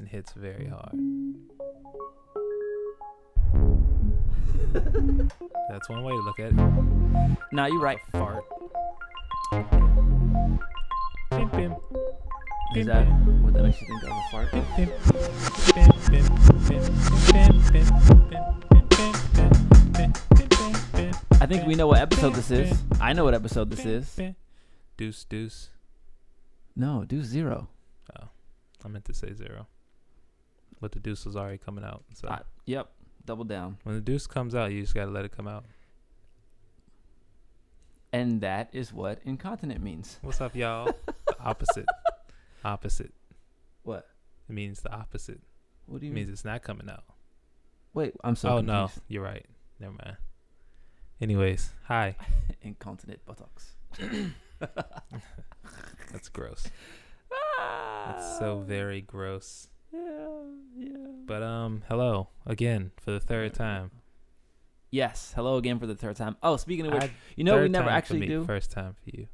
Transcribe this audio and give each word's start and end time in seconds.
and 0.00 0.08
hits 0.08 0.32
very 0.32 0.66
hard. 0.66 0.96
That's 5.68 5.88
one 5.90 6.02
way 6.02 6.12
to 6.12 6.20
look 6.20 6.40
at 6.40 6.52
it. 6.52 7.36
Nah, 7.52 7.66
you're 7.66 7.80
right. 7.80 7.98
Fart. 8.12 8.42
Bim, 11.30 11.48
bim. 11.50 11.76
Is 12.76 12.86
that 12.86 13.04
what 13.42 13.52
that 13.52 13.62
makes 13.62 13.80
you 13.80 13.86
think 13.88 14.02
of 14.04 14.10
a 14.10 14.22
fart? 14.30 14.50
Bim, 14.52 14.62
bim. 14.76 14.88
Bim, 16.08 16.24
bim, 17.70 17.84
bim, 19.92 20.12
bim, 20.52 20.72
bim, 20.92 21.12
I 21.40 21.46
think 21.46 21.66
we 21.66 21.74
know 21.74 21.88
what 21.88 21.98
episode 22.00 22.34
this 22.34 22.50
is. 22.50 22.82
I 23.00 23.12
know 23.12 23.24
what 23.24 23.34
episode 23.34 23.70
this 23.70 23.84
is. 23.84 24.18
Deuce, 24.96 25.24
deuce. 25.24 25.68
No, 26.74 27.04
deuce 27.04 27.26
zero. 27.26 27.68
Oh, 28.18 28.28
I 28.84 28.88
meant 28.88 29.04
to 29.06 29.14
say 29.14 29.34
zero. 29.34 29.66
But 30.80 30.92
the 30.92 31.00
deuce 31.00 31.24
was 31.26 31.36
already 31.36 31.58
coming 31.58 31.84
out. 31.84 32.04
So 32.14 32.28
I- 32.28 32.42
yep, 32.66 32.90
double 33.24 33.44
down. 33.44 33.78
when 33.84 33.94
the 33.94 34.00
deuce 34.00 34.26
comes 34.26 34.54
out, 34.54 34.72
you 34.72 34.80
just 34.82 34.94
gotta 34.94 35.10
let 35.10 35.24
it 35.24 35.32
come 35.36 35.46
out. 35.48 35.64
And 38.12 38.40
that 38.40 38.70
is 38.72 38.92
what 38.92 39.20
incontinent 39.24 39.82
means. 39.82 40.18
What's 40.22 40.40
up, 40.40 40.56
y'all? 40.56 40.92
opposite. 41.40 41.86
Opposite. 42.64 43.12
What? 43.84 44.08
It 44.48 44.52
means 44.52 44.80
the 44.80 44.92
opposite. 44.92 45.40
What 45.86 46.00
do 46.00 46.06
It 46.06 46.08
you 46.08 46.14
means 46.14 46.28
it's 46.28 46.44
not 46.44 46.62
coming 46.62 46.88
out. 46.90 47.04
Wait, 47.94 48.14
I'm 48.24 48.36
sorry. 48.36 48.58
oh 48.58 48.60
no, 48.62 48.90
you're 49.08 49.22
right. 49.22 49.46
Never 49.78 49.92
mind. 50.04 50.16
Anyways, 51.20 51.70
hi. 51.84 52.16
Incontinent 52.62 53.20
buttocks. 53.26 53.74
That's 56.12 56.28
gross. 56.28 56.68
That's 58.06 58.38
so 58.38 58.60
very 58.60 59.00
gross. 59.00 59.68
Yeah, 59.92 60.00
yeah. 60.76 60.96
But 61.26 61.42
um, 61.42 61.82
hello 61.88 62.28
again 62.46 62.92
for 63.00 63.10
the 63.10 63.20
third 63.20 63.54
time. 63.54 63.90
Yes. 64.90 65.32
Hello 65.34 65.56
again 65.56 65.78
for 65.78 65.86
the 65.86 65.94
third 65.94 66.16
time. 66.16 66.36
Oh, 66.42 66.56
speaking 66.56 66.86
of 66.86 66.94
which, 66.94 67.02
I- 67.04 67.10
you 67.36 67.44
know 67.44 67.60
we 67.62 67.68
never 67.68 67.88
actually 67.90 68.20
me, 68.20 68.26
do. 68.26 68.44
First 68.44 68.70
time 68.70 68.94
for 69.02 69.10
you. 69.16 69.26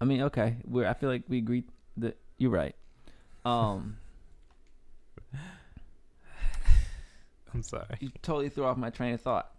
I 0.00 0.04
mean, 0.04 0.22
okay. 0.22 0.56
We're. 0.64 0.86
I 0.86 0.94
feel 0.94 1.08
like 1.08 1.22
we 1.28 1.38
agreed 1.38 1.64
that 1.98 2.16
you're 2.38 2.50
right. 2.50 2.74
Um, 3.44 3.98
I'm 7.54 7.62
sorry. 7.62 7.96
you 8.00 8.10
totally 8.22 8.48
threw 8.48 8.64
off 8.64 8.76
my 8.76 8.90
train 8.90 9.14
of 9.14 9.20
thought. 9.20 9.50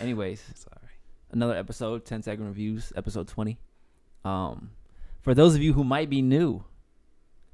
Anyways, 0.00 0.42
I'm 0.48 0.54
sorry. 0.56 0.88
another 1.32 1.54
episode, 1.56 2.04
10 2.04 2.22
second 2.22 2.46
reviews, 2.46 2.92
episode 2.96 3.28
20. 3.28 3.58
Um, 4.24 4.70
for 5.22 5.34
those 5.34 5.54
of 5.54 5.62
you 5.62 5.72
who 5.74 5.84
might 5.84 6.08
be 6.10 6.22
new, 6.22 6.64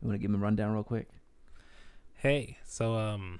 you 0.00 0.08
want 0.08 0.14
to 0.14 0.18
give 0.18 0.30
them 0.30 0.40
a 0.40 0.44
rundown 0.44 0.72
real 0.72 0.82
quick? 0.84 1.08
Hey, 2.24 2.56
so 2.64 2.94
um, 2.94 3.38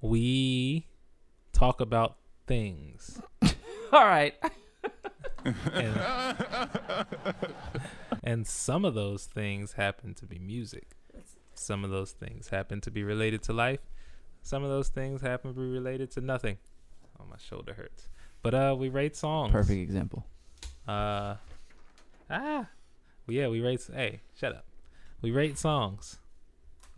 we 0.00 0.86
talk 1.52 1.80
about 1.80 2.16
things, 2.46 3.20
All 3.92 4.04
right. 4.04 4.34
and, 5.44 6.00
and 8.22 8.46
some 8.46 8.84
of 8.84 8.94
those 8.94 9.24
things 9.24 9.72
happen 9.72 10.14
to 10.14 10.26
be 10.26 10.38
music. 10.38 10.90
Some 11.54 11.82
of 11.82 11.90
those 11.90 12.12
things 12.12 12.50
happen 12.50 12.80
to 12.82 12.90
be 12.92 13.02
related 13.02 13.42
to 13.42 13.52
life. 13.52 13.80
Some 14.42 14.62
of 14.62 14.70
those 14.70 14.86
things 14.86 15.20
happen 15.20 15.52
to 15.52 15.60
be 15.60 15.66
related 15.66 16.12
to 16.12 16.20
nothing. 16.20 16.58
Oh, 17.18 17.24
my 17.28 17.38
shoulder 17.38 17.74
hurts. 17.74 18.08
But 18.42 18.54
uh, 18.54 18.76
we 18.78 18.90
rate 18.90 19.16
songs. 19.16 19.50
Perfect 19.50 19.80
example. 19.80 20.24
Uh, 20.86 21.34
ah, 22.30 22.68
well, 23.26 23.34
yeah, 23.36 23.48
we 23.48 23.60
rate. 23.60 23.84
Hey, 23.92 24.20
shut 24.38 24.52
up. 24.52 24.66
We 25.20 25.32
rate 25.32 25.58
songs 25.58 26.18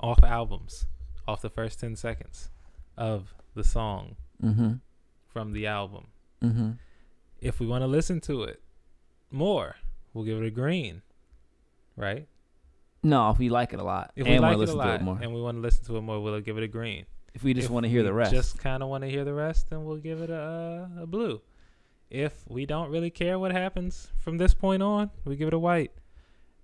off 0.00 0.22
albums, 0.24 0.86
off 1.28 1.40
the 1.42 1.50
first 1.50 1.80
ten 1.80 1.94
seconds 1.96 2.50
of 2.96 3.34
the 3.54 3.64
song 3.64 4.16
Mm-hmm. 4.42 4.74
from 5.28 5.52
the 5.52 5.66
album. 5.66 6.06
Mm-hmm. 6.42 6.70
If 7.42 7.60
we 7.60 7.66
want 7.66 7.82
to 7.82 7.86
listen 7.86 8.20
to 8.22 8.44
it 8.44 8.62
more, 9.30 9.76
we'll 10.14 10.24
give 10.24 10.38
it 10.42 10.46
a 10.46 10.50
green, 10.50 11.02
right? 11.96 12.26
No, 13.02 13.30
if 13.30 13.38
we 13.38 13.48
like 13.50 13.72
it 13.74 13.80
a 13.80 13.82
lot 13.84 14.12
If 14.16 14.26
and 14.26 14.34
we 14.36 14.38
like 14.40 14.56
want 14.56 14.62
it 14.62 14.66
to 14.66 14.72
a 14.72 14.76
listen 14.76 14.88
to 14.88 14.94
it 14.94 15.02
more. 15.02 15.18
and 15.20 15.34
we 15.34 15.40
want 15.42 15.56
to 15.58 15.60
listen 15.60 15.84
to 15.86 15.96
it 15.98 16.00
more, 16.00 16.20
we'll 16.22 16.40
give 16.40 16.56
it 16.56 16.62
a 16.64 16.68
green. 16.68 17.04
if 17.34 17.42
we 17.44 17.52
just 17.54 17.68
want 17.70 17.84
to 17.84 17.90
hear 17.90 18.02
the 18.02 18.12
rest. 18.14 18.32
Just 18.32 18.58
kind 18.58 18.82
of 18.82 18.88
want 18.88 19.04
to 19.04 19.10
hear 19.10 19.24
the 19.24 19.34
rest, 19.34 19.68
then 19.70 19.84
we'll 19.84 19.96
give 19.98 20.20
it 20.22 20.30
a, 20.30 20.88
a 21.00 21.06
blue. 21.06 21.40
If 22.10 22.32
we 22.48 22.64
don't 22.66 22.90
really 22.90 23.10
care 23.10 23.38
what 23.38 23.52
happens 23.52 24.08
from 24.18 24.38
this 24.38 24.52
point 24.54 24.82
on, 24.82 25.10
we 25.26 25.36
give 25.36 25.48
it 25.48 25.54
a 25.54 25.58
white. 25.58 25.92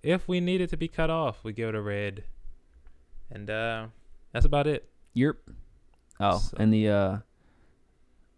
If 0.03 0.27
we 0.29 0.41
need 0.41 0.61
it 0.63 0.71
to 0.71 0.77
be 0.77 0.89
cut 0.89 1.11
off, 1.11 1.45
we 1.45 1.53
give 1.53 1.69
it 1.71 1.75
a 1.75 1.81
red. 1.83 2.25
And 3.31 3.49
uh, 3.51 3.87
that's 4.33 4.45
about 4.47 4.67
it. 4.67 4.89
Yerp. 5.17 5.37
Oh, 6.21 6.39
So- 6.39 6.57
and 6.59 6.73
the 6.73 6.89
uh, 6.89 7.17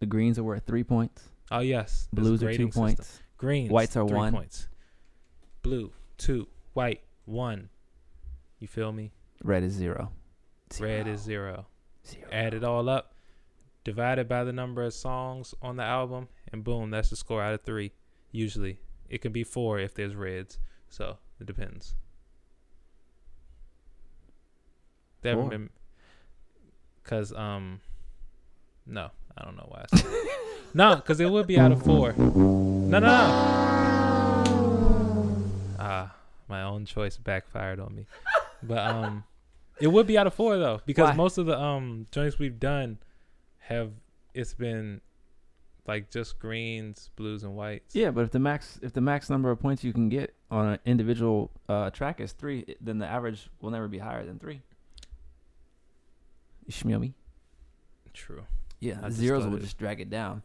the 0.01 0.07
greens 0.07 0.39
are 0.39 0.45
worth 0.45 0.67
three 0.67 0.85
points. 0.85 1.29
Oh 1.51 1.61
yes, 1.61 2.09
Blues 2.13 2.43
are 2.43 2.53
two 2.53 2.67
system. 2.67 2.71
points. 2.83 3.21
Greens, 3.37 3.71
Whites 3.71 3.97
are 3.97 4.07
three 4.07 4.17
one. 4.17 4.33
points. 4.33 4.69
Blue 5.63 5.93
two, 6.19 6.49
white 6.75 7.03
one. 7.25 7.69
You 8.59 8.67
feel 8.69 8.93
me? 8.93 9.13
Red 9.45 9.63
is 9.63 9.73
zero. 9.73 10.11
Red 10.81 11.07
is 11.07 11.21
zero. 11.21 11.67
zero. 12.07 12.27
Add 12.33 12.55
it 12.55 12.65
all 12.65 12.89
up, 12.89 13.15
divide 13.85 14.19
it 14.19 14.29
by 14.29 14.45
the 14.45 14.53
number 14.53 14.83
of 14.83 14.93
songs 14.93 15.55
on 15.63 15.77
the 15.77 15.85
album, 15.85 16.29
and 16.53 16.65
boom, 16.65 16.91
that's 16.91 17.11
the 17.11 17.17
score 17.17 17.43
out 17.43 17.55
of 17.55 17.63
three. 17.63 17.93
Usually, 18.33 18.81
it 19.09 19.19
can 19.23 19.33
be 19.33 19.45
four 19.45 19.79
if 19.79 19.95
there's 19.95 20.15
reds. 20.17 20.59
So 20.91 21.19
it 21.41 21.47
depends. 21.47 21.95
They 25.29 25.35
haven't 25.37 25.51
been, 25.51 25.71
cause 27.05 27.35
um, 27.35 27.81
no, 28.87 29.11
I 29.37 29.45
don't 29.45 29.57
know 29.57 29.67
why. 29.69 29.85
I 29.93 29.97
said 29.97 30.07
no, 30.75 30.97
cause 30.97 31.21
it 31.21 31.31
would 31.31 31.47
be 31.47 31.59
out 31.59 31.71
of 31.71 31.83
four. 31.83 32.15
No, 32.15 32.99
no, 32.99 33.01
no. 33.01 33.65
Ah, 35.81 36.13
my 36.49 36.63
own 36.63 36.87
choice 36.87 37.17
backfired 37.17 37.79
on 37.79 37.95
me. 37.95 38.07
But 38.63 38.79
um, 38.79 39.25
it 39.81 39.87
would 39.87 40.07
be 40.07 40.19
out 40.19 40.27
of 40.27 40.35
four 40.35 40.59
though, 40.59 40.81
because 40.87 41.11
Why? 41.11 41.15
most 41.15 41.39
of 41.39 41.47
the 41.47 41.59
um 41.59 42.07
joints 42.11 42.39
we've 42.39 42.59
done 42.59 42.99
have 43.59 43.93
it's 44.35 44.55
been 44.55 45.01
like 45.87 46.11
just 46.11 46.39
greens, 46.39 47.11
blues, 47.17 47.45
and 47.45 47.55
whites. 47.55 47.95
Yeah, 47.95 48.11
but 48.11 48.23
if 48.23 48.31
the 48.31 48.39
max 48.39 48.79
if 48.83 48.93
the 48.93 49.01
max 49.01 49.31
number 49.31 49.51
of 49.51 49.61
points 49.61 49.85
you 49.85 49.93
can 49.93 50.09
get 50.09 50.35
on 50.51 50.67
an 50.67 50.79
individual 50.85 51.51
uh, 51.69 51.91
track 51.91 52.21
is 52.21 52.33
three, 52.33 52.77
then 52.81 52.99
the 52.99 53.07
average 53.07 53.49
will 53.61 53.71
never 53.71 53.89
be 53.89 53.99
higher 53.99 54.25
than 54.25 54.39
three. 54.39 54.63
You 56.69 56.73
smell 56.73 57.01
me? 57.01 57.15
True. 58.13 58.45
Yeah, 58.79 59.01
I 59.03 59.09
zeros 59.11 59.47
will 59.47 59.59
just 59.59 59.79
drag 59.79 60.01
it 60.01 60.11
down. 60.11 60.43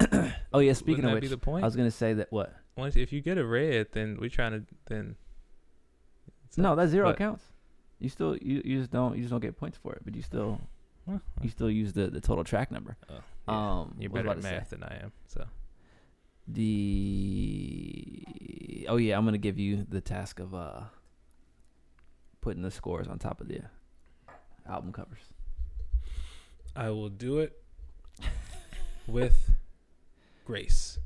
oh 0.52 0.58
yeah, 0.58 0.72
speaking 0.72 1.04
Wouldn't 1.04 1.16
of 1.18 1.22
which, 1.22 1.30
the 1.30 1.38
point? 1.38 1.62
I 1.62 1.66
was 1.66 1.76
gonna 1.76 1.90
say 1.92 2.12
that 2.14 2.32
what? 2.32 2.52
Once 2.76 2.96
if 2.96 3.12
you 3.12 3.20
get 3.20 3.38
a 3.38 3.44
red, 3.46 3.88
then 3.92 4.18
we're 4.20 4.30
trying 4.30 4.52
to 4.52 4.64
then. 4.86 5.14
No, 6.56 6.74
that 6.74 6.88
zero 6.88 7.10
but- 7.10 7.18
counts. 7.18 7.44
You 8.00 8.08
still 8.08 8.36
you, 8.38 8.62
you 8.64 8.78
just 8.80 8.90
don't 8.90 9.14
you 9.14 9.20
just 9.22 9.30
don't 9.30 9.40
get 9.40 9.56
points 9.56 9.78
for 9.80 9.92
it, 9.92 10.00
but 10.04 10.14
you 10.16 10.22
still 10.22 10.58
Well, 11.06 11.20
you 11.42 11.50
still 11.50 11.70
use 11.70 11.92
the, 11.92 12.06
the 12.08 12.20
total 12.20 12.42
track 12.44 12.70
number. 12.72 12.96
oh, 13.10 13.14
yeah. 13.46 13.80
Um, 13.80 13.94
You're 13.98 14.10
better 14.10 14.30
at 14.30 14.36
to 14.38 14.42
say? 14.42 14.50
math 14.52 14.70
than 14.70 14.82
I 14.82 15.00
am. 15.02 15.12
So 15.28 15.44
The 16.48 18.26
oh 18.88 18.96
yeah, 18.96 19.16
I'm 19.18 19.24
gonna 19.24 19.38
give 19.38 19.58
you 19.58 19.86
the 19.88 20.00
task 20.00 20.40
of 20.40 20.54
uh 20.54 20.80
putting 22.40 22.62
the 22.62 22.70
scores 22.70 23.06
on 23.06 23.18
top 23.18 23.40
of 23.42 23.48
the 23.48 23.60
album 24.66 24.92
covers. 24.92 25.20
I 26.80 26.88
will 26.88 27.10
do 27.10 27.40
it 27.40 27.62
with 29.06 29.50
grace. 30.46 30.98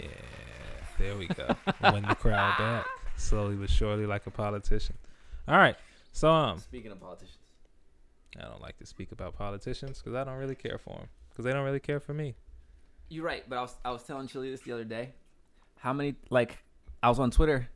Yeah, 0.00 0.06
there 0.98 1.16
we 1.18 1.26
go. 1.26 1.54
Win 1.82 2.06
the 2.08 2.14
crowd 2.14 2.56
back 2.56 2.86
slowly 3.16 3.56
but 3.56 3.68
surely, 3.68 4.06
like 4.06 4.26
a 4.26 4.30
politician. 4.30 4.96
All 5.46 5.58
right, 5.58 5.76
so 6.14 6.30
um, 6.30 6.58
Speaking 6.60 6.92
of 6.92 6.98
politicians, 6.98 7.36
I 8.38 8.44
don't 8.44 8.62
like 8.62 8.78
to 8.78 8.86
speak 8.86 9.12
about 9.12 9.36
politicians 9.36 9.98
because 9.98 10.14
I 10.14 10.24
don't 10.24 10.38
really 10.38 10.54
care 10.54 10.78
for 10.78 10.94
them 10.96 11.08
because 11.28 11.44
they 11.44 11.52
don't 11.52 11.64
really 11.66 11.78
care 11.78 12.00
for 12.00 12.14
me. 12.14 12.34
you're 13.10 13.22
right. 13.24 13.44
But 13.46 13.58
I 13.58 13.60
was 13.60 13.76
I 13.84 13.90
was 13.90 14.02
telling 14.04 14.28
Chili 14.28 14.50
this 14.50 14.62
the 14.62 14.72
other 14.72 14.84
day. 14.84 15.10
How 15.80 15.92
many 15.92 16.14
like 16.30 16.56
I 17.02 17.10
was 17.10 17.18
on 17.18 17.30
Twitter, 17.30 17.68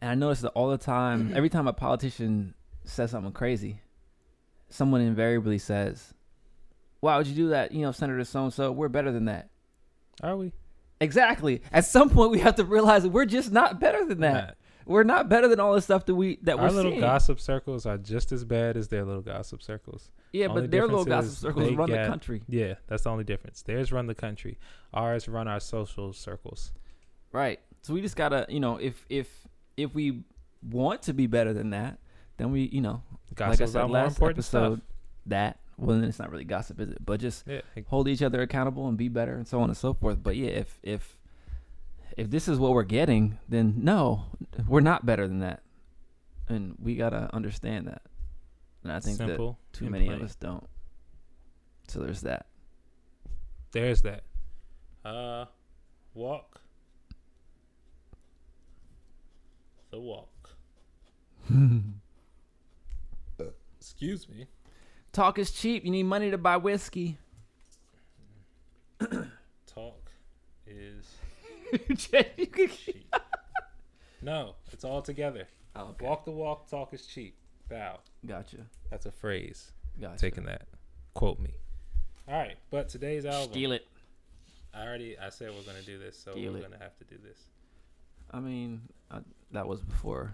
and 0.00 0.10
I 0.10 0.14
noticed 0.16 0.42
that 0.42 0.50
all 0.50 0.68
the 0.68 0.78
time. 0.78 1.32
every 1.36 1.48
time 1.48 1.68
a 1.68 1.72
politician 1.72 2.54
says 2.84 3.10
something 3.10 3.32
crazy, 3.32 3.80
someone 4.68 5.00
invariably 5.00 5.58
says, 5.58 6.14
"Why 7.00 7.16
would 7.16 7.26
you 7.26 7.34
do 7.34 7.48
that?" 7.50 7.72
You 7.72 7.82
know, 7.82 7.92
Senator 7.92 8.24
so 8.24 8.44
and 8.44 8.52
so. 8.52 8.72
We're 8.72 8.88
better 8.88 9.12
than 9.12 9.26
that. 9.26 9.50
Are 10.22 10.36
we? 10.36 10.52
Exactly. 11.00 11.62
At 11.72 11.84
some 11.86 12.10
point, 12.10 12.30
we 12.30 12.40
have 12.40 12.56
to 12.56 12.64
realize 12.64 13.04
that 13.04 13.08
we're 13.10 13.24
just 13.24 13.52
not 13.52 13.80
better 13.80 14.04
than 14.04 14.20
that. 14.20 14.32
Not. 14.32 14.56
We're 14.86 15.04
not 15.04 15.28
better 15.28 15.46
than 15.46 15.60
all 15.60 15.74
the 15.74 15.80
stuff 15.82 16.04
that 16.06 16.14
we 16.14 16.36
that 16.42 16.58
Our 16.58 16.64
we're 16.64 16.70
little 16.70 16.90
seeing. 16.92 17.00
gossip 17.00 17.38
circles 17.40 17.86
are 17.86 17.96
just 17.96 18.32
as 18.32 18.44
bad 18.44 18.76
as 18.76 18.88
their 18.88 19.04
little 19.04 19.22
gossip 19.22 19.62
circles. 19.62 20.10
yeah, 20.32 20.46
only 20.46 20.62
but 20.62 20.70
their 20.70 20.86
little 20.86 21.04
gossip 21.04 21.38
circles 21.38 21.72
run 21.72 21.90
the 21.90 22.04
country. 22.06 22.42
Yeah, 22.48 22.74
that's 22.88 23.04
the 23.04 23.10
only 23.10 23.24
difference. 23.24 23.62
Theirs 23.62 23.92
run 23.92 24.06
the 24.06 24.14
country. 24.14 24.58
Ours 24.92 25.28
run 25.28 25.46
our 25.48 25.60
social 25.60 26.12
circles. 26.12 26.72
Right. 27.32 27.60
So 27.82 27.94
we 27.94 28.00
just 28.02 28.16
gotta, 28.16 28.46
you 28.48 28.58
know, 28.60 28.76
if 28.78 29.06
if 29.08 29.46
if 29.76 29.94
we 29.94 30.24
want 30.68 31.02
to 31.02 31.12
be 31.14 31.26
better 31.26 31.52
than 31.52 31.70
that, 31.70 31.98
then 32.40 32.52
we, 32.52 32.62
you 32.62 32.80
know, 32.80 33.02
Gossip 33.34 33.60
like 33.60 33.68
I 33.68 33.72
said 33.72 33.90
last 33.90 34.22
episode, 34.22 34.76
stuff. 34.76 34.80
that 35.26 35.58
well, 35.76 35.96
then 35.96 36.08
it's 36.08 36.18
not 36.18 36.30
really 36.30 36.44
gossip, 36.44 36.80
is 36.80 36.90
it? 36.90 37.04
But 37.04 37.20
just 37.20 37.46
Yeah, 37.46 37.60
hold 37.86 38.08
each 38.08 38.22
other 38.22 38.42
accountable 38.42 38.88
and 38.88 38.98
be 38.98 39.08
better, 39.08 39.34
and 39.34 39.46
so 39.46 39.60
on 39.60 39.70
and 39.70 39.76
so 39.76 39.94
forth. 39.94 40.22
But 40.22 40.36
yeah, 40.36 40.50
if 40.50 40.78
if 40.82 41.16
if 42.16 42.30
this 42.30 42.48
is 42.48 42.58
what 42.58 42.72
we're 42.72 42.82
getting, 42.82 43.38
then 43.48 43.74
no, 43.78 44.24
we're 44.68 44.80
not 44.80 45.06
better 45.06 45.26
than 45.28 45.40
that, 45.40 45.62
and 46.48 46.74
we 46.82 46.96
gotta 46.96 47.30
understand 47.34 47.86
that. 47.88 48.02
And 48.82 48.92
I 48.92 49.00
think 49.00 49.18
that 49.18 49.36
too 49.72 49.88
many 49.88 50.06
plain. 50.06 50.18
of 50.18 50.24
us 50.24 50.34
don't. 50.34 50.66
So 51.88 52.00
there's 52.00 52.22
that. 52.22 52.46
There's 53.72 54.02
that. 54.02 54.24
Uh, 55.04 55.46
walk. 56.14 56.60
The 59.90 60.00
walk. 60.00 60.28
Excuse 63.90 64.28
me. 64.28 64.46
Talk 65.12 65.36
is 65.40 65.50
cheap. 65.50 65.84
You 65.84 65.90
need 65.90 66.04
money 66.04 66.30
to 66.30 66.38
buy 66.38 66.56
whiskey. 66.56 67.18
Talk 69.66 70.10
is 70.64 71.16
cheap. 71.98 73.14
no, 74.22 74.54
it's 74.72 74.84
all 74.84 75.02
together. 75.02 75.48
oh, 75.74 75.88
okay. 75.88 76.06
Walk 76.06 76.24
the 76.24 76.30
walk. 76.30 76.70
Talk 76.70 76.94
is 76.94 77.04
cheap. 77.04 77.34
Bow. 77.68 77.98
Gotcha. 78.24 78.58
That's 78.90 79.06
a 79.06 79.10
phrase. 79.10 79.72
Gotcha. 80.00 80.18
Taking 80.18 80.44
that. 80.44 80.62
Quote 81.14 81.40
me. 81.40 81.50
All 82.28 82.38
right, 82.38 82.56
but 82.70 82.88
today's 82.88 83.26
album. 83.26 83.50
Steal 83.50 83.72
it. 83.72 83.86
I 84.72 84.86
already. 84.86 85.18
I 85.18 85.30
said 85.30 85.50
we're 85.50 85.64
gonna 85.64 85.82
do 85.84 85.98
this, 85.98 86.16
so 86.16 86.30
Steal 86.30 86.52
we're 86.52 86.58
it. 86.58 86.62
gonna 86.62 86.78
have 86.82 86.96
to 86.98 87.04
do 87.04 87.16
this. 87.22 87.38
I 88.30 88.38
mean, 88.38 88.82
I, 89.10 89.18
that 89.50 89.66
was 89.66 89.80
before 89.82 90.30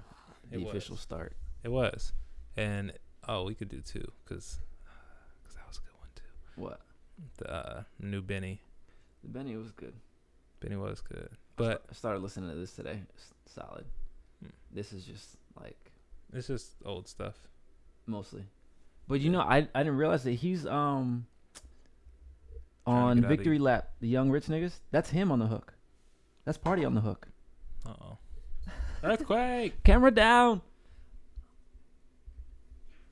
the 0.50 0.62
official 0.68 0.98
start. 0.98 1.32
It 1.64 1.70
was, 1.70 2.12
and 2.58 2.92
oh, 3.28 3.44
we 3.44 3.54
could 3.54 3.68
do 3.68 3.80
two 3.80 4.10
because 4.24 4.58
because 5.42 5.56
that 5.56 5.66
was 5.68 5.78
a 5.78 5.80
good 5.80 5.98
one 5.98 6.08
too. 6.14 6.60
What? 6.60 6.80
The 7.38 7.52
uh, 7.52 7.82
new 8.00 8.22
Benny. 8.22 8.60
The 9.22 9.28
Benny 9.30 9.56
was 9.56 9.72
good. 9.72 9.94
Benny 10.60 10.76
was 10.76 11.00
good, 11.00 11.30
but 11.56 11.84
I 11.90 11.94
started 11.94 12.22
listening 12.22 12.50
to 12.50 12.56
this 12.56 12.72
today. 12.72 13.00
It's 13.14 13.32
solid. 13.54 13.84
Hmm. 14.42 14.50
This 14.72 14.92
is 14.92 15.04
just 15.04 15.36
like 15.60 15.92
it's 16.32 16.46
just 16.46 16.72
old 16.84 17.08
stuff. 17.08 17.34
mostly. 18.06 18.44
But 19.08 19.20
you 19.20 19.30
know, 19.30 19.40
I 19.40 19.68
I 19.74 19.82
didn't 19.82 19.96
realize 19.98 20.24
that 20.24 20.32
he's 20.32 20.66
um 20.66 21.26
on 22.86 23.22
Victory 23.22 23.58
Lap, 23.58 23.90
the 24.00 24.08
Young 24.08 24.30
Rich 24.30 24.46
niggas. 24.46 24.80
That's 24.90 25.10
him 25.10 25.32
on 25.32 25.38
the 25.38 25.46
hook. 25.46 25.74
That's 26.44 26.58
Party 26.58 26.84
on 26.84 26.94
the 26.94 27.00
hook. 27.00 27.28
Uh 27.84 27.94
oh. 28.00 28.18
Earthquake. 29.02 29.82
Camera 29.84 30.10
down. 30.10 30.62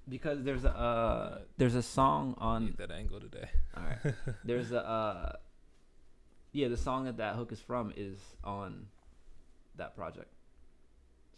Because 0.09 0.43
there's 0.43 0.65
a 0.65 0.71
uh, 0.77 1.39
there's 1.57 1.75
a 1.75 1.83
song 1.83 2.35
on 2.39 2.67
Need 2.67 2.77
that 2.79 2.91
angle 2.91 3.21
today. 3.21 3.49
All 3.77 3.83
right. 3.85 4.15
There's 4.45 4.71
a 4.71 4.87
uh, 4.87 5.33
yeah, 6.53 6.69
the 6.69 6.77
song 6.77 7.05
that 7.07 7.17
that 7.17 7.37
hook 7.37 7.53
is 7.53 7.61
from 7.61 7.93
is 7.97 8.19
on 8.45 8.87
that 9.77 9.97
project. 9.97 10.31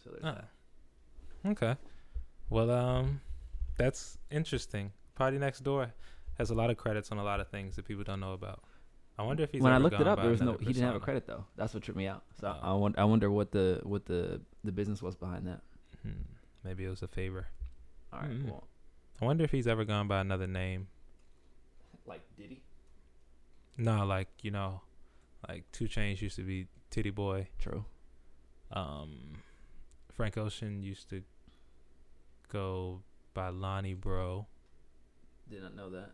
So 0.03 0.09
there's 0.11 0.23
Ah. 0.25 0.41
that. 1.43 1.49
Okay. 1.51 1.75
Well, 2.49 2.69
um, 2.71 3.21
that's 3.77 4.17
interesting. 4.29 4.91
Party 5.15 5.37
Next 5.37 5.61
Door 5.61 5.93
has 6.37 6.49
a 6.49 6.53
lot 6.55 6.69
of 6.69 6.75
credits 6.77 7.09
on 7.11 7.17
a 7.19 7.23
lot 7.23 7.39
of 7.39 7.47
things 7.47 7.77
that 7.77 7.85
people 7.85 8.03
don't 8.03 8.19
know 8.19 8.33
about. 8.33 8.61
I 9.17 9.23
wonder 9.23 9.43
if 9.43 9.51
he's 9.51 9.61
when 9.61 9.71
I 9.71 9.77
ever 9.77 9.83
looked 9.83 9.95
it 9.95 9.99
gone 9.99 10.07
up, 10.09 10.17
by 10.17 10.23
there 10.23 10.31
was 10.31 10.41
no 10.41 10.49
another 10.49 10.59
he 10.65 10.73
didn't 10.73 10.83
have 10.87 10.95
a 10.95 10.99
persona. 10.99 11.05
credit 11.05 11.25
though. 11.25 11.45
That's 11.55 11.73
what 11.73 11.83
tripped 11.83 11.97
me 11.97 12.07
out. 12.07 12.23
So 12.41 12.47
Oh. 12.53 12.59
I 12.61 12.73
wonder, 12.73 12.99
I 12.99 13.03
wonder 13.05 13.31
what 13.31 13.51
the 13.51 13.79
what 13.83 14.05
the 14.05 14.41
the 14.65 14.71
business 14.73 15.01
was 15.01 15.15
behind 15.15 15.47
that. 15.47 15.61
Hmm. 16.03 16.11
Maybe 16.65 16.83
it 16.85 16.89
was 16.89 17.01
a 17.01 17.07
favor. 17.07 17.47
All 18.13 18.19
right, 18.21 18.29
Mm. 18.29 18.45
well, 18.45 18.67
I 19.21 19.25
wonder 19.25 19.43
if 19.43 19.51
he's 19.51 19.67
ever 19.67 19.83
gone 19.85 20.07
by 20.07 20.19
another 20.21 20.47
name. 20.47 20.87
like 22.05 22.21
Diddy. 22.37 22.61
No, 23.77 24.05
like 24.05 24.29
you 24.41 24.49
know, 24.51 24.81
like 25.47 25.69
2 25.73 25.85
Chainz 25.85 26.21
used 26.21 26.37
to 26.37 26.43
be 26.43 26.67
Titty 26.89 27.09
Boy. 27.09 27.49
True. 27.59 27.83
Um, 28.71 29.43
Frank 30.13 30.37
Ocean 30.37 30.81
used 30.81 31.09
to 31.09 31.21
go 32.47 33.01
by 33.33 33.49
Lonny 33.49 33.93
Breaux. 33.93 34.47
Did 35.49 35.63
not 35.63 35.75
know 35.75 35.89
that. 35.89 36.11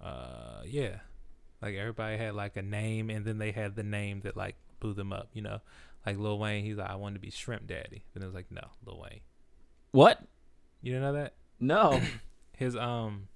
Uh, 0.00 0.62
yeah, 0.66 1.00
like 1.62 1.74
everybody 1.74 2.16
had 2.16 2.34
like 2.34 2.56
a 2.56 2.62
name, 2.62 3.10
and 3.10 3.24
then 3.24 3.38
they 3.38 3.52
had 3.52 3.74
the 3.76 3.82
name 3.82 4.20
that 4.22 4.36
like 4.36 4.56
blew 4.80 4.92
them 4.94 5.12
up. 5.12 5.28
You 5.32 5.42
know, 5.42 5.60
like 6.06 6.18
Lil 6.18 6.38
Wayne. 6.38 6.64
He's 6.64 6.76
like, 6.76 6.90
I 6.90 6.96
wanted 6.96 7.14
to 7.14 7.20
be 7.20 7.30
Shrimp 7.30 7.66
Daddy. 7.66 8.04
Then 8.14 8.22
it 8.22 8.26
was 8.26 8.34
like, 8.34 8.50
no, 8.50 8.66
Lil 8.84 9.00
Wayne. 9.00 9.20
What? 9.92 10.20
You 10.82 10.92
didn't 10.92 11.02
know 11.02 11.12
that? 11.22 11.34
No. 11.60 12.00
His 12.56 12.76
um. 12.76 13.28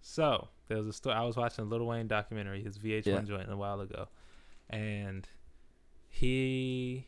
So 0.00 0.48
there 0.68 0.78
was 0.78 0.86
a 0.86 0.92
story. 0.92 1.16
I 1.16 1.22
was 1.24 1.36
watching 1.36 1.64
a 1.64 1.68
Lil 1.68 1.84
Wayne 1.84 2.06
documentary, 2.08 2.62
his 2.62 2.78
VH1 2.78 3.06
Yeah. 3.06 3.20
joint, 3.22 3.50
a 3.50 3.56
while 3.56 3.80
ago, 3.80 4.08
and 4.70 5.28
he 6.08 7.06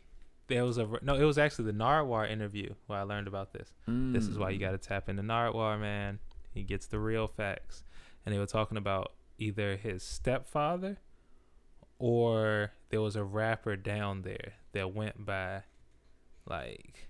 there 0.48 0.64
was 0.64 0.78
a 0.78 0.88
no. 1.02 1.14
It 1.14 1.24
was 1.24 1.38
actually 1.38 1.66
the 1.66 1.78
Nardwuar 1.78 2.30
interview 2.30 2.74
where 2.86 2.98
I 2.98 3.02
learned 3.02 3.28
about 3.28 3.52
this. 3.52 3.72
This 3.86 4.26
is 4.26 4.38
why 4.38 4.50
you 4.50 4.58
Mm. 4.58 4.62
got 4.62 4.70
to 4.72 4.78
tap 4.78 5.08
into 5.08 5.22
Nardwuar, 5.22 5.78
man. 5.80 6.18
He 6.52 6.62
gets 6.62 6.86
the 6.86 6.98
real 6.98 7.26
facts. 7.26 7.84
And 8.26 8.34
they 8.34 8.38
were 8.38 8.46
talking 8.46 8.76
about 8.76 9.12
either 9.38 9.76
his 9.76 10.02
stepfather 10.02 10.98
or 11.98 12.72
there 12.90 13.00
was 13.00 13.16
a 13.16 13.24
rapper 13.24 13.76
down 13.76 14.22
there 14.22 14.54
that 14.72 14.94
went 14.94 15.24
by 15.24 15.62
like 16.46 17.08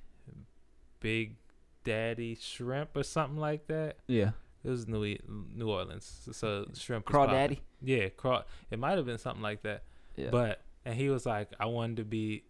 Big 1.00 1.36
Daddy 1.84 2.34
Shrimp 2.34 2.96
or 2.96 3.02
something 3.02 3.38
like 3.38 3.66
that. 3.68 3.96
Yeah. 4.06 4.30
It 4.64 4.70
was 4.70 4.88
New 4.88 5.04
E- 5.04 5.20
New 5.54 5.70
Orleans, 5.70 6.20
so, 6.24 6.32
so 6.32 6.66
shrimp. 6.74 7.04
Craw. 7.04 7.26
Daddy. 7.26 7.62
Yeah, 7.80 8.08
craw. 8.08 8.42
It 8.70 8.78
might 8.78 8.96
have 8.96 9.06
been 9.06 9.18
something 9.18 9.42
like 9.42 9.62
that. 9.62 9.84
Yeah. 10.16 10.30
But 10.30 10.62
and 10.84 10.94
he 10.96 11.08
was 11.08 11.24
like, 11.24 11.48
I 11.60 11.66
wanted 11.66 11.98
to 11.98 12.04
be 12.04 12.42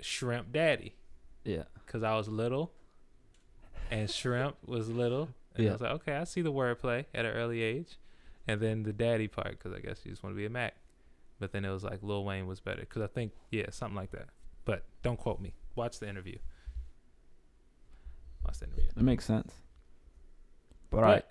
Shrimp 0.00 0.52
Daddy 0.52 0.94
yeah. 1.44 1.62
because 1.84 2.02
I 2.02 2.14
was 2.14 2.28
little, 2.28 2.72
and 3.90 4.10
shrimp 4.10 4.56
was 4.66 4.90
little. 4.90 5.30
And 5.54 5.64
Yeah. 5.64 5.70
I 5.70 5.72
was 5.72 5.80
like, 5.80 5.92
okay, 5.92 6.16
I 6.16 6.24
see 6.24 6.42
the 6.42 6.52
wordplay 6.52 7.06
at 7.14 7.24
an 7.24 7.32
early 7.32 7.62
age, 7.62 7.96
and 8.46 8.60
then 8.60 8.82
the 8.82 8.92
daddy 8.92 9.26
part 9.26 9.52
because 9.52 9.72
I 9.72 9.80
guess 9.80 10.02
you 10.04 10.10
just 10.10 10.22
want 10.22 10.34
to 10.34 10.38
be 10.38 10.44
a 10.44 10.50
Mac. 10.50 10.74
But 11.38 11.52
then 11.52 11.64
it 11.64 11.70
was 11.70 11.84
like 11.84 12.02
Lil 12.02 12.24
Wayne 12.24 12.46
was 12.46 12.60
better 12.60 12.80
because 12.80 13.02
I 13.02 13.08
think 13.08 13.32
yeah 13.50 13.66
something 13.70 13.96
like 13.96 14.10
that. 14.12 14.28
But 14.64 14.84
don't 15.02 15.18
quote 15.18 15.40
me. 15.40 15.54
Watch 15.74 15.98
the 15.98 16.08
interview. 16.08 16.38
Watch 18.44 18.58
the 18.58 18.66
interview. 18.66 18.88
It 18.96 19.02
makes 19.02 19.24
sense. 19.24 19.52
But 20.90 20.98
all 20.98 21.02
right. 21.02 21.24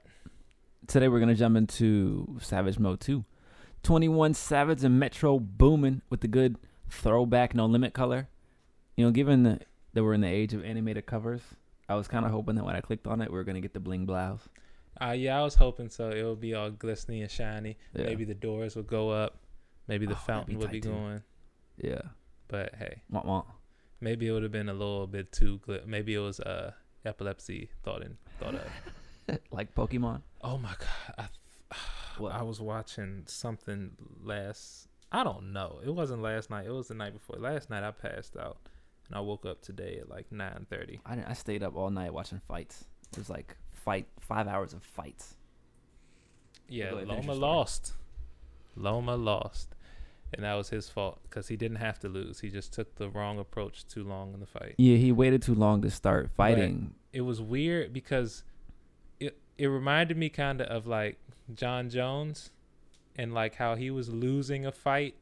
Today 0.88 1.08
we're 1.08 1.20
gonna 1.20 1.36
jump 1.36 1.58
into 1.58 2.38
Savage 2.42 2.78
Mode 2.78 3.00
2. 3.00 3.24
21 3.84 4.34
Savage 4.34 4.84
and 4.84 5.00
Metro 5.00 5.40
Boomin 5.40 6.02
with 6.10 6.22
the 6.22 6.28
good 6.28 6.58
throwback 6.90 7.54
no 7.54 7.66
limit 7.66 7.94
color. 7.94 8.28
You 8.98 9.06
know, 9.06 9.12
given 9.12 9.44
the, 9.44 9.60
that 9.94 10.04
we're 10.04 10.14
in 10.14 10.22
the 10.22 10.28
age 10.28 10.54
of 10.54 10.64
animated 10.64 11.06
covers, 11.06 11.42
I 11.88 11.96
was 11.96 12.08
kind 12.08 12.26
of 12.26 12.32
hoping 12.32 12.56
that 12.56 12.64
when 12.64 12.76
I 12.76 12.82
clicked 12.82 13.08
on 13.08 13.22
it, 13.22 13.30
we 13.30 13.38
were 13.38 13.44
gonna 13.44 13.62
get 13.62 13.74
the 13.74 13.80
bling 13.80 14.06
blouse. 14.06 14.48
Uh, 15.02 15.12
yeah, 15.12 15.40
I 15.40 15.44
was 15.44 15.56
hoping 15.56 15.90
so. 15.90 16.10
It 16.10 16.24
would 16.24 16.40
be 16.40 16.54
all 16.54 16.72
glistening 16.72 17.22
and 17.22 17.30
shiny. 17.30 17.78
Yeah. 17.94 18.06
Maybe 18.06 18.24
the 18.26 18.34
doors 18.34 18.76
would 18.76 18.88
go 18.88 19.10
up. 19.10 19.38
Maybe 19.88 20.06
the 20.06 20.14
Oh, 20.14 20.18
fountain 20.18 20.56
be 20.56 20.60
would 20.62 20.72
be 20.72 20.82
too. 20.82 20.90
going. 20.90 21.24
Yeah. 21.78 22.02
But 22.48 22.76
hey, 22.76 23.02
maybe 24.02 24.28
it 24.28 24.32
would 24.32 24.44
have 24.44 24.52
been 24.52 24.70
a 24.70 24.74
little 24.74 25.08
bit 25.08 25.32
too. 25.32 25.60
Maybe 25.86 26.14
it 26.14 26.20
was 26.20 26.40
uh 26.40 26.72
epilepsy 27.06 27.70
thought 27.84 28.02
in 28.04 28.18
thought 28.40 28.56
of. 28.56 29.40
like 29.52 29.74
Pokemon. 29.76 30.22
Oh 30.42 30.58
my 30.58 30.74
god! 31.18 31.30
I, 31.72 31.76
What? 32.18 32.32
I 32.34 32.44
was 32.44 32.62
watching 32.62 33.24
something 33.26 33.92
last. 34.24 34.88
I 35.12 35.24
don't 35.24 35.52
know. 35.54 35.80
It 35.86 35.90
wasn't 35.94 36.22
last 36.22 36.50
night. 36.50 36.66
It 36.66 36.72
was 36.72 36.88
the 36.88 36.94
night 36.94 37.14
before. 37.14 37.36
Last 37.38 37.70
night 37.70 37.84
I 37.84 37.92
passed 37.92 38.38
out, 38.38 38.58
and 39.08 39.16
I 39.18 39.20
woke 39.20 39.46
up 39.46 39.62
today 39.62 39.98
at 40.02 40.10
like 40.10 40.32
nine 40.32 40.66
thirty. 40.70 41.00
I, 41.06 41.16
didn't- 41.16 41.28
I 41.30 41.34
stayed 41.34 41.62
up 41.64 41.76
all 41.76 41.90
night 41.90 42.14
watching 42.14 42.40
fights. 42.48 42.86
It 43.12 43.18
was 43.18 43.30
like 43.30 43.58
fight 43.74 44.08
five 44.22 44.48
hours 44.48 44.74
of 44.74 44.82
fights. 44.84 45.36
Yeah, 46.70 46.92
Go 46.92 46.96
ahead, 46.98 47.08
finish 47.10 47.26
Loma 47.28 47.40
lost. 47.40 47.94
Loma 48.78 49.16
lost, 49.16 49.75
and 50.36 50.44
that 50.44 50.54
was 50.54 50.70
his 50.70 50.90
fault 50.90 51.20
because 51.24 51.48
he 51.48 51.56
didn't 51.56 51.78
have 51.78 51.98
to 52.00 52.10
lose. 52.10 52.42
He 52.42 52.50
just 52.50 52.74
took 52.74 52.96
the 52.96 53.10
wrong 53.10 53.40
approach 53.40 53.88
too 53.88 54.04
long 54.04 54.34
in 54.34 54.42
the 54.42 54.46
fight. 54.46 54.76
Yeah, 54.78 54.98
he 54.98 55.12
waited 55.12 55.42
too 55.42 55.56
long 55.56 55.82
to 55.82 55.90
start 55.90 56.30
fighting. 56.32 56.94
It 57.14 57.22
was 57.22 57.42
weird 57.42 57.94
because 57.94 58.44
it 59.20 59.38
it 59.58 59.68
reminded 59.68 60.18
me 60.18 60.30
kind 60.30 60.62
of 60.62 60.68
of 60.68 60.88
like 60.88 61.18
Jon 61.54 61.90
Jones, 61.90 62.52
and 63.16 63.34
like 63.34 63.56
how 63.56 63.76
he 63.76 63.90
was 63.90 64.10
losing 64.10 64.66
a 64.66 64.72
fight, 64.72 65.16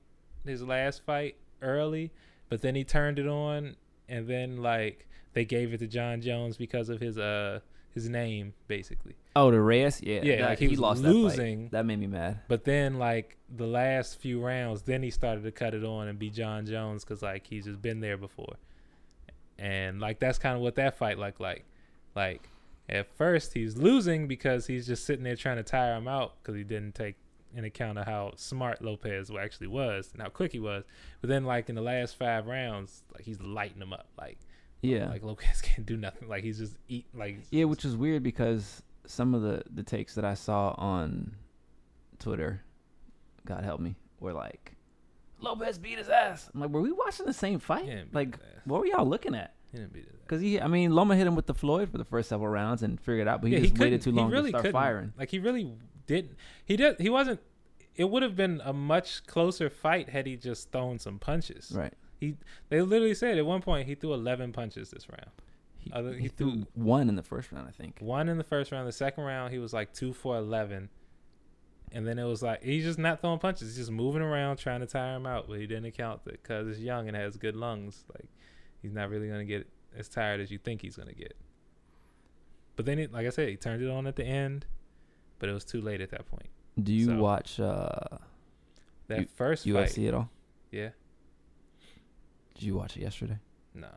his 0.46 0.64
last 0.64 1.04
fight 1.06 1.36
early, 1.62 2.12
but 2.50 2.62
then 2.62 2.76
he 2.76 2.84
turned 2.84 3.20
it 3.20 3.28
on, 3.28 3.76
and 4.10 4.28
then 4.28 4.58
like 4.58 5.08
they 5.34 5.46
gave 5.46 5.74
it 5.74 5.78
to 5.80 5.88
Jon 5.88 6.22
Jones 6.22 6.58
because 6.58 6.90
of 6.90 7.00
his 7.00 7.18
uh 7.18 7.60
his 7.94 8.10
name 8.10 8.54
basically. 8.68 9.16
Oh, 9.36 9.50
the 9.50 9.60
Reyes, 9.60 10.00
yeah, 10.04 10.22
Yeah, 10.24 10.38
that- 10.42 10.50
like 10.50 10.60
he, 10.60 10.68
was 10.68 10.80
lost 10.80 11.02
that 11.02 11.08
fight. 11.10 11.16
losing, 11.16 11.70
That, 11.70 11.86
made 11.88 12.00
me 12.00 12.06
mad. 12.08 12.42
but 12.48 12.64
then 12.66 13.00
like 13.00 13.38
the 13.50 13.66
last 13.66 14.20
few 14.20 14.40
rounds, 14.44 14.84
then 14.84 15.02
he 15.02 15.10
started 15.10 15.44
to 15.44 15.52
cut 15.52 15.74
it 15.74 15.84
on 15.84 16.08
and 16.08 16.20
be 16.20 16.30
Jon 16.30 16.66
Jones 16.68 17.04
because 17.04 17.22
like 17.24 17.48
he's 17.48 17.66
just 17.66 17.82
been 17.82 18.00
there 18.00 18.18
before, 18.18 18.56
and 19.58 20.00
like 20.00 20.20
that's 20.20 20.38
kind 20.38 20.56
of 20.56 20.62
what 20.62 20.76
that 20.76 20.98
fight 20.98 21.18
looked 21.18 21.40
like. 21.42 21.66
Like 22.16 22.50
at 22.90 23.12
first 23.18 23.54
he's 23.54 23.78
losing 23.78 24.28
because 24.28 24.68
he's 24.68 24.86
just 24.86 25.06
sitting 25.06 25.24
there 25.24 25.36
trying 25.36 25.58
to 25.58 25.64
tire 25.64 25.96
him 25.96 26.08
out 26.08 26.34
because 26.42 26.56
he 26.56 26.64
didn't 26.64 26.96
take 26.96 27.16
in 27.56 27.64
account 27.66 27.98
of 28.00 28.06
how 28.06 28.34
smart 28.36 28.82
Lopez 28.84 29.30
actually 29.32 29.68
was 29.68 30.10
and 30.14 30.22
how 30.22 30.30
quick 30.30 30.52
he 30.52 30.60
was. 30.60 30.84
But 31.22 31.30
then 31.30 31.46
like 31.46 31.70
in 31.70 31.76
the 31.76 31.82
last 31.82 32.18
five 32.18 32.46
rounds, 32.48 33.04
like 33.14 33.24
he's 33.26 33.40
lighting 33.42 33.82
him 33.82 33.94
up. 33.94 34.08
Like 34.18 34.38
Yeah, 34.82 35.10
like 35.10 35.24
Lopez 35.24 35.62
can't 35.64 35.86
do 35.86 35.98
nothing. 35.98 36.28
Like 36.28 36.44
he's 36.44 36.58
just 36.60 36.76
eat 36.88 37.06
like 37.14 37.40
yeah, 37.52 37.66
which 37.66 37.86
is 37.86 37.96
weird 37.96 38.24
because 38.24 38.82
some 39.06 39.34
of 39.34 39.42
the 39.42 39.64
the 39.74 39.84
takes 39.84 40.16
that 40.16 40.26
I 40.26 40.34
saw 40.34 40.74
on 40.78 41.36
Twitter, 42.20 42.62
God 43.46 43.64
help 43.64 43.80
me, 43.80 43.96
were 44.20 44.34
like 44.34 44.76
Lopez 45.40 45.78
beat 45.78 45.98
his 45.98 46.10
ass. 46.10 46.50
I'm 46.54 46.62
like, 46.62 46.70
were 46.70 46.82
we 46.82 46.92
watching 46.92 47.26
the 47.26 47.34
same 47.34 47.60
fight? 47.60 47.86
he 47.86 48.02
Like, 48.14 48.38
what 48.66 48.80
were 48.80 48.86
y'all 48.88 49.06
looking 49.06 49.36
at? 49.36 49.54
He 49.72 49.78
didn't 49.80 49.92
beat 49.94 50.06
his 50.06 50.14
ass. 50.14 50.20
Because 50.22 50.42
he, 50.42 50.62
I 50.62 50.68
mean, 50.68 50.92
Loma 50.96 51.16
hit 51.18 51.28
him 51.28 51.36
with 51.36 51.48
the 51.48 51.54
Floyd 51.54 51.90
for 51.90 51.98
the 51.98 52.06
first 52.06 52.30
several 52.30 52.50
rounds 52.50 52.82
and 52.84 52.98
figured 53.00 53.22
it 53.22 53.28
out, 53.28 53.42
but 53.42 53.50
he 53.50 53.56
Yeah, 53.58 53.64
just 53.64 53.78
waited 53.78 54.02
too 54.02 54.12
long 54.12 54.30
he 54.30 54.34
really 54.34 54.44
to 54.46 54.50
start 54.52 54.62
couldn't. 54.64 54.74
firing. 54.74 55.14
Like 55.18 55.30
he 55.30 55.40
really 55.40 55.74
didn't. 56.08 56.38
He 56.66 56.78
did. 56.78 56.98
He 57.00 57.10
wasn't. 57.10 57.42
It 57.96 58.06
would 58.10 58.24
have 58.24 58.36
been 58.38 58.62
a 58.64 58.72
much 58.74 59.26
closer 59.28 59.70
fight 59.70 60.10
had 60.10 60.26
he 60.28 60.36
just 60.38 60.72
thrown 60.72 60.98
some 61.00 61.20
punches. 61.20 61.72
Right. 61.76 61.94
He. 62.20 62.36
They 62.70 62.82
literally 62.82 63.14
said 63.14 63.38
at 63.38 63.46
one 63.46 63.62
point 63.62 63.88
he 63.88 63.96
threw 63.96 64.14
11 64.14 64.54
punches 64.54 64.92
this 64.92 65.10
round. 65.10 65.30
He, 65.84 65.92
he 65.92 66.22
he 66.24 66.28
threw 66.30 66.52
threw- 66.52 66.66
one 66.76 67.10
in 67.10 67.16
the 67.16 67.24
first 67.24 67.52
round, 67.52 67.68
I 67.68 67.72
think. 67.72 67.98
One 68.00 68.30
in 68.30 68.38
the 68.38 68.44
first 68.44 68.72
round. 68.72 68.88
The 68.88 68.92
second 68.92 69.24
round 69.24 69.52
he 69.54 69.60
was 69.60 69.74
like 69.74 69.94
two 69.94 70.14
for 70.14 70.38
11. 70.38 70.90
And 71.92 72.08
then 72.08 72.18
it 72.18 72.24
was 72.24 72.42
like 72.42 72.64
he's 72.64 72.84
just 72.84 72.98
not 72.98 73.22
throwing 73.22 73.40
punches. 73.40 73.70
He's 73.70 73.78
just 73.78 73.92
moving 73.92 74.22
around 74.22 74.58
trying 74.58 74.80
to 74.80 74.88
tire 74.88 75.16
him 75.16 75.26
out, 75.28 75.48
but 75.48 75.60
he 75.60 75.68
didn't 75.68 75.86
account 75.86 76.24
that 76.26 76.42
because 76.42 76.68
he's 76.78 76.84
young 76.86 77.08
and 77.08 77.16
has 77.16 77.38
good 77.38 77.56
lungs. 77.56 78.04
Like 78.14 78.28
he's 78.82 78.94
not 78.94 79.10
really 79.10 79.28
gonna 79.30 79.46
get 79.46 79.68
as 79.96 80.10
tired 80.10 80.40
as 80.42 80.50
you 80.50 80.58
think 80.58 80.82
he's 80.82 80.96
gonna 80.96 81.14
get. 81.14 81.36
But 82.76 82.86
then, 82.88 82.98
it, 82.98 83.12
like 83.12 83.28
I 83.28 83.30
said, 83.30 83.50
he 83.50 83.56
turned 83.58 83.84
it 83.84 83.90
on 83.92 84.08
at 84.08 84.16
the 84.16 84.26
end, 84.26 84.66
but 85.38 85.48
it 85.50 85.54
was 85.54 85.64
too 85.64 85.80
late 85.82 86.02
at 86.02 86.10
that 86.10 86.26
point. 86.26 86.48
Do 86.82 86.92
you 86.92 87.06
So- 87.06 87.18
watch 87.18 87.60
uh, 87.60 88.00
That 89.08 89.20
U- 89.20 89.28
first 89.36 89.64
fight, 89.66 89.90
UFC 89.90 90.08
at 90.08 90.16
all? 90.16 90.32
yeah, 90.72 90.90
Did 92.56 92.64
you 92.64 92.76
watch 92.76 92.98
it 92.98 93.02
yesterday? 93.02 93.38
no. 93.76 93.90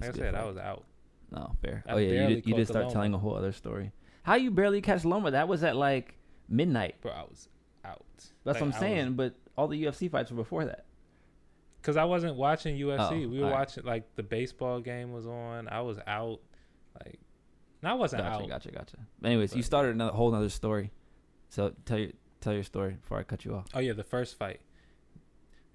Like 0.00 0.10
I 0.10 0.12
said, 0.12 0.34
I 0.34 0.44
was 0.44 0.56
out. 0.56 0.84
No, 1.30 1.52
fair. 1.60 1.82
I 1.86 1.92
oh 1.92 1.96
yeah, 1.96 2.28
you 2.28 2.34
did, 2.36 2.46
you 2.46 2.54
did 2.54 2.66
start 2.68 2.84
Loma. 2.84 2.92
telling 2.92 3.14
a 3.14 3.18
whole 3.18 3.34
other 3.34 3.52
story. 3.52 3.92
How 4.22 4.34
you 4.34 4.50
barely 4.50 4.80
catch 4.80 5.04
Loma? 5.04 5.30
That 5.32 5.48
was 5.48 5.62
at 5.64 5.76
like 5.76 6.14
midnight. 6.48 7.00
Bro, 7.00 7.12
I 7.12 7.22
was 7.22 7.48
out. 7.84 8.04
That's 8.44 8.60
what 8.60 8.66
I'm 8.66 8.72
saying. 8.72 9.14
But 9.14 9.34
all 9.56 9.68
the 9.68 9.82
UFC 9.84 10.10
fights 10.10 10.30
were 10.30 10.36
before 10.36 10.64
that. 10.66 10.84
Because 11.80 11.96
I 11.96 12.04
wasn't 12.04 12.36
watching 12.36 12.76
UFC. 12.76 13.24
Oh, 13.24 13.28
we 13.28 13.40
were 13.40 13.50
watching 13.50 13.84
like 13.84 14.14
the 14.16 14.22
baseball 14.22 14.80
game 14.80 15.12
was 15.12 15.26
on. 15.26 15.68
I 15.68 15.80
was 15.82 15.98
out. 16.06 16.40
Like, 17.04 17.20
no, 17.82 17.90
I 17.90 17.94
wasn't 17.94 18.22
Gotcha, 18.22 18.42
out. 18.42 18.48
gotcha, 18.48 18.70
gotcha. 18.72 18.96
But 19.20 19.28
anyways, 19.28 19.54
you 19.54 19.62
started 19.62 19.94
another 19.94 20.12
whole 20.12 20.34
other 20.34 20.48
story. 20.48 20.90
So 21.48 21.72
tell 21.84 21.98
your 21.98 22.10
tell 22.40 22.52
your 22.52 22.64
story 22.64 22.94
before 23.00 23.18
I 23.18 23.22
cut 23.22 23.44
you 23.44 23.54
off. 23.54 23.66
Oh 23.74 23.80
yeah, 23.80 23.92
the 23.92 24.04
first 24.04 24.36
fight. 24.38 24.60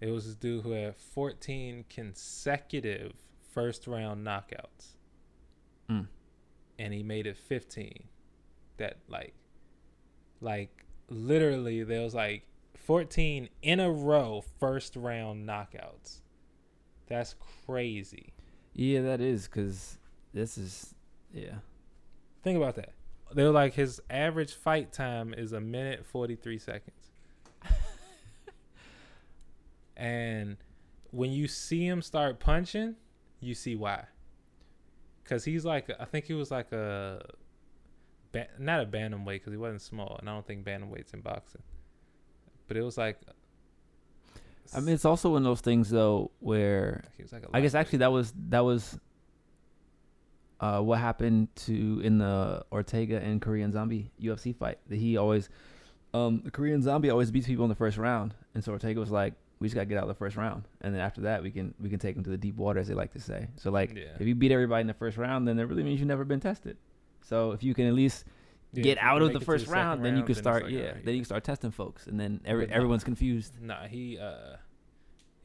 It 0.02 0.10
was 0.10 0.26
this 0.26 0.36
dude 0.36 0.64
who 0.64 0.72
had 0.72 0.96
14 0.96 1.86
consecutive 1.90 3.14
first 3.52 3.88
round 3.88 4.26
knockouts, 4.26 4.96
Mm. 5.90 6.08
and 6.80 6.94
he 6.94 7.04
made 7.04 7.28
it 7.28 7.38
15. 7.38 8.08
That 8.78 8.98
like, 9.08 9.34
like 10.40 10.86
literally, 11.10 11.84
there 11.84 12.02
was 12.02 12.16
like 12.16 12.44
14 12.76 13.50
in 13.62 13.80
a 13.80 13.92
row 13.92 14.44
first 14.60 14.96
round 14.96 15.48
knockouts. 15.48 16.22
That's 17.08 17.36
crazy. 17.66 18.34
Yeah, 18.74 19.02
that 19.02 19.22
is 19.22 19.48
because 19.48 19.98
this 20.34 20.58
is 20.58 20.96
yeah. 21.34 21.56
Think 22.44 22.58
about 22.58 22.76
that. 22.76 22.94
They're 23.34 23.52
like 23.52 23.74
his 23.76 24.02
average 24.10 24.54
fight 24.54 24.92
time 24.92 25.34
is 25.34 25.52
a 25.54 25.62
minute 25.62 26.06
43 26.06 26.58
seconds. 26.58 27.12
and 29.98 30.58
when 31.12 31.32
you 31.32 31.48
see 31.48 31.86
him 31.86 32.02
start 32.02 32.40
punching, 32.40 32.96
you 33.42 33.54
see 33.54 33.76
why. 33.76 34.06
Cuz 35.26 35.44
he's 35.44 35.66
like 35.66 35.90
I 36.00 36.06
think 36.06 36.26
he 36.26 36.34
was 36.34 36.52
like 36.52 36.72
a 36.72 37.26
not 38.58 38.82
a 38.82 38.86
bantamweight 38.86 39.44
cuz 39.44 39.52
he 39.52 39.58
wasn't 39.58 39.82
small 39.82 40.16
and 40.20 40.30
I 40.30 40.34
don't 40.34 40.46
think 40.46 40.66
bantamweight's 40.66 41.14
in 41.14 41.22
boxing. 41.22 41.64
But 42.68 42.78
it 42.78 42.82
was 42.82 42.98
like 42.98 43.20
I 44.74 44.80
mean, 44.80 44.96
it's 44.96 45.06
also 45.06 45.32
one 45.32 45.42
of 45.42 45.44
those 45.44 45.62
things 45.62 45.90
though 45.90 46.32
where 46.40 47.04
he 47.18 47.24
was 47.24 47.34
like 47.34 47.44
a 47.44 47.50
I 47.54 47.62
guess 47.62 47.76
actually 47.76 48.00
that 48.00 48.12
was 48.12 48.34
that 48.50 48.62
was 48.62 48.98
uh, 50.62 50.80
what 50.80 51.00
happened 51.00 51.54
to 51.56 52.00
in 52.04 52.20
the 52.20 52.64
Ortega 52.72 53.20
and 53.20 53.42
Korean 53.42 53.72
Zombie 53.72 54.12
UFC 54.22 54.56
fight. 54.56 54.78
That 54.88 54.98
he 54.98 55.18
always, 55.18 55.50
um, 56.14 56.42
the 56.46 56.52
Korean 56.52 56.82
Zombie 56.82 57.10
always 57.10 57.32
beats 57.32 57.48
people 57.48 57.66
in 57.66 57.70
the 57.70 57.76
first 57.76 57.98
round, 57.98 58.36
and 58.54 58.64
so 58.64 58.72
Ortega 58.72 59.00
was 59.00 59.10
like, 59.10 59.34
"We 59.62 59.68
just 59.68 59.76
gotta 59.76 59.86
get 59.86 59.98
out 59.98 60.04
of 60.04 60.10
the 60.10 60.14
first 60.16 60.36
round, 60.36 60.68
and 60.82 60.94
then 60.94 61.00
after 61.02 61.22
that, 61.22 61.42
we 61.44 61.52
can 61.52 61.74
we 61.80 61.90
can 61.90 62.00
take 62.00 62.16
them 62.16 62.24
to 62.26 62.30
the 62.30 62.38
deep 62.38 62.56
water, 62.58 62.80
as 62.80 62.88
they 62.90 62.94
like 62.94 63.12
to 63.14 63.20
say." 63.22 63.48
So 63.56 63.72
like, 63.72 63.96
Yeah. 63.96 64.16
if 64.20 64.28
you 64.28 64.36
beat 64.36 64.52
everybody 64.52 64.82
in 64.82 64.88
the 64.88 64.94
first 64.94 65.18
round, 65.18 65.48
then 65.48 65.56
that 65.58 65.68
really 65.68 65.84
means 65.84 66.00
you've 66.00 66.08
never 66.10 66.26
been 66.26 66.40
tested. 66.42 66.76
So 67.22 67.52
if 67.54 67.64
you 67.64 67.74
can 67.74 67.86
at 67.88 67.94
least 67.94 68.26
Yeah, 68.74 68.84
get 68.84 68.98
out 68.98 69.22
of 69.22 69.32
the 69.32 69.40
first 69.40 69.66
second 69.66 69.80
round, 69.80 70.04
then 70.06 70.18
you 70.18 70.24
can 70.24 70.32
it's 70.32 70.40
start. 70.40 70.64
like, 70.64 70.72
yeah, 70.74 70.80
alright. 70.88 71.06
then 71.06 71.14
you 71.14 71.20
can 71.22 71.26
start 71.26 71.44
testing 71.44 71.72
folks, 71.72 72.08
and 72.08 72.20
then 72.20 72.42
every, 72.44 72.68
no. 72.68 72.74
everyone's 72.74 73.04
confused. 73.04 73.54
Nah, 73.62 73.86
he 73.88 74.18
uh 74.18 74.58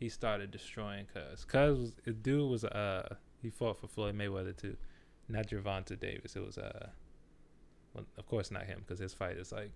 he 0.01 0.09
started 0.09 0.51
destroying 0.51 1.07
Cuz. 1.07 1.45
Cuz 1.45 1.79
was 1.79 1.93
dude 2.23 2.51
was 2.51 2.65
uh 2.65 3.17
he 3.43 3.51
fought 3.51 3.79
for 3.79 3.87
Floyd 3.87 4.15
Mayweather 4.17 4.57
too, 4.57 4.77
not 5.29 5.47
Gervonta 5.47 5.99
Davis. 5.99 6.37
It 6.37 6.45
was 6.45 6.57
uh, 6.59 6.89
well, 7.95 8.05
of 8.17 8.27
course 8.27 8.51
not 8.51 8.65
him 8.65 8.81
because 8.81 8.99
his 8.99 9.13
fight 9.15 9.37
is 9.37 9.53
like 9.53 9.71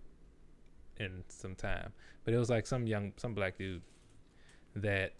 in 0.98 1.24
some 1.28 1.54
time. 1.54 1.92
But 2.24 2.34
it 2.34 2.38
was 2.38 2.50
like 2.50 2.66
some 2.66 2.86
young 2.86 3.12
some 3.16 3.34
black 3.34 3.58
dude 3.58 3.82
that 4.76 5.12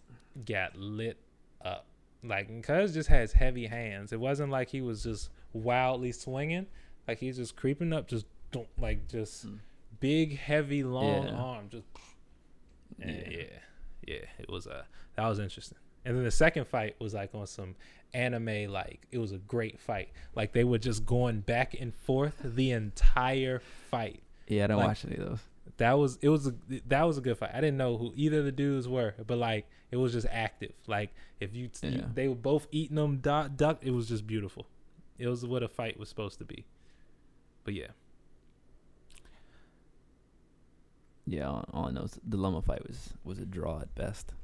got 0.46 0.76
lit 0.76 1.18
up. 1.64 1.86
Like 2.22 2.62
Cuz 2.62 2.92
just 2.94 3.08
has 3.08 3.32
heavy 3.32 3.66
hands. 3.66 4.12
It 4.12 4.20
wasn't 4.20 4.50
like 4.50 4.68
he 4.70 4.80
was 4.80 5.02
just 5.02 5.30
wildly 5.52 6.12
swinging. 6.12 6.66
Like 7.08 7.18
he's 7.18 7.36
just 7.36 7.56
creeping 7.56 7.92
up, 7.92 8.06
just 8.08 8.26
don't 8.52 8.68
like 8.78 9.08
just 9.08 9.46
Mm. 9.46 9.58
big, 10.00 10.36
heavy, 10.38 10.82
long 10.84 11.26
Yeah. 11.26 11.34
arm, 11.34 11.68
just 11.70 11.86
yeah. 12.98 13.06
yeah, 13.30 13.44
yeah. 14.06 14.24
It 14.38 14.48
was 14.50 14.66
uh 14.66 14.82
that 15.16 15.26
was 15.28 15.38
interesting. 15.38 15.78
And 16.04 16.16
then 16.16 16.24
the 16.24 16.30
second 16.30 16.66
fight 16.66 16.96
was 17.00 17.14
like 17.14 17.34
on 17.34 17.46
some 17.46 17.74
anime 18.12 18.70
like 18.70 19.06
it 19.10 19.18
was 19.18 19.32
a 19.32 19.38
great 19.38 19.78
fight. 19.78 20.10
Like 20.34 20.52
they 20.52 20.64
were 20.64 20.78
just 20.78 21.06
going 21.06 21.40
back 21.40 21.74
and 21.78 21.94
forth 21.94 22.36
the 22.44 22.70
entire 22.72 23.60
fight. 23.90 24.22
Yeah, 24.46 24.64
I 24.64 24.66
don't 24.68 24.78
Like- 24.78 24.86
watch 24.88 25.04
any 25.04 25.16
of 25.16 25.28
those. 25.30 25.40
That 25.80 25.98
was 25.98 26.18
it 26.20 26.28
was 26.28 26.46
a, 26.46 26.54
that 26.88 27.02
was 27.04 27.16
a 27.16 27.22
good 27.22 27.38
fight. 27.38 27.52
I 27.54 27.60
didn't 27.62 27.78
know 27.78 27.96
who 27.96 28.12
either 28.14 28.40
of 28.40 28.44
the 28.44 28.52
dudes 28.52 28.86
were, 28.86 29.14
but 29.26 29.38
like 29.38 29.66
it 29.90 29.96
was 29.96 30.12
just 30.12 30.26
active. 30.30 30.72
Like 30.86 31.10
if 31.40 31.54
you, 31.56 31.70
you 31.82 32.04
they 32.14 32.28
were 32.28 32.34
both 32.34 32.66
eating 32.70 32.96
them 32.96 33.16
duck, 33.18 33.56
duck, 33.56 33.78
it 33.80 33.92
was 33.92 34.06
just 34.08 34.26
beautiful. 34.26 34.66
It 35.18 35.26
was 35.26 35.44
what 35.46 35.62
a 35.62 35.68
fight 35.68 35.98
was 35.98 36.10
supposed 36.10 36.38
to 36.38 36.44
be. 36.44 36.66
But 37.64 37.72
yeah, 37.74 37.88
Yeah, 41.26 41.48
all, 41.48 41.64
all 41.72 41.86
I 41.88 41.90
know 41.92 42.02
is 42.02 42.18
the 42.26 42.36
Loma 42.36 42.60
fight 42.62 42.86
was 42.86 43.14
was 43.24 43.38
a 43.38 43.46
draw 43.46 43.80
at 43.80 43.94
best. 43.94 44.34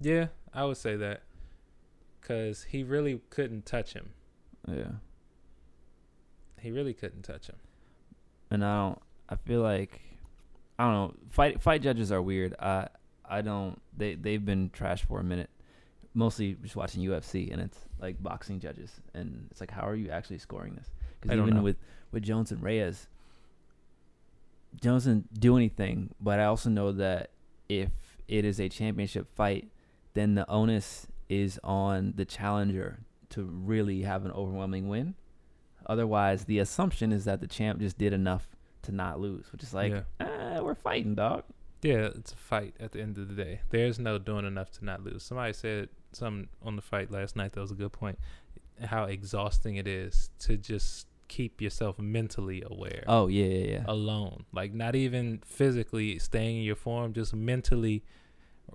yeah, 0.00 0.28
I 0.54 0.64
would 0.64 0.76
say 0.76 0.96
that 0.96 1.22
because 2.20 2.64
he 2.64 2.82
really 2.82 3.20
couldn't 3.30 3.66
touch 3.66 3.92
him. 3.94 4.10
Yeah. 4.68 4.92
He 6.60 6.70
really 6.70 6.94
couldn't 6.94 7.22
touch 7.22 7.48
him. 7.48 7.56
and 8.50 8.64
I 8.64 8.86
don't. 8.88 8.98
I 9.28 9.36
feel 9.36 9.60
like 9.62 10.00
I 10.78 10.84
don't 10.84 10.92
know. 10.92 11.14
Fight 11.30 11.62
fight 11.62 11.82
judges 11.82 12.10
are 12.12 12.22
weird. 12.22 12.54
I 12.58 12.88
I 13.28 13.42
don't. 13.42 13.80
They 13.96 14.14
they've 14.14 14.44
been 14.44 14.70
trash 14.70 15.04
for 15.04 15.20
a 15.20 15.24
minute. 15.24 15.50
Mostly 16.14 16.56
just 16.62 16.76
watching 16.76 17.02
UFC, 17.02 17.52
and 17.52 17.60
it's 17.60 17.78
like 18.00 18.22
boxing 18.22 18.60
judges, 18.60 19.00
and 19.14 19.48
it's 19.50 19.60
like, 19.60 19.70
how 19.70 19.88
are 19.88 19.94
you 19.94 20.10
actually 20.10 20.38
scoring 20.38 20.74
this? 20.74 20.90
Because 21.20 21.38
even 21.38 21.56
know. 21.56 21.62
with 21.62 21.76
with 22.10 22.22
Jones 22.22 22.52
and 22.52 22.62
Reyes, 22.62 23.08
Jones 24.80 25.04
didn't 25.04 25.40
do 25.40 25.56
anything. 25.56 26.14
But 26.20 26.38
I 26.38 26.44
also 26.44 26.68
know 26.68 26.92
that 26.92 27.30
if 27.68 27.90
it 28.28 28.44
is 28.44 28.60
a 28.60 28.68
championship 28.68 29.28
fight, 29.34 29.68
then 30.14 30.34
the 30.34 30.48
onus 30.50 31.06
is 31.28 31.58
on 31.64 32.12
the 32.16 32.24
challenger 32.24 33.00
to 33.30 33.42
really 33.42 34.02
have 34.02 34.26
an 34.26 34.32
overwhelming 34.32 34.88
win. 34.88 35.14
Otherwise, 35.86 36.44
the 36.44 36.58
assumption 36.58 37.12
is 37.12 37.24
that 37.24 37.40
the 37.40 37.46
champ 37.46 37.80
just 37.80 37.98
did 37.98 38.12
enough 38.12 38.48
to 38.82 38.92
not 38.92 39.20
lose, 39.20 39.50
which 39.52 39.62
is 39.62 39.72
like, 39.72 39.92
yeah. 39.92 40.02
ah, 40.20 40.51
we're 40.72 40.82
fighting, 40.82 41.14
dog. 41.14 41.44
Yeah, 41.82 42.08
it's 42.14 42.32
a 42.32 42.36
fight 42.36 42.74
at 42.80 42.92
the 42.92 43.00
end 43.00 43.18
of 43.18 43.28
the 43.28 43.34
day. 43.34 43.60
There's 43.70 43.98
no 43.98 44.16
doing 44.18 44.46
enough 44.46 44.70
to 44.72 44.84
not 44.84 45.02
lose. 45.04 45.22
Somebody 45.24 45.52
said 45.52 45.88
something 46.12 46.48
on 46.62 46.76
the 46.76 46.82
fight 46.82 47.10
last 47.10 47.34
night 47.36 47.52
that 47.52 47.60
was 47.60 47.70
a 47.72 47.74
good 47.74 47.92
point. 47.92 48.18
How 48.84 49.04
exhausting 49.04 49.76
it 49.76 49.86
is 49.88 50.30
to 50.40 50.56
just 50.56 51.06
keep 51.28 51.60
yourself 51.62 51.98
mentally 51.98 52.62
aware 52.66 53.04
Oh 53.06 53.26
yeah, 53.26 53.46
yeah, 53.46 53.70
yeah. 53.72 53.84
alone. 53.86 54.44
Like 54.52 54.74
not 54.74 54.94
even 54.94 55.40
physically 55.46 56.18
staying 56.18 56.58
in 56.58 56.62
your 56.62 56.76
form, 56.76 57.12
just 57.14 57.34
mentally 57.34 58.04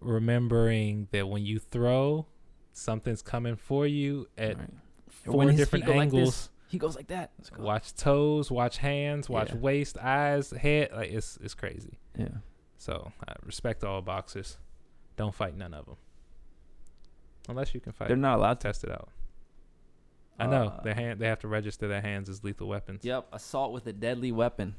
remembering 0.01 1.08
that 1.12 1.27
when 1.27 1.46
you 1.46 1.60
throw, 1.60 2.25
something's 2.74 3.22
coming 3.22 3.56
for 3.56 3.86
you 3.88 4.27
at 4.38 4.58
Right. 4.58 4.70
four 5.10 5.51
different 5.51 5.86
go 5.86 5.92
like 5.94 6.01
angles. 6.01 6.50
He 6.67 6.77
goes 6.77 6.95
like 6.95 7.07
that. 7.07 7.31
Go. 7.55 7.63
watch 7.63 7.93
toes, 7.95 8.51
watch 8.51 8.77
hands, 8.77 9.29
watch 9.29 9.50
Yeah. 9.51 9.57
waist, 9.57 9.97
eyes, 9.97 10.51
head. 10.51 10.89
Like 10.93 11.12
it's 11.12 11.38
it's 11.41 11.53
crazy. 11.53 12.00
Yeah. 12.17 12.27
So 12.77 13.12
I 13.27 13.33
respect 13.45 13.83
all 13.83 14.01
boxers. 14.01 14.57
Don't 15.15 15.33
fight 15.33 15.55
none 15.57 15.74
of 15.74 15.86
them, 15.86 15.95
unless 17.50 17.74
you 17.74 17.79
can 17.79 17.91
fight. 17.91 18.07
They're 18.07 18.17
not 18.17 18.38
allowed 18.38 18.59
to. 18.62 18.67
test 18.67 18.83
it 18.83 18.91
out. 18.91 19.09
I 20.39 20.45
know 20.45 20.67
Uh, 20.67 20.81
their 20.83 20.93
hand. 20.93 21.19
They 21.19 21.27
have 21.27 21.39
to 21.39 21.47
register 21.47 21.88
their 21.88 22.01
hands 22.01 22.29
as 22.29 22.43
lethal 22.43 22.67
weapons. 22.67 23.03
Yep, 23.03 23.27
assault 23.33 23.74
with 23.74 23.88
a 23.88 23.93
deadly 23.93 24.31
weapon. 24.31 24.75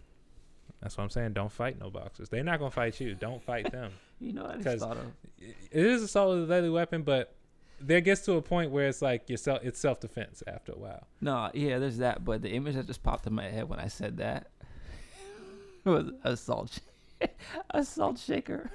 That's 0.80 0.96
what 0.96 1.02
I'm 1.02 1.10
saying. 1.10 1.32
Don't 1.32 1.50
fight 1.50 1.80
no 1.80 1.90
boxers. 1.90 2.28
They're 2.28 2.44
not 2.44 2.60
gonna 2.60 2.70
fight 2.70 3.00
you. 3.00 3.14
Don't 3.14 3.42
fight 3.42 3.70
them. 3.72 3.92
You 4.20 4.32
know, 4.32 4.46
I 4.46 4.56
just 4.56 4.80
thought 4.80 4.96
of. 4.96 5.12
it 5.40 5.54
is 5.70 6.02
assault 6.02 6.34
with 6.34 6.44
a 6.44 6.46
deadly 6.48 6.70
weapon, 6.70 7.02
but 7.04 7.36
there 7.80 8.00
gets 8.00 8.22
to 8.22 8.34
a 8.34 8.42
point 8.42 8.70
where 8.70 8.88
it's 8.88 9.02
like 9.02 9.28
yourself. 9.28 9.60
It's 9.62 9.78
self 9.78 10.00
defense 10.00 10.42
after 10.46 10.72
a 10.72 10.78
while. 10.78 11.06
No, 11.20 11.50
yeah, 11.54 11.78
there's 11.78 11.98
that, 11.98 12.24
but 12.24 12.42
the 12.42 12.50
image 12.50 12.74
that 12.74 12.86
just 12.86 13.02
popped 13.02 13.26
in 13.26 13.34
my 13.34 13.48
head 13.48 13.68
when 13.68 13.78
I 13.78 13.88
said 13.88 14.18
that 14.18 14.48
was 15.84 16.10
assault, 16.24 16.80
sh- 17.20 17.26
assault 17.70 18.18
shaker 18.18 18.70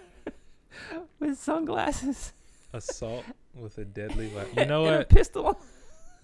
with 1.19 1.37
sunglasses. 1.37 2.33
Assault 2.73 3.23
with 3.55 3.77
a 3.77 3.85
deadly 3.85 4.27
weapon. 4.29 4.57
You 4.57 4.65
know 4.65 4.83
what? 4.83 5.01
A 5.01 5.05
pistol. 5.05 5.59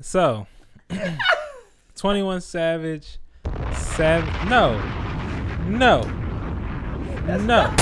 So, 0.02 0.48
21 1.96 2.42
Savage. 2.42 3.20
Sav. 3.74 4.24
No. 4.50 4.80
No. 5.68 6.02
No. 7.38 7.76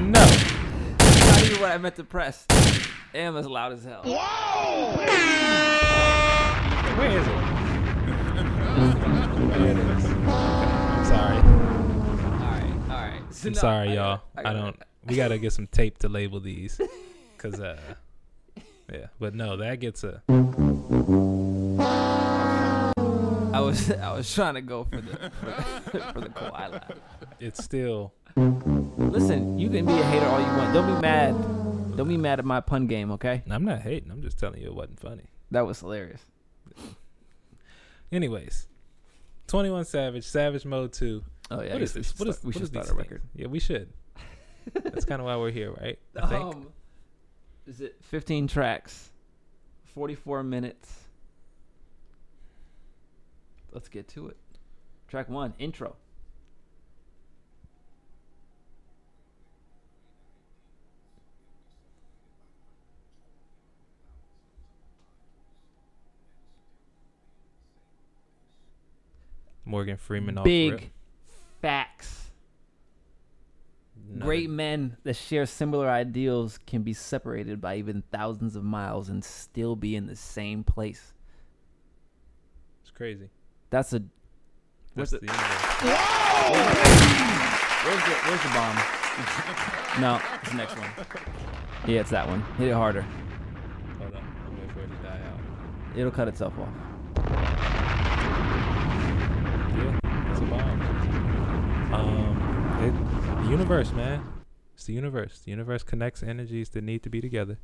No. 0.00 0.24
Not 0.98 1.42
even 1.44 1.60
what 1.60 1.70
I 1.70 1.78
meant 1.78 1.96
to 1.96 2.04
press. 2.04 2.46
Damn, 3.12 3.34
that's 3.34 3.46
loud 3.46 3.72
as 3.72 3.84
hell. 3.84 4.02
Whoa! 4.04 4.96
Where 6.96 7.10
is 7.18 7.26
it? 7.26 7.32
There 9.58 9.70
it 9.70 9.78
is. 9.78 10.04
I'm 10.04 11.04
sorry. 11.04 11.36
All 11.36 11.42
right, 12.40 12.72
all 12.90 12.96
right. 12.96 13.22
So 13.30 13.48
I'm 13.48 13.52
no, 13.54 13.58
sorry, 13.60 13.88
I 13.90 13.94
y'all. 13.94 14.16
got- 14.16 14.24
I, 14.36 14.42
got 14.42 14.52
don't. 14.52 14.76
We 15.06 15.16
gotta 15.16 15.38
get 15.38 15.52
some 15.52 15.66
tape 15.66 15.98
to 15.98 16.08
label 16.08 16.38
these, 16.40 16.78
cause 17.38 17.58
uh, 17.60 17.78
yeah. 18.92 19.06
But 19.18 19.34
no, 19.34 19.56
that 19.56 19.80
gets 19.80 20.04
a. 20.04 20.22
I 23.54 23.60
was 23.60 23.90
I 23.90 24.12
was 24.12 24.32
trying 24.32 24.54
to 24.54 24.60
go 24.60 24.84
for 24.84 25.00
the 25.00 25.30
for 25.40 25.46
the, 25.96 26.00
for 26.12 26.20
the 26.20 26.28
Kawhi. 26.28 26.82
It's 27.40 27.64
still. 27.64 28.12
Listen, 28.36 29.58
you 29.58 29.70
can 29.70 29.86
be 29.86 29.92
a 29.92 30.02
hater 30.04 30.26
all 30.26 30.40
you 30.40 30.46
want. 30.46 30.74
Don't 30.74 30.94
be 30.94 31.00
mad. 31.00 31.34
Don't 31.98 32.08
be 32.08 32.16
mad 32.16 32.38
at 32.38 32.44
my 32.44 32.60
pun 32.60 32.86
game, 32.86 33.10
okay? 33.10 33.42
I'm 33.50 33.64
not 33.64 33.82
hating. 33.82 34.12
I'm 34.12 34.22
just 34.22 34.38
telling 34.38 34.60
you 34.60 34.68
it 34.68 34.74
wasn't 34.74 35.00
funny. 35.00 35.24
That 35.50 35.66
was 35.66 35.80
hilarious. 35.80 36.24
Anyways, 38.12 38.68
21 39.48 39.84
Savage, 39.84 40.22
Savage 40.22 40.64
Mode 40.64 40.92
2. 40.92 41.24
Oh 41.50 41.60
yeah. 41.60 41.72
what 41.72 41.82
is 41.82 41.94
this? 41.94 42.16
What 42.16 42.28
is 42.28 42.44
we 42.44 42.52
should 42.52 42.62
is 42.62 42.68
start 42.68 42.84
these 42.86 42.92
a 42.92 42.94
things? 42.94 43.04
record. 43.10 43.22
Yeah, 43.34 43.48
we 43.48 43.58
should. 43.58 43.88
That's 44.74 45.04
kind 45.04 45.20
of 45.20 45.26
why 45.26 45.36
we're 45.38 45.50
here, 45.50 45.72
right? 45.72 45.98
I 46.22 46.26
think. 46.28 46.44
Um, 46.44 46.66
is 47.66 47.80
it 47.80 47.96
15 48.02 48.46
tracks, 48.46 49.10
44 49.94 50.44
minutes? 50.44 51.04
Let's 53.72 53.88
get 53.88 54.06
to 54.10 54.28
it. 54.28 54.36
Track 55.08 55.28
one, 55.28 55.52
intro. 55.58 55.96
Morgan 69.68 69.96
Freeman 69.96 70.38
off 70.38 70.44
Big 70.44 70.72
rip. 70.72 70.82
facts. 71.60 72.30
None 74.10 74.26
Great 74.26 74.48
men 74.48 74.96
that 75.04 75.14
share 75.14 75.44
similar 75.44 75.88
ideals 75.88 76.58
can 76.66 76.82
be 76.82 76.94
separated 76.94 77.60
by 77.60 77.76
even 77.76 78.02
thousands 78.10 78.56
of 78.56 78.64
miles 78.64 79.10
and 79.10 79.22
still 79.22 79.76
be 79.76 79.94
in 79.94 80.06
the 80.06 80.16
same 80.16 80.64
place. 80.64 81.12
It's 82.80 82.90
crazy. 82.90 83.28
That's 83.70 83.92
a. 83.92 83.98
That's 83.98 84.08
What's 84.94 85.10
the 85.10 85.16
it? 85.18 85.22
universe. 85.24 85.62
Where's 87.84 88.02
the 88.04 88.14
Where's 88.24 88.42
the 88.42 88.48
bomb? 88.48 88.76
no, 90.00 90.20
it's 90.40 90.50
the 90.50 90.56
next 90.56 90.78
one. 90.78 90.90
Yeah, 91.86 92.00
it's 92.00 92.10
that 92.10 92.26
one. 92.26 92.42
Hit 92.56 92.68
it 92.68 92.72
harder. 92.74 93.02
Hold 93.98 94.14
on. 94.14 94.22
I'm 94.46 94.54
waiting 94.56 94.70
for 94.70 94.80
it 94.80 94.88
to 94.88 95.02
die 95.02 95.20
out. 95.26 95.96
It'll 95.98 96.10
cut 96.10 96.28
itself 96.28 96.54
off. 96.58 96.68
It's 99.78 100.40
a 100.40 100.44
bomb. 100.44 101.94
Um, 101.94 102.78
it, 102.82 103.42
the 103.44 103.50
universe, 103.50 103.92
man. 103.92 104.24
It's 104.74 104.84
the 104.84 104.92
universe. 104.92 105.40
The 105.40 105.50
universe 105.50 105.82
connects 105.82 106.22
energies 106.22 106.68
that 106.70 106.84
need 106.84 107.02
to 107.02 107.10
be 107.10 107.20
together. 107.20 107.58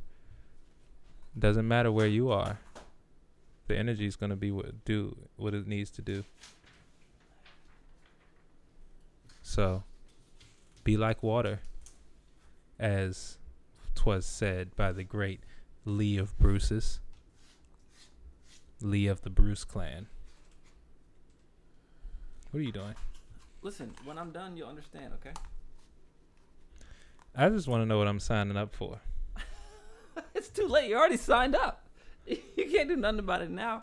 Doesn't 1.38 1.66
matter 1.66 1.90
where 1.92 2.06
you 2.06 2.30
are. 2.30 2.58
The 3.66 3.76
energy 3.76 4.06
is 4.06 4.16
gonna 4.16 4.36
be 4.36 4.50
what 4.50 4.84
do 4.84 5.16
what 5.36 5.54
it 5.54 5.66
needs 5.66 5.90
to 5.92 6.02
do. 6.02 6.24
So, 9.42 9.84
be 10.84 10.96
like 10.96 11.22
water, 11.22 11.60
as 12.78 13.38
twas 13.94 14.26
said 14.26 14.74
by 14.76 14.92
the 14.92 15.04
great 15.04 15.40
Lee 15.84 16.18
of 16.18 16.36
Bruce's. 16.38 17.00
Lee 18.80 19.06
of 19.06 19.22
the 19.22 19.30
Bruce 19.30 19.64
clan. 19.64 20.06
What 22.54 22.60
are 22.60 22.66
you 22.66 22.70
doing? 22.70 22.94
Listen, 23.62 23.92
when 24.04 24.16
I'm 24.16 24.30
done, 24.30 24.56
you'll 24.56 24.68
understand. 24.68 25.12
Okay. 25.14 25.32
I 27.34 27.48
just 27.48 27.66
want 27.66 27.82
to 27.82 27.84
know 27.84 27.98
what 27.98 28.06
I'm 28.06 28.20
signing 28.20 28.56
up 28.56 28.76
for. 28.76 29.00
it's 30.36 30.50
too 30.50 30.68
late. 30.68 30.88
You 30.88 30.96
already 30.96 31.16
signed 31.16 31.56
up. 31.56 31.84
You 32.28 32.70
can't 32.70 32.88
do 32.88 32.94
nothing 32.94 33.18
about 33.18 33.42
it 33.42 33.50
now. 33.50 33.82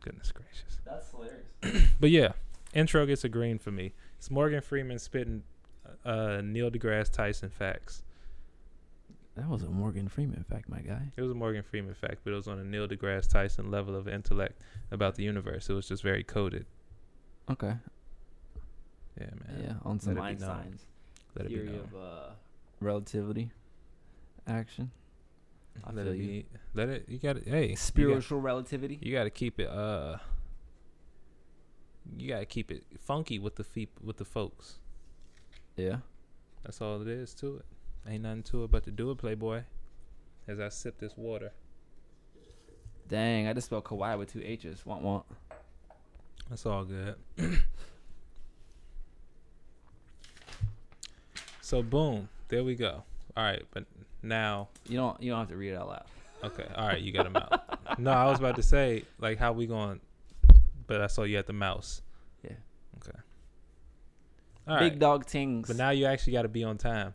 Goodness 0.00 0.32
gracious. 0.32 0.80
That's 0.84 1.08
hilarious. 1.12 1.88
But 2.00 2.10
yeah, 2.10 2.32
intro 2.74 3.06
gets 3.06 3.22
a 3.22 3.28
green 3.28 3.58
for 3.60 3.70
me. 3.70 3.92
It's 4.18 4.28
Morgan 4.28 4.60
Freeman 4.60 4.98
spitting 4.98 5.44
uh, 6.04 6.40
Neil 6.42 6.68
deGrasse 6.68 7.12
Tyson 7.12 7.48
facts. 7.48 8.02
That 9.36 9.48
was 9.48 9.62
a 9.62 9.68
Morgan 9.68 10.08
Freeman 10.08 10.44
fact, 10.50 10.68
my 10.68 10.80
guy. 10.80 11.12
It 11.16 11.22
was 11.22 11.30
a 11.30 11.34
Morgan 11.34 11.62
Freeman 11.62 11.94
fact, 11.94 12.22
but 12.24 12.32
it 12.32 12.36
was 12.36 12.48
on 12.48 12.58
a 12.58 12.64
Neil 12.64 12.88
deGrasse 12.88 13.30
Tyson 13.30 13.70
level 13.70 13.94
of 13.94 14.08
intellect 14.08 14.60
about 14.90 15.14
the 15.14 15.22
universe. 15.22 15.70
It 15.70 15.74
was 15.74 15.86
just 15.86 16.02
very 16.02 16.24
coded. 16.24 16.66
Okay. 17.50 17.74
Yeah, 19.20 19.26
man. 19.46 19.62
Yeah, 19.62 19.72
on 19.84 20.00
some 20.00 20.14
Let 20.16 20.22
it. 20.24 20.26
Einstein's 20.26 20.86
Let 21.36 21.46
it 21.46 21.48
be 21.50 21.54
theory 21.56 21.78
of 21.78 21.94
uh, 21.94 22.30
relativity, 22.80 23.50
action, 24.46 24.90
I 25.84 25.92
Let 25.92 26.06
feel 26.06 26.14
it 26.14 26.18
you. 26.18 26.44
Let 26.74 26.88
it. 26.88 27.04
You 27.08 27.18
got 27.18 27.36
to 27.44 27.48
Hey, 27.50 27.62
you 27.62 27.68
got- 27.70 27.78
spiritual 27.78 28.40
relativity. 28.40 28.98
You 29.02 29.12
got 29.12 29.24
to 29.24 29.30
keep 29.30 29.60
it. 29.60 29.68
Uh. 29.68 30.16
You 32.16 32.28
got 32.28 32.40
to 32.40 32.46
keep 32.46 32.70
it 32.70 32.84
funky 33.00 33.38
with 33.38 33.56
the 33.56 33.64
feet 33.64 33.90
with 34.02 34.18
the 34.18 34.24
folks. 34.26 34.74
Yeah. 35.76 35.98
That's 36.62 36.80
all 36.80 37.00
it 37.00 37.08
is 37.08 37.34
to 37.36 37.56
it. 37.58 37.64
Ain't 38.08 38.22
nothing 38.24 38.42
to 38.44 38.64
it 38.64 38.70
but 38.70 38.84
to 38.84 38.90
do 38.90 39.10
it, 39.10 39.18
Playboy. 39.18 39.62
As 40.46 40.60
I 40.60 40.68
sip 40.68 40.98
this 40.98 41.16
water. 41.16 41.52
Dang, 43.08 43.48
I 43.48 43.52
just 43.54 43.66
spelled 43.66 43.84
Kawhi 43.84 44.18
with 44.18 44.32
two 44.32 44.42
H's. 44.44 44.84
Want 44.84 45.02
want. 45.02 45.24
That's 46.48 46.66
all 46.66 46.84
good. 46.84 47.14
so 51.60 51.82
boom, 51.82 52.28
there 52.48 52.64
we 52.64 52.74
go. 52.74 53.02
All 53.36 53.42
right, 53.44 53.62
but 53.72 53.84
now, 54.22 54.68
You 54.88 54.96
don't 54.96 55.20
you 55.22 55.30
don't 55.30 55.40
have 55.40 55.48
to 55.48 55.56
read 55.56 55.70
it 55.72 55.76
out 55.76 55.88
loud. 55.88 56.04
okay, 56.44 56.66
all 56.76 56.86
right, 56.86 57.00
you 57.00 57.12
got 57.12 57.26
a 57.26 57.30
mouse. 57.30 57.58
no, 57.98 58.10
I 58.12 58.26
was 58.26 58.38
about 58.38 58.56
to 58.56 58.62
say 58.62 59.04
like 59.18 59.38
how 59.38 59.52
we 59.52 59.66
going, 59.66 60.00
but 60.86 61.00
I 61.00 61.06
saw 61.08 61.22
you 61.24 61.38
at 61.38 61.46
the 61.46 61.52
mouse. 61.52 62.02
Yeah. 62.42 62.52
Okay. 62.98 63.18
All 64.68 64.76
right, 64.76 64.90
Big 64.90 64.98
dog 64.98 65.26
tings. 65.26 65.66
but 65.68 65.76
now 65.76 65.90
you 65.90 66.06
actually 66.06 66.34
got 66.34 66.42
to 66.42 66.48
be 66.48 66.64
on 66.64 66.78
time. 66.78 67.14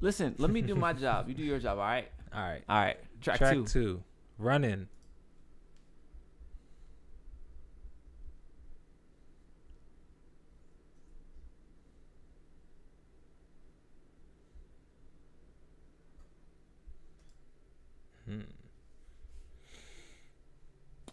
Listen, 0.00 0.34
let 0.38 0.50
me 0.50 0.60
do 0.60 0.74
my 0.74 0.92
job. 0.92 1.28
You 1.28 1.34
do 1.34 1.42
your 1.42 1.58
job, 1.58 1.78
all 1.78 1.84
right? 1.84 2.06
All 2.34 2.40
right. 2.42 2.62
All 2.68 2.76
right. 2.78 2.96
Track, 3.22 3.38
Track 3.38 3.54
two. 3.54 3.64
two, 3.64 4.02
running. 4.38 4.88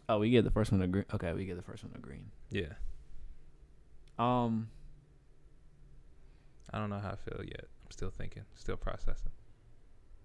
Oh, 0.10 0.20
we 0.20 0.30
get 0.30 0.44
the 0.44 0.52
first 0.52 0.72
one 0.72 0.82
a 0.82 0.88
green. 0.88 1.06
Okay, 1.14 1.34
we 1.34 1.46
get 1.46 1.56
the 1.56 1.62
first 1.64 1.84
one 1.84 1.94
a 1.96 2.00
green. 2.00 2.26
Yeah, 2.50 2.74
Um, 4.20 4.70
I 6.72 6.78
don't 6.80 6.90
know 6.90 7.00
how 7.00 7.12
I 7.12 7.16
feel 7.16 7.44
yet. 7.44 7.66
I'm 7.86 7.92
still 7.92 8.10
thinking, 8.10 8.44
still 8.56 8.78
processing. 8.78 9.32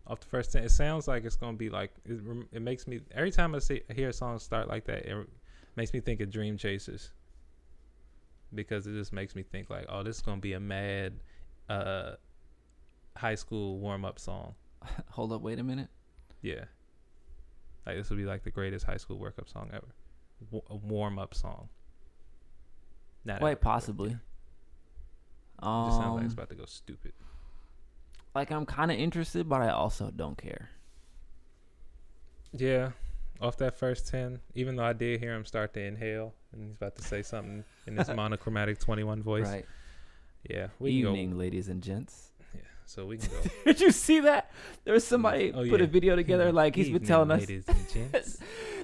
Off 0.06 0.20
the 0.20 0.26
first 0.26 0.52
ten, 0.52 0.64
it 0.64 0.70
sounds 0.70 1.06
like 1.06 1.24
it's 1.24 1.36
gonna 1.36 1.56
be 1.56 1.70
like 1.70 1.92
it. 2.04 2.18
It 2.52 2.62
makes 2.62 2.86
me 2.86 3.00
every 3.12 3.30
time 3.30 3.54
I 3.54 3.58
see 3.60 3.82
hear 3.94 4.08
a 4.08 4.12
song 4.12 4.38
start 4.38 4.66
like 4.68 4.84
that, 4.86 5.06
it 5.06 5.28
makes 5.76 5.92
me 5.92 6.00
think 6.00 6.20
of 6.20 6.30
Dream 6.30 6.56
Chasers. 6.56 7.12
Because 8.54 8.86
it 8.86 8.92
just 8.94 9.12
makes 9.12 9.34
me 9.36 9.42
think 9.42 9.68
like, 9.68 9.84
oh, 9.90 10.02
this 10.02 10.16
is 10.16 10.22
gonna 10.22 10.40
be 10.40 10.54
a 10.54 10.60
mad, 10.60 11.12
uh, 11.68 12.12
high 13.16 13.34
school 13.34 13.78
warm 13.78 14.04
up 14.06 14.18
song. 14.18 14.54
hold 15.10 15.32
up, 15.32 15.42
wait 15.42 15.58
a 15.58 15.62
minute. 15.62 15.88
Yeah. 16.40 16.64
Like 17.86 17.96
this 17.96 18.10
would 18.10 18.18
be 18.18 18.24
like 18.24 18.44
the 18.44 18.50
greatest 18.50 18.84
high 18.84 18.96
school 18.98 19.18
workup 19.18 19.50
song 19.50 19.70
ever. 19.72 19.86
W- 20.52 20.62
a 20.70 20.76
warm 20.76 21.18
up 21.18 21.34
song. 21.34 21.68
Not 23.24 23.40
Quite 23.40 23.52
ever, 23.52 23.60
possibly. 23.60 24.10
yeah. 24.10 24.16
It 25.60 25.86
just 25.88 25.98
sounds 25.98 26.14
like 26.16 26.24
it's 26.24 26.32
Um, 26.34 26.38
about 26.38 26.48
to 26.50 26.54
go 26.54 26.64
stupid. 26.66 27.12
like 28.34 28.50
I'm 28.52 28.64
kind 28.66 28.90
of 28.92 28.98
interested, 28.98 29.48
but 29.48 29.60
I 29.62 29.70
also 29.70 30.10
don't 30.14 30.38
care. 30.38 30.70
Yeah. 32.52 32.92
Off 33.40 33.56
that 33.58 33.76
first 33.76 34.08
10, 34.08 34.40
even 34.54 34.76
though 34.76 34.84
I 34.84 34.92
did 34.92 35.20
hear 35.20 35.32
him 35.34 35.44
start 35.44 35.72
to 35.74 35.80
inhale 35.80 36.34
and 36.52 36.62
he's 36.62 36.72
about 36.74 36.96
to 36.96 37.02
say 37.02 37.22
something 37.22 37.64
in 37.86 37.96
his 37.96 38.08
monochromatic 38.14 38.78
21 38.80 39.22
voice. 39.22 39.46
Right. 39.46 39.66
Yeah. 40.48 40.68
We 40.78 40.90
Evening, 40.92 41.30
can 41.30 41.38
ladies 41.38 41.68
and 41.68 41.82
gents. 41.82 42.30
Yeah. 42.88 42.94
So 42.94 43.06
we 43.06 43.18
can 43.18 43.28
go. 43.28 43.36
Did 43.66 43.80
you 43.80 43.90
see 43.90 44.20
that? 44.20 44.50
There 44.84 44.94
was 44.94 45.04
somebody 45.06 45.52
Oh, 45.52 45.68
put 45.68 45.80
a 45.80 45.86
video 45.86 46.16
together 46.16 46.52
like 46.52 46.74
he's 46.74 46.88
been 46.88 47.04
telling 47.04 47.30
us. 47.30 47.40
Ladies 47.40 47.64
and 47.68 47.88
gents. 47.88 48.38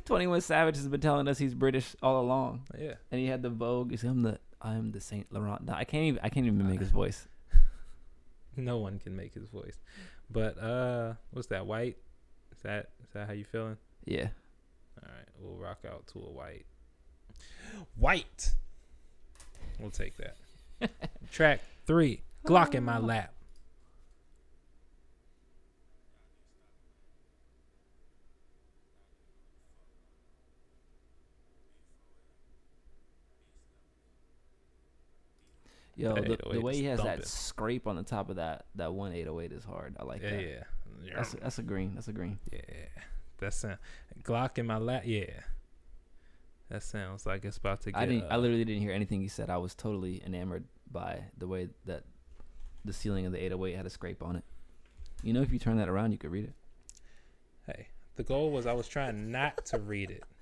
Twenty 0.04 0.26
One 0.26 0.40
Savage 0.42 0.76
has 0.76 0.86
been 0.88 1.00
telling 1.00 1.26
us 1.26 1.38
he's 1.38 1.54
British 1.54 1.96
all 2.02 2.20
along, 2.20 2.64
yeah. 2.78 2.94
and 3.10 3.18
he 3.18 3.26
had 3.26 3.42
the 3.42 3.48
Vogue. 3.48 3.90
He's 3.90 4.04
I'm 4.04 4.22
the 4.22 4.38
I'm 4.60 4.92
the 4.92 5.00
Saint 5.00 5.32
Laurent. 5.32 5.64
No, 5.64 5.72
I 5.72 5.84
can't 5.84 6.04
even 6.04 6.20
I 6.22 6.28
can't 6.28 6.46
even 6.46 6.68
make 6.68 6.80
his 6.80 6.90
voice. 6.90 7.26
No 8.56 8.78
one 8.78 9.00
can 9.00 9.16
make 9.16 9.34
his 9.34 9.48
voice. 9.48 9.80
But 10.30 10.56
uh 10.62 11.14
what's 11.32 11.48
that? 11.48 11.66
White? 11.66 11.96
Is 12.52 12.62
that 12.62 12.90
is 13.02 13.10
that 13.12 13.26
how 13.26 13.32
you 13.32 13.44
feeling? 13.44 13.76
Yeah. 14.04 14.28
All 15.02 15.08
right, 15.08 15.26
we'll 15.40 15.56
rock 15.56 15.78
out 15.90 16.06
to 16.12 16.20
a 16.20 16.30
white. 16.30 16.64
White. 17.96 18.50
We'll 19.80 19.90
take 19.90 20.14
that. 20.18 20.36
Track 21.32 21.62
three. 21.84 22.22
Glock 22.46 22.76
in 22.76 22.84
my 22.84 22.98
lap. 22.98 23.34
Yo, 35.96 36.14
the, 36.14 36.38
the 36.52 36.61
way 36.61 36.74
he 36.74 36.85
has 36.85 36.98
thumping. 36.98 37.20
that 37.20 37.26
scrape 37.28 37.87
on 37.87 37.96
the 37.96 38.02
top 38.02 38.28
of 38.28 38.37
that 38.37 38.66
that 38.74 38.92
one 38.92 39.12
eight 39.12 39.28
oh 39.28 39.40
eight 39.40 39.52
is 39.52 39.64
hard. 39.64 39.96
I 39.98 40.04
like 40.04 40.22
yeah, 40.22 40.30
that. 40.30 40.42
yeah. 40.42 41.14
That's 41.14 41.33
that's 41.35 41.59
a 41.59 41.62
green. 41.62 41.94
That's 41.94 42.09
a 42.09 42.12
green. 42.12 42.38
yeah. 42.52 42.61
That 43.38 43.54
sound 43.54 43.78
Glock 44.22 44.59
in 44.59 44.66
my 44.66 44.78
lap. 44.78 45.02
Yeah. 45.04 45.40
That 46.70 46.83
sounds 46.83 47.26
like 47.26 47.44
it's 47.44 47.59
about 47.59 47.83
to 47.83 47.92
get. 47.92 48.00
I 48.00 48.07
didn't. 48.07 48.24
I 48.30 48.35
uh, 48.35 48.38
literally 48.38 48.64
didn't 48.64 48.83
hear 48.83 48.92
anything 48.92 49.20
he 49.20 49.28
said. 49.28 49.50
I 49.50 49.59
was 49.59 49.74
totally 49.74 50.22
enamored 50.24 50.64
by 50.90 51.24
the 51.38 51.46
way 51.46 51.68
that 51.87 52.04
the 52.85 52.92
ceiling 52.92 53.26
of 53.26 53.33
the 53.33 53.38
808 53.38 53.76
had 53.76 53.87
a 53.87 53.90
scrape 53.90 54.22
on 54.22 54.37
it. 54.37 54.44
You 55.22 55.33
know, 55.33 55.42
if 55.42 55.52
you 55.52 55.59
turn 55.59 55.76
that 55.78 55.88
around, 55.88 56.12
you 56.12 56.18
could 56.18 56.30
read 56.30 56.44
it. 56.44 56.54
Hey, 57.66 57.88
the 58.16 58.22
goal 58.22 58.50
was 58.50 58.66
I 58.66 58.72
was 58.72 58.88
trying 58.88 59.30
not 59.30 59.64
to 59.66 59.78
read 59.78 60.11
it. 60.11 60.22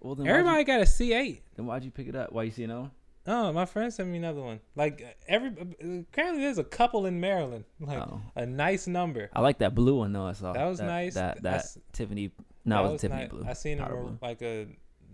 Well, 0.00 0.14
then 0.14 0.26
why'd 0.26 0.32
you- 0.32 0.38
Everybody 0.38 0.62
got 0.64 0.80
a 0.80 0.84
C8. 0.84 1.40
then 1.56 1.66
why'd 1.66 1.82
you 1.82 1.90
pick 1.90 2.06
it 2.06 2.14
up? 2.14 2.30
Why 2.30 2.44
you 2.44 2.52
see 2.52 2.62
another 2.62 2.82
one? 2.82 2.90
Oh, 3.30 3.52
my 3.52 3.66
friend 3.66 3.92
sent 3.92 4.08
me 4.08 4.16
another 4.16 4.40
one. 4.40 4.58
Like 4.74 5.02
uh, 5.06 5.10
every 5.28 5.50
uh, 5.50 6.00
apparently 6.10 6.42
there's 6.42 6.58
a 6.58 6.64
couple 6.64 7.04
in 7.06 7.20
Maryland. 7.20 7.64
Like 7.80 7.98
Oh. 7.98 8.20
a 8.34 8.46
nice 8.46 8.86
number. 8.86 9.28
I 9.34 9.40
like 9.40 9.58
that 9.58 9.74
blue 9.74 9.96
one 9.96 10.12
though. 10.12 10.24
I 10.26 10.32
saw 10.32 10.52
That 10.54 10.64
was 10.64 10.80
nice. 10.80 11.14
That 11.14 11.36
that 11.36 11.42
That's- 11.42 11.78
Tiffany. 11.92 12.32
No, 12.64 12.76
That 12.76 12.80
it 12.80 12.82
was 12.84 12.92
was 12.92 13.00
Tiffany 13.02 13.20
nice. 13.22 13.30
blue. 13.30 13.44
I 13.46 13.52
seen 13.52 13.78
a 13.78 13.82
Powder 13.82 13.96
blue. 13.96 14.18
like 14.22 14.42
a 14.42 14.66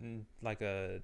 mm, 0.03 0.23
like 0.43 0.61
a 0.63 1.01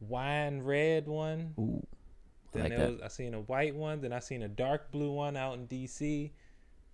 wine 0.00 0.62
red 0.62 1.06
one. 1.06 1.54
Ooh, 1.58 1.86
I 1.86 2.50
Then 2.52 2.62
like 2.62 2.70
there 2.70 2.78
that. 2.86 2.92
was 2.92 3.02
I 3.02 3.08
seen 3.08 3.34
a 3.34 3.40
white 3.40 3.74
one. 3.74 4.00
Then 4.00 4.12
I 4.12 4.18
seen 4.20 4.42
a 4.42 4.48
dark 4.48 4.90
blue 4.90 5.12
one 5.12 5.36
out 5.36 5.54
in 5.54 5.66
D.C. 5.66 6.32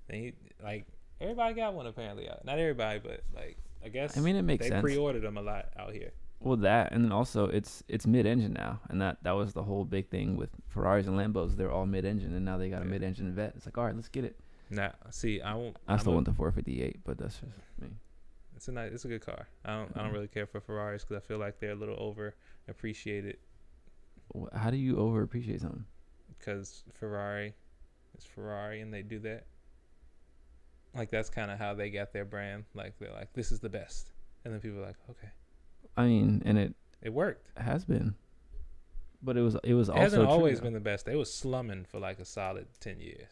Then 0.09 0.19
he, 0.21 0.33
like 0.63 0.87
everybody 1.21 1.55
got 1.55 1.75
one 1.75 1.87
apparently. 1.87 2.29
Not 2.45 2.59
everybody, 2.59 2.99
but 2.99 3.23
like 3.35 3.57
I 3.85 3.89
guess 3.89 4.17
I 4.17 4.21
mean, 4.21 4.37
it 4.37 4.43
makes 4.43 4.65
they 4.65 4.71
sense. 4.71 4.83
pre-ordered 4.83 5.23
them 5.23 5.37
a 5.39 5.43
lot 5.43 5.67
out 5.79 5.93
here. 5.93 6.13
Well, 6.43 6.57
that 6.59 6.93
and 6.93 7.05
then 7.05 7.13
also 7.13 7.47
it's 7.49 7.85
it's 7.87 8.07
mid-engine 8.07 8.55
now, 8.55 8.81
and 8.89 9.01
that 9.03 9.19
that 9.23 9.33
was 9.33 9.53
the 9.53 9.63
whole 9.63 9.85
big 9.85 10.09
thing 10.09 10.37
with 10.37 10.49
Ferraris 10.69 11.07
and 11.07 11.17
Lambos. 11.19 11.55
They're 11.57 11.71
all 11.71 11.85
mid-engine, 11.87 12.35
and 12.35 12.45
now 12.45 12.57
they 12.57 12.71
got 12.71 12.81
a 12.83 12.85
Yeah. 12.87 12.91
mid-engine 12.93 13.35
vet. 13.35 13.53
It's 13.57 13.67
like, 13.67 13.77
all 13.77 13.85
right, 13.85 13.95
let's 13.95 14.09
get 14.09 14.25
it. 14.25 14.41
Now, 14.71 14.95
see, 15.11 15.41
I 15.43 15.55
won't. 15.55 15.77
I 15.87 15.93
I'm 15.95 15.99
still 15.99 16.13
a- 16.13 16.15
want 16.15 16.27
the 16.27 16.33
458, 16.33 17.01
but 17.05 17.19
that's 17.19 17.41
just 17.41 17.53
me. 17.79 17.89
It's 18.57 18.69
a 18.69 18.73
nice. 18.73 18.93
It's 18.93 19.05
a 19.05 19.09
good 19.09 19.21
car. 19.25 19.49
I 19.65 19.77
don't. 19.77 19.95
I 19.97 20.01
don't 20.03 20.11
Mhm. 20.11 20.15
really 20.15 20.29
care 20.29 20.47
for 20.47 20.61
Ferraris 20.61 21.05
because 21.05 21.23
I 21.23 21.27
feel 21.27 21.39
like 21.39 21.59
they're 21.61 21.73
a 21.73 21.75
little 21.75 21.97
over 22.01 22.35
appreciated. 22.69 23.37
How 24.55 24.71
do 24.71 24.77
you 24.79 24.97
over 24.99 25.23
appreciate 25.23 25.61
something? 25.61 25.85
because 26.39 26.85
Ferrari 26.95 27.53
is 28.17 28.25
Ferrari 28.25 28.81
and 28.81 28.95
they 28.95 29.03
do 29.03 29.19
that. 29.19 29.45
Like 30.95 31.11
that's 31.11 31.29
kind 31.29 31.51
of 31.51 31.59
how 31.59 31.75
they 31.75 31.91
got 31.91 32.13
their 32.15 32.25
brand. 32.25 32.65
Like 32.75 32.99
they're 32.99 33.13
like, 33.13 33.33
this 33.35 33.53
is 33.53 33.61
the 33.61 33.69
best, 33.69 34.13
and 34.45 34.55
then 34.55 34.61
people 34.61 34.79
are 34.79 34.87
like, 34.87 34.97
okay, 35.11 35.29
I 35.97 36.07
mean, 36.07 36.43
and 36.45 36.59
it 36.59 36.75
it 37.03 37.13
worked. 37.13 37.59
has 37.59 37.85
been, 37.85 38.15
but 39.23 39.37
it 39.37 39.43
was 39.43 39.57
it 39.65 39.75
was 39.75 39.89
It 39.89 39.93
also 39.93 40.03
hasn't 40.03 40.27
always 40.29 40.61
been 40.61 40.73
the 40.73 40.81
best. 40.81 41.07
They 41.07 41.17
was 41.17 41.33
slumming 41.33 41.85
for 41.85 41.99
like 41.99 42.19
a 42.19 42.25
solid 42.25 42.67
ten 42.81 43.01
years. 43.01 43.29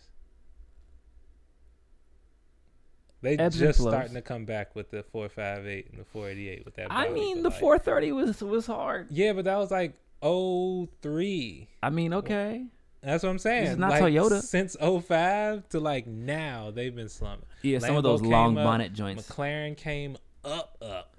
They 3.20 3.36
Ebbs 3.36 3.58
just 3.58 3.80
starting 3.80 4.14
to 4.14 4.22
come 4.22 4.44
back 4.44 4.76
with 4.76 4.90
the 4.90 5.02
four 5.02 5.28
five 5.28 5.66
eight 5.66 5.88
and 5.90 5.98
the 6.00 6.04
four 6.04 6.28
eighty 6.28 6.48
eight 6.48 6.64
with 6.64 6.76
that. 6.76 6.86
I 6.90 7.08
mean, 7.08 7.42
the 7.42 7.50
like- 7.50 7.58
430 7.58 8.12
was 8.12 8.40
was 8.42 8.66
hard. 8.66 9.08
Yeah, 9.10 9.32
but 9.32 9.44
that 9.46 9.56
was 9.58 9.70
like 9.70 9.94
oh 10.22 10.88
three. 11.02 11.68
I 11.82 11.90
mean, 11.90 12.14
okay, 12.14 12.66
That's 13.02 13.24
what 13.24 13.30
I'm 13.30 13.38
saying. 13.38 13.78
not 13.78 13.90
like, 13.90 14.02
Toyota. 14.02 14.40
Since 14.40 14.76
05 14.80 15.68
to 15.70 15.80
like 15.80 16.06
now, 16.06 16.70
they've 16.70 16.94
been 16.94 17.08
slumming. 17.08 17.44
yeah, 17.62 17.80
some 17.80 17.96
of 17.96 18.04
those 18.04 18.22
long 18.22 18.56
up, 18.56 18.64
bonnet 18.64 18.92
joints. 18.92 19.28
McLaren 19.28 19.76
came 19.76 20.16
up, 20.44 20.76
up. 20.80 21.16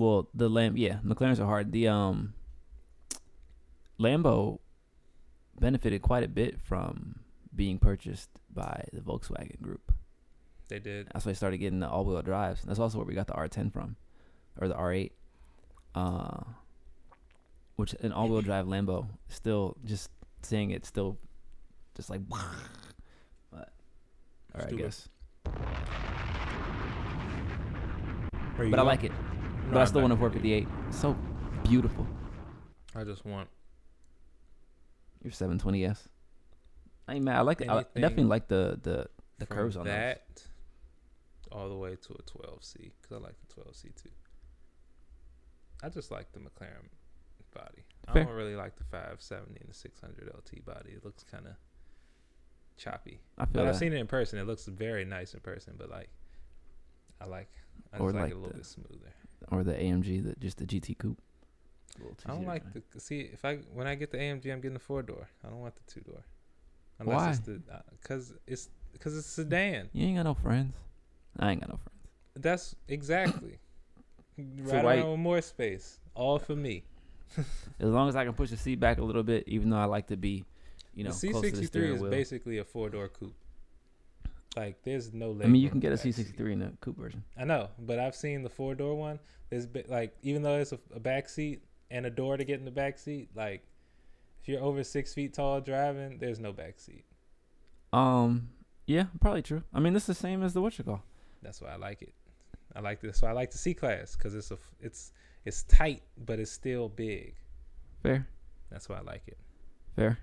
Well, 0.00 0.30
the 0.32 0.48
Lam, 0.48 0.78
yeah, 0.78 1.00
McLarens 1.04 1.40
are 1.40 1.44
hard. 1.44 1.72
The 1.72 1.88
um, 1.88 2.32
Lambo 4.00 4.60
benefited 5.60 6.00
quite 6.00 6.24
a 6.24 6.28
bit 6.28 6.58
from 6.58 7.20
being 7.54 7.78
purchased 7.78 8.30
by 8.50 8.82
the 8.94 9.02
Volkswagen 9.02 9.60
Group. 9.60 9.92
They 10.68 10.78
did. 10.78 11.08
That's 11.12 11.26
why 11.26 11.32
I 11.32 11.34
started 11.34 11.58
getting 11.58 11.80
the 11.80 11.88
all-wheel 11.90 12.22
drives. 12.22 12.62
That's 12.62 12.78
also 12.78 12.96
where 12.96 13.06
we 13.06 13.12
got 13.12 13.26
the 13.26 13.34
R10 13.34 13.74
from, 13.74 13.96
or 14.58 14.68
the 14.68 14.74
R8. 14.74 15.10
Uh, 15.94 16.44
which 17.76 17.92
an 18.00 18.12
all-wheel 18.12 18.40
drive 18.40 18.64
Lambo 18.64 19.06
still 19.28 19.76
just 19.84 20.08
seeing 20.40 20.70
it 20.70 20.86
still 20.86 21.18
just 21.94 22.08
like. 22.08 22.22
But 22.26 23.68
all 24.54 24.62
right, 24.62 24.72
I 24.72 24.76
guess. 24.76 25.10
Where 28.56 28.70
But 28.70 28.78
I 28.78 28.82
like 28.82 29.04
it. 29.04 29.12
No, 29.70 29.74
But 29.74 29.78
I 29.78 29.80
I'm 29.82 29.86
still 29.86 30.00
not. 30.00 30.18
want 30.18 30.34
a 30.34 30.40
458. 30.40 30.68
So 30.94 31.16
beautiful. 31.68 32.06
I 32.94 33.04
just 33.04 33.24
want 33.24 33.48
Your 35.22 35.32
720s. 35.32 36.08
I 37.06 37.14
ain't 37.14 37.24
mad. 37.24 37.36
I 37.36 37.40
like. 37.42 37.60
it. 37.60 37.68
I 37.68 37.82
definitely 37.94 38.24
like 38.24 38.48
the 38.48 38.78
the 38.82 39.06
the 39.38 39.46
from 39.46 39.56
curves 39.56 39.76
on 39.76 39.84
those. 39.84 39.92
that 39.94 40.42
all 41.52 41.68
the 41.68 41.76
way 41.76 41.96
to 41.96 42.12
a 42.12 42.22
12C 42.22 42.92
because 43.00 43.16
I 43.16 43.16
like 43.16 43.34
the 43.48 43.60
12C 43.60 43.82
too. 44.00 44.10
I 45.82 45.88
just 45.88 46.10
like 46.10 46.30
the 46.32 46.38
McLaren 46.40 46.88
body. 47.54 47.84
Fair. 48.12 48.22
I 48.22 48.24
don't 48.26 48.34
really 48.34 48.54
like 48.54 48.76
the 48.76 48.84
570 48.84 49.58
and 49.60 49.68
the 49.70 49.74
600 49.74 50.28
LT 50.36 50.64
body. 50.64 50.90
It 50.90 51.04
looks 51.04 51.24
kind 51.24 51.46
of 51.46 51.52
choppy. 52.76 53.20
I 53.38 53.46
feel 53.46 53.64
But 53.64 53.66
I've 53.68 53.76
seen 53.76 53.92
it 53.92 53.96
in 53.98 54.06
person. 54.06 54.38
It 54.38 54.46
looks 54.46 54.66
very 54.66 55.04
nice 55.04 55.34
in 55.34 55.40
person. 55.40 55.74
But 55.78 55.90
like, 55.90 56.10
I 57.20 57.24
like. 57.26 57.48
I 57.92 57.96
just 57.96 58.02
Or 58.02 58.12
like, 58.12 58.22
like 58.22 58.30
it 58.30 58.34
a 58.34 58.36
little 58.36 58.50
the- 58.50 58.56
bit 58.58 58.66
smoother. 58.66 59.12
Or 59.50 59.62
the 59.64 59.72
AMG, 59.72 60.24
the 60.24 60.34
just 60.38 60.58
the 60.58 60.66
GT 60.66 60.98
coupe. 60.98 61.20
I 62.24 62.28
don't 62.32 62.46
like 62.46 62.62
joint. 62.72 62.84
the 62.92 63.00
see 63.00 63.20
if 63.20 63.44
I 63.44 63.56
when 63.74 63.86
I 63.86 63.94
get 63.94 64.10
the 64.10 64.18
AMG 64.18 64.52
I'm 64.52 64.60
getting 64.60 64.74
the 64.74 64.78
four 64.78 65.02
door. 65.02 65.28
I 65.44 65.48
don't 65.48 65.60
want 65.60 65.74
the 65.76 65.92
two 65.92 66.00
door. 66.00 66.24
Unless 66.98 67.16
Why? 67.16 67.30
it's 67.30 67.38
the 67.40 67.62
uh, 67.72 67.78
because 68.00 68.32
it's 68.46 68.68
because 68.92 69.16
it's 69.16 69.26
sedan. 69.26 69.88
You 69.92 70.06
ain't 70.06 70.16
got 70.16 70.24
no 70.24 70.34
friends. 70.34 70.74
I 71.38 71.50
ain't 71.50 71.60
got 71.60 71.70
no 71.70 71.76
friends. 71.76 71.98
That's 72.36 72.76
exactly. 72.88 73.58
So 74.36 74.44
right 74.74 74.84
why- 74.84 74.96
around 74.96 75.10
with 75.12 75.20
more 75.20 75.40
space. 75.42 75.98
All 76.14 76.38
for 76.38 76.56
me. 76.56 76.84
As 77.36 77.88
long 77.88 78.08
as 78.08 78.16
I 78.16 78.24
can 78.24 78.32
push 78.34 78.50
the 78.50 78.56
seat 78.56 78.80
back 78.80 78.98
a 78.98 79.04
little 79.04 79.22
bit, 79.22 79.44
even 79.46 79.70
though 79.70 79.76
I 79.78 79.84
like 79.84 80.08
to 80.08 80.16
be, 80.16 80.44
you 80.94 81.04
know, 81.04 81.12
the 81.12 81.30
close 81.30 81.44
to 81.44 81.50
the 81.52 81.66
C63 81.66 81.94
is 81.94 82.00
wheel. 82.00 82.10
basically 82.10 82.58
a 82.58 82.64
four 82.64 82.90
door 82.90 83.08
coupe. 83.08 83.34
Like 84.56 84.82
there's 84.82 85.12
no. 85.12 85.36
I 85.42 85.46
mean, 85.46 85.62
you 85.62 85.70
can 85.70 85.80
get 85.80 85.88
a 85.88 85.92
in 85.92 85.98
the 85.98 86.04
back 86.10 86.14
seat. 86.14 86.36
C63 86.38 86.52
in 86.52 86.58
the 86.60 86.72
coupe 86.80 86.98
version. 86.98 87.22
I 87.38 87.44
know, 87.44 87.68
but 87.78 87.98
I've 87.98 88.16
seen 88.16 88.42
the 88.42 88.48
four 88.50 88.74
door 88.74 88.94
one. 88.96 89.18
There's 89.48 89.66
bi- 89.66 89.84
like 89.88 90.16
even 90.22 90.42
though 90.42 90.58
it's 90.58 90.72
a, 90.72 90.78
a 90.94 91.00
back 91.00 91.28
seat 91.28 91.62
and 91.90 92.06
a 92.06 92.10
door 92.10 92.36
to 92.36 92.44
get 92.44 92.58
in 92.58 92.64
the 92.64 92.70
back 92.70 92.98
seat, 92.98 93.30
like 93.34 93.62
if 94.42 94.48
you're 94.48 94.62
over 94.62 94.82
six 94.82 95.14
feet 95.14 95.34
tall 95.34 95.60
driving, 95.60 96.18
there's 96.18 96.40
no 96.40 96.52
back 96.52 96.80
seat. 96.80 97.04
Um, 97.92 98.50
yeah, 98.86 99.06
probably 99.20 99.42
true. 99.42 99.62
I 99.74 99.80
mean, 99.80 99.94
it's 99.94 100.06
the 100.06 100.14
same 100.14 100.42
as 100.42 100.52
the 100.54 100.60
what 100.60 100.78
you 100.78 100.84
call. 100.84 101.02
That's 101.42 101.60
why 101.60 101.70
I 101.70 101.76
like 101.76 102.02
it. 102.02 102.14
I 102.74 102.80
like 102.80 103.00
this. 103.00 103.18
So 103.18 103.26
I 103.26 103.32
like 103.32 103.50
the 103.50 103.58
C 103.58 103.74
class 103.74 104.16
because 104.16 104.34
it's 104.34 104.50
a 104.50 104.58
it's 104.80 105.12
it's 105.44 105.62
tight, 105.64 106.02
but 106.26 106.38
it's 106.40 106.50
still 106.52 106.88
big. 106.88 107.34
Fair, 108.02 108.26
That's 108.70 108.88
why 108.88 108.96
I 108.98 109.02
like 109.02 109.22
it. 109.26 109.38
fair. 109.94 110.18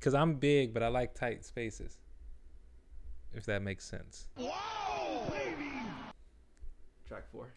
Cause 0.00 0.14
I'm 0.14 0.34
big, 0.34 0.74
but 0.74 0.82
I 0.82 0.88
like 0.88 1.14
tight 1.14 1.44
spaces. 1.44 1.98
If 3.34 3.44
that 3.46 3.62
makes 3.62 3.84
sense. 3.84 4.28
Track 7.08 7.24
four. 7.30 7.48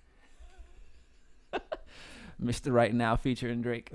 Mr. 2.42 2.72
Right 2.74 2.94
Now 2.94 3.16
featuring 3.16 3.62
Drake. 3.62 3.90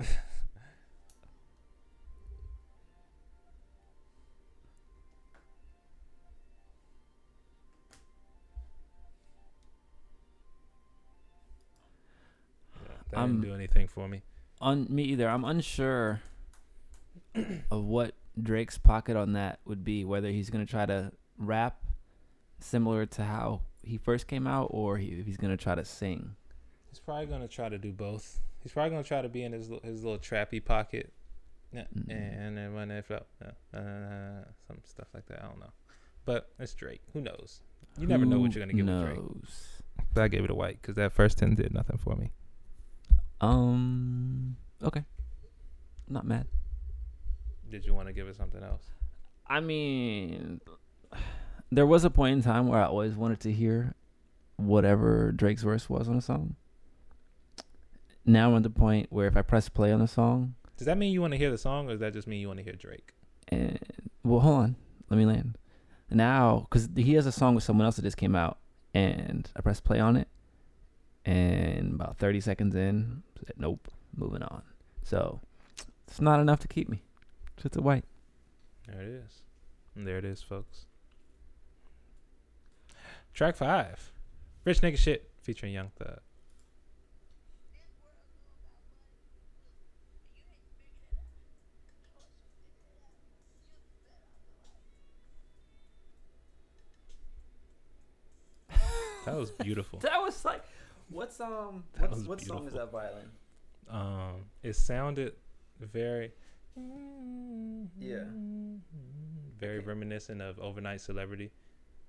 Yeah, 12.81 12.87
that 13.11 13.17
I'm- 13.17 13.35
didn't 13.41 13.49
do 13.49 13.55
anything 13.55 13.87
for 13.87 14.07
me. 14.07 14.21
On 14.59 14.85
me 14.89 15.03
either. 15.03 15.27
I'm 15.27 15.43
unsure 15.43 16.21
of 17.71 17.83
what 17.85 18.13
Drake's 18.41 18.77
pocket 18.77 19.15
on 19.17 19.33
that 19.33 19.59
would 19.65 19.83
be. 19.83 20.05
Whether 20.05 20.29
he's 20.29 20.49
gonna 20.49 20.65
try 20.67 20.85
to 20.85 21.11
rap 21.41 21.83
similar 22.59 23.05
to 23.05 23.23
how 23.23 23.61
he 23.83 23.97
first 23.97 24.27
came 24.27 24.47
out, 24.47 24.67
or 24.71 24.97
he, 24.97 25.21
he's 25.25 25.37
gonna 25.37 25.57
try 25.57 25.75
to 25.75 25.85
sing. 25.85 26.35
He's 26.89 26.99
probably 26.99 27.25
gonna 27.25 27.47
try 27.47 27.69
to 27.69 27.77
do 27.77 27.91
both. 27.91 28.39
He's 28.61 28.71
probably 28.71 28.91
gonna 28.91 29.03
try 29.03 29.21
to 29.21 29.29
be 29.29 29.43
in 29.43 29.53
his 29.53 29.69
his 29.83 30.03
little 30.03 30.19
trappy 30.19 30.63
pocket, 30.63 31.11
yeah, 31.73 31.85
and 32.09 32.57
then 32.57 32.73
when 32.73 32.91
it 32.91 33.05
felt 33.05 33.25
uh, 33.43 33.77
uh, 33.77 34.43
some 34.67 34.77
stuff 34.85 35.07
like 35.13 35.25
that. 35.27 35.43
I 35.43 35.47
don't 35.47 35.59
know, 35.59 35.71
but 36.25 36.49
it's 36.59 36.73
Drake. 36.73 37.01
Who 37.13 37.21
knows? 37.21 37.61
You 37.97 38.07
never 38.07 38.25
know 38.25 38.39
what 38.39 38.53
you're 38.55 38.63
gonna 38.63 38.73
get 38.73 38.85
with 38.85 39.03
Drake. 39.03 39.17
knows? 39.17 39.81
But 40.13 40.23
I 40.23 40.27
gave 40.27 40.43
it 40.43 40.49
a 40.51 40.55
white 40.55 40.81
because 40.81 40.95
that 40.95 41.11
first 41.11 41.37
ten 41.37 41.55
did 41.55 41.73
nothing 41.73 41.97
for 41.97 42.15
me. 42.15 42.31
Um. 43.39 44.57
Okay. 44.83 45.03
Not 46.07 46.25
mad. 46.25 46.47
Did 47.69 47.85
you 47.85 47.93
want 47.93 48.07
to 48.07 48.13
give 48.13 48.27
it 48.27 48.35
something 48.35 48.61
else? 48.61 48.83
I 49.47 49.61
mean, 49.61 50.59
there 51.71 51.85
was 51.85 52.03
a 52.03 52.09
point 52.09 52.33
in 52.33 52.43
time 52.43 52.67
where 52.67 52.79
I 52.81 52.85
always 52.85 53.15
wanted 53.15 53.39
to 53.41 53.51
hear 53.51 53.95
whatever 54.57 55.31
Drake's 55.31 55.63
verse 55.63 55.89
was 55.89 56.07
on 56.09 56.15
a 56.17 56.21
song. 56.21 56.55
Now 58.25 58.49
I'm 58.51 58.57
at 58.57 58.63
the 58.63 58.69
point 58.69 59.07
where 59.09 59.27
if 59.27 59.35
I 59.35 59.41
press 59.41 59.69
play 59.69 59.91
on 59.91 60.01
a 60.01 60.07
song, 60.07 60.55
Does 60.77 60.85
that 60.85 60.97
mean 60.97 61.11
you 61.11 61.21
want 61.21 61.33
to 61.33 61.37
hear 61.37 61.49
the 61.51 61.57
song, 61.57 61.87
or 61.87 61.91
does 61.91 61.99
that 62.01 62.13
just 62.13 62.27
mean 62.27 62.39
you 62.39 62.47
want 62.47 62.59
to 62.59 62.63
hear 62.63 62.73
Drake? 62.73 63.13
and 63.47 63.79
well, 64.23 64.39
hold 64.39 64.59
on, 64.59 64.75
let 65.09 65.17
me 65.17 65.25
land. 65.25 65.57
Now, 66.09 66.67
because 66.69 66.89
he 66.95 67.13
has 67.15 67.25
a 67.25 67.31
song 67.31 67.55
with 67.55 67.63
someone 67.63 67.85
else 67.85 67.95
that 67.95 68.03
just 68.03 68.17
came 68.17 68.35
out, 68.35 68.59
and 68.93 69.49
I 69.55 69.61
press 69.61 69.79
play 69.79 69.99
on 69.99 70.15
it, 70.15 70.27
and 71.25 71.95
about 71.95 72.17
30 72.17 72.39
seconds 72.41 72.75
in, 72.75 73.23
said, 73.45 73.55
nope, 73.57 73.87
moving 74.15 74.43
on. 74.43 74.61
So 75.03 75.41
it's 76.07 76.21
not 76.21 76.39
enough 76.39 76.59
to 76.59 76.67
keep 76.67 76.87
me. 76.89 77.01
It's 77.63 77.77
a 77.77 77.81
white. 77.81 78.05
There 78.87 79.01
it 79.01 79.07
is. 79.07 79.41
There 79.95 80.17
it 80.17 80.25
is, 80.25 80.41
folks. 80.41 80.85
Track 83.33 83.55
five, 83.55 84.11
Rich 84.65 84.81
Nigga 84.81 84.97
Shit 84.97 85.29
featuring 85.41 85.73
Young 85.73 85.91
Thug. 85.97 86.19
That 99.25 99.35
was 99.35 99.51
beautiful. 99.51 99.99
That 100.01 100.21
was 100.21 100.43
like, 100.43 100.63
what's 101.09 101.39
um, 101.39 101.83
That 101.99 102.09
what's, 102.09 102.23
what 102.23 102.41
song 102.41 102.67
is 102.67 102.73
that 102.73 102.91
violin? 102.91 103.29
Um, 103.89 104.45
it 104.63 104.75
sounded 104.75 105.33
very, 105.79 106.31
Yeah. 107.99 108.23
very 109.59 109.79
reminiscent 109.79 110.41
of 110.41 110.59
Overnight 110.59 111.01
Celebrity. 111.01 111.51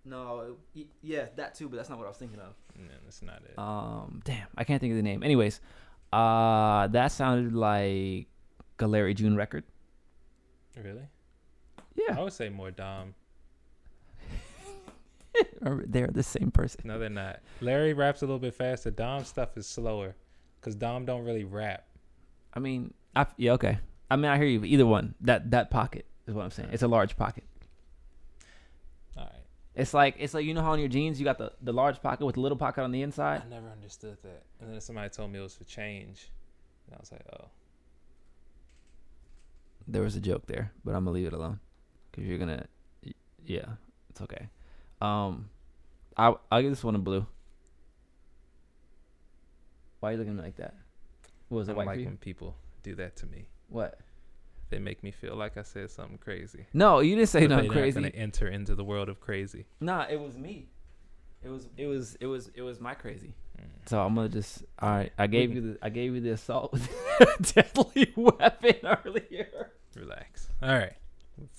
No, 0.05 0.57
yeah, 1.03 1.27
that 1.37 1.55
too, 1.55 1.69
but 1.69 1.77
that's 1.77 1.89
not 1.89 1.99
what 1.99 2.07
I 2.07 2.09
was 2.09 2.17
thinking 2.19 2.41
of. 2.41 2.55
No, 2.77 2.93
that's 3.05 3.23
not 3.23 3.41
it. 3.49 3.57
Um, 3.59 4.21
damn, 4.25 4.49
I 4.57 4.65
can't 4.65 4.81
think 4.81 4.91
of 4.93 4.97
the 4.97 5.03
name. 5.03 5.23
Anyways, 5.23 5.61
uh, 6.13 6.89
that 6.89 7.13
sounded 7.13 7.55
like 7.55 8.27
a 8.81 8.87
Larry 8.87 9.15
June 9.15 9.37
record. 9.37 9.65
really? 10.77 11.09
Yeah, 11.95 12.19
I 12.19 12.23
would 12.23 12.33
say 12.33 12.49
more 12.49 12.71
Dom. 12.71 13.15
or 15.65 15.85
they're 15.87 16.09
the 16.09 16.23
same 16.23 16.51
person. 16.51 16.81
No, 16.85 16.99
they're 16.99 17.09
not. 17.09 17.41
Larry 17.61 17.93
raps 17.95 18.23
a 18.23 18.27
little 18.27 18.39
bit 18.39 18.55
faster. 18.55 18.91
Dom's 18.91 19.29
stuff 19.29 19.57
is 19.57 19.67
slower, 19.67 20.17
cause 20.63 20.75
Dom 20.75 21.05
don't 21.05 21.25
really 21.25 21.45
rap. 21.45 21.87
I 22.55 22.61
mean, 22.61 22.93
I, 23.15 23.27
yeah, 23.37 23.53
okay. 23.53 23.79
I 24.11 24.17
mean, 24.17 24.31
I 24.31 24.37
hear 24.37 24.47
you. 24.47 24.61
but 24.61 24.69
Either 24.69 24.87
one. 24.87 25.15
That 25.21 25.53
that 25.53 25.71
pocket 25.71 26.07
is 26.27 26.35
what 26.35 26.45
I'm 26.45 26.51
saying. 26.51 26.71
It's 26.73 26.83
a 26.83 26.89
large 26.89 27.17
pocket. 27.17 27.45
It's 29.75 29.95
like 29.95 30.17
it's 30.19 30.35
like 30.35 30.45
you 30.45 30.53
know 30.53 30.61
how 30.63 30.73
on 30.73 30.79
your 30.79 30.89
jeans 30.89 31.19
you 31.19 31.25
got 31.25 31.39
the 31.39 31.53
the 31.63 31.73
large 31.73 32.03
pocket 32.03 32.27
with 32.27 32.35
the 32.35 32.41
little 32.41 32.59
pocket 32.59 32.83
on 32.83 32.93
the 32.93 33.03
inside. 33.03 33.43
I 33.47 33.49
never 33.49 33.69
understood 33.69 34.19
that. 34.23 34.43
And 34.61 34.73
then 34.73 34.81
somebody 34.81 35.09
told 35.09 35.33
me 35.33 35.39
it 35.39 35.43
was 35.43 35.55
for 35.55 35.65
change, 35.65 36.31
and 36.87 36.95
I 36.95 36.99
was 37.01 37.11
like, 37.11 37.23
oh. 37.39 37.47
There 39.89 40.03
was 40.03 40.15
a 40.15 40.21
joke 40.21 40.47
there, 40.47 40.73
but 40.85 40.95
I'm 40.95 41.05
gonna 41.05 41.15
leave 41.15 41.27
it 41.27 41.33
alone 41.33 41.59
because 42.11 42.29
you're 42.29 42.39
gonna. 42.39 42.67
Yeah, 43.45 43.67
it's 44.11 44.21
okay. 44.21 44.49
Um, 45.01 45.49
I 46.17 46.35
I'll 46.51 46.63
give 46.63 46.71
this 46.71 46.85
one 46.85 46.95
a 46.95 46.99
blue. 46.99 47.27
Why 50.01 50.11
are 50.11 50.13
you 50.13 50.19
looking 50.19 50.33
at 50.33 50.37
me 50.37 50.43
like 50.43 50.57
that? 50.57 50.75
What 51.49 51.59
was 51.59 51.69
I 51.69 51.73
it 51.73 51.75
don't 51.75 51.87
white 51.87 51.99
like 51.99 52.07
when 52.07 52.17
people 52.19 52.57
do 52.83 52.95
that 52.97 53.17
to 53.17 53.27
me. 53.27 53.47
What? 53.69 53.99
They 54.73 54.79
make 54.79 55.03
me 55.03 55.11
feel 55.11 55.37
like 55.37 55.59
I 55.59 55.63
said 55.65 55.91
something 55.91 56.17
crazy. 56.17 56.65
No, 56.73 57.01
you 57.01 57.15
didn't 57.15 57.29
say 57.29 57.41
But 57.41 57.57
nothing 57.57 57.73
they're 57.73 57.85
not 57.85 57.95
gonna 57.95 58.09
enter 58.09 58.49
into 58.49 58.75
the 58.75 58.83
world 58.83 59.11
of 59.11 59.21
crazy. 59.21 59.67
Nah, 59.81 60.07
it 60.09 60.19
was 60.19 60.39
me. 60.39 60.71
It 61.45 61.51
was 61.51 61.69
it 61.77 61.85
was 61.85 62.17
it 62.21 62.27
was 62.27 62.51
it 62.55 62.63
was 62.63 62.81
my 62.81 62.95
crazy. 62.95 63.35
Mm. 63.61 63.67
So 63.85 64.01
I'm 64.01 64.15
gonna 64.15 64.31
just 64.31 64.65
all 64.79 64.89
right. 64.89 65.13
I 65.19 65.27
gave 65.27 65.55
you 65.55 65.61
the 65.61 65.79
I 65.83 65.91
gave 65.91 66.15
you 66.15 66.23
the 66.23 66.31
assault 66.31 66.73
with 66.73 66.89
deadly 67.55 68.15
weapon 68.17 68.77
earlier. 68.83 69.73
Relax. 69.95 70.49
All 70.63 70.71
right. 70.71 70.95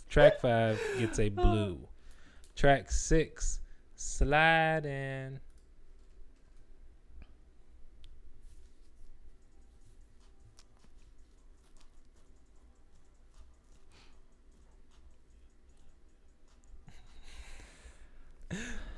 Track 0.10 0.42
five 0.42 0.82
gets 0.98 1.20
a 1.20 1.30
blue. 1.30 1.78
Track 2.56 2.92
six, 2.92 3.60
slide 3.96 4.88
in. 4.88 5.40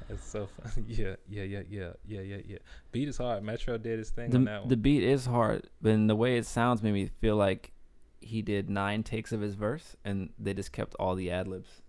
It's 0.10 0.28
so 0.28 0.48
fun. 0.48 0.86
Yeah, 0.88 1.16
yeah, 1.30 1.44
yeah, 1.44 1.62
yeah, 1.70 1.92
yeah, 2.08 2.22
yeah, 2.22 2.38
yeah. 2.46 2.58
Beat 2.92 3.08
is 3.08 3.18
hard. 3.18 3.44
Metro 3.44 3.78
did 3.78 3.98
his 4.00 4.10
thing 4.12 4.34
on 4.36 4.44
that 4.46 4.54
The 4.56 4.60
one. 4.62 4.70
the 4.70 4.78
beat 4.78 5.04
is 5.04 5.26
hard, 5.26 5.68
but 5.82 5.90
in 5.90 6.08
the 6.08 6.16
way 6.16 6.38
it 6.38 6.46
sounds 6.46 6.84
made 6.84 6.94
me 6.94 7.10
feel 7.20 7.36
like 7.36 7.72
he 8.22 8.42
did 8.42 8.70
nine 8.70 9.04
takes 9.04 9.32
of 9.32 9.42
his 9.42 9.56
verse 9.56 9.96
and 10.04 10.30
they 10.40 10.54
just 10.54 10.72
kept 10.72 10.96
all 11.00 11.16
the 11.16 11.30
ad 11.32 11.48
libs. 11.48 11.82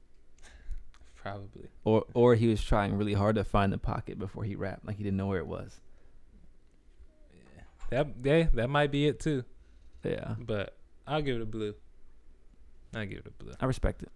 Probably. 1.15 1.69
Or 1.85 2.05
or 2.15 2.35
he 2.37 2.47
was 2.49 2.63
trying 2.63 2.97
really 2.97 3.15
hard 3.15 3.37
to 3.37 3.45
find 3.45 3.73
the 3.73 3.79
pocket 3.79 4.19
before 4.19 4.45
he 4.45 4.55
rapped, 4.55 4.87
like 4.87 4.97
he 4.97 5.03
didn't 5.03 5.17
know 5.17 5.27
where 5.27 5.41
it 5.41 5.47
was. 5.47 5.81
That 7.91 8.09
yeah, 8.23 8.49
that 8.55 8.69
might 8.71 8.91
be 8.91 9.07
it 9.07 9.21
too. 9.21 9.45
Yeah, 10.05 10.35
But 10.39 10.77
I'll 11.07 11.23
give 11.23 11.37
it 11.37 11.43
a 11.43 11.47
blue. 11.47 11.75
I'll 12.95 13.07
give 13.07 13.19
it 13.19 13.27
a 13.27 13.43
blue. 13.43 13.53
I 13.61 13.67
respect 13.67 14.03
it. 14.03 14.11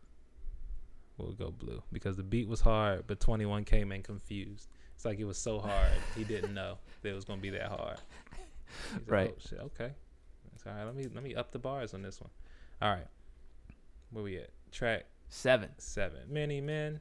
We'll 1.22 1.32
go 1.32 1.50
blue 1.50 1.82
because 1.92 2.16
the 2.16 2.22
beat 2.22 2.48
was 2.48 2.60
hard, 2.60 3.04
but 3.06 3.20
21 3.20 3.64
came 3.64 3.92
in 3.92 4.02
confused. 4.02 4.68
It's 4.94 5.04
like 5.04 5.18
it 5.18 5.24
was 5.24 5.38
so 5.38 5.58
hard 5.60 5.90
he 6.16 6.24
didn't 6.24 6.54
know 6.54 6.78
that 7.02 7.10
it 7.10 7.14
was 7.14 7.24
gonna 7.24 7.40
be 7.40 7.50
that 7.50 7.68
hard. 7.68 7.98
Like, 8.92 9.02
Right. 9.06 9.34
"Oh, 9.36 9.40
shit, 9.48 9.58
okay. 9.60 9.92
That's 10.52 10.66
all 10.66 10.72
right. 10.74 10.84
Let 10.84 10.94
me 10.94 11.06
let 11.14 11.22
me 11.24 11.34
up 11.34 11.50
the 11.50 11.58
bars 11.58 11.94
on 11.94 12.02
this 12.02 12.20
one. 12.20 12.30
All 12.82 12.90
right. 12.94 13.06
Where 14.10 14.22
we 14.24 14.38
at? 14.38 14.50
Track 14.72 15.06
Seven. 15.28 15.70
seven. 15.78 16.20
Many 16.28 16.60
men. 16.60 17.00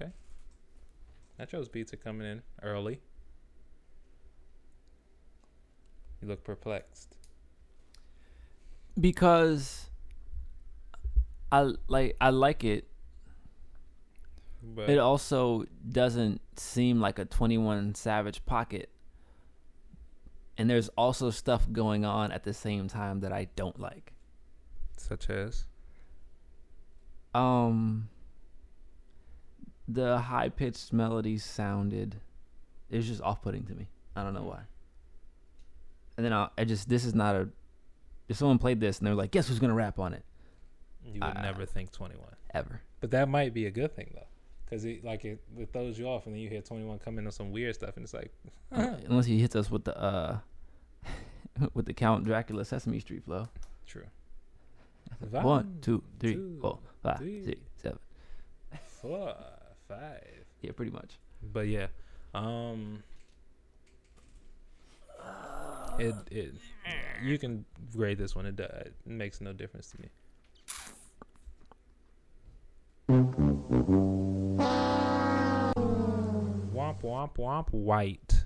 Okay. 0.00 0.10
Metro's 1.38 1.68
beats 1.68 1.92
are 1.92 1.98
coming 1.98 2.26
in 2.26 2.42
early. 2.62 3.00
You 6.20 6.28
look 6.28 6.42
perplexed. 6.44 7.16
because 9.00 9.88
I 11.52 11.72
like 11.86 12.16
I 12.20 12.30
like 12.30 12.64
it. 12.64 12.88
But 14.60 14.90
It 14.90 14.98
also 14.98 15.64
doesn't 15.88 16.40
seem 16.56 17.00
like 17.00 17.18
a 17.20 17.24
21 17.24 17.94
Savage 17.94 18.44
pocket. 18.44 18.90
And 20.56 20.68
there's 20.68 20.88
also 20.90 21.30
stuff 21.30 21.70
going 21.70 22.04
on 22.04 22.32
at 22.32 22.42
the 22.42 22.52
same 22.52 22.88
time 22.88 23.20
that 23.20 23.32
I 23.32 23.44
don't 23.54 23.78
like. 23.78 24.12
such 24.96 25.30
as 25.30 25.66
Um 27.34 28.08
the 29.88 30.18
high 30.18 30.48
pitched 30.50 30.92
melodies 30.92 31.42
sounded 31.44 32.16
it 32.90 32.96
was 32.96 33.06
just 33.06 33.22
off 33.22 33.42
putting 33.42 33.64
to 33.64 33.74
me. 33.74 33.88
I 34.14 34.22
don't 34.22 34.34
know 34.34 34.42
why. 34.44 34.60
And 36.16 36.24
then 36.26 36.32
I, 36.32 36.48
I 36.58 36.64
just 36.64 36.88
this 36.88 37.04
is 37.04 37.14
not 37.14 37.34
a 37.36 37.48
if 38.28 38.36
someone 38.36 38.58
played 38.58 38.80
this 38.80 38.98
and 38.98 39.06
they're 39.06 39.14
like, 39.14 39.30
guess 39.30 39.48
who's 39.48 39.58
gonna 39.58 39.74
rap 39.74 39.98
on 39.98 40.12
it? 40.14 40.24
you 41.04 41.14
would 41.20 41.22
Uh, 41.36 41.40
never 41.42 41.64
think 41.64 41.90
21. 41.92 42.26
Ever. 42.52 42.80
But 43.00 43.10
that 43.12 43.28
might 43.28 43.54
be 43.54 43.66
a 43.66 43.70
good 43.70 43.94
thing 43.94 44.10
though, 44.14 44.26
because 44.64 44.84
it 44.84 45.04
like 45.04 45.24
it, 45.24 45.40
it 45.56 45.72
throws 45.72 45.98
you 45.98 46.06
off, 46.06 46.26
and 46.26 46.34
then 46.34 46.40
you 46.42 46.48
hear 46.48 46.60
21 46.60 46.98
come 46.98 47.18
in 47.18 47.26
on 47.26 47.32
some 47.32 47.50
weird 47.52 47.74
stuff, 47.74 47.96
and 47.96 48.04
it's 48.04 48.12
like, 48.14 48.32
Unless 48.70 49.26
he 49.26 49.38
hits 49.38 49.54
us 49.56 49.70
with 49.70 49.84
the 49.84 49.98
uh 49.98 50.38
with 51.74 51.86
the 51.86 51.94
Count 51.94 52.24
Dracula 52.24 52.64
Sesame 52.64 53.00
Street 53.00 53.24
flow. 53.24 53.48
true. 53.86 54.04
One, 55.30 55.78
two, 55.80 56.02
three, 56.20 56.34
two, 56.34 56.58
four, 56.60 56.78
five, 57.02 57.18
three. 57.18 57.56
four, 59.00 59.34
five. 59.88 60.44
Yeah, 60.60 60.72
pretty 60.72 60.92
much. 60.92 61.18
But 61.52 61.68
yeah, 61.68 61.86
um, 62.34 63.02
it 65.98 66.14
it 66.30 66.54
you 67.22 67.38
can 67.38 67.64
grade 67.96 68.18
this 68.18 68.36
one. 68.36 68.46
It, 68.46 68.56
do- 68.56 68.64
it 68.64 68.94
makes 69.06 69.40
no 69.40 69.52
difference 69.52 69.90
to 69.92 70.00
me. 70.02 70.08
Womp 76.74 77.00
womp 77.02 77.36
womp 77.36 77.72
white. 77.72 78.44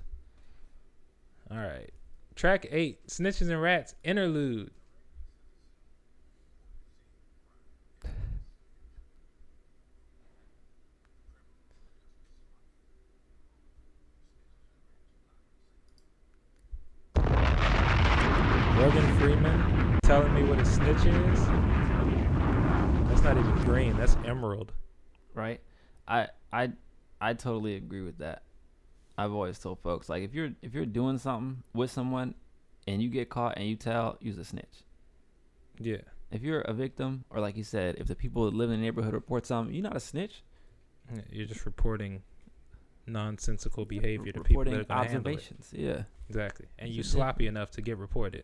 All 1.51 1.57
right, 1.57 1.91
track 2.35 2.65
eight: 2.71 3.05
Snitches 3.07 3.49
and 3.49 3.61
Rats 3.61 3.95
interlude. 4.03 4.71
Morgan 18.75 19.17
Freeman 19.19 19.99
telling 20.03 20.33
me 20.33 20.43
what 20.43 20.59
a 20.59 20.65
snitch 20.65 20.97
is. 21.05 21.39
That's 23.07 23.21
not 23.21 23.37
even 23.37 23.55
green. 23.63 23.95
That's 23.97 24.17
emerald. 24.25 24.71
Right? 25.33 25.61
I 26.07 26.27
I 26.51 26.71
I 27.21 27.33
totally 27.33 27.75
agree 27.75 28.01
with 28.01 28.17
that. 28.17 28.43
I've 29.17 29.31
always 29.31 29.59
told 29.59 29.79
folks 29.79 30.09
like 30.09 30.23
if 30.23 30.33
you're 30.33 30.51
if 30.61 30.73
you're 30.73 30.85
doing 30.85 31.17
something 31.19 31.63
with 31.73 31.91
someone 31.91 32.33
and 32.87 33.01
you 33.01 33.09
get 33.09 33.29
caught 33.29 33.57
and 33.57 33.67
you 33.67 33.75
tell, 33.75 34.17
use 34.19 34.37
a 34.37 34.43
snitch. 34.43 34.83
Yeah. 35.79 36.01
If 36.31 36.41
you're 36.41 36.61
a 36.61 36.73
victim 36.73 37.25
or 37.29 37.39
like 37.39 37.55
you 37.55 37.63
said, 37.63 37.95
if 37.99 38.07
the 38.07 38.15
people 38.15 38.45
that 38.45 38.55
live 38.55 38.71
in 38.71 38.79
the 38.79 38.85
neighborhood 38.85 39.13
report 39.13 39.45
something, 39.45 39.73
you're 39.73 39.83
not 39.83 39.95
a 39.95 39.99
snitch. 40.01 40.43
Yeah, 41.13 41.21
You're 41.29 41.45
just 41.47 41.65
reporting 41.65 42.23
nonsensical 43.05 43.85
behavior 43.85 44.31
to 44.31 44.41
people 44.41 44.63
that 44.63 44.71
reporting 44.71 44.73
are 44.75 44.83
gonna 44.83 45.07
handle 45.09 45.31
it. 45.31 45.35
observations. 45.35 45.69
Yeah. 45.73 46.03
Exactly. 46.29 46.65
And 46.79 46.89
you 46.89 47.03
sloppy 47.03 47.47
enough 47.47 47.69
to 47.71 47.81
get 47.81 47.97
reported. 47.97 48.43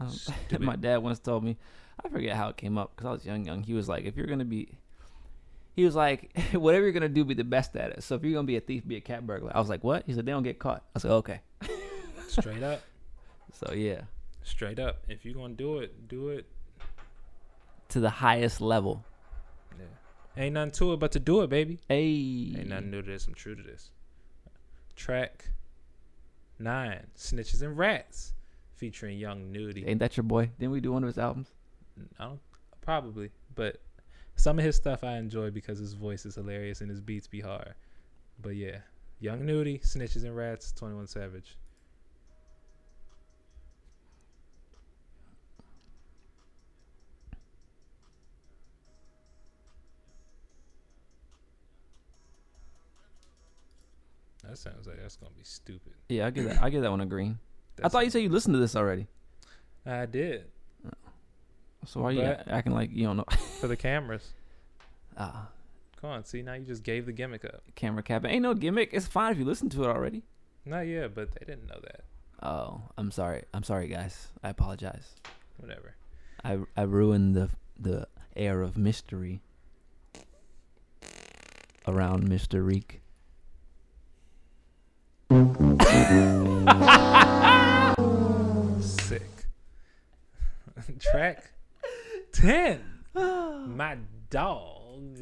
Um, 0.00 0.10
my 0.60 0.76
dad 0.76 0.98
once 0.98 1.18
told 1.18 1.44
me, 1.44 1.56
I 2.04 2.08
forget 2.08 2.36
how 2.36 2.48
it 2.48 2.56
came 2.56 2.78
up 2.78 2.92
because 2.94 3.06
I 3.06 3.12
was 3.12 3.26
young, 3.26 3.44
young. 3.44 3.62
He 3.62 3.74
was 3.74 3.88
like, 3.88 4.04
if 4.04 4.16
you're 4.16 4.26
gonna 4.26 4.44
be, 4.44 4.68
he 5.76 5.84
was 5.84 5.94
like, 5.94 6.36
whatever 6.52 6.84
you're 6.84 6.92
gonna 6.92 7.08
do, 7.08 7.24
be 7.24 7.34
the 7.34 7.44
best 7.44 7.76
at 7.76 7.90
it. 7.90 8.02
So 8.02 8.14
if 8.14 8.22
you're 8.24 8.32
gonna 8.34 8.46
be 8.46 8.56
a 8.56 8.60
thief, 8.60 8.86
be 8.86 8.96
a 8.96 9.00
cat 9.00 9.26
burglar. 9.26 9.54
I 9.54 9.60
was 9.60 9.68
like, 9.68 9.84
what? 9.84 10.04
He 10.06 10.12
said 10.14 10.26
they 10.26 10.32
don't 10.32 10.42
get 10.42 10.58
caught. 10.58 10.82
I 10.96 10.98
said, 10.98 11.10
okay. 11.12 11.40
Straight 12.28 12.62
up. 12.62 12.80
So 13.54 13.74
yeah, 13.74 14.00
Straight 14.44 14.78
up. 14.78 15.02
If 15.08 15.26
you're 15.26 15.34
gonna 15.34 15.52
do 15.52 15.78
it, 15.80 16.08
do 16.08 16.30
it. 16.30 16.46
to 17.90 18.00
the 18.00 18.08
highest 18.08 18.62
level. 18.62 19.04
Yeah. 19.78 20.42
Ain't 20.42 20.54
nothing 20.54 20.70
to 20.72 20.94
it 20.94 20.96
but 21.00 21.12
to 21.12 21.20
do 21.20 21.42
it, 21.42 21.50
baby. 21.50 21.78
Hey, 21.86 22.54
Ain't 22.56 22.68
nothing 22.68 22.90
new 22.90 23.02
to 23.02 23.10
this. 23.10 23.26
I'm 23.26 23.34
true 23.34 23.54
to 23.54 23.62
this. 23.62 23.90
Track 24.96 25.50
nine: 26.58 27.08
Snitches 27.16 27.60
and 27.60 27.76
Rats, 27.76 28.32
featuring 28.82 29.16
Young 29.16 29.52
Nudy. 29.52 29.86
ain't 29.86 30.00
that 30.00 30.16
your 30.16 30.24
boy? 30.24 30.50
Didn't 30.58 30.72
we 30.72 30.80
do 30.80 30.90
one 30.90 31.04
of 31.04 31.06
his 31.06 31.16
albums? 31.16 31.52
Mm, 31.96 32.08
I 32.18 32.24
don't 32.24 32.40
probably, 32.80 33.30
but 33.54 33.76
some 34.34 34.58
of 34.58 34.64
his 34.64 34.74
stuff 34.74 35.04
I 35.04 35.18
enjoy 35.18 35.52
because 35.52 35.78
his 35.78 35.92
voice 35.92 36.26
is 36.26 36.34
hilarious 36.34 36.80
and 36.80 36.90
his 36.90 37.00
beats 37.00 37.28
be 37.28 37.40
hard. 37.40 37.74
But 38.40 38.56
yeah, 38.56 38.78
Young 39.20 39.46
Nudy, 39.46 39.78
Snitches 39.78 40.24
and 40.24 40.36
Rats, 40.36 40.72
Twenty 40.72 40.96
One 40.96 41.06
Savage. 41.06 41.56
That 54.42 54.58
sounds 54.58 54.88
like 54.88 55.00
that's 55.00 55.14
gonna 55.14 55.30
be 55.38 55.44
stupid. 55.44 55.92
Yeah, 56.08 56.26
I 56.26 56.30
give 56.30 56.46
that. 56.46 56.60
I 56.60 56.68
give 56.68 56.82
that 56.82 56.90
one 56.90 57.00
a 57.00 57.06
green. 57.06 57.38
I 57.82 57.88
thought 57.88 58.04
you 58.04 58.10
said 58.10 58.22
you 58.22 58.28
listened 58.28 58.54
to 58.54 58.58
this 58.60 58.74
already. 58.76 59.06
I 59.86 60.06
did 60.06 60.44
So 61.86 62.00
why 62.00 62.08
are 62.08 62.12
you 62.12 62.20
But- 62.22 62.48
acting 62.48 62.72
like 62.74 62.90
you 62.92 63.04
don't 63.06 63.16
know? 63.18 63.24
for 63.60 63.66
the 63.68 63.76
cameras. 63.76 64.32
Ah, 65.16 65.48
Come 66.00 66.10
on, 66.10 66.24
see 66.24 66.42
now 66.42 66.54
you 66.54 66.64
just 66.64 66.82
gave 66.82 67.06
the 67.06 67.12
gimmick 67.12 67.44
up. 67.44 67.62
camera 67.76 68.02
cap. 68.02 68.24
Ain't 68.24 68.42
no 68.42 68.54
gimmick. 68.54 68.90
It's 68.92 69.06
fine 69.06 69.30
if 69.32 69.38
you 69.38 69.44
listen 69.44 69.68
to 69.70 69.84
it 69.84 69.86
already. 69.88 70.22
Not 70.64 70.80
yet, 70.86 71.14
but 71.14 71.30
they 71.32 71.44
didn't 71.46 71.68
know 71.68 71.78
that. 71.82 72.02
Oh, 72.42 72.82
I'm 72.98 73.10
sorry. 73.12 73.44
I'm 73.54 73.62
sorry, 73.62 73.86
guys. 73.88 74.28
I 74.42 74.48
apologize. 74.50 75.14
Whatever. 75.58 75.94
I 76.44 76.58
I 76.76 76.82
ruined 76.82 77.36
the 77.36 77.50
the 77.78 78.08
air 78.34 78.62
of 78.62 78.76
mystery 78.76 79.42
around 81.86 82.28
Mr. 82.28 82.64
Reek. 82.64 83.00
Track 91.00 91.52
ten. 92.32 92.80
My 93.14 93.98
dog. 94.30 95.18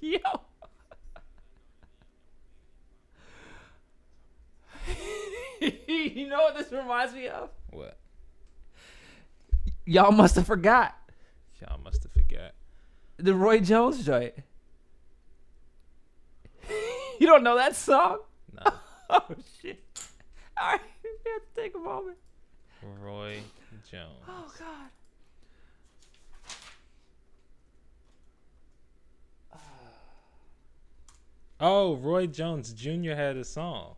Yo. 0.00 0.18
you 5.86 6.28
know 6.28 6.38
what 6.42 6.56
this 6.56 6.72
reminds 6.72 7.14
me 7.14 7.28
of? 7.28 7.50
What? 7.70 7.96
Y'all 9.84 10.12
must 10.12 10.34
have 10.36 10.46
forgot 10.46 10.96
Y'all 11.60 11.78
must 11.82 12.02
have 12.02 12.12
forgot. 12.12 12.52
the 13.18 13.34
Roy 13.34 13.60
Jones 13.60 14.04
joint. 14.04 14.34
you 17.20 17.26
don't 17.26 17.42
know 17.44 17.56
that 17.56 17.76
song? 17.76 18.18
No. 18.52 18.62
Oh 19.14 19.26
shit! 19.60 19.78
All 20.58 20.68
right, 20.70 20.80
we 21.04 21.30
have 21.30 21.42
to 21.42 21.60
take 21.60 21.74
a 21.74 21.78
moment. 21.78 22.16
Roy 23.02 23.40
Jones. 23.90 24.08
Oh 24.26 24.50
god. 24.58 24.88
Oh, 31.60 31.96
Roy 31.96 32.26
Jones 32.26 32.72
Jr. 32.72 33.12
had 33.12 33.36
a 33.36 33.44
song. 33.44 33.96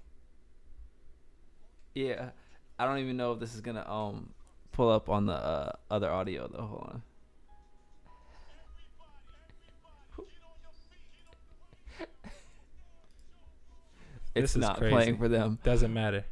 Yeah, 1.94 2.30
I 2.78 2.86
don't 2.86 2.98
even 2.98 3.16
know 3.16 3.32
if 3.32 3.40
this 3.40 3.54
is 3.54 3.60
gonna 3.60 3.88
um 3.88 4.30
pull 4.72 4.90
up 4.90 5.08
on 5.08 5.26
the 5.26 5.34
uh, 5.34 5.72
other 5.90 6.11
audio 6.11 6.48
though. 6.48 6.66
Hold 6.66 6.90
on. 6.92 7.02
It's 14.35 14.53
is 14.53 14.59
not 14.59 14.78
crazy. 14.78 14.93
playing 14.93 15.18
for 15.18 15.28
them. 15.28 15.59
Doesn't 15.62 15.93
matter. 15.93 16.24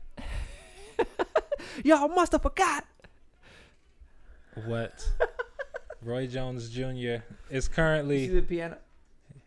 Y'all 1.84 2.09
must 2.09 2.32
have 2.32 2.42
forgot. 2.42 2.84
What? 4.66 5.09
Roy 6.03 6.26
Jones 6.26 6.68
Jr. 6.68 6.80
is 6.80 7.22
You 7.50 7.61
see 7.61 7.68
currently. 7.70 8.26
the 8.28 8.42
piano? 8.42 8.78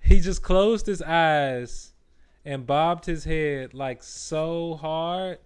He 0.01 0.19
just 0.19 0.41
closed 0.41 0.85
his 0.85 1.01
eyes 1.01 1.91
and 2.45 2.65
bobbed 2.65 3.05
his 3.05 3.23
head 3.25 3.73
like 3.73 4.03
so 4.03 4.75
hard. 4.75 5.39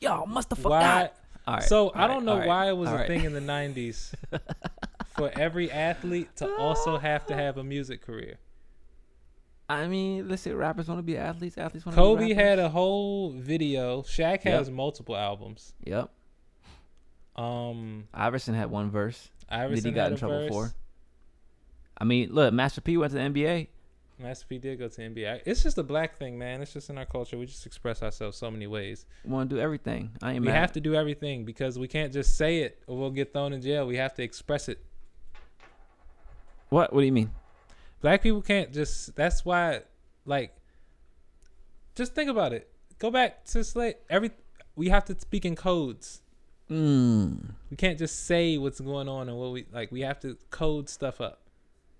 Y'all 0.00 0.26
must 0.26 0.50
have 0.50 0.64
Why? 0.64 0.78
forgot. 0.80 1.14
All 1.46 1.54
right, 1.54 1.62
so 1.62 1.90
I 1.94 2.06
don't 2.06 2.24
know 2.26 2.38
right, 2.38 2.46
why 2.46 2.68
it 2.68 2.76
was 2.76 2.90
a 2.90 3.06
thing 3.06 3.24
in 3.24 3.32
the 3.32 3.40
'90s 3.40 4.12
for 5.16 5.30
every 5.38 5.70
athlete 5.70 6.36
to 6.36 6.54
also 6.56 6.98
have 6.98 7.24
to 7.26 7.34
have 7.34 7.56
a 7.56 7.64
music 7.64 8.02
career. 8.02 8.36
I 9.68 9.86
mean, 9.86 10.28
let's 10.28 10.42
say 10.42 10.52
rappers 10.52 10.88
want 10.88 10.98
to 10.98 11.02
be 11.02 11.16
athletes. 11.18 11.58
Athletes 11.58 11.84
want 11.84 11.94
to 11.94 12.00
Kobe 12.00 12.32
had 12.32 12.58
a 12.58 12.68
whole 12.70 13.30
video. 13.32 14.02
Shaq 14.02 14.44
Yep. 14.44 14.54
has 14.54 14.70
multiple 14.70 15.16
albums. 15.16 15.74
Yep. 15.84 16.10
Um, 17.36 18.08
Iverson 18.14 18.54
had 18.54 18.70
one 18.70 18.90
verse. 18.90 19.30
Iverson 19.48 19.84
Did 19.84 19.88
he 19.90 19.94
got 19.94 20.12
in 20.12 20.18
trouble 20.18 20.40
verse. 20.40 20.48
for? 20.50 20.74
I 21.98 22.04
mean, 22.04 22.32
look, 22.32 22.52
Master 22.54 22.80
P 22.80 22.96
went 22.96 23.12
to 23.12 23.18
the 23.18 23.24
NBA. 23.24 23.68
Master 24.20 24.46
P 24.48 24.58
did 24.58 24.78
go 24.80 24.88
to 24.88 25.00
NBA. 25.00 25.42
It's 25.46 25.62
just 25.62 25.78
a 25.78 25.82
black 25.84 26.16
thing, 26.16 26.38
man. 26.38 26.60
It's 26.60 26.72
just 26.72 26.90
in 26.90 26.98
our 26.98 27.04
culture. 27.04 27.38
We 27.38 27.46
just 27.46 27.66
express 27.66 28.02
ourselves 28.02 28.36
so 28.36 28.50
many 28.50 28.66
ways. 28.66 29.06
Want 29.24 29.48
to 29.50 29.56
do 29.56 29.60
everything. 29.62 30.10
I 30.20 30.32
ain't 30.32 30.40
we 30.40 30.46
mad. 30.46 30.56
have 30.56 30.72
to 30.72 30.80
do 30.80 30.94
everything 30.94 31.44
because 31.44 31.78
we 31.78 31.86
can't 31.86 32.12
just 32.12 32.36
say 32.36 32.58
it 32.62 32.82
or 32.88 32.96
we'll 32.98 33.10
get 33.12 33.32
thrown 33.32 33.52
in 33.52 33.60
jail. 33.62 33.86
We 33.86 33.96
have 33.96 34.14
to 34.14 34.22
express 34.24 34.68
it. 34.68 34.80
What? 36.70 36.92
What 36.92 37.00
do 37.00 37.06
you 37.06 37.12
mean? 37.12 37.30
Black 38.00 38.22
people 38.22 38.42
can't 38.42 38.72
just. 38.72 39.14
That's 39.16 39.44
why, 39.44 39.82
like, 40.24 40.54
just 41.94 42.14
think 42.14 42.30
about 42.30 42.52
it. 42.52 42.70
Go 42.98 43.10
back 43.10 43.44
to 43.46 43.64
slave. 43.64 43.94
Every 44.08 44.30
we 44.76 44.88
have 44.88 45.04
to 45.06 45.18
speak 45.18 45.44
in 45.44 45.56
codes. 45.56 46.22
Mm. 46.70 47.54
We 47.70 47.76
can't 47.76 47.98
just 47.98 48.26
say 48.26 48.58
what's 48.58 48.80
going 48.80 49.08
on 49.08 49.28
and 49.28 49.38
what 49.38 49.52
we 49.52 49.66
like. 49.72 49.90
We 49.90 50.02
have 50.02 50.20
to 50.20 50.36
code 50.50 50.88
stuff 50.88 51.20
up. 51.20 51.40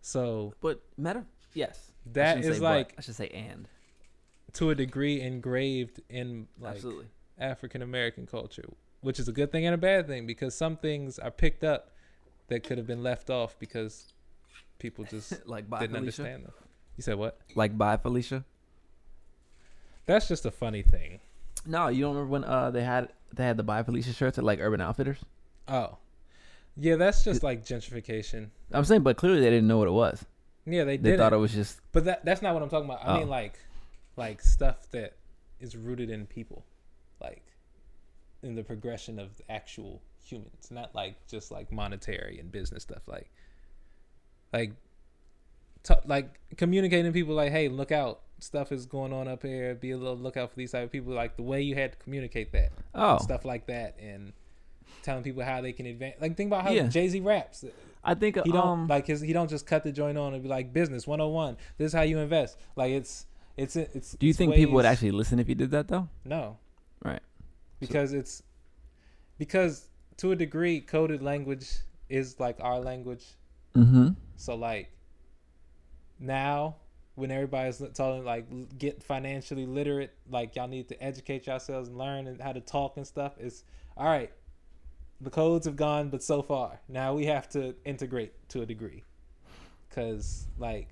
So 0.03 0.55
But 0.61 0.81
matter. 0.97 1.25
Yes. 1.55 1.93
that 2.13 2.39
is 2.39 2.47
that 2.47 2.55
say 2.55 2.61
but. 2.61 2.65
like 2.65 2.95
I 2.99 3.01
should 3.01 3.15
say 3.17 3.29
and. 3.29 3.69
to 4.55 4.71
a 4.71 4.75
degree 4.75 5.21
engraved 5.21 6.01
in 6.09 6.47
like 6.61 6.77
Absolutely. 6.77 7.07
African 7.39 7.83
American 7.83 8.27
culture, 8.27 8.69
which 9.01 9.19
is 9.19 9.27
a 9.29 9.33
good 9.33 9.51
thing 9.51 9.65
and 9.67 9.75
a 9.75 9.79
bad 9.79 10.07
thing 10.07 10.27
because 10.27 10.55
some 10.55 10.77
things 10.77 11.19
are 11.19 11.31
picked 11.31 11.65
up 11.65 11.93
that 12.49 12.63
could 12.63 12.79
have 12.79 12.87
been 12.87 13.03
left 13.03 13.31
off 13.31 13.59
because 13.59 14.13
people 14.79 15.05
just 15.05 15.47
like 15.47 15.69
bye 15.69 15.81
didn't 15.81 15.97
Felicia. 15.97 16.23
understand 16.23 16.45
them. 16.45 16.53
You 16.97 17.03
said 17.03 17.17
what? 17.17 17.39
Like 17.55 17.77
bye 17.77 17.97
Felicia. 17.97 18.45
That's 20.07 20.29
just 20.29 20.47
a 20.47 20.51
funny 20.51 20.83
thing. 20.83 21.21
No, 21.67 21.89
you 21.89 22.03
don't 22.03 22.15
remember 22.15 22.31
when 22.33 22.45
uh 22.45 22.71
they 22.71 22.83
had 22.85 23.11
they 23.35 23.45
had 23.45 23.57
the 23.57 23.63
bye 23.63 23.83
Felicia 23.83 24.13
shirts 24.13 24.39
at 24.39 24.45
like 24.45 24.59
Urban 24.61 24.81
Outfitters. 24.81 25.19
Oh, 25.67 25.99
yeah, 26.79 26.97
that's 26.97 27.25
just 27.25 27.43
like 27.43 27.65
gentrification. 27.65 28.49
I'm 28.73 28.85
saying, 28.85 29.03
but 29.03 29.17
clearly 29.19 29.41
they 29.41 29.51
didn't 29.51 29.69
know 29.69 29.79
what 29.79 29.89
it 29.89 29.93
was. 29.93 30.25
Yeah, 30.65 30.85
they 30.85 30.97
They 30.97 31.11
did 31.11 31.19
thought 31.19 31.33
it, 31.33 31.37
it 31.37 31.41
was 31.41 31.53
just 31.53 31.81
but 31.93 32.05
that 32.07 32.25
that's 32.25 32.41
not 32.43 32.55
what 32.55 32.63
I'm 32.63 32.69
talking 32.71 32.89
about. 32.89 33.05
I 33.05 33.15
Oh. 33.15 33.19
mean 33.19 33.29
like, 33.29 33.59
like 34.17 34.41
stuff 34.41 34.89
that 34.93 35.15
is 35.61 35.77
rooted 35.77 36.09
in 36.11 36.27
people, 36.27 36.65
like 37.21 37.43
in 38.43 38.55
the 38.55 38.63
progression 38.63 39.19
of 39.19 39.29
actual 39.51 40.01
humans, 40.25 40.69
not 40.71 40.95
like 40.95 41.17
just 41.27 41.51
like 41.51 41.71
monetary 41.73 42.39
and 42.39 42.51
business 42.53 42.83
stuff. 42.85 43.03
Like, 43.09 43.31
like, 44.53 44.73
t- 45.83 45.95
like 46.07 46.39
communicating 46.57 47.07
to 47.07 47.13
people 47.13 47.35
like, 47.35 47.53
hey, 47.53 47.69
look 47.69 47.93
out, 47.93 48.21
stuff 48.39 48.73
is 48.73 48.87
going 48.87 49.13
on 49.13 49.29
up 49.29 49.43
here. 49.43 49.75
Be 49.75 49.91
a 49.91 49.97
little 49.97 50.17
lookout 50.17 50.51
for 50.51 50.57
these 50.57 50.73
type 50.73 50.85
of 50.85 50.93
people. 50.93 51.13
Like 51.13 51.37
the 51.37 51.43
way 51.43 51.63
you 51.63 51.75
had 51.75 51.93
to 51.93 51.99
communicate 51.99 52.53
that, 52.53 52.73
oh. 52.95 53.19
stuff 53.19 53.45
like 53.45 53.67
that, 53.67 53.97
and 54.01 54.33
telling 55.03 55.23
people 55.23 55.43
how 55.43 55.61
they 55.61 55.73
can 55.73 55.87
advance. 55.87 56.17
Like 56.21 56.37
think 56.37 56.49
about 56.49 56.65
how 56.65 56.71
Yeah. 56.71 56.89
Jay 56.89 57.09
Z 57.09 57.21
raps. 57.21 57.65
I 58.05 58.15
think 58.15 58.37
He 58.45 58.53
don't 58.53 58.67
um 58.67 58.89
like 58.89 59.07
his. 59.07 59.21
He 59.21 59.33
don't 59.33 59.51
just 59.51 59.67
cut 59.67 59.85
the 59.85 59.93
joint 59.93 60.17
on 60.17 60.35
and 60.35 60.43
be 60.43 60.49
like 60.49 60.73
business 60.73 61.07
101. 61.07 61.57
This 61.77 61.89
is 61.89 61.93
how 61.93 62.03
you 62.03 62.19
invest. 62.19 62.59
Like 62.77 62.93
it's 62.93 63.27
it's 63.57 63.77
it's. 63.77 64.13
Do 64.13 64.27
you 64.27 64.31
it's 64.31 64.39
think 64.39 64.55
people 64.55 64.75
would 64.75 64.87
actually 64.87 65.11
listen 65.11 65.39
if 65.39 65.49
you 65.49 65.55
did 65.55 65.71
that 65.73 65.89
though? 65.89 66.09
no? 66.25 66.59
Right. 67.05 67.21
Because 67.81 68.13
it's 68.13 68.43
because 69.39 69.89
to 70.19 70.33
a 70.33 70.37
degree, 70.37 70.81
coded 70.81 71.23
language 71.23 71.69
is 72.09 72.39
like 72.41 72.57
our 72.61 72.81
language. 72.81 73.25
Mm-hmm. 73.77 74.09
So 74.39 74.55
like 74.55 74.91
now, 76.19 76.77
when 77.17 77.31
everybody's 77.33 77.83
telling 77.95 78.25
like 78.25 78.79
get 78.79 79.03
financially 79.03 79.67
literate, 79.67 80.15
like 80.31 80.55
y'all 80.57 80.69
need 80.69 80.89
to 80.89 81.03
educate 81.03 81.47
yourselves 81.47 81.89
and 81.89 81.99
learn 81.99 82.29
and 82.29 82.41
how 82.41 82.53
to 82.53 82.61
talk 82.61 82.97
and 82.97 83.07
stuff. 83.07 83.35
It's 83.39 83.65
all 83.97 84.07
right. 84.07 84.31
The 85.21 85.31
codes 85.31 85.67
have 85.67 85.75
gone, 85.75 86.09
but 86.11 86.23
so 86.23 86.41
far 86.43 86.79
now 86.89 87.15
we 87.15 87.27
have 87.27 87.49
to 87.51 87.75
integrate 87.85 88.33
to 88.51 88.63
a 88.63 88.67
degree, 88.67 89.03
because 89.89 90.47
like 90.57 90.89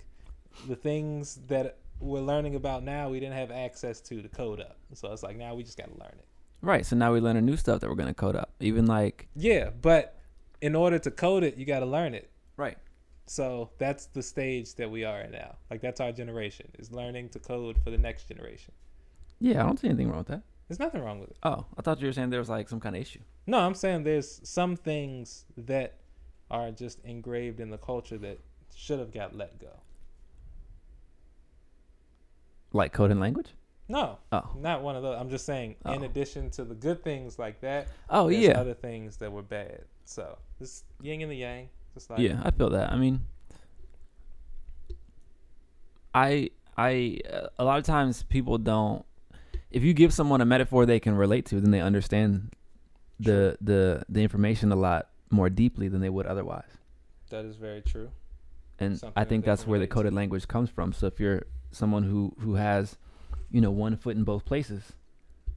the 0.66 0.74
things 0.74 1.38
that 1.47 1.78
we're 2.01 2.20
learning 2.20 2.57
about 2.57 2.82
now, 2.82 3.09
we 3.09 3.20
didn't 3.20 3.36
have 3.36 3.53
access 3.53 4.01
to 4.01 4.20
to 4.20 4.28
code 4.28 4.61
up. 4.61 4.78
So 4.94 5.12
it's 5.12 5.22
like 5.22 5.36
now 5.36 5.55
we 5.55 5.62
just 5.62 5.78
got 5.78 5.86
to 5.86 5.99
learn 6.01 6.14
it. 6.18 6.26
Right. 6.61 6.84
So 6.84 6.97
now 6.97 7.12
we 7.12 7.20
learn 7.20 7.36
a 7.36 7.40
new 7.40 7.57
stuff 7.57 7.80
that 7.80 7.88
we're 7.88 7.94
gonna 7.94 8.12
code 8.12 8.34
up. 8.34 8.51
Even 8.59 8.86
like 8.86 9.28
Yeah, 9.36 9.70
but 9.70 10.18
in 10.61 10.74
order 10.74 10.99
to 10.99 11.11
code 11.12 11.44
it, 11.44 11.57
you 11.57 11.64
got 11.64 11.80
to 11.80 11.86
learn 11.86 12.12
it. 12.12 12.28
right. 12.57 12.78
So 13.26 13.70
that's 13.78 14.06
the 14.06 14.22
stage 14.22 14.74
that 14.76 14.90
we 14.90 15.04
are 15.04 15.20
in 15.22 15.32
now. 15.32 15.56
Like 15.70 15.80
that's 15.80 16.00
our 16.00 16.12
generation 16.12 16.68
is 16.78 16.92
learning 16.92 17.30
to 17.30 17.38
code 17.38 17.76
for 17.82 17.90
the 17.90 17.98
next 17.98 18.28
generation. 18.28 18.72
Yeah, 19.40 19.62
I 19.62 19.66
don't 19.66 19.78
see 19.78 19.88
anything 19.88 20.08
wrong 20.08 20.18
with 20.18 20.28
that. 20.28 20.42
There's 20.68 20.78
nothing 20.80 21.02
wrong 21.02 21.20
with 21.20 21.30
it. 21.30 21.36
Oh, 21.42 21.64
I 21.76 21.82
thought 21.82 22.00
you 22.00 22.06
were 22.06 22.12
saying 22.12 22.30
there 22.30 22.40
was 22.40 22.48
like 22.48 22.68
some 22.68 22.80
kind 22.80 22.96
of 22.96 23.02
issue. 23.02 23.20
No, 23.46 23.58
I'm 23.58 23.74
saying 23.74 24.04
there's 24.04 24.40
some 24.48 24.76
things 24.76 25.44
that 25.56 25.98
are 26.50 26.70
just 26.70 27.00
engraved 27.04 27.60
in 27.60 27.70
the 27.70 27.78
culture 27.78 28.18
that 28.18 28.38
should 28.74 28.98
have 28.98 29.12
got 29.12 29.34
let 29.34 29.58
go. 29.60 29.70
Like 32.72 32.92
code 32.92 33.10
and 33.10 33.20
language? 33.20 33.54
No, 33.88 34.18
Oh. 34.32 34.50
not 34.58 34.82
one 34.82 34.96
of 34.96 35.02
those. 35.02 35.16
I'm 35.18 35.30
just 35.30 35.46
saying, 35.46 35.76
in 35.84 36.02
Oh. 36.02 36.06
addition 36.06 36.50
to 36.50 36.64
the 36.64 36.74
good 36.74 37.04
things 37.04 37.38
like 37.38 37.60
that, 37.60 37.86
Oh 38.10 38.28
there's 38.28 38.42
yeah. 38.44 38.60
other 38.60 38.74
things 38.74 39.16
that 39.18 39.30
were 39.30 39.42
bad. 39.42 39.84
So 40.04 40.38
this 40.58 40.82
yin 41.00 41.22
and 41.22 41.30
the 41.30 41.36
yang, 41.36 41.68
just 41.97 42.11
like 42.11 42.18
yeah, 42.20 42.40
I 42.44 42.51
feel 42.51 42.70
that. 42.70 42.92
I 42.92 42.97
mean, 42.97 43.22
I 46.14 46.51
I 46.76 47.20
a 47.59 47.64
lot 47.64 47.78
of 47.78 47.84
times 47.84 48.22
people 48.24 48.59
don't. 48.59 49.05
If 49.70 49.82
you 49.82 49.92
give 49.94 50.12
someone 50.12 50.40
a 50.40 50.44
metaphor 50.47 50.86
they 50.86 51.01
can 51.01 51.14
relate 51.16 51.47
to, 51.47 51.61
then 51.61 51.70
they 51.70 51.80
understand 51.80 52.53
the 53.20 53.57
the 53.61 54.03
the 54.09 54.22
information 54.22 54.72
a 54.72 54.76
lot 54.76 55.09
more 55.30 55.51
deeply 55.51 55.88
than 55.88 56.01
they 56.01 56.11
would 56.11 56.26
otherwise. 56.26 56.68
that 57.30 57.44
is 57.44 57.57
very 57.57 57.82
true. 57.82 58.11
And 58.78 58.99
Something 58.99 59.14
I 59.16 59.24
think 59.24 59.44
they 59.44 59.51
that's 59.51 59.66
where 59.66 59.78
the 59.78 59.84
relate 59.84 59.88
to. 59.90 59.94
coded 59.94 60.12
language 60.14 60.47
comes 60.49 60.68
from. 60.70 60.92
So 60.92 61.07
if 61.07 61.18
you're 61.18 61.47
someone 61.72 62.03
who 62.05 62.34
who 62.40 62.55
has, 62.57 62.97
you 63.51 63.61
know, 63.61 63.70
one 63.70 63.97
foot 63.97 64.16
in 64.16 64.24
both 64.24 64.44
places, 64.44 64.92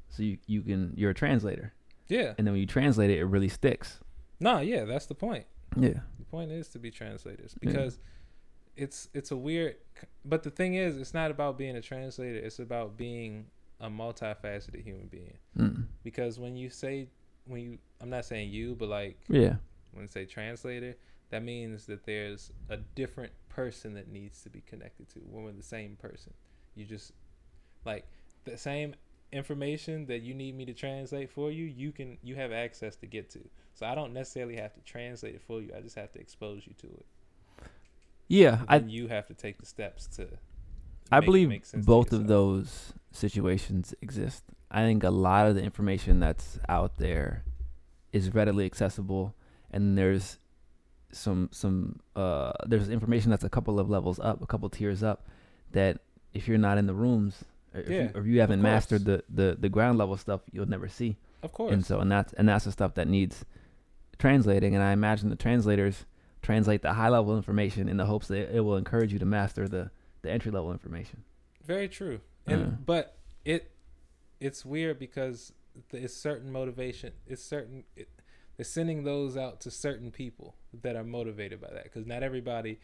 so 0.10 0.24
you 0.24 0.38
you 0.48 0.62
can 0.62 0.94
you're 0.96 1.12
a 1.12 1.14
translator, 1.14 1.74
Yeah. 2.08 2.34
and 2.38 2.48
then 2.48 2.54
when 2.54 2.62
you 2.62 2.66
translate 2.66 3.10
it, 3.10 3.20
it 3.20 3.26
really 3.26 3.50
sticks. 3.50 4.00
No, 4.40 4.60
yeah, 4.60 4.86
that's 4.86 5.06
the 5.06 5.16
point. 5.16 5.46
Yeah. 5.78 6.00
The 6.18 6.26
point 6.30 6.52
is 6.52 6.68
to 6.70 6.80
be 6.80 6.92
translators 6.92 7.56
Yeah. 7.62 7.70
because 7.72 8.00
it's 8.76 9.10
it's 9.14 9.32
a 9.32 9.38
weird. 9.38 9.76
But 10.26 10.44
the 10.44 10.50
thing 10.52 10.76
is, 10.76 10.98
it's 10.98 11.14
not 11.14 11.32
about 11.32 11.58
being 11.58 11.76
a 11.76 11.82
translator. 11.82 12.38
It's 12.40 12.60
about 12.60 12.98
being 12.98 13.46
a 13.80 13.90
multifaceted 13.90 14.84
human 14.84 15.08
being. 15.08 15.38
Mm. 15.58 15.86
Because 16.04 16.40
when 16.40 16.56
you 16.56 16.70
say 16.70 17.08
when 17.46 17.62
you, 17.62 17.78
I'm 18.02 18.10
not 18.10 18.26
saying 18.26 18.50
you, 18.52 18.76
but 18.76 18.90
like 18.90 19.18
Yeah. 19.28 19.56
when 19.92 20.04
you 20.04 20.08
say 20.08 20.26
translator, 20.26 20.96
that 21.30 21.44
means 21.44 21.86
that 21.88 22.04
there's 22.06 22.52
a 22.70 22.78
different 22.78 23.32
person 23.50 23.94
that 23.96 24.08
needs 24.10 24.42
to 24.44 24.50
be 24.50 24.62
connected 24.62 25.10
to. 25.10 25.20
When 25.20 25.44
we're 25.46 25.52
the 25.54 25.64
same 25.64 25.96
person, 25.96 26.34
you 26.76 26.86
just 26.86 27.12
like 27.86 28.06
the 28.46 28.58
same 28.58 28.96
information 29.32 30.06
that 30.08 30.22
you 30.22 30.34
need 30.34 30.56
me 30.56 30.66
to 30.66 30.74
translate 30.74 31.30
for 31.30 31.52
you. 31.52 31.66
You 31.66 31.92
can 31.92 32.18
you 32.24 32.36
have 32.36 32.52
access 32.52 32.96
to 32.98 33.06
get 33.08 33.30
to. 33.32 33.40
So 33.80 33.86
I 33.86 33.96
don't 33.96 34.12
necessarily 34.12 34.58
have 34.58 34.74
to 34.74 34.82
translate 34.82 35.36
it 35.36 35.42
for 35.42 35.62
you. 35.62 35.72
I 35.74 35.80
just 35.80 35.96
have 35.96 36.12
to 36.12 36.20
expose 36.20 36.68
you 36.68 36.74
to 36.80 36.88
it. 36.88 37.06
Yeah. 38.28 38.60
And 38.68 38.86
I 38.86 38.92
you 38.92 39.08
have 39.08 39.26
to 39.28 39.34
take 39.34 39.58
the 39.58 39.66
steps 39.66 40.06
to. 40.18 40.28
I 41.10 41.22
believe 41.22 41.50
both 41.86 42.12
of 42.12 42.28
those 42.28 42.92
situations 43.14 43.96
exist. 44.02 44.44
I 44.70 44.82
think 44.82 45.06
a 45.06 45.10
lot 45.10 45.48
of 45.48 45.56
the 45.56 45.64
information 45.64 46.20
that's 46.20 46.60
out 46.68 46.98
there 46.98 47.46
is 48.12 48.34
readily 48.34 48.66
accessible, 48.66 49.34
and 49.72 49.98
there's 49.98 50.40
some 51.14 51.48
some 51.54 52.02
uh 52.18 52.52
there's 52.68 52.90
information 52.90 53.32
that's 53.32 53.46
a 53.46 53.50
couple 53.50 53.80
of 53.80 53.90
levels 53.90 54.20
up, 54.20 54.42
a 54.42 54.46
couple 54.46 54.68
tiers 54.68 55.04
up, 55.04 55.26
that 55.72 56.00
if 56.34 56.50
you're 56.50 56.58
not 56.58 56.78
in 56.78 56.86
the 56.86 56.94
rooms, 56.94 57.46
or 57.74 57.80
if, 57.80 57.90
Yeah, 57.90 58.04
you, 58.04 58.12
or 58.14 58.22
if 58.22 58.28
you 58.28 58.42
haven't 58.42 58.62
mastered 58.62 59.06
the, 59.06 59.24
the 59.30 59.56
the 59.58 59.70
ground 59.70 59.98
level 59.98 60.18
stuff, 60.18 60.42
you'll 60.52 60.70
never 60.70 60.90
see. 60.90 61.16
Of 61.42 61.54
course. 61.54 61.72
And 61.72 61.86
so 61.86 62.02
and 62.02 62.12
that's 62.12 62.34
and 62.34 62.50
that's 62.50 62.66
the 62.66 62.74
stuff 62.74 62.96
that 62.96 63.08
needs 63.08 63.46
translating. 64.20 64.76
And 64.76 64.84
I 64.84 64.92
imagine 64.92 65.30
the 65.30 65.36
translators 65.36 66.06
translate 66.42 66.82
the 66.82 66.94
high 66.94 67.10
level 67.10 67.36
information 67.36 67.90
in 67.90 67.98
the 67.98 68.06
hopes 68.06 68.28
that 68.28 68.56
it 68.56 68.60
will 68.62 68.78
encourage 68.78 69.12
you 69.12 69.20
to 69.20 69.26
master 69.26 69.68
the 69.68 69.90
the 70.22 70.30
entry 70.30 70.52
level 70.52 70.72
information. 70.72 71.24
Very 71.66 71.88
true. 71.88 72.20
And 72.46 72.60
Yeah. 72.62 72.68
but 72.86 73.18
it 73.46 73.72
it's 74.40 74.64
weird 74.66 75.00
because 75.00 75.54
it's 75.92 76.14
certain 76.14 76.52
motivation. 76.52 77.14
It's 77.26 77.44
certain. 77.44 77.86
It, 77.96 78.10
they're 78.58 78.66
sending 78.66 79.06
those 79.06 79.38
out 79.38 79.62
to 79.62 79.72
certain 79.72 80.12
people 80.12 80.56
that 80.82 80.98
are 80.98 81.04
motivated 81.06 81.62
by 81.62 81.70
that 81.72 81.84
because 81.86 82.06
not 82.06 82.22
everybody 82.24 82.80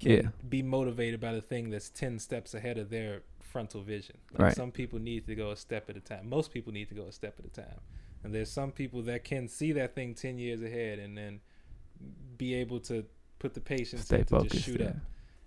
can 0.00 0.10
Yeah. 0.10 0.28
be 0.48 0.62
motivated 0.62 1.20
by 1.20 1.32
the 1.32 1.40
thing 1.40 1.70
that's 1.70 1.88
ten 1.90 2.18
steps 2.18 2.54
ahead 2.54 2.78
of 2.78 2.90
their 2.90 3.22
frontal 3.40 3.82
vision. 3.82 4.16
Like 4.32 4.40
Right. 4.42 4.56
Some 4.56 4.72
people 4.72 4.98
need 4.98 5.26
to 5.28 5.36
go 5.36 5.52
a 5.52 5.56
step 5.56 5.88
at 5.88 5.96
a 5.96 6.00
time. 6.00 6.28
Most 6.28 6.50
people 6.52 6.72
need 6.72 6.88
to 6.88 6.94
go 6.96 7.06
a 7.06 7.12
step 7.12 7.38
at 7.38 7.44
a 7.44 7.48
time. 7.50 7.78
And 8.24 8.34
there's 8.34 8.50
some 8.50 8.72
people 8.72 9.02
that 9.02 9.22
can 9.22 9.48
see 9.48 9.72
that 9.72 9.94
thing 9.94 10.14
ten 10.14 10.38
years 10.38 10.62
ahead 10.62 10.98
and 10.98 11.16
then 11.16 11.40
be 12.36 12.54
able 12.54 12.80
to 12.80 13.04
put 13.38 13.54
the 13.54 13.60
patience 13.60 14.06
Stay 14.06 14.20
in 14.20 14.24
to 14.24 14.44
just 14.44 14.64
shoot 14.64 14.80
yeah. 14.80 14.88
up 14.88 14.96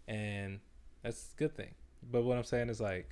and 0.08 0.60
that's 1.04 1.34
a 1.36 1.38
good 1.38 1.56
thing. 1.56 1.74
But 2.12 2.24
what 2.24 2.38
I'm 2.38 2.44
saying 2.44 2.70
is 2.70 2.80
like 2.80 3.10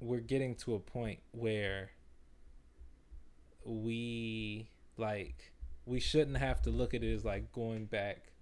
we're 0.00 0.20
getting 0.20 0.54
to 0.54 0.74
a 0.74 0.78
point 0.78 1.18
where 1.32 1.90
we 3.64 4.68
like 4.96 5.52
we 5.86 6.00
shouldn't 6.00 6.38
have 6.38 6.62
to 6.62 6.70
look 6.70 6.94
at 6.94 7.02
it 7.02 7.12
as 7.12 7.24
like 7.24 7.52
going 7.52 7.86
back 7.86 8.32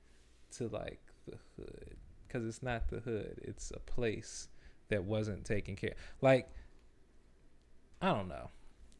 to 0.53 0.69
like 0.69 1.01
the 1.27 1.37
hood 1.57 1.97
because 2.27 2.47
it's 2.47 2.63
not 2.63 2.89
the 2.89 3.01
hood 3.01 3.39
it's 3.43 3.73
a 3.75 3.81
place 3.81 4.49
that 4.89 5.03
wasn't 5.03 5.45
taken 5.45 5.75
care 5.75 5.95
like 6.21 6.49
i 8.01 8.07
don't 8.07 8.29
know 8.29 8.51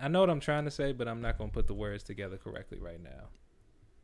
i 0.01 0.09
know 0.09 0.21
what 0.21 0.31
i'm 0.31 0.41
trying 0.41 0.65
to 0.65 0.71
say 0.71 0.93
but 0.93 1.09
i'm 1.09 1.21
not 1.21 1.39
going 1.39 1.51
to 1.51 1.55
put 1.55 1.67
the 1.67 1.75
words 1.75 2.03
together 2.05 2.37
correctly 2.37 2.79
right 2.79 3.03
now. 3.03 3.29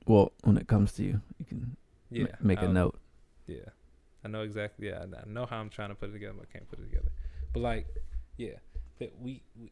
Well, 0.07 0.33
when 0.43 0.57
it 0.57 0.67
comes 0.67 0.93
to 0.95 1.03
you, 1.05 1.21
you 1.39 1.45
can 1.45 1.77
ma- 2.11 2.19
yeah 2.19 2.27
make 2.41 2.59
a 2.59 2.63
I'll- 2.63 2.73
note. 2.73 2.99
yeah 3.47 3.69
i 4.25 4.29
know 4.29 4.43
exactly 4.43 4.89
yeah 4.89 5.05
I- 5.05 5.21
i 5.23 5.25
know 5.27 5.47
how 5.47 5.59
i'm 5.59 5.69
trying 5.71 5.91
to 5.91 5.95
put 5.95 6.09
it 6.11 6.13
together 6.13 6.35
but 6.39 6.47
i 6.49 6.53
can't 6.53 6.69
put 6.69 6.79
it 6.81 6.85
together. 6.91 7.11
But 7.53 7.61
like 7.61 7.87
yeah 8.37 8.57
that 8.99 9.13
we, 9.21 9.43
we 9.61 9.71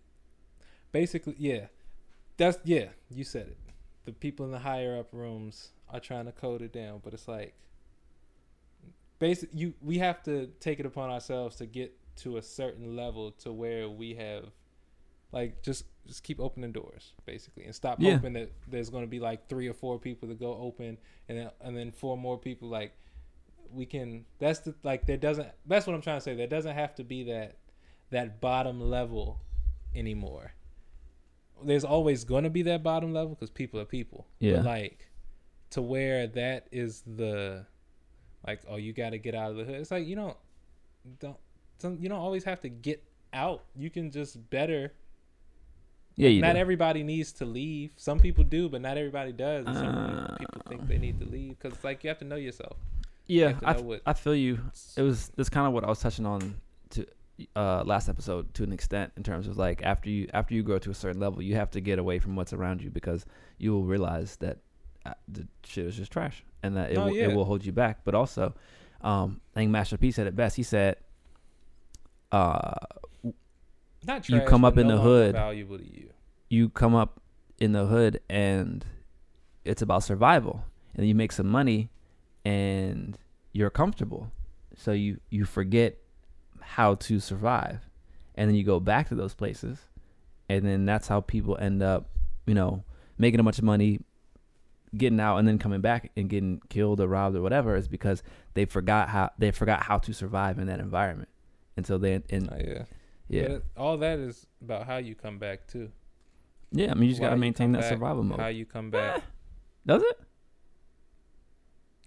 basically 0.93 1.35
yeah 1.39 1.67
that's 2.37 2.59
yeah 2.65 2.89
you 3.11 3.25
said 3.25 3.47
it. 3.49 3.59
The 4.05 4.13
people 4.13 4.47
in 4.47 4.53
the 4.53 4.59
higher 4.61 4.99
up 4.99 5.09
rooms 5.13 5.71
are 5.89 6.01
trying 6.01 6.27
to 6.27 6.33
code 6.33 6.63
it 6.63 6.73
down 6.73 7.01
but 7.05 7.13
it's 7.15 7.27
like 7.29 7.55
basically, 9.19 9.59
you 9.59 9.75
we 9.83 9.99
have 9.99 10.23
to 10.25 10.47
take 10.61 10.81
it 10.81 10.87
upon 10.87 11.11
ourselves 11.11 11.57
to 11.57 11.67
get 11.67 11.93
to 12.17 12.37
a 12.37 12.43
certain 12.43 12.97
level 12.97 13.31
to 13.33 13.53
where 13.53 13.89
we 13.89 14.15
have 14.15 14.45
like 15.33 15.63
just 15.63 15.85
just 16.07 16.23
keep 16.25 16.41
opening 16.41 16.73
doors 16.73 17.13
basically 17.27 17.65
and 17.65 17.75
stop 17.75 17.99
Yeah. 18.01 18.15
hoping 18.15 18.33
that 18.33 18.51
there's 18.69 18.91
going 18.91 19.05
to 19.05 19.09
be 19.11 19.21
like 19.21 19.49
three 19.49 19.69
or 19.69 19.75
four 19.75 19.99
people 19.99 20.29
to 20.29 20.35
go 20.35 20.55
open 20.57 20.99
and 21.29 21.39
then 21.39 21.51
and 21.61 21.77
then 21.77 21.93
four 21.93 22.17
more 22.17 22.37
people 22.39 22.69
like 22.69 22.93
we 23.73 23.87
can 23.87 24.25
that's 24.41 24.61
the 24.61 24.75
like 24.83 25.07
there 25.07 25.17
doesn't 25.17 25.49
that's 25.67 25.87
what 25.87 25.95
I'm 25.95 26.03
trying 26.03 26.17
to 26.19 26.21
say 26.21 26.35
there 26.35 26.49
doesn't 26.49 26.75
have 26.75 26.95
to 26.97 27.05
be 27.05 27.25
that 27.25 27.57
that 28.11 28.41
bottom 28.41 28.81
level 28.81 29.41
anymore 29.95 30.53
there's 31.63 31.85
always 31.85 32.25
going 32.25 32.45
to 32.45 32.51
be 32.51 32.63
that 32.63 32.83
bottom 32.83 33.13
level 33.13 33.35
because 33.35 33.51
people 33.51 33.79
are 33.79 33.85
people 33.85 34.27
Yeah. 34.41 34.57
but 34.57 34.65
like 34.65 35.09
to 35.71 35.83
where 35.83 36.27
that 36.27 36.67
is 36.73 37.03
the 37.03 37.67
like 38.47 38.63
oh 38.69 38.77
you 38.77 38.93
got 38.93 39.11
to 39.11 39.19
get 39.19 39.35
out 39.35 39.53
of 39.53 39.57
the 39.59 39.65
hood 39.65 39.77
it's 39.77 39.91
like 39.93 40.07
you 40.07 40.17
don't 40.17 40.37
don't 41.21 41.37
don't- 41.79 42.01
you 42.01 42.09
don't 42.09 42.19
always 42.19 42.45
have 42.45 42.61
to 42.63 42.69
get 42.69 43.03
out 43.33 43.65
you 43.77 43.89
can 43.91 44.11
just 44.11 44.51
better 44.51 44.93
Yeah, 46.17 46.29
you 46.29 46.41
not 46.43 46.53
do. 46.55 46.59
everybody 46.59 47.03
needs 47.03 47.33
to 47.35 47.45
leave 47.47 47.93
some 47.97 48.19
people 48.21 48.45
do 48.45 48.69
but 48.69 48.81
not 48.83 48.99
everybody 48.99 49.33
does 49.33 49.67
and 49.67 49.77
some 49.77 49.87
Uh, 49.97 50.37
people 50.37 50.61
think 50.69 50.87
they 50.89 50.99
need 50.99 51.19
to 51.21 51.27
leave 51.27 51.59
because 51.59 51.75
it's 51.77 51.85
like 51.85 52.05
you 52.05 52.09
have 52.09 52.19
to 52.19 52.25
know 52.25 52.37
yourself 52.37 52.77
yeah, 53.27 53.59
I, 53.65 53.73
know 53.75 53.79
f- 53.79 53.85
what- 53.85 54.03
I 54.07 54.13
feel 54.13 54.35
you. 54.35 54.59
It 54.97 55.03
was 55.03 55.29
that's 55.37 55.49
kind 55.49 55.67
of 55.67 55.73
what 55.73 55.85
I 55.85 55.89
was 55.89 56.01
touching 56.01 56.27
on 56.27 56.57
to 56.91 57.07
uh 57.55 57.85
last 57.85 58.09
episode 58.09 58.53
to 58.55 58.65
an 58.65 58.73
extent 58.73 59.13
in 59.17 59.23
terms 59.23 59.47
of 59.47 59.57
like 59.57 59.83
after 59.85 60.11
you 60.11 60.29
after 60.35 60.53
you 60.53 60.63
grow 60.65 60.79
to 60.81 60.91
a 60.91 60.95
certain 60.95 61.21
level, 61.21 61.41
you 61.41 61.55
have 61.55 61.71
to 61.71 61.81
get 61.81 61.99
away 62.01 62.19
from 62.19 62.35
what's 62.35 62.53
around 62.53 62.83
you 62.83 62.91
because 62.91 63.25
you 63.59 63.73
will 63.73 63.85
realize 63.85 64.35
that 64.37 64.59
uh, 65.07 65.15
the 65.29 65.47
shit 65.65 65.87
is 65.87 65.97
just 65.97 66.11
trash 66.11 66.43
and 66.65 66.77
that 66.77 66.91
it, 66.91 66.95
No, 66.97 67.05
will, 67.07 67.15
yeah. 67.17 67.29
it 67.29 67.35
will 67.37 67.45
hold 67.45 67.65
you 67.65 67.71
back. 67.73 68.01
But 68.05 68.17
also, 68.17 68.53
um, 69.01 69.41
I 69.55 69.61
think 69.61 69.71
Master 69.71 69.97
P 69.97 70.11
said 70.11 70.27
it 70.27 70.35
best. 70.35 70.57
He 70.57 70.65
said, 70.65 70.97
uh, 72.33 72.73
not 74.07 74.29
You 74.29 74.41
come 74.43 74.65
up 74.65 74.79
in 74.79 74.89
no 74.89 74.97
the 74.97 75.03
hood. 75.03 75.33
valuable 75.35 75.79
to 75.79 75.85
you. 75.85 76.11
You 76.49 76.69
come 76.69 76.95
up 76.95 77.21
in 77.59 77.73
the 77.73 77.87
hood 77.87 78.21
and 78.29 78.85
it's 79.65 79.83
about 79.83 80.03
survival. 80.03 80.65
And 80.95 81.07
you 81.07 81.15
make 81.15 81.33
some 81.33 81.47
money 81.49 81.91
and 82.45 83.17
you're 83.53 83.71
comfortable. 83.71 84.33
So 84.77 84.93
you 84.93 85.21
you 85.31 85.45
forget 85.45 85.99
how 86.61 86.95
to 86.97 87.21
survive. 87.21 87.81
And 88.35 88.49
then 88.49 88.57
you 88.57 88.65
go 88.65 88.81
back 88.81 89.09
to 89.09 89.15
those 89.15 89.35
places. 89.35 89.79
And 90.49 90.65
then 90.65 90.85
that's 90.87 91.07
how 91.09 91.21
people 91.21 91.57
end 91.61 91.83
up 91.83 92.09
you 92.47 92.55
know 92.55 92.85
making 93.19 93.39
a 93.41 93.43
bunch 93.43 93.59
of 93.59 93.65
money 93.65 94.01
getting 94.97 95.21
out 95.21 95.37
and 95.37 95.47
then 95.47 95.57
coming 95.59 95.81
back 95.81 96.11
and 96.17 96.29
getting 96.29 96.61
killed 96.69 97.01
or 97.01 97.07
robbed 97.07 97.37
or 97.37 97.43
whatever 97.43 97.77
is 97.77 97.87
because 97.87 98.25
they 98.55 98.65
forgot 98.65 99.09
how 99.11 99.31
they 99.39 99.53
forgot 99.53 99.85
how 99.85 99.99
to 99.99 100.13
survive 100.13 100.59
in 100.59 100.67
that 100.67 100.81
environment. 100.81 101.29
And 101.77 101.87
so 101.87 101.99
then 101.99 102.25
and 102.31 102.49
Oh, 102.51 102.57
yeah 102.59 102.85
yeah 103.31 103.59
all 103.77 103.97
that 103.97 104.19
is 104.19 104.47
about 104.63 104.87
how 104.87 104.97
you 104.99 105.15
come 105.15 105.39
back 105.39 105.67
too 105.67 105.91
yeah 106.73 106.91
i 106.91 106.95
mean 106.95 107.05
you 107.05 107.11
just 107.11 107.21
Why 107.23 107.29
got 107.29 107.35
to 107.35 107.41
maintain 107.41 107.73
that 107.73 107.81
back, 107.83 107.89
survival 107.91 108.23
mode. 108.25 108.41
how 108.41 108.49
you 108.49 108.67
come 108.67 108.91
back 108.91 109.23
does 109.87 110.03
it 110.03 110.21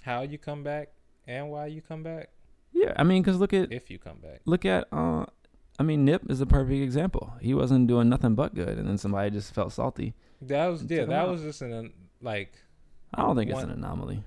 how 0.02 0.22
you 0.22 0.38
come 0.38 0.64
back 0.64 0.90
and 1.28 1.50
why 1.50 1.68
you 1.68 1.82
come 1.82 2.04
back 2.04 2.30
Yeah, 2.74 2.94
I 2.98 3.04
mean, 3.04 3.22
because 3.22 3.40
look 3.40 3.54
at 3.54 3.72
if 3.72 3.90
you 3.90 4.00
come 4.00 4.18
back 4.20 4.42
look 4.46 4.66
at 4.66 4.88
uh, 4.92 5.26
I 5.80 5.84
mean, 5.84 6.06
Nip 6.06 6.22
is 6.30 6.40
a 6.42 6.46
perfect 6.46 6.82
example. 6.84 7.34
He 7.42 7.54
wasn't 7.56 7.88
doing 7.88 8.08
nothing 8.08 8.36
but 8.36 8.54
good, 8.54 8.78
and 8.78 8.88
then 8.88 8.98
somebody 9.00 9.32
just 9.32 9.56
felt 9.56 9.72
salty. 9.74 10.14
that 10.42 10.68
was 10.68 10.84
yeah 10.84 11.06
that 11.06 11.24
out. 11.26 11.30
was 11.30 11.42
just 11.42 11.62
an 11.62 11.94
like 12.22 12.54
I 13.14 13.22
don't 13.22 13.36
think 13.38 13.50
it's 13.52 13.62
an 13.62 13.72
anomaly. 13.72 14.24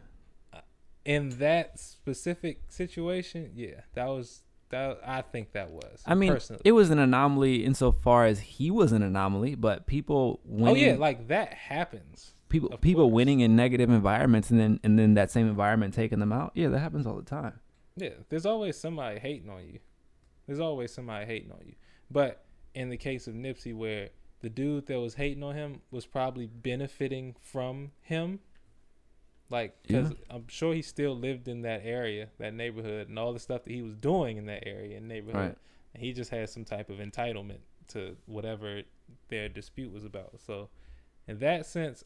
in 1.04 1.38
that 1.38 1.78
specific 1.78 2.62
situation 2.68 3.50
yeah 3.54 3.80
that 3.94 4.06
was 4.06 4.42
that 4.70 4.98
i 5.06 5.20
think 5.22 5.52
that 5.52 5.70
was 5.70 6.02
I 6.06 6.14
mean, 6.14 6.32
personally 6.32 6.62
It 6.64 6.72
was 6.72 6.90
an 6.90 6.98
anomaly 6.98 7.64
insofar 7.64 8.26
as 8.26 8.40
he 8.40 8.70
was 8.70 8.92
an 8.92 9.02
anomaly, 9.02 9.54
but 9.54 9.86
people 9.86 10.40
oh 10.60 10.74
yeah 10.74 10.96
like 10.96 11.28
that 11.28 11.54
happens 11.54 12.34
people 12.48 12.70
of 12.70 12.80
people 12.80 13.04
course. 13.04 13.14
winning 13.14 13.40
in 13.40 13.56
negative 13.56 13.90
environments, 13.90 14.50
and 14.50 14.58
then 14.60 14.80
and 14.82 14.98
then 14.98 15.14
that 15.14 15.30
same 15.30 15.48
environment 15.48 15.94
taking 15.94 16.18
them 16.18 16.32
out. 16.32 16.52
Yeah, 16.54 16.68
that 16.68 16.78
happens 16.78 17.06
all 17.06 17.16
the 17.16 17.22
time. 17.22 17.60
Yeah, 17.96 18.10
there's 18.28 18.46
always 18.46 18.78
somebody 18.78 19.18
hating 19.18 19.48
on 19.48 19.64
you. 19.66 19.78
There's 20.46 20.60
always 20.60 20.92
somebody 20.92 21.26
hating 21.26 21.50
on 21.50 21.60
you. 21.64 21.74
But 22.10 22.44
in 22.74 22.90
the 22.90 22.96
case 22.96 23.26
of 23.26 23.34
Nipsey, 23.34 23.74
where 23.74 24.10
the 24.40 24.50
dude 24.50 24.86
that 24.86 25.00
was 25.00 25.14
hating 25.14 25.42
on 25.42 25.54
him 25.54 25.80
was 25.90 26.06
probably 26.06 26.46
benefiting 26.46 27.34
from 27.40 27.92
him, 28.00 28.40
like, 29.48 29.76
because 29.82 30.12
I'm 30.30 30.48
sure 30.48 30.74
he 30.74 30.82
still 30.82 31.16
lived 31.16 31.48
in 31.48 31.62
that 31.62 31.82
area, 31.84 32.28
that 32.38 32.54
neighborhood, 32.54 33.08
and 33.08 33.18
all 33.18 33.32
the 33.32 33.38
stuff 33.38 33.64
that 33.64 33.72
he 33.72 33.82
was 33.82 33.94
doing 33.94 34.36
in 34.36 34.46
that 34.46 34.66
area 34.66 34.96
and 34.96 35.06
neighborhood. 35.08 35.40
Right. 35.40 35.58
And 35.94 36.02
he 36.02 36.12
just 36.12 36.30
had 36.30 36.50
some 36.50 36.64
type 36.64 36.90
of 36.90 36.98
entitlement 36.98 37.58
to 37.88 38.16
whatever 38.26 38.82
their 39.28 39.48
dispute 39.48 39.92
was 39.92 40.04
about. 40.04 40.40
So, 40.44 40.68
in 41.28 41.38
that 41.38 41.66
sense, 41.66 42.04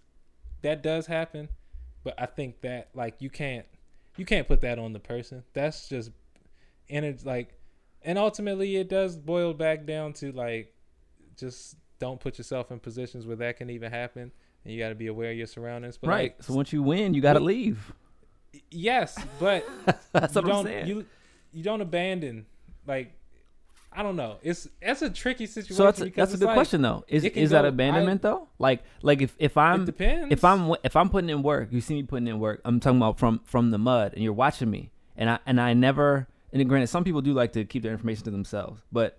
that 0.62 0.82
does 0.82 1.07
happen. 1.07 1.49
But 2.03 2.14
I 2.18 2.26
think 2.26 2.61
that, 2.61 2.88
like, 2.95 3.16
you 3.20 3.30
can't 3.30 3.66
you 4.16 4.24
can't 4.24 4.47
put 4.47 4.61
that 4.61 4.78
on 4.78 4.93
the 4.93 5.01
person. 5.01 5.45
That's 5.55 5.88
just 5.88 6.11
and 6.88 7.05
it's 7.05 7.24
like 7.24 7.59
and 8.03 8.18
ultimately 8.18 8.76
it 8.76 8.88
does 8.88 9.16
boil 9.16 9.55
back 9.55 9.86
down 9.86 10.12
to 10.14 10.32
like 10.32 10.74
just 11.36 11.76
don't 11.99 12.20
put 12.20 12.38
yourself 12.38 12.70
in 12.70 12.80
positions 12.80 13.26
where 13.26 13.36
that 13.36 13.57
can 13.57 13.70
even 13.70 13.91
happen 13.91 14.32
and 14.65 14.73
you 14.73 14.79
got 14.79 14.91
to 14.91 14.95
be 14.95 15.07
aware 15.07 15.31
of 15.31 15.37
your 15.37 15.47
surroundings 15.47 15.97
but 15.97 16.09
right. 16.09 16.35
like 16.35 16.43
so 16.43 16.55
once 16.55 16.73
you 16.73 16.83
win, 16.83 17.15
you 17.15 17.21
got 17.21 17.35
to 17.35 17.41
leave. 17.41 17.93
yes 18.71 19.19
but 19.39 19.67
That's 20.13 20.35
you 20.35 20.43
what 20.43 20.45
I'm 20.45 20.51
don't 20.51 20.65
saying. 20.65 20.87
you 20.87 21.07
you 21.53 21.63
don't 21.63 21.81
abandon 21.81 22.47
like 22.87 23.15
I 23.93 24.05
don't 24.05 24.15
know. 24.15 24.37
It's 24.43 24.69
that's 24.81 25.03
a 25.03 25.11
tricky 25.11 25.47
situation 25.47 25.75
so 25.75 25.83
that's 25.85 26.01
a, 26.01 26.11
that's 26.11 26.33
a 26.33 26.39
good 26.39 26.47
like, 26.47 26.55
question 26.55 26.81
though. 26.81 27.05
Is 27.09 27.25
is 27.25 27.51
that 27.51 27.63
go- 27.63 27.69
abandonment 27.69 28.23
though? 28.23 28.49
Like 28.59 28.85
like 29.03 29.21
if 29.21 29.35
if 29.39 29.57
I'm 29.57 29.89
if 29.99 30.45
I'm 30.45 30.75
if 30.85 30.95
I'm 30.95 31.11
putting 31.11 31.29
in 31.29 31.43
work, 31.43 31.73
you 31.73 31.81
see 31.81 31.95
me 31.95 32.05
putting 32.05 32.29
in 32.29 32.39
work. 32.39 32.61
I'm 32.65 32.79
talking 32.79 32.99
about 32.99 33.19
from 33.19 33.41
from 33.45 33.73
the 33.73 33.79
mud, 33.79 34.15
and 34.15 34.23
you're 34.23 34.33
watching 34.33 34.71
me, 34.71 34.93
and 35.17 35.29
I 35.29 35.39
and 35.45 35.61
I 35.61 35.75
never. 35.75 36.29
And 36.53 36.69
granted, 36.69 36.89
some 36.89 37.05
people 37.05 37.21
do 37.21 37.33
like 37.33 37.53
to 37.53 37.65
keep 37.65 37.83
their 37.83 37.93
information 37.93 38.25
to 38.25 38.31
themselves, 38.31 38.81
but 38.91 39.19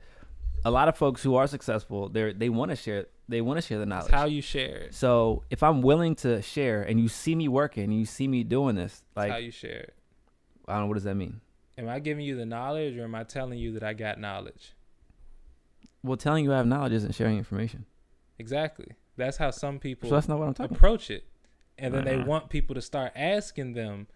a 0.64 0.72
lot 0.72 0.88
of 0.88 0.98
folks 0.98 1.24
who 1.24 1.36
are 1.36 1.48
successful, 1.48 2.08
they 2.08 2.32
they 2.34 2.50
want 2.50 2.72
to 2.72 2.78
share 2.78 3.08
they 3.32 3.42
want 3.42 3.58
to 3.58 3.62
share 3.66 3.78
the 3.78 3.84
It's 3.84 3.90
knowledge. 3.90 4.12
how 4.12 4.26
you 4.26 4.42
share 4.42 4.76
it. 4.78 4.94
so 4.94 5.44
if 5.50 5.64
I'm 5.64 5.82
willing 5.82 6.16
to 6.18 6.42
share, 6.42 6.84
and 6.84 7.00
you 7.00 7.08
see 7.08 7.34
me 7.36 7.48
working, 7.48 7.86
and 7.86 7.98
you 7.98 8.06
see 8.06 8.28
me 8.28 8.44
doing 8.44 8.76
this, 8.76 9.04
It's 9.18 9.30
how 9.32 9.38
you 9.38 9.52
share 9.52 9.80
it. 9.80 9.94
I 10.68 10.74
don't 10.74 10.82
know 10.84 10.88
what 10.88 10.94
does 10.96 11.04
that 11.06 11.16
mean. 11.16 11.42
Am 11.78 11.90
I 11.90 12.00
giving 12.00 12.24
you 12.24 12.36
the 12.36 12.46
knowledge 12.46 12.96
or 12.98 13.04
am 13.06 13.16
I 13.16 13.24
telling 13.24 13.58
you 13.58 13.72
that 13.74 13.84
I 13.84 13.94
got 13.94 14.20
knowledge? 14.20 14.74
Well, 16.04 16.18
telling 16.18 16.44
you 16.44 16.54
I 16.54 16.58
have 16.58 16.68
knowledge 16.68 16.94
isn't 16.94 17.16
sharing 17.16 17.38
information. 17.38 17.86
Exactly. 18.40 18.88
That's 19.18 19.38
how 19.38 19.52
some 19.52 19.80
people 19.80 20.10
So 20.10 20.16
that's 20.16 20.28
not 20.28 20.40
what 20.40 20.48
I'm 20.48 20.54
talking. 20.54 20.72
about. 20.72 20.78
approach 20.78 21.10
it. 21.12 21.26
And 21.78 21.94
then 21.94 22.06
they 22.06 22.16
Uh-uh. 22.16 22.26
want 22.26 22.50
people 22.50 22.76
to 22.76 22.82
start 22.82 23.12
asking 23.16 23.74
them 23.74 24.08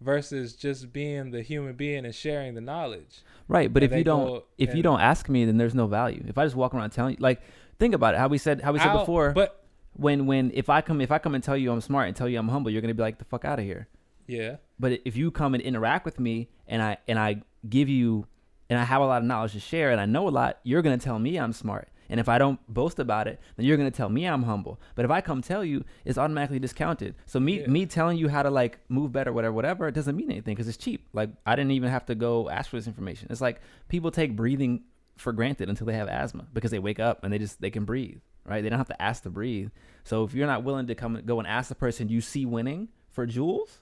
versus 0.00 0.54
just 0.54 0.92
being 0.92 1.30
the 1.30 1.42
human 1.42 1.74
being 1.74 2.04
and 2.04 2.14
sharing 2.14 2.54
the 2.54 2.60
knowledge. 2.60 3.22
Right, 3.48 3.72
but 3.72 3.82
And 3.82 3.92
if 3.92 3.98
you 3.98 4.04
don't 4.04 4.44
if 4.58 4.74
you 4.74 4.82
don't 4.82 5.00
ask 5.00 5.28
me, 5.28 5.44
then 5.44 5.56
there's 5.56 5.74
no 5.74 5.86
value. 5.86 6.24
If 6.26 6.36
I 6.38 6.44
just 6.44 6.56
walk 6.56 6.74
around 6.74 6.90
telling 6.90 7.12
you, 7.14 7.20
like, 7.20 7.40
think 7.78 7.94
about 7.94 8.14
it. 8.14 8.18
How 8.18 8.28
we 8.28 8.38
said 8.38 8.60
how 8.62 8.72
we 8.72 8.78
said 8.78 8.88
I'll- 8.88 9.00
before. 9.00 9.32
But 9.32 9.64
when 9.94 10.26
when 10.26 10.50
if 10.54 10.68
I 10.68 10.80
come 10.80 11.00
if 11.00 11.10
I 11.12 11.18
come 11.18 11.34
and 11.34 11.42
tell 11.44 11.56
you 11.56 11.70
I'm 11.72 11.80
smart 11.80 12.08
and 12.08 12.16
tell 12.16 12.28
you 12.28 12.38
I'm 12.38 12.48
humble, 12.48 12.70
you're 12.70 12.82
gonna 12.82 12.94
be 12.94 13.02
like 13.02 13.18
the 13.18 13.24
fuck 13.24 13.44
out 13.44 13.58
of 13.58 13.64
here. 13.64 13.88
yeah, 14.26 14.56
But 14.80 15.00
if 15.04 15.16
you 15.16 15.30
come 15.30 15.54
and 15.54 15.62
interact 15.62 16.04
with 16.04 16.18
me 16.18 16.48
and 16.66 16.82
I 16.82 16.96
and 17.06 17.18
I 17.18 17.42
give 17.68 17.88
you 17.88 18.26
and 18.70 18.78
I 18.78 18.84
have 18.84 19.02
a 19.02 19.06
lot 19.06 19.20
of 19.22 19.28
knowledge 19.28 19.52
to 19.52 19.60
share 19.60 19.90
and 19.90 20.00
I 20.00 20.06
know 20.06 20.26
a 20.28 20.30
lot, 20.30 20.58
you're 20.64 20.82
gonna 20.82 20.98
tell 20.98 21.18
me 21.18 21.36
I'm 21.36 21.52
smart. 21.52 21.88
And 22.10 22.20
if 22.20 22.28
I 22.28 22.36
don't 22.38 22.58
boast 22.72 22.98
about 22.98 23.28
it, 23.28 23.40
then 23.56 23.64
you're 23.66 23.76
gonna 23.78 23.90
tell 23.90 24.08
me 24.10 24.24
I'm 24.26 24.42
humble. 24.42 24.80
But 24.94 25.04
if 25.04 25.10
I 25.10 25.20
come 25.20 25.40
tell 25.42 25.64
you, 25.64 25.84
it's 26.04 26.18
automatically 26.18 26.58
discounted. 26.58 27.14
So 27.26 27.38
me 27.40 27.60
Yeah. 27.60 27.66
me 27.68 27.86
telling 27.86 28.18
you 28.18 28.28
how 28.28 28.42
to 28.42 28.50
like 28.50 28.78
move 28.88 29.12
better, 29.12 29.32
whatever, 29.32 29.52
whatever, 29.54 29.86
it 29.88 29.94
doesn't 29.94 30.16
mean 30.16 30.30
anything 30.30 30.54
because 30.54 30.68
it's 30.68 30.76
cheap. 30.76 31.06
Like 31.12 31.30
I 31.46 31.54
didn't 31.56 31.70
even 31.72 31.90
have 31.90 32.04
to 32.06 32.14
go 32.14 32.48
ask 32.50 32.70
for 32.70 32.76
this 32.76 32.86
information. 32.86 33.28
It's 33.30 33.40
like 33.40 33.60
people 33.88 34.10
take 34.10 34.34
breathing 34.36 34.82
for 35.16 35.32
granted 35.32 35.68
until 35.68 35.86
they 35.86 35.94
have 35.94 36.08
asthma 36.08 36.46
because 36.52 36.70
they 36.70 36.78
wake 36.78 36.98
up 36.98 37.22
and 37.24 37.32
they 37.32 37.38
just 37.38 37.60
they 37.60 37.70
can 37.70 37.84
breathe, 37.84 38.18
right? 38.44 38.62
They 38.62 38.68
don't 38.68 38.78
have 38.78 38.88
to 38.88 39.00
ask 39.02 39.22
to 39.24 39.30
breathe. 39.30 39.70
So 40.04 40.24
if 40.24 40.34
you're 40.34 40.46
not 40.46 40.64
willing 40.64 40.86
to 40.88 40.94
come 40.94 41.20
go 41.24 41.38
and 41.38 41.46
ask 41.48 41.68
the 41.68 41.74
person 41.74 42.08
you 42.08 42.20
see 42.20 42.44
winning 42.46 42.88
for 43.10 43.26
jewels, 43.26 43.80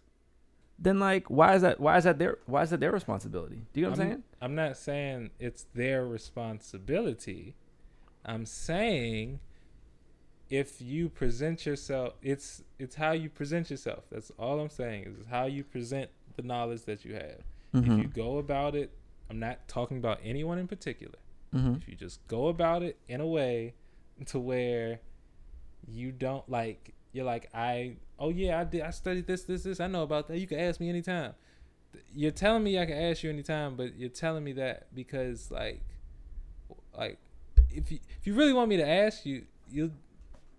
then 0.79 0.99
like 0.99 1.31
why 1.31 1.55
is 1.55 1.63
that 1.63 1.81
why 1.81 1.97
is 1.97 2.05
that 2.05 2.19
their 2.19 2.39
why 2.47 2.63
is 2.63 2.71
that 2.71 2.81
their 2.81 2.93
responsibility? 2.93 3.63
Do 3.73 3.81
you 3.81 3.87
know 3.87 3.91
what 3.93 4.01
I'm, 4.01 4.09
saying? 4.09 4.23
I'm 4.41 4.55
not 4.55 4.77
saying 4.77 5.31
it's 5.39 5.67
their 5.75 6.07
responsibility. 6.07 7.55
I'm 8.25 8.47
saying 8.47 9.41
if 10.51 10.83
you 10.83 11.09
present 11.09 11.65
yourself, 11.65 12.15
it's 12.23 12.63
it's 12.79 12.97
how 12.97 13.13
you 13.13 13.31
present 13.31 13.71
yourself. 13.71 14.05
That's 14.11 14.31
all 14.39 14.61
I'm 14.61 14.71
saying 14.71 15.17
is 15.21 15.27
how 15.27 15.47
you 15.47 15.65
present 15.65 16.11
the 16.37 16.43
knowledge 16.43 16.83
that 16.83 17.05
you 17.05 17.15
have. 17.15 17.41
If 17.75 17.87
you 17.87 17.93
Mhm. 18.09 18.15
go 18.15 18.37
about 18.39 18.75
it, 18.75 18.91
I'm 19.33 19.41
not 19.41 19.67
talking 19.67 19.97
about 19.97 20.21
anyone 20.23 20.59
in 20.59 20.69
particular. 20.69 21.15
Mhm. 21.55 21.79
If 21.79 21.89
you 21.89 21.95
just 21.97 22.27
go 22.29 22.49
about 22.49 22.83
it 22.83 22.99
in 23.09 23.21
a 23.23 23.27
way 23.27 23.75
to 24.27 24.39
where 24.39 25.01
you 25.89 26.13
don't 26.13 26.47
like 26.49 26.95
you're 27.13 27.25
like 27.25 27.49
I 27.55 27.97
oh 28.19 28.29
yeah 28.29 28.61
I 28.61 28.65
did 28.65 28.83
I 28.83 28.91
studied 28.91 29.27
this 29.27 29.43
this 29.45 29.63
this 29.65 29.81
I 29.81 29.87
know 29.87 30.03
about 30.03 30.29
that 30.29 30.39
you 30.39 30.47
can 30.47 30.59
ask 30.61 30.81
me 30.81 30.89
anytime. 30.91 31.33
You're 32.15 32.31
telling 32.31 32.63
me 32.63 32.79
I 32.79 32.85
can 32.87 32.97
ask 32.97 33.23
you 33.23 33.31
anytime, 33.31 33.75
but 33.77 33.97
you're 33.97 34.09
telling 34.11 34.45
me 34.45 34.53
that 34.53 34.95
because 34.95 35.51
like 35.51 35.81
like 36.97 37.19
if 37.71 37.91
you 37.91 37.99
if 38.21 38.27
you 38.27 38.35
really 38.35 38.53
want 38.53 38.69
me 38.69 38.77
to 38.77 38.87
ask 38.87 39.25
you 39.27 39.45
you 39.71 39.93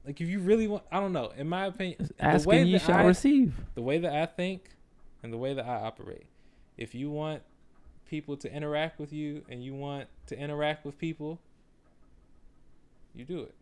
like 0.05 0.19
if 0.19 0.27
you 0.27 0.39
really 0.39 0.67
want 0.67 0.83
I 0.91 0.99
don't 0.99 1.13
know 1.13 1.31
in 1.37 1.47
my 1.47 1.67
opinion 1.67 2.09
Asking 2.19 2.65
you 2.67 2.79
shall 2.79 2.97
I- 2.97 3.03
receive. 3.05 3.53
the 3.75 3.83
way 3.83 3.99
that 3.99 4.13
I 4.13 4.25
think 4.25 4.69
and 5.21 5.31
the 5.31 5.37
way 5.37 5.53
that 5.53 5.65
I 5.65 5.75
operate. 5.75 6.25
If 6.75 6.93
you 6.95 7.09
want 7.11 7.43
people 8.05 8.37
to 8.37 8.53
interact 8.53 8.99
with 8.99 9.11
you 9.13 9.43
and 9.49 9.63
you 9.63 9.73
want 9.73 10.07
to 10.27 10.37
interact 10.37 10.85
with 10.85 10.97
people, 10.97 11.39
you 13.13 13.25
do 13.25 13.41
it. 13.41 13.55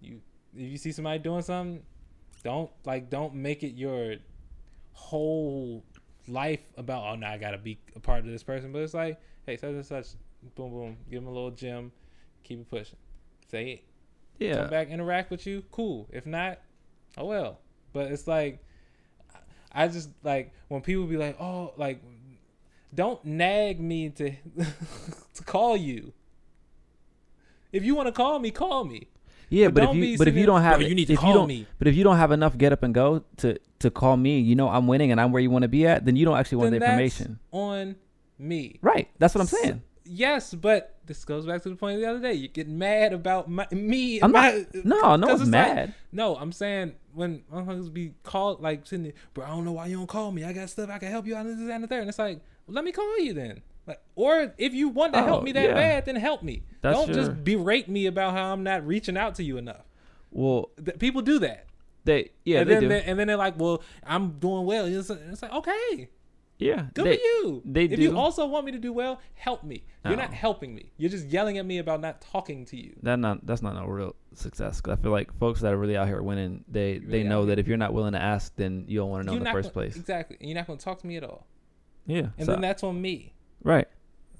You 0.00 0.20
if 0.56 0.70
you 0.70 0.76
see 0.76 0.92
somebody 0.92 1.18
doing 1.18 1.42
something, 1.42 1.82
don't 2.42 2.70
like 2.84 3.10
don't 3.10 3.34
make 3.34 3.62
it 3.62 3.74
your 3.74 4.16
whole 4.92 5.82
life 6.28 6.60
about 6.76 7.04
oh 7.04 7.14
now 7.16 7.32
I 7.32 7.38
gotta 7.38 7.58
be 7.58 7.78
a 7.96 8.00
part 8.00 8.20
of 8.20 8.26
this 8.26 8.42
person. 8.42 8.72
But 8.72 8.82
it's 8.82 8.94
like, 8.94 9.20
hey, 9.46 9.56
such 9.56 9.70
and 9.70 9.84
such, 9.86 10.06
boom 10.54 10.70
boom, 10.70 10.96
give 11.10 11.20
them 11.22 11.28
a 11.28 11.34
little 11.34 11.50
gym, 11.50 11.92
keep 12.42 12.60
it 12.60 12.70
pushing. 12.70 12.98
Say 13.50 13.70
it 13.70 13.84
Yeah. 14.38 14.56
come 14.62 14.70
back 14.70 14.88
interact 14.88 15.30
with 15.30 15.46
you 15.46 15.62
cool 15.70 16.08
if 16.12 16.26
not 16.26 16.58
oh 17.16 17.26
well 17.26 17.58
but 17.92 18.10
it's 18.10 18.26
like 18.26 18.58
i 19.70 19.86
just 19.86 20.08
like 20.24 20.52
when 20.68 20.80
people 20.80 21.04
be 21.06 21.16
like 21.16 21.40
oh 21.40 21.72
like 21.76 22.02
don't 22.94 23.24
nag 23.24 23.80
me 23.80 24.10
to 24.10 24.30
to 25.34 25.42
call 25.44 25.76
you 25.76 26.12
if 27.72 27.84
you 27.84 27.94
want 27.94 28.06
to 28.06 28.12
call 28.12 28.38
me 28.38 28.50
call 28.50 28.84
me 28.84 29.08
Yeah, 29.50 29.68
But 29.68 29.74
but, 29.86 29.90
if 29.90 29.96
you 29.96 30.18
but 30.18 30.28
if 30.28 30.34
you 30.36 30.46
don't 30.46 30.62
have 30.62 30.78
"Bro, 30.78 30.88
you 30.88 30.94
need 30.94 31.06
to 31.08 31.16
call 31.16 31.46
me." 31.46 31.66
but 31.78 31.88
if 31.88 31.94
you 31.96 32.04
don't 32.04 32.16
have 32.16 32.30
enough 32.32 32.56
get 32.56 32.72
up 32.72 32.82
and 32.82 32.94
go 32.94 33.24
to 33.38 33.58
to 33.80 33.90
call 33.90 34.16
me, 34.16 34.40
you 34.40 34.54
know 34.54 34.68
I'm 34.68 34.86
winning 34.86 35.10
and 35.12 35.20
I'm 35.20 35.32
where 35.32 35.42
you 35.42 35.50
want 35.50 35.62
to 35.62 35.68
be 35.68 35.86
at, 35.86 36.04
then 36.04 36.16
you 36.16 36.24
don't 36.24 36.38
actually 36.38 36.58
want 36.58 36.70
then 36.70 36.80
the 36.80 36.86
information. 36.86 37.38
on 37.52 37.96
me 38.38 38.78
Right. 38.82 39.08
That's 39.18 39.34
what 39.34 39.40
I'm 39.42 39.46
So- 39.46 39.56
saying. 39.62 39.82
yes 40.04 40.54
but 40.54 40.96
this 41.06 41.24
goes 41.24 41.44
back 41.46 41.62
to 41.62 41.68
the 41.68 41.76
point 41.76 41.96
of 41.96 42.00
the 42.00 42.08
other 42.08 42.20
day 42.20 42.32
you 42.34 42.48
get 42.48 42.66
mad 42.68 43.12
about 43.12 43.48
my, 43.50 43.66
me 43.70 44.20
I'm 44.22 44.34
and 44.34 44.66
not 44.82 44.84
No, 44.84 45.16
No, 45.16 45.26
one's 45.28 45.40
it's 45.42 45.50
like- 45.50 45.74
mad. 45.74 45.94
No, 46.12 46.36
I'm 46.36 46.52
saying 46.52 46.94
when 47.12 47.42
motherfuckers 47.52 47.92
be 47.92 48.14
called 48.22 48.60
like 48.62 48.86
sitting 48.86 49.04
there, 49.04 49.12
bro, 49.34 49.44
I 49.44 49.48
don't 49.48 49.64
know 49.64 49.72
why 49.72 49.86
you 49.86 49.96
don't 49.96 50.06
call 50.08 50.32
me. 50.32 50.44
I 50.44 50.52
got 50.52 50.68
stuff 50.70 50.88
I 50.90 50.98
can 50.98 51.10
help 51.10 51.26
you 51.26 51.36
out 51.36 51.44
this 51.46 51.58
and 51.58 51.84
the 51.84 51.86
third. 51.88 52.00
And 52.00 52.08
it's 52.08 52.18
like, 52.18 52.40
well, 52.66 52.74
let 52.74 52.84
me 52.84 52.92
call 52.92 53.18
you 53.18 53.32
then. 53.34 53.62
Like, 53.86 54.00
or 54.14 54.54
if 54.56 54.72
you 54.72 54.88
want 54.88 55.12
to 55.12 55.22
help 55.22 55.42
Oh, 55.42 55.44
me 55.44 55.52
that 55.52 55.64
yeah. 55.68 55.74
bad, 55.74 56.06
then 56.06 56.16
help 56.16 56.42
me. 56.42 56.62
That's 56.80 56.96
don't 56.96 57.08
your- 57.08 57.16
just 57.16 57.44
berate 57.44 57.88
me 57.88 58.06
about 58.06 58.32
how 58.32 58.52
I'm 58.52 58.62
not 58.62 58.86
reaching 58.86 59.16
out 59.16 59.34
to 59.36 59.42
you 59.44 59.58
enough. 59.58 59.84
Well, 60.30 60.70
Th- 60.82 60.98
people 60.98 61.20
do 61.22 61.38
that. 61.40 61.66
they 62.04 62.30
yeah, 62.44 62.60
and 62.60 62.70
they 62.70 62.74
then 62.74 62.82
do. 62.82 62.88
They, 62.88 63.02
and 63.02 63.18
then 63.18 63.26
they're 63.28 63.36
like, 63.36 63.58
well, 63.58 63.82
I'm 64.04 64.38
doing 64.38 64.64
well. 64.64 64.86
It's, 64.86 65.10
it's 65.10 65.42
like, 65.42 65.52
okay, 65.52 66.08
yeah. 66.58 66.86
good 66.94 67.04
they, 67.06 67.16
for 67.16 67.22
you. 67.22 67.62
they 67.64 67.86
do 67.86 67.94
if 67.94 68.00
you 68.00 68.16
also 68.18 68.46
want 68.46 68.64
me 68.66 68.72
to 68.72 68.78
do 68.78 68.92
well, 68.92 69.20
help 69.34 69.64
me. 69.64 69.84
You're 70.04 70.16
not 70.16 70.28
uh-uh. 70.30 70.34
helping 70.34 70.74
me. 70.74 70.90
You're 70.98 71.10
just 71.10 71.26
yelling 71.28 71.58
at 71.58 71.64
me 71.66 71.78
about 71.78 72.00
not 72.00 72.20
talking 72.20 72.64
to 72.66 72.76
you. 72.76 72.94
that 73.02 73.18
not 73.18 73.46
that's 73.46 73.62
not 73.62 73.76
a 73.82 73.86
real 73.90 74.16
success. 74.34 74.80
Cause 74.80 74.98
I 74.98 75.02
feel 75.02 75.12
like 75.12 75.32
folks 75.38 75.60
that 75.60 75.72
are 75.72 75.78
really 75.78 75.96
out 75.96 76.08
here 76.08 76.22
winning, 76.22 76.64
they 76.68 76.98
Really 76.98 77.06
they 77.06 77.22
know 77.22 77.46
that 77.46 77.58
if 77.58 77.68
you're 77.68 77.76
not 77.76 77.92
willing 77.94 78.12
to 78.14 78.20
ask, 78.20 78.54
then 78.56 78.84
you 78.88 78.98
don't 79.00 79.10
want 79.10 79.22
to 79.22 79.26
know 79.26 79.32
You're 79.32 79.40
in 79.40 79.44
the 79.44 79.52
first 79.52 79.74
gonna- 79.74 79.86
place. 79.86 79.96
Exactly. 79.96 80.36
And 80.40 80.48
you're 80.48 80.56
not 80.58 80.66
going 80.66 80.78
to 80.78 80.84
talk 80.84 81.00
to 81.00 81.06
me 81.06 81.16
at 81.16 81.24
all. 81.24 81.46
Yeah. 82.06 82.28
And 82.38 82.46
so- 82.46 82.52
then 82.52 82.60
that's 82.60 82.82
on 82.82 83.00
me. 83.00 83.34
right. 83.62 83.88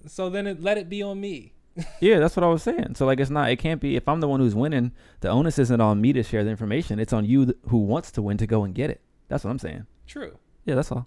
So 0.06 0.28
then 0.28 0.46
it, 0.46 0.60
let 0.62 0.76
it 0.76 0.88
be 0.90 1.02
on 1.02 1.18
me. 1.20 1.52
Yeah, 2.00 2.18
that's 2.20 2.36
what 2.36 2.44
I 2.44 2.48
was 2.48 2.62
saying. 2.62 2.94
So 2.94 3.06
like, 3.06 3.18
it's 3.20 3.30
not. 3.30 3.50
It 3.50 3.56
can't 3.56 3.80
be. 3.80 3.96
If 3.96 4.06
I'm 4.08 4.20
the 4.20 4.28
one 4.28 4.38
who's 4.38 4.54
winning, 4.54 4.92
the 5.20 5.28
onus 5.30 5.58
isn't 5.58 5.80
on 5.80 6.00
me 6.00 6.12
to 6.12 6.22
share 6.22 6.44
the 6.44 6.50
information. 6.50 6.98
It's 7.00 7.12
on 7.12 7.24
you 7.24 7.46
th- 7.46 7.58
who 7.68 7.78
wants 7.78 8.10
to 8.12 8.22
win 8.22 8.36
to 8.36 8.46
go 8.46 8.64
and 8.64 8.74
get 8.74 8.90
it. 8.90 9.00
That's 9.28 9.42
what 9.44 9.50
I'm 9.50 9.58
saying. 9.58 9.86
True. 10.06 10.38
Yeah, 10.66 10.74
that's 10.76 10.92
all. 10.92 11.06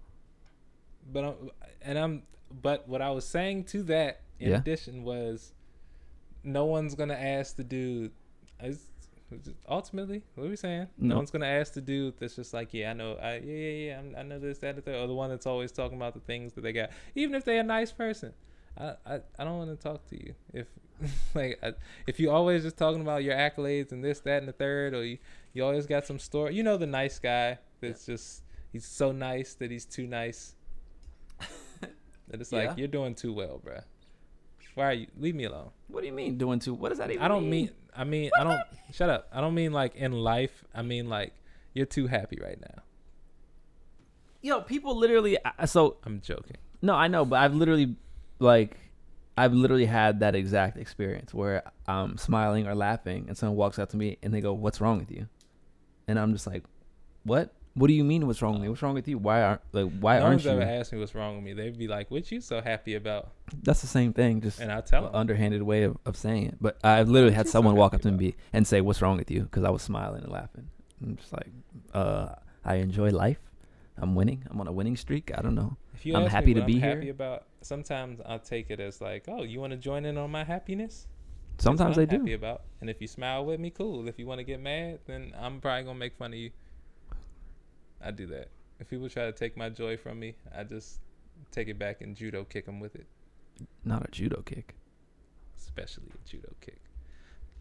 But 1.13 1.23
I'm, 1.23 1.35
and 1.83 1.97
I'm 1.99 2.23
but 2.61 2.87
what 2.89 3.01
I 3.01 3.11
was 3.11 3.23
saying 3.25 3.65
to 3.65 3.83
that 3.83 4.21
in 4.39 4.49
Yeah. 4.49 4.57
addition 4.57 5.03
was 5.03 5.53
no 6.43 6.65
one's 6.65 6.95
gonna 6.95 7.13
ask 7.13 7.55
the 7.55 7.63
dude 7.63 8.11
is 8.61 8.86
ultimately 9.67 10.23
what 10.35 10.45
are 10.45 10.49
we 10.49 10.55
saying? 10.55 10.87
No. 10.97 11.09
No. 11.09 11.15
one's 11.17 11.31
gonna 11.31 11.45
ask 11.45 11.73
the 11.73 11.81
dude 11.81 12.17
that's 12.19 12.35
just 12.35 12.53
like, 12.53 12.73
yeah, 12.73 12.91
I 12.91 12.93
know, 12.93 13.13
I 13.21 13.35
yeah 13.37 13.39
yeah 13.53 13.87
yeah, 13.87 13.99
I'm, 13.99 14.15
I 14.17 14.23
know 14.23 14.39
this 14.39 14.57
that 14.59 14.75
and 14.75 14.85
third, 14.85 14.95
or 14.95 15.07
the 15.07 15.13
one 15.13 15.29
that's 15.29 15.45
always 15.45 15.71
talking 15.71 15.97
about 15.97 16.13
the 16.13 16.19
things 16.21 16.53
that 16.53 16.61
they 16.61 16.71
got, 16.73 16.91
even 17.15 17.35
if 17.35 17.43
they're 17.45 17.59
a 17.59 17.63
nice 17.63 17.91
person. 17.91 18.33
I 18.77 18.93
I, 19.05 19.19
I 19.39 19.43
don't 19.43 19.57
want 19.57 19.69
to 19.71 19.83
talk 19.83 20.05
to 20.09 20.15
you 20.15 20.33
if 20.53 20.67
like 21.35 21.59
I, 21.61 21.73
if 22.07 22.19
you 22.19 22.31
always 22.31 22.63
just 22.63 22.77
talking 22.77 23.01
about 23.01 23.23
your 23.23 23.35
accolades 23.35 23.91
and 23.91 24.03
this 24.03 24.19
that 24.21 24.39
and 24.39 24.47
the 24.47 24.53
third, 24.53 24.93
or 24.93 25.03
you 25.03 25.17
you 25.53 25.63
always 25.63 25.85
got 25.87 26.05
some 26.05 26.19
story. 26.19 26.55
You 26.55 26.63
know 26.63 26.77
the 26.77 26.87
nice 26.87 27.19
guy 27.19 27.57
that's 27.81 28.05
just 28.05 28.43
he's 28.71 28.85
so 28.85 29.11
nice 29.11 29.55
that 29.55 29.71
he's 29.71 29.85
too 29.85 30.07
nice. 30.07 30.55
that 31.81 32.41
it's 32.41 32.51
Yeah. 32.51 32.69
like 32.69 32.77
you're 32.77 32.87
doing 32.87 33.15
too 33.15 33.33
well, 33.33 33.61
bruh. 33.63 33.83
Why 34.75 34.85
are 34.85 34.93
you? 34.93 35.07
Leave 35.17 35.35
me 35.35 35.45
alone. 35.45 35.71
What 35.87 36.01
do 36.01 36.07
you 36.07 36.13
mean 36.13 36.37
doing 36.37 36.59
too? 36.59 36.73
What 36.75 36.89
does 36.89 36.99
that 36.99 37.09
even? 37.09 37.23
I 37.23 37.27
don't 37.27 37.49
mean. 37.49 37.71
I 37.97 38.03
mean. 38.03 38.29
I 38.39 38.43
don't. 38.43 38.61
Shut 38.93 39.09
up. 39.09 39.27
I 39.33 39.41
don't 39.41 39.53
mean 39.55 39.73
like 39.73 39.95
in 39.95 40.11
life. 40.13 40.63
I 40.73 40.81
mean 40.81 41.09
like 41.09 41.33
you're 41.73 41.85
too 41.85 42.07
happy 42.07 42.37
right 42.41 42.59
now. 42.59 42.83
Yo, 44.41 44.61
people 44.61 44.95
literally. 44.95 45.37
I- 45.43 45.65
So 45.65 45.97
I'm 46.05 46.21
joking. 46.21 46.57
no, 46.81 46.93
I 46.93 47.07
know, 47.07 47.25
but 47.25 47.37
I've 47.39 47.55
literally, 47.55 47.95
like, 48.39 48.77
I've 49.35 49.53
literally 49.53 49.85
had 49.85 50.19
that 50.21 50.35
exact 50.35 50.77
experience 50.77 51.33
where 51.33 51.63
I'm 51.87 52.17
smiling 52.17 52.67
or 52.67 52.75
laughing, 52.75 53.25
and 53.27 53.37
someone 53.37 53.57
walks 53.57 53.79
up 53.79 53.89
to 53.89 53.97
me 53.97 54.17
and 54.23 54.33
they 54.33 54.41
go, 54.41 54.53
"What's 54.53 54.79
wrong 54.79 54.99
with 54.99 55.11
you?" 55.11 55.27
And 56.07 56.19
I'm 56.19 56.33
just 56.33 56.45
like, 56.47 56.63
"What? 57.23 57.51
What 57.77 57.87
do 57.89 57.93
you 57.93 58.03
mean? 58.03 58.25
What's 58.25 58.41
wrong 58.41 58.53
with 58.53 58.61
me? 58.63 58.69
What's 58.69 58.81
wrong 58.81 58.95
with 58.95 59.07
you? 59.07 59.17
Why 59.19 59.41
aren't 59.43 59.61
like 59.71 59.91
why 59.99 60.17
no 60.17 60.23
aren't 60.25 60.33
one's 60.37 60.45
you?" 60.45 60.51
ever 60.51 60.63
asked 60.63 60.91
me 60.93 60.99
what's 60.99 61.13
wrong 61.13 61.35
with 61.35 61.45
me. 61.45 61.53
They'd 61.53 61.77
be 61.77 61.87
like, 61.87 62.09
"What 62.09 62.31
you 62.31 62.41
so 62.41 62.59
happy 62.59 62.95
about?" 62.95 63.31
That's 63.61 63.81
the 63.81 63.87
same 63.87 64.13
thing, 64.13 64.41
just 64.41 64.59
And 64.59 64.71
I 64.71 64.81
tell 64.81 65.05
an 65.05 65.11
them. 65.11 65.19
underhanded 65.21 65.61
way 65.61 65.83
of, 65.83 65.95
of 66.05 66.15
saying 66.17 66.47
it. 66.47 66.57
But 66.59 66.77
I've 66.83 67.07
literally 67.07 67.35
had 67.35 67.45
You're 67.45 67.51
so 67.51 67.57
someone 67.59 67.75
walk 67.75 67.93
up 67.93 68.01
to 68.01 68.11
me 68.11 68.35
and 68.51 68.65
say, 68.65 68.81
"What's 68.81 69.01
wrong 69.01 69.17
with 69.17 69.29
you?" 69.29 69.41
Because 69.43 69.63
I 69.63 69.69
was 69.69 69.83
smiling 69.83 70.23
and 70.23 70.31
laughing. 70.31 70.69
I'm 71.03 71.15
just 71.17 71.31
like, 71.31 71.49
uh, 71.93 72.29
I 72.65 72.75
enjoy 72.75 73.09
life. 73.11 73.39
I'm 73.99 74.15
winning. 74.15 74.43
I'm 74.49 74.59
on 74.59 74.67
a 74.67 74.71
winning 74.71 74.95
streak. 74.95 75.31
I 75.37 75.41
don't 75.43 75.55
know. 75.55 75.77
If 75.93 76.05
you 76.05 76.15
I'm 76.15 76.23
ask 76.23 76.31
happy 76.31 76.47
me 76.47 76.53
to 76.55 76.65
be 76.65 76.73
I'm 76.75 76.79
here. 76.81 76.95
happy 76.95 77.09
about, 77.09 77.45
sometimes 77.61 78.19
I'll 78.25 78.39
take 78.39 78.71
it 78.71 78.79
as 78.79 79.01
like, 79.01 79.25
"Oh, 79.27 79.43
you 79.43 79.59
want 79.59 79.71
to 79.71 79.77
join 79.77 80.05
in 80.05 80.17
on 80.17 80.31
my 80.31 80.43
happiness?" 80.43 81.07
Sometimes 81.59 81.97
I 81.97 82.05
do. 82.05 82.17
Happy 82.19 82.33
about, 82.33 82.63
and 82.81 82.89
if 82.89 83.01
you 83.01 83.07
smile 83.07 83.43
with 83.45 83.59
me, 83.59 83.69
cool. 83.71 84.07
If 84.07 84.17
you 84.19 84.25
want 84.27 84.39
to 84.39 84.43
get 84.43 84.59
mad, 84.59 84.99
then 85.05 85.33
I'm 85.39 85.59
probably 85.61 85.83
gonna 85.83 85.97
make 85.99 86.15
fun 86.15 86.33
of 86.33 86.39
you. 86.39 86.51
I 88.03 88.11
do 88.11 88.27
that. 88.27 88.49
If 88.79 88.89
people 88.89 89.09
try 89.09 89.25
to 89.25 89.31
take 89.31 89.57
my 89.57 89.69
joy 89.69 89.97
from 89.97 90.19
me, 90.19 90.35
I 90.55 90.63
just 90.63 90.99
take 91.51 91.67
it 91.67 91.79
back 91.79 92.01
and 92.01 92.15
judo 92.15 92.43
kick 92.43 92.65
them 92.65 92.79
with 92.79 92.95
it, 92.95 93.05
Not 93.83 94.07
a 94.07 94.11
judo 94.11 94.41
kick. 94.43 94.75
especially 95.57 96.05
a 96.13 96.29
judo 96.29 96.49
kick. 96.61 96.79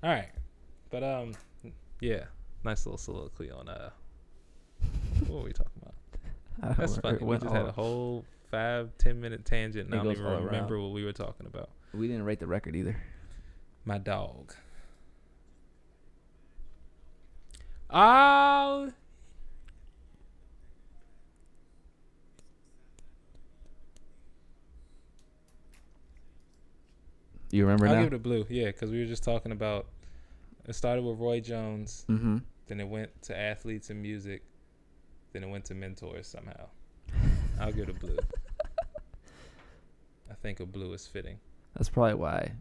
All 0.03 0.11
right, 0.11 0.29
but 0.91 1.03
um, 1.03 1.33
yeah, 2.01 2.25
nice 2.65 2.85
little 2.85 2.99
soliloquy 2.99 3.51
on 3.51 3.69
uh, 3.69 3.91
what 5.27 5.39
were 5.39 5.45
we 5.45 5.53
talking 5.53 5.81
about? 5.83 6.77
That's 6.79 6.97
funny. 6.99 7.19
We 7.23 7.39
just 7.39 7.51
had 7.53 7.67
a 7.67 7.73
whole 7.73 8.25
five 8.51 8.91
ten 8.99 9.21
minute 9.21 9.45
tangent, 9.45 9.87
and 9.91 9.95
I 9.99 10.03
don't 10.03 10.13
even 10.13 10.25
remember 10.25 10.75
around. 10.75 10.85
what 10.85 10.93
we 10.93 11.05
were 11.05 11.13
talking 11.13 11.47
about. 11.47 11.71
We 11.95 12.09
didn't 12.09 12.25
rate 12.25 12.41
the 12.41 12.47
record 12.47 12.77
either. 12.77 12.97
My 13.87 13.99
dog. 13.99 14.53
Oh. 17.91 18.91
You 27.51 27.63
remember 27.65 27.87
that? 27.87 27.91
I'll 27.91 27.97
now? 27.97 28.05
give 28.05 28.13
it 28.13 28.17
a 28.17 28.21
blue. 28.21 28.47
Yeah, 28.49 28.67
because 28.67 28.91
we 28.91 28.99
were 28.99 29.07
just 29.07 29.23
talking 29.25 29.53
about. 29.53 29.87
It 30.69 30.75
started 30.75 31.05
with 31.05 31.19
Roy 31.19 31.39
Jones, 31.41 32.05
mm-hmm. 32.09 32.39
then 32.67 32.81
it 32.81 32.89
went 32.89 33.11
to 33.23 33.39
athletes 33.39 33.91
and 33.91 34.03
music, 34.03 34.43
then 35.33 35.45
it 35.45 35.49
went 35.49 35.65
to 35.67 35.75
mentors 35.75 36.27
somehow. 36.27 36.67
I'll 37.61 37.71
give 37.71 37.89
it 37.89 37.91
a 37.91 37.99
blue. 37.99 38.19
I 40.31 40.35
think 40.35 40.59
a 40.59 40.67
blue 40.67 40.93
is 40.93 41.07
fitting. 41.07 41.39
That's 41.75 41.89
probably 41.89 42.15
why 42.15 42.53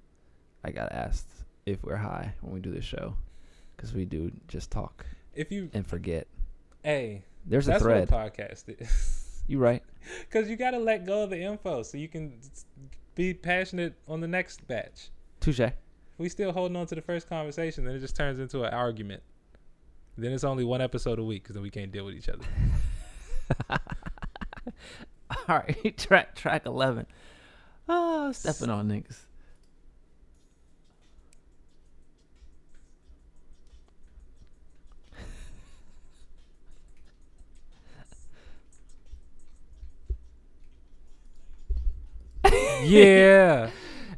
I 0.63 0.69
got 0.71 0.91
asked 0.91 1.27
if 1.65 1.83
we're 1.83 1.95
high 1.95 2.33
when 2.41 2.53
we 2.53 2.59
do 2.59 2.71
the 2.71 2.81
show, 2.81 3.15
because 3.75 3.93
we 3.93 4.05
do 4.05 4.31
just 4.47 4.69
talk 4.69 5.05
If 5.33 5.51
you, 5.51 5.69
and 5.73 5.85
forget. 5.85 6.27
hey, 6.83 7.23
There's 7.45 7.67
a 7.67 7.79
thread. 7.79 8.07
podcast 8.07 8.65
is. 8.79 9.41
You 9.47 9.59
right? 9.59 9.83
Because 10.19 10.47
you 10.47 10.55
got 10.55 10.71
to 10.71 10.77
let 10.77 11.03
go 11.03 11.23
of 11.23 11.31
the 11.31 11.41
info 11.41 11.81
so 11.81 11.97
you 11.97 12.07
can 12.07 12.39
be 13.15 13.33
passionate 13.33 13.95
on 14.07 14.21
the 14.21 14.27
next 14.27 14.67
batch. 14.67 15.09
Touche. 15.39 15.71
We 16.17 16.29
still 16.29 16.51
holding 16.51 16.77
on 16.77 16.85
to 16.87 16.95
the 16.95 17.01
first 17.01 17.27
conversation, 17.27 17.85
then 17.85 17.95
it 17.95 17.99
just 17.99 18.15
turns 18.15 18.39
into 18.39 18.63
an 18.63 18.73
argument. 18.73 19.23
Then 20.17 20.31
it's 20.31 20.45
only 20.45 20.63
one 20.63 20.81
episode 20.81 21.19
a 21.19 21.23
week 21.23 21.43
because 21.43 21.55
then 21.55 21.63
we 21.63 21.69
can't 21.69 21.91
deal 21.91 22.05
with 22.05 22.15
each 22.15 22.29
other. 22.29 22.45
All 25.29 25.57
right, 25.57 25.97
track 25.97 26.35
track 26.35 26.65
eleven. 26.65 27.05
Oh, 27.89 28.31
stepping 28.31 28.69
on 28.69 28.87
niggas. 28.87 29.19
yeah. 42.85 43.69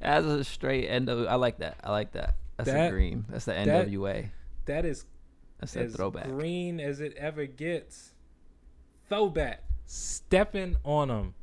As 0.01 0.25
a 0.25 0.43
straight 0.43 0.89
NW, 0.89 1.27
I 1.27 1.35
like 1.35 1.59
that. 1.59 1.77
I 1.83 1.91
like 1.91 2.11
that. 2.13 2.35
That's 2.57 2.69
That- 2.69 2.87
a 2.87 2.91
green. 2.91 3.25
That's 3.29 3.45
the 3.45 3.53
that- 3.53 3.87
NWA. 3.87 4.29
That 4.65 4.85
is 4.85 5.05
That's 5.59 5.73
that 5.73 5.85
as 5.85 5.95
throwback. 5.95 6.25
green 6.25 6.79
as 6.79 6.99
it 6.99 7.13
ever 7.17 7.45
gets. 7.45 8.13
Throwback. 9.09 9.63
Stepping 9.85 10.75
on 10.83 11.07
them. 11.07 11.33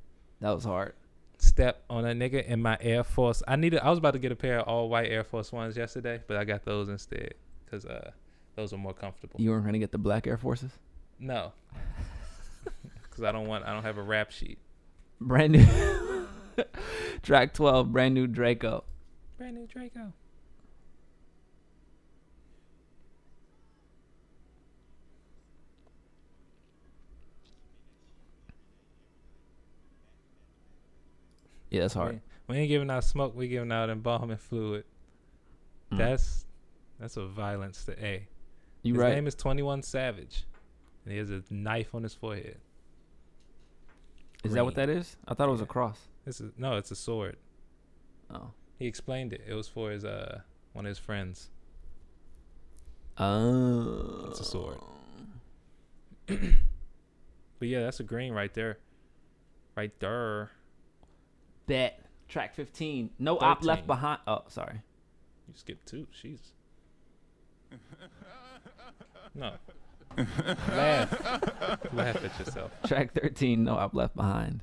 That 0.40 0.50
was 0.52 0.64
hard. 0.64 0.92
Step 1.38 1.82
on 1.88 2.04
a 2.04 2.12
nigga 2.12 2.44
in 2.44 2.60
my 2.60 2.76
Air 2.80 3.02
Force. 3.04 3.42
I 3.48 3.56
needed. 3.56 3.80
I 3.80 3.88
was 3.90 3.98
about 3.98 4.12
to 4.12 4.18
get 4.18 4.30
a 4.32 4.36
pair 4.36 4.60
of 4.60 4.68
all 4.68 4.88
white 4.88 5.10
Air 5.10 5.24
Force 5.24 5.52
Ones 5.52 5.76
yesterday, 5.76 6.20
but 6.26 6.36
I 6.36 6.44
got 6.44 6.64
those 6.64 6.88
instead 6.88 7.34
because 7.64 7.84
uh, 7.86 8.10
those 8.56 8.72
are 8.72 8.78
more 8.78 8.92
comfortable. 8.94 9.40
You 9.40 9.50
weren't 9.50 9.64
gonna 9.64 9.78
get 9.78 9.92
the 9.92 9.98
black 9.98 10.26
Air 10.26 10.36
Forces. 10.36 10.70
no, 11.18 11.52
because 13.02 13.24
I 13.24 13.32
don't 13.32 13.46
want. 13.46 13.64
I 13.64 13.72
don't 13.72 13.82
have 13.82 13.98
a 13.98 14.02
rap 14.02 14.30
sheet. 14.30 14.58
Brand 15.20 15.52
new. 15.52 15.66
track 17.24 17.54
twelve. 17.54 17.92
Brand 17.92 18.14
new 18.14 18.26
Draco. 18.26 18.84
Brand 19.38 19.56
new 19.56 19.66
Draco. 19.66 20.12
Yeah, 31.70 31.80
that's 31.80 31.94
hard. 31.94 32.20
We, 32.46 32.54
we 32.54 32.60
ain't 32.60 32.68
giving 32.68 32.88
out 32.88 33.02
smoke. 33.02 33.34
We 33.34 33.48
giving 33.48 33.72
out 33.72 33.90
embalming 33.90 34.36
fluid. 34.36 34.84
Mm. 35.90 35.98
That's 35.98 36.46
that's 37.00 37.16
a 37.16 37.26
violence 37.26 37.84
to 37.86 38.04
A. 38.04 38.28
you 38.82 38.94
his 38.94 39.02
right. 39.02 39.14
name 39.14 39.26
is 39.26 39.34
Twenty 39.34 39.62
One 39.62 39.82
Savage, 39.82 40.44
and 41.04 41.12
he 41.12 41.18
has 41.18 41.30
a 41.30 41.42
knife 41.50 41.92
on 41.94 42.04
his 42.04 42.14
forehead. 42.14 42.58
Is 44.44 44.52
that 44.52 44.64
what 44.64 44.76
that 44.76 44.88
is? 44.88 45.16
I 45.26 45.34
thought 45.34 45.48
it 45.48 45.52
was 45.52 45.62
a 45.62 45.66
cross. 45.66 45.98
This 46.24 46.40
is 46.40 46.52
no, 46.56 46.76
it's 46.76 46.90
a 46.90 46.96
sword. 46.96 47.36
Oh. 48.32 48.50
He 48.78 48.86
explained 48.86 49.32
it. 49.32 49.42
It 49.46 49.54
was 49.54 49.68
for 49.68 49.90
his 49.90 50.04
uh 50.04 50.40
one 50.72 50.86
of 50.86 50.88
his 50.88 50.98
friends. 50.98 51.50
Oh. 53.18 54.26
It's 54.28 54.40
a 54.40 54.44
sword. 54.44 54.78
But 57.64 57.68
yeah, 57.68 57.80
that's 57.80 58.00
a 58.00 58.02
green 58.02 58.32
right 58.34 58.52
there. 58.52 58.78
Right 59.74 59.92
there. 60.00 60.50
Bet. 61.66 61.98
Track 62.28 62.54
15. 62.54 63.10
No 63.18 63.38
op 63.38 63.64
left 63.64 63.86
behind. 63.86 64.20
Oh, 64.26 64.42
sorry. 64.48 64.82
You 65.48 65.54
skipped 65.54 65.86
two. 65.86 66.06
Jeez. 66.12 66.40
No. 69.36 69.54
Laugh. 70.16 71.10
Laugh 71.92 72.24
at 72.24 72.38
yourself. 72.38 72.70
Track 72.86 73.14
13. 73.14 73.64
No 73.64 73.74
op 73.76 73.94
left 73.94 74.14
behind. 74.14 74.60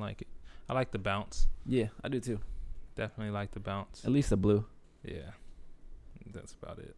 Like 0.00 0.22
it. 0.22 0.28
I 0.68 0.74
like 0.74 0.90
the 0.90 0.98
bounce. 0.98 1.46
Yeah, 1.66 1.86
I 2.04 2.08
do 2.08 2.20
too. 2.20 2.40
Definitely 2.94 3.32
like 3.32 3.52
the 3.52 3.60
bounce. 3.60 4.04
At 4.04 4.10
least 4.12 4.30
the 4.30 4.36
blue. 4.36 4.64
Yeah. 5.04 5.30
That's 6.32 6.54
about 6.60 6.78
it. 6.78 6.94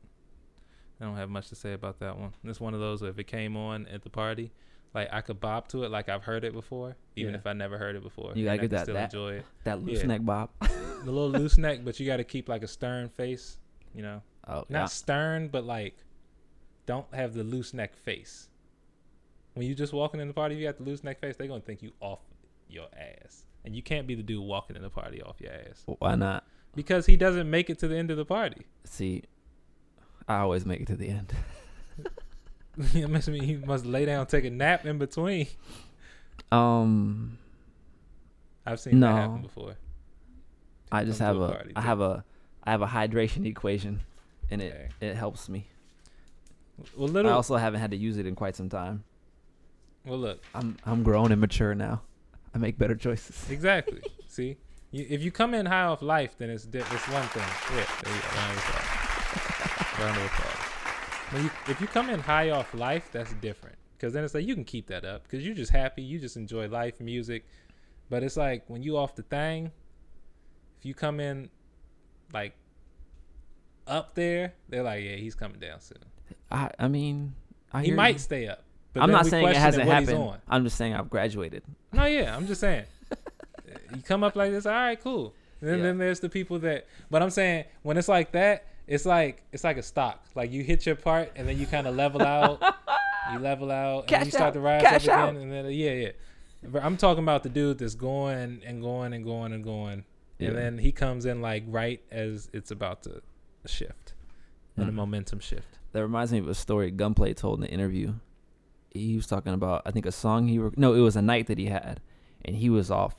I 1.00 1.04
don't 1.04 1.16
have 1.16 1.30
much 1.30 1.48
to 1.48 1.54
say 1.54 1.72
about 1.72 2.00
that 2.00 2.18
one. 2.18 2.32
It's 2.44 2.60
one 2.60 2.74
of 2.74 2.80
those 2.80 3.00
where 3.00 3.10
if 3.10 3.18
it 3.18 3.26
came 3.26 3.56
on 3.56 3.86
at 3.86 4.02
the 4.02 4.10
party, 4.10 4.50
like 4.94 5.08
I 5.12 5.20
could 5.20 5.40
bop 5.40 5.68
to 5.68 5.84
it 5.84 5.90
like 5.90 6.08
I've 6.08 6.24
heard 6.24 6.44
it 6.44 6.52
before, 6.52 6.96
even 7.16 7.32
Yeah. 7.32 7.38
if 7.38 7.46
I 7.46 7.52
never 7.52 7.78
heard 7.78 7.96
it 7.96 8.02
before. 8.02 8.32
You 8.34 8.44
gotta 8.44 8.58
get 8.58 8.62
can 8.62 8.70
that- 8.70 8.82
still 8.82 8.94
that- 8.94 9.04
enjoy 9.14 9.32
it. 9.34 9.46
That 9.64 9.82
loose 9.82 10.00
Yeah. 10.00 10.06
neck 10.06 10.24
bob. 10.24 10.50
The 11.04 11.10
little 11.10 11.30
loose 11.30 11.56
neck, 11.56 11.80
but 11.82 11.98
you 11.98 12.04
got 12.04 12.18
to 12.18 12.24
keep 12.24 12.46
like 12.50 12.62
a 12.62 12.68
stern 12.68 13.08
face. 13.08 13.56
You 13.94 14.02
know, 14.02 14.22
Oh, 14.46 14.64
not 14.68 14.70
yeah. 14.70 14.84
stern, 14.86 15.48
but 15.48 15.64
like 15.64 15.96
don't 16.86 17.06
have 17.14 17.32
the 17.32 17.42
loose 17.44 17.72
neck 17.72 17.94
face. 17.96 18.48
When 19.54 19.66
you 19.66 19.74
just 19.74 19.92
walking 19.94 20.20
in 20.20 20.28
the 20.28 20.34
party, 20.34 20.56
you 20.56 20.66
got 20.66 20.76
the 20.76 20.82
loose 20.84 21.02
neck 21.02 21.18
face. 21.20 21.36
They're 21.36 21.46
gonna 21.48 21.60
think 21.62 21.82
you 21.82 21.92
off 22.00 22.18
your 22.72 22.86
ass, 22.96 23.44
and 23.64 23.74
you 23.74 23.82
can't 23.82 24.06
be 24.06 24.14
the 24.14 24.22
dude 24.22 24.42
walking 24.44 24.76
in 24.76 24.82
the 24.82 24.90
party 24.90 25.20
off 25.22 25.40
your 25.40 25.52
ass 25.52 25.82
Why 25.98 26.14
not? 26.14 26.44
because 26.74 27.06
he 27.06 27.16
doesn't 27.16 27.48
make 27.50 27.68
it 27.70 27.78
to 27.80 27.88
the 27.88 27.96
end 27.96 28.10
of 28.10 28.16
the 28.16 28.24
party. 28.24 28.62
See, 28.84 29.24
I 30.28 30.38
always 30.38 30.64
make 30.64 30.80
it 30.80 30.86
to 30.88 30.96
the 30.96 31.08
end. 31.08 31.32
it 32.94 33.10
must 33.10 33.28
mean 33.28 33.42
he 33.42 33.56
must 33.56 33.84
lay 33.84 34.04
down, 34.06 34.26
take 34.26 34.44
a 34.44 34.50
nap 34.50 34.86
in 34.86 34.98
between. 34.98 35.46
Um, 36.52 37.38
I've 38.66 38.80
seen 38.80 39.00
that 39.00 39.10
No. 39.10 39.14
happen 39.16 39.42
before. 39.42 39.74
I 40.92 41.04
just 41.04 41.20
have 41.20 41.36
a, 41.40 41.48
party, 41.48 41.72
I 41.76 41.80
too. 41.80 41.86
have 41.86 42.00
a, 42.00 42.24
I 42.64 42.70
have 42.72 42.82
a 42.82 42.86
hydration 42.86 43.46
equation, 43.46 44.00
and 44.50 44.60
it 44.60 44.72
Okay. 44.72 44.88
it 45.12 45.14
helps 45.16 45.48
me. 45.48 45.66
Well, 46.96 47.08
I 47.08 47.12
little. 47.12 47.32
also 47.32 47.56
haven't 47.56 47.80
had 47.80 47.90
to 47.92 47.96
use 47.96 48.16
it 48.16 48.26
in 48.26 48.34
quite 48.34 48.56
some 48.56 48.68
time. 48.68 49.04
well, 50.04 50.18
look. 50.18 50.42
I'm 50.54 50.76
I'm 50.84 51.02
grown 51.02 51.30
and 51.30 51.40
mature 51.40 51.74
now. 51.74 52.02
I 52.54 52.58
make 52.58 52.78
better 52.78 52.94
choices. 52.96 53.46
Exactly. 53.50 54.02
See, 54.26 54.56
you, 54.90 55.06
if 55.08 55.22
you 55.22 55.30
come 55.30 55.54
in 55.54 55.66
high 55.66 55.84
off 55.84 56.02
life, 56.02 56.36
then 56.38 56.50
it's 56.50 56.64
di- 56.64 56.78
it's 56.80 57.08
one 57.08 57.26
thing. 57.28 57.42
Yeah, 57.76 57.86
there 58.02 58.14
you 58.14 58.20
go. 58.20 58.28
Round 58.36 58.50
of 58.50 58.64
applause. 58.64 60.00
Round 60.00 60.16
of 60.18 60.24
applause. 60.26 61.32
When 61.32 61.44
you, 61.44 61.50
if 61.68 61.80
you 61.80 61.86
come 61.86 62.10
in 62.10 62.20
high 62.20 62.50
off 62.50 62.74
life, 62.74 63.08
that's 63.12 63.32
different. 63.34 63.76
Because 63.96 64.12
then 64.14 64.24
it's 64.24 64.34
like 64.34 64.46
you 64.46 64.54
can 64.54 64.64
keep 64.64 64.86
that 64.88 65.04
up 65.04 65.22
because 65.24 65.44
you're 65.44 65.54
just 65.54 65.70
happy, 65.70 66.02
you 66.02 66.18
just 66.18 66.36
enjoy 66.36 66.66
life, 66.68 67.00
music. 67.00 67.44
But 68.08 68.22
it's 68.24 68.36
like 68.36 68.64
when 68.66 68.82
you 68.82 68.96
off 68.96 69.14
the 69.14 69.22
thing, 69.22 69.70
if 70.78 70.86
you 70.86 70.94
come 70.94 71.20
in 71.20 71.50
like 72.32 72.54
up 73.86 74.14
there, 74.14 74.54
they're 74.68 74.82
like, 74.82 75.04
yeah, 75.04 75.16
he's 75.16 75.34
coming 75.34 75.60
down 75.60 75.80
soon. 75.80 75.98
I 76.50 76.70
I 76.78 76.88
mean, 76.88 77.34
I 77.72 77.82
he 77.84 77.92
might 77.92 78.14
you. 78.14 78.18
stay 78.20 78.48
up. 78.48 78.64
But 78.92 79.02
I'm 79.02 79.10
not 79.10 79.26
saying 79.26 79.46
it 79.48 79.56
hasn't 79.56 79.88
happened. 79.88 80.38
I'm 80.48 80.64
just 80.64 80.76
saying 80.76 80.94
I've 80.94 81.10
graduated. 81.10 81.62
No, 81.92 82.04
yeah, 82.06 82.36
I'm 82.36 82.46
just 82.46 82.60
saying. 82.60 82.84
you 83.94 84.02
come 84.02 84.24
up 84.24 84.36
like 84.36 84.50
this, 84.50 84.66
all 84.66 84.72
right, 84.72 85.00
cool. 85.00 85.34
And 85.60 85.68
then, 85.70 85.78
Yeah. 85.78 85.84
then 85.84 85.98
there's 85.98 86.20
the 86.20 86.28
people 86.28 86.58
that, 86.60 86.86
but 87.10 87.22
I'm 87.22 87.30
saying 87.30 87.64
when 87.82 87.96
it's 87.96 88.08
like 88.08 88.32
that, 88.32 88.64
it's 88.86 89.06
like 89.06 89.42
it's 89.52 89.62
like 89.62 89.76
a 89.76 89.82
stock. 89.82 90.24
Like 90.34 90.50
you 90.50 90.62
hit 90.64 90.86
your 90.86 90.96
part, 90.96 91.30
and 91.36 91.48
then 91.48 91.58
you 91.58 91.66
kind 91.66 91.86
of 91.86 91.94
level 91.94 92.22
out. 92.22 92.60
you 93.32 93.38
level 93.38 93.70
out, 93.70 94.02
and 94.02 94.10
you 94.10 94.16
Cash 94.18 94.28
start 94.30 94.48
out, 94.48 94.54
to 94.54 94.60
rise 94.60 94.82
cash 94.82 95.06
up 95.08 95.14
out. 95.14 95.28
again, 95.30 95.42
and 95.42 95.52
then 95.52 95.64
yeah, 95.66 95.92
yeah. 95.92 96.10
But 96.64 96.82
I'm 96.82 96.96
talking 96.96 97.22
about 97.22 97.42
the 97.44 97.48
dude 97.48 97.78
that's 97.78 97.94
going 97.94 98.60
and 98.66 98.82
going 98.82 99.12
and 99.12 99.24
going 99.24 99.52
and 99.52 99.62
going, 99.62 100.04
Yeah. 100.38 100.48
and 100.48 100.56
then 100.58 100.78
he 100.78 100.90
comes 100.92 101.24
in 101.26 101.40
like 101.40 101.62
right 101.68 102.02
as 102.10 102.50
it's 102.52 102.70
about 102.72 103.04
to 103.04 103.22
shift, 103.66 104.14
and 104.76 104.88
a 104.88 104.92
Mhm. 104.92 104.94
momentum 104.96 105.38
shift. 105.40 105.78
That 105.92 106.02
reminds 106.02 106.32
me 106.32 106.38
of 106.38 106.48
a 106.48 106.54
story 106.54 106.90
Gunplay 106.90 107.34
told 107.34 107.58
in 107.58 107.62
the 107.62 107.70
interview. 107.70 108.14
He 108.90 109.16
was 109.16 109.26
talking 109.26 109.52
about 109.52 109.82
I 109.86 109.90
think 109.90 110.06
a 110.06 110.12
song 110.12 110.48
he 110.48 110.58
rec- 110.58 110.78
no, 110.78 110.94
it 110.94 111.00
was 111.00 111.16
a 111.16 111.22
night 111.22 111.46
that 111.46 111.58
he 111.58 111.66
had, 111.66 112.00
and 112.44 112.56
he 112.56 112.68
was 112.70 112.90
off 112.90 113.16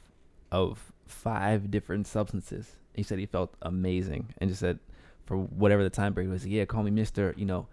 of 0.52 0.92
five 1.06 1.72
different 1.72 2.08
substances. 2.08 2.76
He 2.94 3.04
said 3.04 3.20
he 3.20 3.26
felt 3.26 3.56
amazing, 3.62 4.34
and 4.40 4.50
just 4.50 4.60
said 4.60 4.80
for 5.26 5.38
whatever 5.38 5.84
the 5.84 5.90
time 5.90 6.14
period 6.14 6.32
was, 6.32 6.46
yeah, 6.46 6.66
call 6.66 6.84
me 6.84 6.92
Mister, 6.92 7.34
you 7.38 7.46
know, 7.46 7.68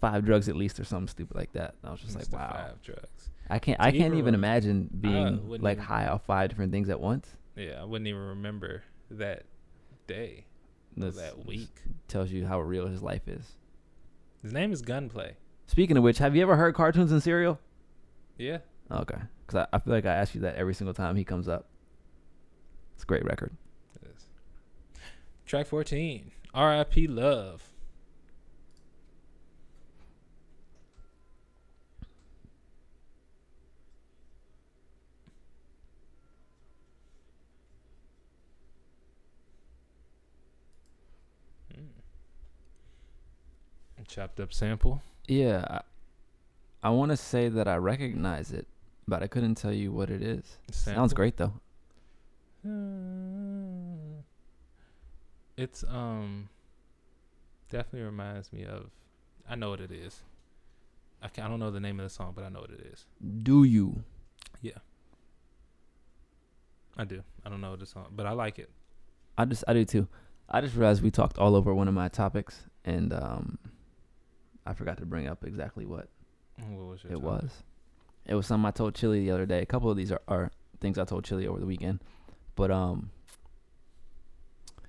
five 0.00 0.24
drugs 0.24 0.48
at 0.48 0.56
least 0.56 0.80
or 0.80 0.84
something 0.84 1.08
stupid 1.08 1.36
like 1.36 1.52
that. 1.52 1.74
And 1.82 1.88
I 1.88 1.92
was 1.92 2.00
just 2.00 2.16
Mr. 2.16 2.32
like, 2.32 2.40
wow, 2.40 2.52
Five 2.52 2.82
drugs. 2.82 3.30
I 3.48 3.58
can't, 3.58 3.80
I 3.80 3.92
can't 3.92 4.14
even 4.14 4.34
imagine 4.34 4.88
being 5.00 5.48
like 5.48 5.74
even- 5.76 5.84
high 5.84 6.06
off 6.08 6.24
five 6.24 6.48
different 6.48 6.72
things 6.72 6.88
at 6.88 6.98
once. 6.98 7.28
Yeah, 7.56 7.80
I 7.80 7.84
wouldn't 7.84 8.08
even 8.08 8.20
remember 8.20 8.82
that 9.10 9.44
day. 10.06 10.46
That's 10.96 11.16
that 11.16 11.44
week. 11.46 11.70
tells 12.08 12.30
you 12.30 12.46
how 12.46 12.60
real 12.60 12.86
his 12.86 13.02
life 13.02 13.28
is. 13.28 13.52
His 14.42 14.52
name 14.52 14.72
is 14.72 14.82
Gunplay. 14.82 15.36
Speaking 15.66 15.96
of 15.96 16.02
which, 16.02 16.18
have 16.18 16.36
you 16.36 16.42
ever 16.42 16.56
heard 16.56 16.74
cartoons 16.74 17.10
and 17.10 17.22
cereal? 17.22 17.58
Yeah. 18.38 18.58
Okay, 18.90 19.18
because 19.46 19.66
I, 19.72 19.76
I 19.76 19.78
feel 19.78 19.94
like 19.94 20.06
I 20.06 20.14
ask 20.14 20.34
you 20.34 20.42
that 20.42 20.56
every 20.56 20.74
single 20.74 20.94
time 20.94 21.16
he 21.16 21.24
comes 21.24 21.48
up. 21.48 21.66
It's 22.94 23.02
a 23.02 23.06
great 23.06 23.24
record. 23.24 23.56
It 24.02 24.08
is. 24.14 24.26
Track 25.46 25.66
14. 25.66 26.30
R.I.P. 26.52 27.08
Love. 27.08 27.70
Mm. 41.74 41.88
Chopped 44.06 44.38
up 44.38 44.52
sample. 44.52 45.02
Yeah, 45.26 45.64
I, 45.68 45.80
I 46.88 46.90
want 46.90 47.10
to 47.10 47.16
say 47.16 47.48
that 47.48 47.66
I 47.66 47.76
recognize 47.76 48.52
it, 48.52 48.66
but 49.08 49.22
I 49.22 49.26
couldn't 49.26 49.54
tell 49.56 49.72
you 49.72 49.90
what 49.92 50.10
it 50.10 50.22
is. 50.22 50.58
Sounds 50.70 51.12
great 51.12 51.36
though. 51.36 51.52
Uh, 52.66 54.22
It's 55.56 55.84
um 55.88 56.48
definitely 57.70 58.02
reminds 58.06 58.52
me 58.52 58.64
of 58.64 58.90
I 59.48 59.54
know 59.54 59.70
what 59.70 59.80
it 59.80 59.90
is. 59.92 60.22
I 61.22 61.26
I 61.26 61.48
don't 61.48 61.58
know 61.60 61.70
the 61.70 61.80
name 61.80 62.00
of 62.00 62.04
the 62.04 62.10
song, 62.10 62.32
but 62.34 62.44
I 62.44 62.48
know 62.48 62.60
what 62.60 62.70
it 62.70 62.86
is. 62.92 63.04
Do 63.42 63.64
you? 63.64 64.02
Yeah. 64.60 64.78
I 66.96 67.04
do. 67.04 67.22
I 67.44 67.48
don't 67.50 67.60
know 67.60 67.76
the 67.76 67.86
song, 67.86 68.06
but 68.14 68.26
I 68.26 68.32
like 68.32 68.58
it. 68.58 68.70
I 69.36 69.44
just 69.44 69.64
I 69.66 69.72
do 69.74 69.84
too. 69.84 70.06
I 70.48 70.60
just 70.60 70.76
realized 70.76 71.02
we 71.02 71.10
talked 71.10 71.38
all 71.38 71.56
over 71.56 71.74
one 71.74 71.88
of 71.88 71.94
my 71.94 72.08
topics, 72.08 72.62
and 72.84 73.12
um, 73.12 73.58
I 74.66 74.74
forgot 74.74 74.98
to 74.98 75.06
bring 75.06 75.26
up 75.26 75.44
exactly 75.44 75.86
what 75.86 76.08
What 76.68 76.86
was 76.86 77.00
it 77.08 77.20
was. 77.20 77.50
It 78.26 78.34
was 78.34 78.46
something 78.46 78.66
I 78.66 78.70
told 78.70 78.94
Chili 78.94 79.20
the 79.20 79.30
other 79.30 79.46
day. 79.46 79.60
A 79.60 79.66
couple 79.66 79.90
of 79.90 79.96
these 79.96 80.10
are, 80.10 80.22
are 80.26 80.50
things 80.80 80.98
I 80.98 81.04
told 81.04 81.24
Chili 81.24 81.46
over 81.46 81.60
the 81.60 81.66
weekend, 81.66 82.00
but 82.54 82.70
um, 82.70 83.10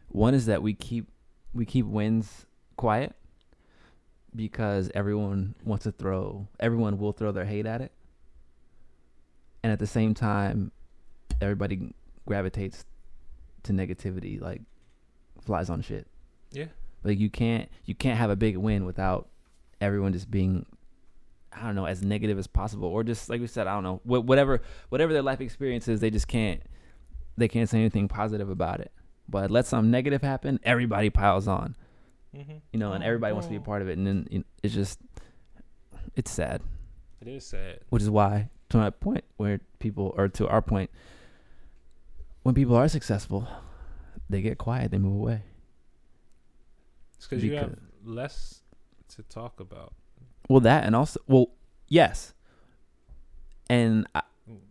one 0.07 0.33
is 0.33 0.45
that 0.45 0.61
we 0.61 0.73
keep 0.73 1.09
we 1.53 1.65
keep 1.65 1.85
wins 1.85 2.45
quiet 2.77 3.13
because 4.35 4.89
everyone 4.93 5.55
wants 5.65 5.83
to 5.83 5.91
throw 5.91 6.47
everyone 6.59 6.97
will 6.97 7.13
throw 7.13 7.31
their 7.31 7.45
hate 7.45 7.65
at 7.65 7.81
it, 7.81 7.91
and 9.63 9.73
at 9.73 9.79
the 9.79 9.87
same 9.87 10.13
time, 10.13 10.71
everybody 11.41 11.93
gravitates 12.25 12.85
to 13.63 13.73
negativity 13.73 14.39
like 14.39 14.61
flies 15.41 15.69
on 15.69 15.81
shit. 15.81 16.07
Yeah. 16.51 16.67
Like 17.03 17.19
you 17.19 17.29
can't 17.29 17.69
you 17.85 17.95
can't 17.95 18.17
have 18.17 18.29
a 18.29 18.35
big 18.35 18.57
win 18.57 18.85
without 18.85 19.27
everyone 19.85 20.11
just 20.13 20.29
being 20.29 20.65
I 21.53 21.61
don't 21.63 21.75
know 21.75 21.85
as 21.85 22.01
negative 22.03 22.37
as 22.37 22.47
possible 22.47 22.89
or 22.89 23.03
just 23.03 23.29
like 23.29 23.39
we 23.39 23.47
said 23.47 23.67
I 23.67 23.73
don't 23.75 23.83
know 23.83 24.01
whatever 24.03 24.61
whatever 24.89 25.13
their 25.13 25.21
life 25.21 25.39
experience 25.39 25.87
is 25.87 25.99
they 26.01 26.09
just 26.09 26.27
can't 26.27 26.61
they 27.37 27.47
can't 27.47 27.69
say 27.69 27.79
anything 27.79 28.07
positive 28.07 28.49
about 28.49 28.79
it. 28.81 28.91
But 29.27 29.49
let 29.51 29.65
something 29.65 29.89
negative 29.91 30.21
happen, 30.21 30.59
everybody 30.63 31.09
piles 31.09 31.47
on, 31.47 31.75
Mm-hmm. 32.35 32.57
you 32.73 32.79
know, 32.79 32.91
and 32.91 33.03
everybody 33.03 33.31
wants 33.33 33.47
to 33.47 33.51
be 33.51 33.55
a 33.57 33.61
part 33.61 33.81
of 33.81 33.87
it, 33.89 33.97
and 33.97 34.05
then 34.05 34.27
you 34.29 34.39
know, 34.39 34.45
it's 34.61 34.73
just 34.73 34.99
it's 36.15 36.29
sad. 36.31 36.61
It 37.21 37.27
is 37.29 37.45
sad. 37.45 37.79
Which 37.89 38.03
is 38.03 38.09
why 38.09 38.49
to 38.69 38.77
my 38.77 38.89
point 38.89 39.23
where 39.37 39.61
people 39.79 40.13
or 40.17 40.27
to 40.29 40.47
our 40.47 40.61
point 40.61 40.89
when 42.43 42.53
people 42.53 42.75
are 42.75 42.87
successful, 42.87 43.47
they 44.29 44.41
get 44.41 44.57
quiet, 44.57 44.91
they 44.91 44.97
move 44.97 45.15
away. 45.15 45.41
It's 47.17 47.25
because 47.27 47.43
you 47.43 47.55
have 47.55 47.69
Because- 47.71 47.83
less 48.03 48.61
to 49.15 49.23
talk 49.23 49.59
about. 49.59 49.93
Well, 50.49 50.59
that 50.61 50.83
and 50.83 50.95
also, 50.95 51.19
well, 51.27 51.51
yes, 51.87 52.33
and 53.69 54.07
I, 54.13 54.21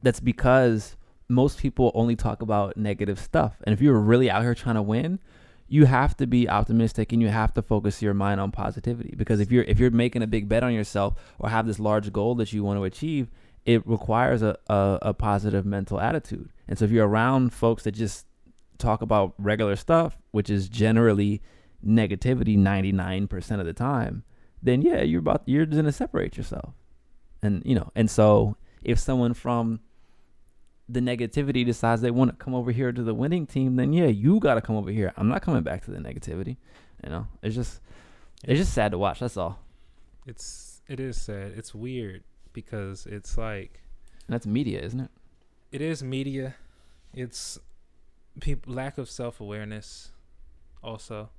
that's 0.02 0.20
because 0.20 0.96
most 1.28 1.58
people 1.58 1.90
only 1.94 2.16
talk 2.16 2.42
about 2.42 2.76
negative 2.76 3.18
stuff. 3.18 3.56
And 3.64 3.72
if 3.72 3.80
you're 3.80 3.98
really 3.98 4.30
out 4.30 4.42
here 4.42 4.54
trying 4.54 4.76
to 4.76 4.82
win, 4.82 5.18
you 5.66 5.86
have 5.86 6.16
to 6.18 6.26
be 6.26 6.48
optimistic 6.48 7.12
and 7.12 7.22
you 7.22 7.28
have 7.28 7.54
to 7.54 7.62
focus 7.62 8.02
your 8.02 8.14
mind 8.14 8.40
on 8.40 8.52
positivity. 8.52 9.14
Because 9.16 9.40
if 9.40 9.50
you're 9.50 9.64
if 9.64 9.78
you're 9.78 9.90
making 9.90 10.22
a 10.22 10.26
big 10.26 10.48
bet 10.48 10.62
on 10.62 10.72
yourself 10.72 11.14
or 11.38 11.48
have 11.48 11.66
this 11.66 11.80
large 11.80 12.12
goal 12.12 12.34
that 12.36 12.52
you 12.52 12.62
want 12.62 12.78
to 12.78 12.84
achieve, 12.84 13.28
it 13.64 13.86
requires 13.86 14.42
a, 14.42 14.56
a, 14.68 14.98
a 15.02 15.14
positive 15.14 15.64
mental 15.64 16.00
attitude. 16.00 16.50
And 16.68 16.78
so 16.78 16.84
if 16.84 16.90
you're 16.90 17.08
around 17.08 17.52
folks 17.52 17.84
that 17.84 17.92
just 17.92 18.26
talk 18.78 19.02
about 19.02 19.34
regular 19.38 19.76
stuff, 19.76 20.18
which 20.32 20.50
is 20.50 20.68
generally 20.68 21.40
negativity 21.84 22.58
99% 22.58 23.60
of 23.60 23.66
the 23.66 23.72
time, 23.72 24.24
then 24.64 24.82
yeah, 24.82 25.02
you're 25.02 25.20
about 25.20 25.42
you're 25.46 25.66
gonna 25.66 25.92
separate 25.92 26.36
yourself. 26.36 26.74
And 27.42 27.62
you 27.64 27.74
know, 27.74 27.90
and 27.94 28.10
so 28.10 28.56
if 28.82 28.98
someone 28.98 29.34
from 29.34 29.80
the 30.88 31.00
negativity 31.00 31.64
decides 31.64 32.02
they 32.02 32.10
want 32.10 32.30
to 32.30 32.36
come 32.36 32.54
over 32.54 32.70
here 32.72 32.92
to 32.92 33.02
the 33.02 33.14
winning 33.14 33.46
team, 33.46 33.76
then 33.76 33.92
yeah, 33.92 34.06
you 34.06 34.38
got 34.40 34.54
to 34.54 34.60
come 34.60 34.76
over 34.76 34.90
here. 34.90 35.12
I'm 35.16 35.28
not 35.28 35.40
coming 35.42 35.62
back 35.62 35.84
to 35.84 35.90
the 35.90 35.98
negativity. 35.98 36.56
You 37.02 37.10
know, 37.10 37.26
it's 37.42 37.54
just 37.54 37.80
it's 38.44 38.58
just 38.58 38.72
sad 38.74 38.92
to 38.92 38.98
watch. 38.98 39.20
That's 39.20 39.36
all. 39.36 39.60
It's 40.26 40.82
it 40.88 41.00
is 41.00 41.20
sad. 41.20 41.52
It's 41.56 41.74
weird 41.74 42.24
because 42.52 43.06
it's 43.06 43.36
like 43.38 43.80
And 44.26 44.34
that's 44.34 44.46
media, 44.46 44.80
isn't 44.80 45.00
it? 45.00 45.10
it 45.72 45.80
is 45.80 46.02
media. 46.02 46.54
It's 47.12 47.58
people 48.40 48.72
lack 48.74 48.96
of 48.98 49.08
self 49.10 49.40
awareness. 49.40 50.10
Also, 50.82 51.30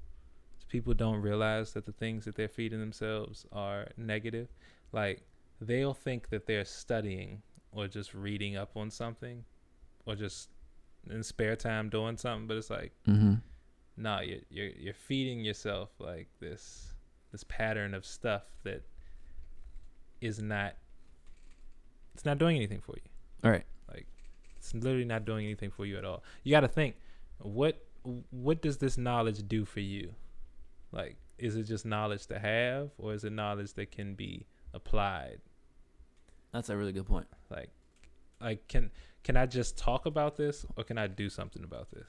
people 0.75 0.93
don't 0.93 1.21
realize 1.21 1.71
that 1.71 1.85
the 1.85 1.91
things 1.93 2.25
that 2.25 2.35
they're 2.35 2.49
feeding 2.49 2.81
themselves 2.81 3.45
are 3.53 3.87
negative. 3.95 4.49
Like 4.91 5.21
they'll 5.61 5.93
think 5.93 6.27
that 6.31 6.47
they're 6.47 6.65
studying 6.65 7.41
or 7.71 7.87
just 7.87 8.13
reading 8.13 8.57
up 8.57 8.71
on 8.75 8.91
something, 8.91 9.45
or 10.05 10.15
just 10.15 10.49
in 11.09 11.23
spare 11.23 11.55
time 11.55 11.87
doing 11.89 12.17
something. 12.17 12.45
But 12.47 12.57
it's 12.57 12.69
like, 12.69 12.91
Mm-hmm. 13.07 13.35
nah, 13.95 14.19
you're 14.19 14.39
you're, 14.49 14.71
you're 14.77 14.93
feeding 14.93 15.39
yourself 15.39 15.89
like 15.97 16.27
this 16.41 16.93
this 17.31 17.45
pattern 17.45 17.93
of 17.93 18.05
stuff 18.05 18.43
that 18.63 18.81
is 20.19 20.41
not. 20.41 20.75
It's 22.13 22.25
not 22.25 22.37
doing 22.37 22.57
anything 22.57 22.81
for 22.81 22.95
you. 22.97 23.09
All 23.45 23.51
right. 23.51 23.65
Like 23.89 24.07
it's 24.57 24.73
literally 24.73 25.05
not 25.05 25.23
doing 25.25 25.45
anything 25.45 25.71
for 25.71 25.85
you 25.85 25.97
at 25.97 26.03
all. 26.03 26.21
You 26.43 26.51
got 26.51 26.61
to 26.61 26.67
think, 26.67 26.95
what 27.39 27.81
what 28.31 28.61
does 28.61 28.77
this 28.77 28.97
knowledge 28.97 29.41
do 29.47 29.63
for 29.63 29.79
you? 29.79 30.13
Like, 30.95 31.17
is 31.37 31.55
it 31.57 31.63
just 31.63 31.85
knowledge 31.85 32.25
to 32.27 32.39
have, 32.39 32.91
or 32.97 33.13
is 33.13 33.23
it 33.25 33.33
knowledge 33.33 33.73
that 33.73 33.91
can 33.91 34.15
be 34.15 34.45
applied? 34.73 35.39
That's 36.53 36.69
a 36.69 36.77
really 36.77 36.93
good 36.93 37.05
point. 37.05 37.27
Like, 37.49 37.69
like 38.39 38.67
can 38.67 38.91
can 39.23 39.35
I 39.35 39.45
just 39.45 39.77
talk 39.77 40.05
about 40.05 40.37
this, 40.37 40.65
or 40.77 40.83
can 40.83 40.97
I 40.97 41.07
do 41.07 41.29
something 41.29 41.63
about 41.63 41.91
this? 41.91 42.07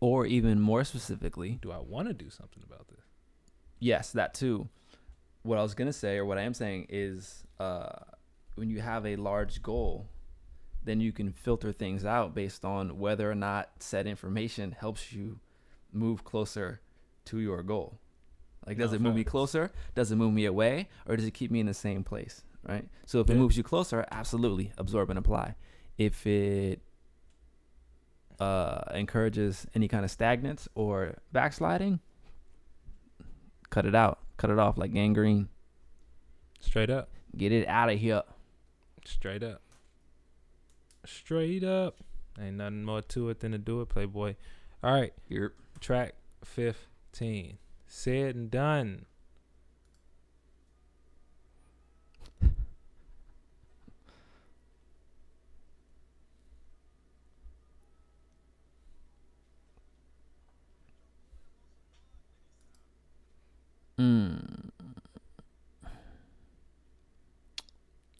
Or 0.00 0.26
even 0.26 0.60
more 0.60 0.82
specifically, 0.84 1.58
Do 1.62 1.70
I 1.70 1.78
want 1.78 2.08
to 2.08 2.14
do 2.14 2.28
something 2.28 2.62
about 2.66 2.88
this? 2.88 3.04
yes, 3.78 4.10
that 4.12 4.34
too. 4.34 4.68
What 5.42 5.58
I 5.58 5.62
was 5.62 5.74
gonna 5.74 5.92
say, 5.92 6.16
or 6.16 6.24
what 6.24 6.38
I 6.38 6.42
am 6.42 6.54
saying, 6.54 6.86
is 6.88 7.44
uh, 7.60 7.90
when 8.56 8.70
you 8.70 8.80
have 8.80 9.06
a 9.06 9.16
large 9.16 9.62
goal, 9.62 10.08
then 10.82 11.00
you 11.00 11.12
can 11.12 11.32
filter 11.32 11.72
things 11.72 12.04
out 12.04 12.34
based 12.34 12.64
on 12.64 12.98
whether 12.98 13.30
or 13.30 13.34
not 13.34 13.70
said 13.78 14.06
information 14.06 14.72
helps 14.72 15.12
you 15.12 15.38
move 15.92 16.24
closer 16.24 16.80
to 17.26 17.38
your 17.38 17.62
goal. 17.62 17.98
Like, 18.66 18.78
does 18.78 18.90
No, 18.92 18.96
it 18.96 19.00
move 19.02 19.14
me 19.14 19.24
closer? 19.24 19.70
Does 19.94 20.10
it 20.12 20.16
move 20.16 20.32
me 20.32 20.44
away? 20.46 20.88
Or 21.06 21.16
does 21.16 21.26
it 21.26 21.32
keep 21.32 21.50
me 21.50 21.60
in 21.60 21.66
the 21.66 21.74
same 21.74 22.02
place? 22.04 22.42
Right. 22.66 22.86
So 23.04 23.20
if 23.20 23.28
it 23.28 23.36
moves 23.36 23.56
you 23.58 23.62
closer, 23.62 24.06
absolutely 24.10 24.72
absorb 24.78 25.10
and 25.10 25.18
apply. 25.18 25.54
If 25.98 26.26
it 26.26 26.80
uh, 28.40 28.80
encourages 28.94 29.66
any 29.74 29.86
kind 29.86 30.04
of 30.04 30.10
stagnance 30.10 30.66
or 30.74 31.18
backsliding, 31.32 32.00
cut 33.70 33.84
it 33.86 33.94
out. 33.94 34.18
Cut 34.38 34.48
it 34.50 34.58
off 34.58 34.78
like 34.78 34.92
gangrene. 34.94 35.48
Straight 36.60 36.88
up, 36.90 37.10
Get 37.36 37.52
it 37.52 37.68
out 37.68 37.90
of 37.90 37.98
here. 37.98 38.22
straight 39.04 39.42
up, 39.42 39.60
straight 41.04 41.62
up. 41.62 41.98
Ain't 42.40 42.56
nothing 42.56 42.82
more 42.84 43.02
to 43.02 43.28
it 43.28 43.40
than 43.40 43.52
to 43.52 43.58
do 43.58 43.80
it, 43.82 43.90
Playboy. 43.90 44.34
All 44.82 44.92
right, 44.92 45.12
Here. 45.28 45.52
track 45.80 46.14
fifteen. 46.42 47.58
Said 47.96 48.34
and 48.34 48.50
done. 48.50 49.06
Mm. 63.96 64.70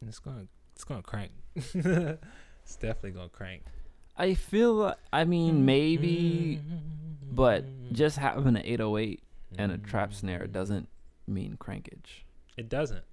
It's 0.06 0.20
gonna 0.20 0.46
it's 0.76 0.84
gonna 0.84 1.02
crank. 1.02 1.32
it's 1.56 1.74
definitely 2.78 3.10
gonna 3.10 3.28
crank. 3.28 3.64
I 4.16 4.34
feel. 4.34 4.94
I 5.12 5.24
mean, 5.24 5.66
maybe, 5.66 6.60
But 7.32 7.64
just 7.92 8.18
having 8.18 8.56
an 8.56 8.62
808 8.64 9.23
and 9.58 9.72
a 9.72 9.78
trap 9.78 10.12
snare 10.12 10.46
doesn't 10.46 10.88
mean 11.26 11.56
crankage. 11.58 12.24
It 12.56 12.68
doesn't. 12.68 13.04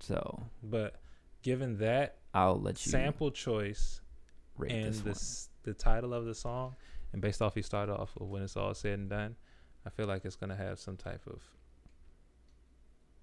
So 0.00 0.44
But 0.62 0.96
given 1.42 1.78
that 1.78 2.18
I'll 2.34 2.60
let 2.60 2.84
you 2.84 2.90
sample 2.90 3.30
choice 3.30 4.00
rate 4.56 4.72
and 4.72 4.94
this 4.94 5.48
the 5.62 5.72
the 5.72 5.74
title 5.74 6.12
of 6.14 6.24
the 6.24 6.34
song, 6.34 6.74
and 7.12 7.22
based 7.22 7.40
off 7.42 7.56
you 7.56 7.62
started 7.62 7.92
off 7.92 8.16
of 8.20 8.28
when 8.28 8.42
it's 8.42 8.56
all 8.56 8.74
said 8.74 8.98
and 8.98 9.08
done, 9.08 9.36
I 9.86 9.90
feel 9.90 10.06
like 10.06 10.24
it's 10.24 10.36
gonna 10.36 10.56
have 10.56 10.78
some 10.78 10.96
type 10.96 11.22
of 11.26 11.40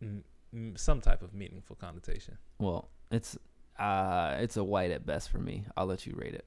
mm, 0.03 0.21
mm, 0.55 0.77
some 0.77 1.01
type 1.01 1.21
of 1.21 1.33
meaningful 1.33 1.75
connotation. 1.75 2.37
Well, 2.59 2.89
it's 3.11 3.37
uh 3.77 4.37
it's 4.39 4.57
a 4.57 4.63
white 4.63 4.91
at 4.91 5.05
best 5.05 5.29
for 5.29 5.39
me. 5.39 5.65
I'll 5.75 5.85
let 5.85 6.05
you 6.05 6.13
rate 6.15 6.35
it. 6.35 6.45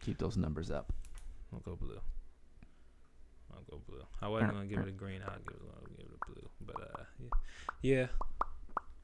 Keep 0.00 0.18
those 0.18 0.36
numbers 0.36 0.70
up. 0.70 0.92
I'll 1.52 1.60
go 1.60 1.76
blue. 1.76 2.00
Go 3.70 3.80
blue. 3.86 4.02
I 4.20 4.28
wasn't 4.28 4.52
gonna 4.52 4.66
give 4.66 4.80
it 4.80 4.88
a 4.88 4.92
green. 4.92 5.20
I'll 5.24 5.38
give 5.38 5.56
it. 5.56 5.62
I'll 5.74 5.96
give 5.96 6.06
it 6.06 6.12
a 6.20 6.32
blue. 6.32 6.48
But 6.66 6.80
uh, 6.82 7.02
yeah, 7.82 7.96
yeah. 8.00 8.06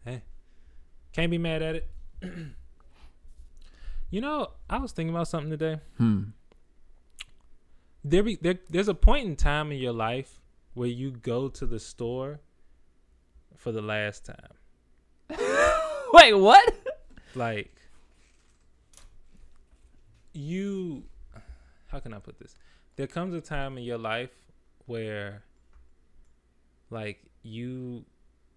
Hey, 0.05 0.23
can't 1.13 1.31
be 1.31 1.39
mad 1.39 1.63
at 1.63 1.77
it. 1.77 1.91
you 4.11 4.21
know, 4.21 4.49
I 4.69 4.79
was 4.79 4.93
thinking 4.93 5.15
about 5.15 5.29
something 5.29 5.51
today. 5.51 5.81
Hmm. 5.99 6.23
There 8.05 8.23
be 8.23 8.37
there. 8.37 8.59
There's 8.69 8.89
a 8.89 8.95
point 8.95 9.27
in 9.27 9.37
time 9.37 9.73
in 9.73 9.79
your 9.79 9.93
life 9.93 10.41
where 10.75 10.89
you 10.89 11.11
go 11.11 11.49
to 11.49 11.67
the 11.67 11.81
store 11.81 12.41
for 13.57 13.73
the 13.73 13.83
last 13.83 14.27
time. 14.27 15.31
Wait, 16.13 16.35
what? 16.35 16.87
like 17.37 17.71
you 20.33 21.05
how 21.89 22.01
can 22.01 22.13
i 22.13 22.19
put 22.19 22.39
this 22.39 22.55
there 22.97 23.07
comes 23.07 23.35
a 23.35 23.41
time 23.41 23.77
in 23.79 23.85
your 23.85 23.99
life 23.99 24.31
where 24.87 25.43
like 26.91 27.23
you 27.43 28.05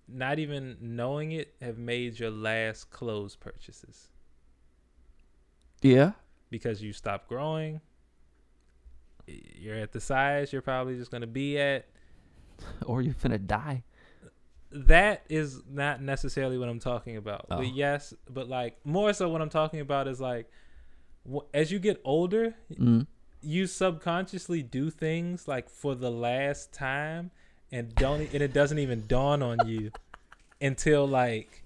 not 0.07 0.39
even 0.39 0.77
knowing 0.81 1.31
it 1.33 1.53
have 1.61 1.77
made 1.77 2.19
your 2.19 2.31
last 2.31 2.89
clothes 2.89 3.35
purchases 3.35 4.07
Yeah. 5.81 6.13
because 6.49 6.81
you 6.81 6.93
stopped 6.93 7.27
growing 7.27 7.81
you're 9.27 9.75
at 9.75 9.91
the 9.91 9.99
size 10.01 10.51
you're 10.51 10.61
probably 10.63 10.95
just 10.97 11.11
going 11.11 11.21
to 11.21 11.27
be 11.27 11.57
at 11.59 11.87
Or 12.85 13.01
you 13.01 13.13
finna 13.13 13.45
die. 13.45 13.83
that 14.71 15.23
is 15.29 15.61
not 15.69 16.01
necessarily 16.01 16.57
what 16.57 16.67
I'm 16.69 16.79
talking 16.79 17.15
about. 17.17 17.45
Oh. 17.49 17.57
But 17.57 17.73
yes, 17.73 18.13
but 18.29 18.47
like 18.49 18.77
more 18.85 19.13
so 19.13 19.29
what 19.29 19.41
I'm 19.41 19.49
talking 19.49 19.79
about 19.79 20.07
is 20.07 20.19
like 20.19 20.49
as 21.53 21.71
you 21.71 21.79
get 21.79 22.01
older, 22.03 22.55
Mm. 22.73 23.05
You 23.41 23.67
subconsciously 23.67 24.61
do 24.61 24.89
things 24.89 25.47
like 25.47 25.69
for 25.69 25.95
the 25.95 26.11
last 26.11 26.73
time 26.73 27.31
and 27.71 27.93
don't 27.95 28.21
and 28.33 28.41
it 28.41 28.53
doesn't 28.53 28.79
even 28.79 29.05
dawn 29.07 29.41
on 29.41 29.57
you 29.65 29.91
until 30.59 31.07
like 31.07 31.63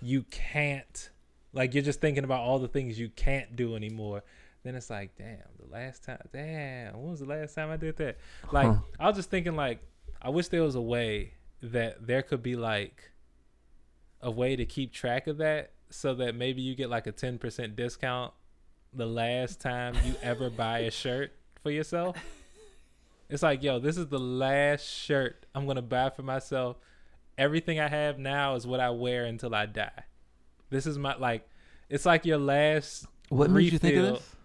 you 0.00 0.22
can't 0.30 1.10
like 1.52 1.74
you're 1.74 1.82
just 1.84 2.00
thinking 2.00 2.24
about 2.24 2.40
all 2.40 2.58
the 2.58 2.68
things 2.68 2.98
you 2.98 3.08
can't 3.08 3.54
do 3.56 3.76
anymore. 3.76 4.22
Then 4.64 4.74
it's 4.74 4.88
like, 4.88 5.14
damn, 5.16 5.38
the 5.58 5.70
last 5.70 6.04
time, 6.04 6.18
damn, 6.32 6.94
when 6.94 7.10
was 7.10 7.20
the 7.20 7.26
last 7.26 7.54
time 7.54 7.70
I 7.70 7.76
did 7.76 7.96
that? 7.98 8.16
Like, 8.50 8.66
Huh. 8.66 8.78
I 8.98 9.06
was 9.06 9.16
just 9.16 9.30
thinking, 9.30 9.56
like, 9.56 9.80
I 10.22 10.30
wish 10.30 10.48
there 10.48 10.62
was 10.62 10.74
a 10.74 10.80
way 10.80 11.34
that 11.62 12.06
there 12.06 12.22
could 12.22 12.42
be 12.42 12.56
like 12.56 13.10
a 14.22 14.30
way 14.30 14.56
to 14.56 14.64
keep 14.64 14.92
track 14.92 15.26
of 15.26 15.36
that, 15.36 15.72
so 15.90 16.14
that 16.14 16.34
maybe 16.34 16.62
you 16.62 16.74
get 16.74 16.88
like 16.88 17.06
a 17.06 17.12
ten 17.12 17.38
percent 17.38 17.76
discount 17.76 18.32
the 18.96 19.06
last 19.06 19.60
time 19.60 19.94
you 20.04 20.14
ever 20.22 20.50
buy 20.50 20.80
a 20.80 20.90
shirt 20.90 21.32
for 21.62 21.70
yourself. 21.70 22.16
It's 23.28 23.42
like, 23.42 23.62
yo, 23.62 23.78
this 23.78 23.96
is 23.96 24.06
the 24.08 24.18
last 24.18 24.84
shirt 24.86 25.46
I'm 25.54 25.66
gonna 25.66 25.82
buy 25.82 26.10
for 26.10 26.22
myself. 26.22 26.76
Everything 27.38 27.80
I 27.80 27.88
have 27.88 28.18
now 28.18 28.54
is 28.54 28.66
what 28.66 28.80
I 28.80 28.90
wear 28.90 29.24
until 29.24 29.54
I 29.54 29.66
die. 29.66 30.04
This 30.70 30.86
is 30.86 30.98
my 30.98 31.16
like, 31.16 31.48
it's 31.88 32.06
like 32.06 32.24
your 32.26 32.38
last. 32.38 33.06
What 33.30 33.50
made 33.50 33.72
you 33.72 33.78
think 33.78 33.96
of 33.96 34.02
this? 34.14 34.36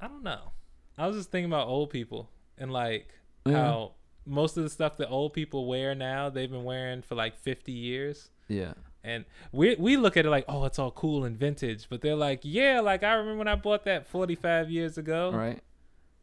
I 0.00 0.08
don't 0.08 0.22
know. 0.24 0.52
I 0.98 1.06
was 1.06 1.16
just 1.16 1.30
thinking 1.30 1.50
about 1.50 1.68
old 1.68 1.90
people 1.90 2.30
and 2.58 2.72
like 2.72 3.08
Yeah. 3.46 3.52
how 3.62 3.92
most 4.26 4.56
of 4.56 4.62
the 4.64 4.70
stuff 4.70 4.96
that 4.96 5.08
old 5.08 5.32
people 5.34 5.66
wear 5.66 5.94
now 5.94 6.30
they've 6.30 6.50
been 6.50 6.64
wearing 6.64 7.02
for 7.02 7.14
like 7.14 7.36
50 7.36 7.72
years 7.72 8.30
Yeah. 8.48 8.72
And 9.04 9.24
we 9.52 9.76
we 9.76 9.96
look 9.96 10.16
at 10.16 10.24
it 10.26 10.30
like 10.30 10.44
oh 10.48 10.64
it's 10.64 10.78
all 10.78 10.90
cool 10.90 11.24
and 11.24 11.38
vintage 11.38 11.86
but 11.90 12.00
they're 12.00 12.16
like 12.16 12.40
yeah 12.42 12.80
like 12.80 13.02
i 13.02 13.12
remember 13.12 13.38
when 13.38 13.48
i 13.48 13.54
bought 13.54 13.84
that 13.84 14.06
45 14.06 14.70
years 14.70 14.96
ago 14.98 15.30
Right. 15.30 15.60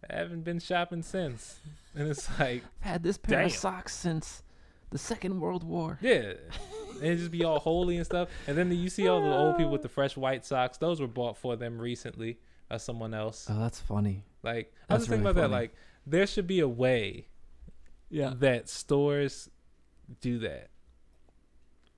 i 0.10 0.16
haven't 0.16 0.44
been 0.44 0.60
shopping 0.60 1.04
since 1.04 1.60
and 1.96 2.08
it's 2.10 2.28
like 2.40 2.64
I've 2.82 2.92
had 2.92 3.04
this 3.04 3.18
pair 3.18 3.44
of 3.44 3.52
socks 3.52 3.96
since 3.96 4.42
the 4.90 4.98
Second 4.98 5.40
World 5.40 5.64
War. 5.64 6.00
yeah 6.02 6.34
and 6.96 7.04
it 7.04 7.16
just 7.18 7.32
be 7.32 7.44
all 7.46 7.60
holy 7.60 7.98
and 7.98 8.06
stuff 8.06 8.28
and 8.48 8.58
then 8.58 8.72
you 8.72 8.90
see 8.90 9.08
all 9.08 9.22
the 9.22 9.34
old 9.34 9.56
people 9.58 9.72
with 9.72 9.84
the 9.84 9.90
fresh 9.90 10.18
white 10.18 10.46
socks 10.46 10.78
those 10.78 11.00
were 11.00 11.08
bought 11.08 11.38
for 11.38 11.56
them 11.56 11.80
recently 11.80 12.40
by 12.68 12.78
someone 12.78 13.14
else 13.14 13.48
Oh, 13.50 13.60
that's 13.60 13.80
funny. 13.80 14.24
like 14.44 14.74
i 14.90 14.96
was 14.96 15.02
That's 15.02 15.02
just 15.04 15.10
thinking 15.12 15.24
really 15.26 15.32
about 15.32 15.42
that 15.52 15.56
like 15.56 15.76
there 16.08 16.26
should 16.26 16.48
be 16.48 16.60
a 16.62 16.68
way 16.68 17.28
Yeah. 18.10 18.34
that 18.40 18.68
stores 18.70 19.50
do 20.20 20.40
that. 20.40 20.71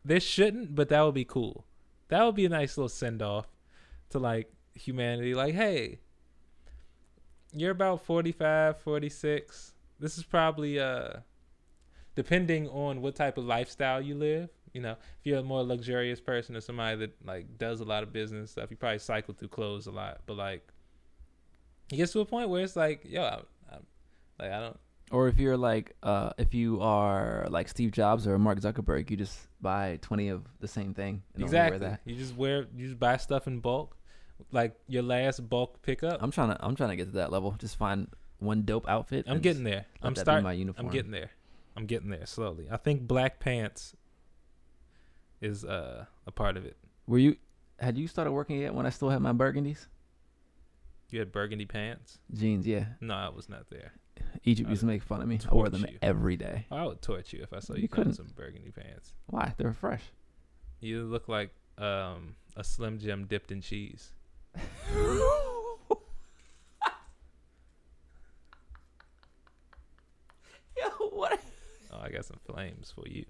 There 0.05 0.19
shouldn't, 0.19 0.75
but 0.75 0.89
that 0.89 1.01
would 1.01 1.13
be 1.15 1.25
cool. 1.25 1.65
That 2.09 2.23
would 2.23 2.35
be 2.35 2.45
a 2.45 2.49
nice 2.49 2.77
little 2.77 2.89
send 2.89 3.21
off 3.21 3.47
to 4.09 4.19
like 4.19 4.51
humanity. 4.75 5.33
Like, 5.33 5.55
hey, 5.55 5.99
you're 7.53 7.71
about 7.71 8.05
45, 8.05 8.79
46. 8.79 9.73
This 9.99 10.17
is 10.17 10.23
probably 10.23 10.79
uh 10.79 11.19
depending 12.15 12.67
on 12.69 13.01
what 13.01 13.15
type 13.15 13.37
of 13.37 13.45
lifestyle 13.45 14.01
you 14.01 14.15
live. 14.15 14.49
You 14.73 14.81
know, 14.81 14.91
if 14.91 14.97
you're 15.23 15.39
a 15.39 15.43
more 15.43 15.63
luxurious 15.63 16.19
person 16.19 16.55
or 16.55 16.61
somebody 16.61 16.97
that 16.97 17.15
like 17.25 17.57
does 17.57 17.79
a 17.79 17.85
lot 17.85 18.03
of 18.03 18.11
business 18.11 18.51
stuff, 18.51 18.71
you 18.71 18.77
probably 18.77 18.99
cycle 18.99 19.33
through 19.33 19.49
clothes 19.49 19.87
a 19.87 19.91
lot. 19.91 20.21
But 20.25 20.37
like, 20.37 20.67
it 21.91 21.97
gets 21.97 22.11
to 22.13 22.21
a 22.21 22.25
point 22.25 22.49
where 22.49 22.63
it's 22.63 22.75
like, 22.75 23.01
yo, 23.05 23.21
I, 23.21 23.39
I, 23.71 23.77
like 24.39 24.51
I 24.51 24.59
don't. 24.59 24.79
Or 25.13 25.27
if 25.27 25.37
you're 25.39 25.57
like, 25.57 25.95
uh, 26.01 26.31
if 26.39 26.55
you 26.55 26.81
are 26.81 27.45
like 27.49 27.67
Steve 27.69 27.91
Jobs 27.91 28.25
or 28.25 28.39
Mark 28.39 28.59
Zuckerberg, 28.59 29.11
you 29.11 29.15
just 29.15 29.37
buy 29.61 29.99
20 30.01 30.29
of 30.29 30.41
the 30.59 30.67
same 30.67 30.93
thing. 30.95 31.21
And 31.35 31.43
only 31.43 31.53
wear 31.55 31.65
Exactly. 31.67 31.87
that. 31.87 32.01
You 32.03 32.15
just 32.15 32.35
wear, 32.35 32.65
you 32.75 32.87
just 32.87 32.99
buy 32.99 33.17
stuff 33.17 33.45
in 33.45 33.59
bulk, 33.59 33.95
like 34.51 34.75
your 34.87 35.03
last 35.03 35.47
bulk 35.47 35.83
pickup. 35.83 36.15
I'm, 36.17 36.25
I'm 36.25 36.31
trying 36.31 36.49
to, 36.49 36.65
I'm 36.65 36.75
trying 36.75 36.89
to 36.89 36.95
get 36.95 37.05
to 37.05 37.11
that 37.17 37.31
level. 37.31 37.51
Just 37.59 37.77
find 37.77 38.07
one 38.39 38.63
dope 38.63 38.89
outfit. 38.89 39.25
and 39.27 39.39
getting 39.43 39.63
there. 39.63 39.85
I'm 40.01 40.15
starting. 40.15 40.43
my 40.43 40.53
uniform. 40.53 40.87
I'm 40.87 40.91
getting 40.91 41.11
there. 41.11 41.29
I'm 41.77 41.85
getting 41.85 42.09
there 42.09 42.25
slowly. 42.25 42.67
I 42.71 42.77
think 42.77 43.01
black 43.07 43.39
pants 43.39 43.95
is 45.41 45.63
uh, 45.63 46.05
a 46.25 46.31
part 46.31 46.57
of 46.57 46.65
it. 46.65 46.75
Were 47.07 47.19
you? 47.19 47.35
Had 47.79 47.97
you 47.99 48.07
started 48.07 48.31
working 48.31 48.59
yet? 48.59 48.73
When 48.73 48.85
I 48.85 48.89
still 48.89 49.09
had 49.09 49.21
my 49.21 49.33
burgundies 49.33 49.87
You 51.11 51.19
had 51.19 51.31
burgundy 51.31 51.65
pants. 51.65 52.17
jeans, 52.33 52.65
yeah. 52.65 52.85
No, 53.01 53.13
I 53.13 53.29
was 53.29 53.47
not 53.49 53.69
there. 53.69 53.93
Egypt 54.45 54.69
used 54.69 54.81
to 54.81 54.85
make 54.87 55.01
fun 55.03 55.21
of 55.21 55.27
me. 55.27 55.39
I 55.49 55.53
wore 55.53 55.69
them 55.69 55.85
you. 55.89 55.97
every 56.01 56.35
day. 56.35 56.65
I 56.71 56.85
would 56.85 57.01
torch 57.01 57.31
you 57.33 57.41
if 57.43 57.53
I 57.53 57.59
saw 57.59 57.73
You 57.75 57.83
you, 57.83 57.87
couldn't. 57.87 58.13
couldn't 58.13 58.27
some 58.27 58.35
burgundy 58.35 58.71
pants. 58.71 59.13
Why? 59.27 59.53
They're 59.57 59.73
fresh. 59.73 60.03
You 60.81 61.03
look 61.03 61.29
like 61.29 61.51
um, 61.77 62.35
a 62.57 62.63
Slim 62.63 62.99
Jim 62.99 63.25
dipped 63.25 63.51
in 63.51 63.61
cheese. 63.61 64.11
Yo, 70.77 70.89
what? 71.11 71.39
Oh, 71.91 71.99
I 72.01 72.09
got 72.09 72.25
some 72.25 72.39
flames 72.45 72.91
for 72.93 73.07
you. 73.07 73.25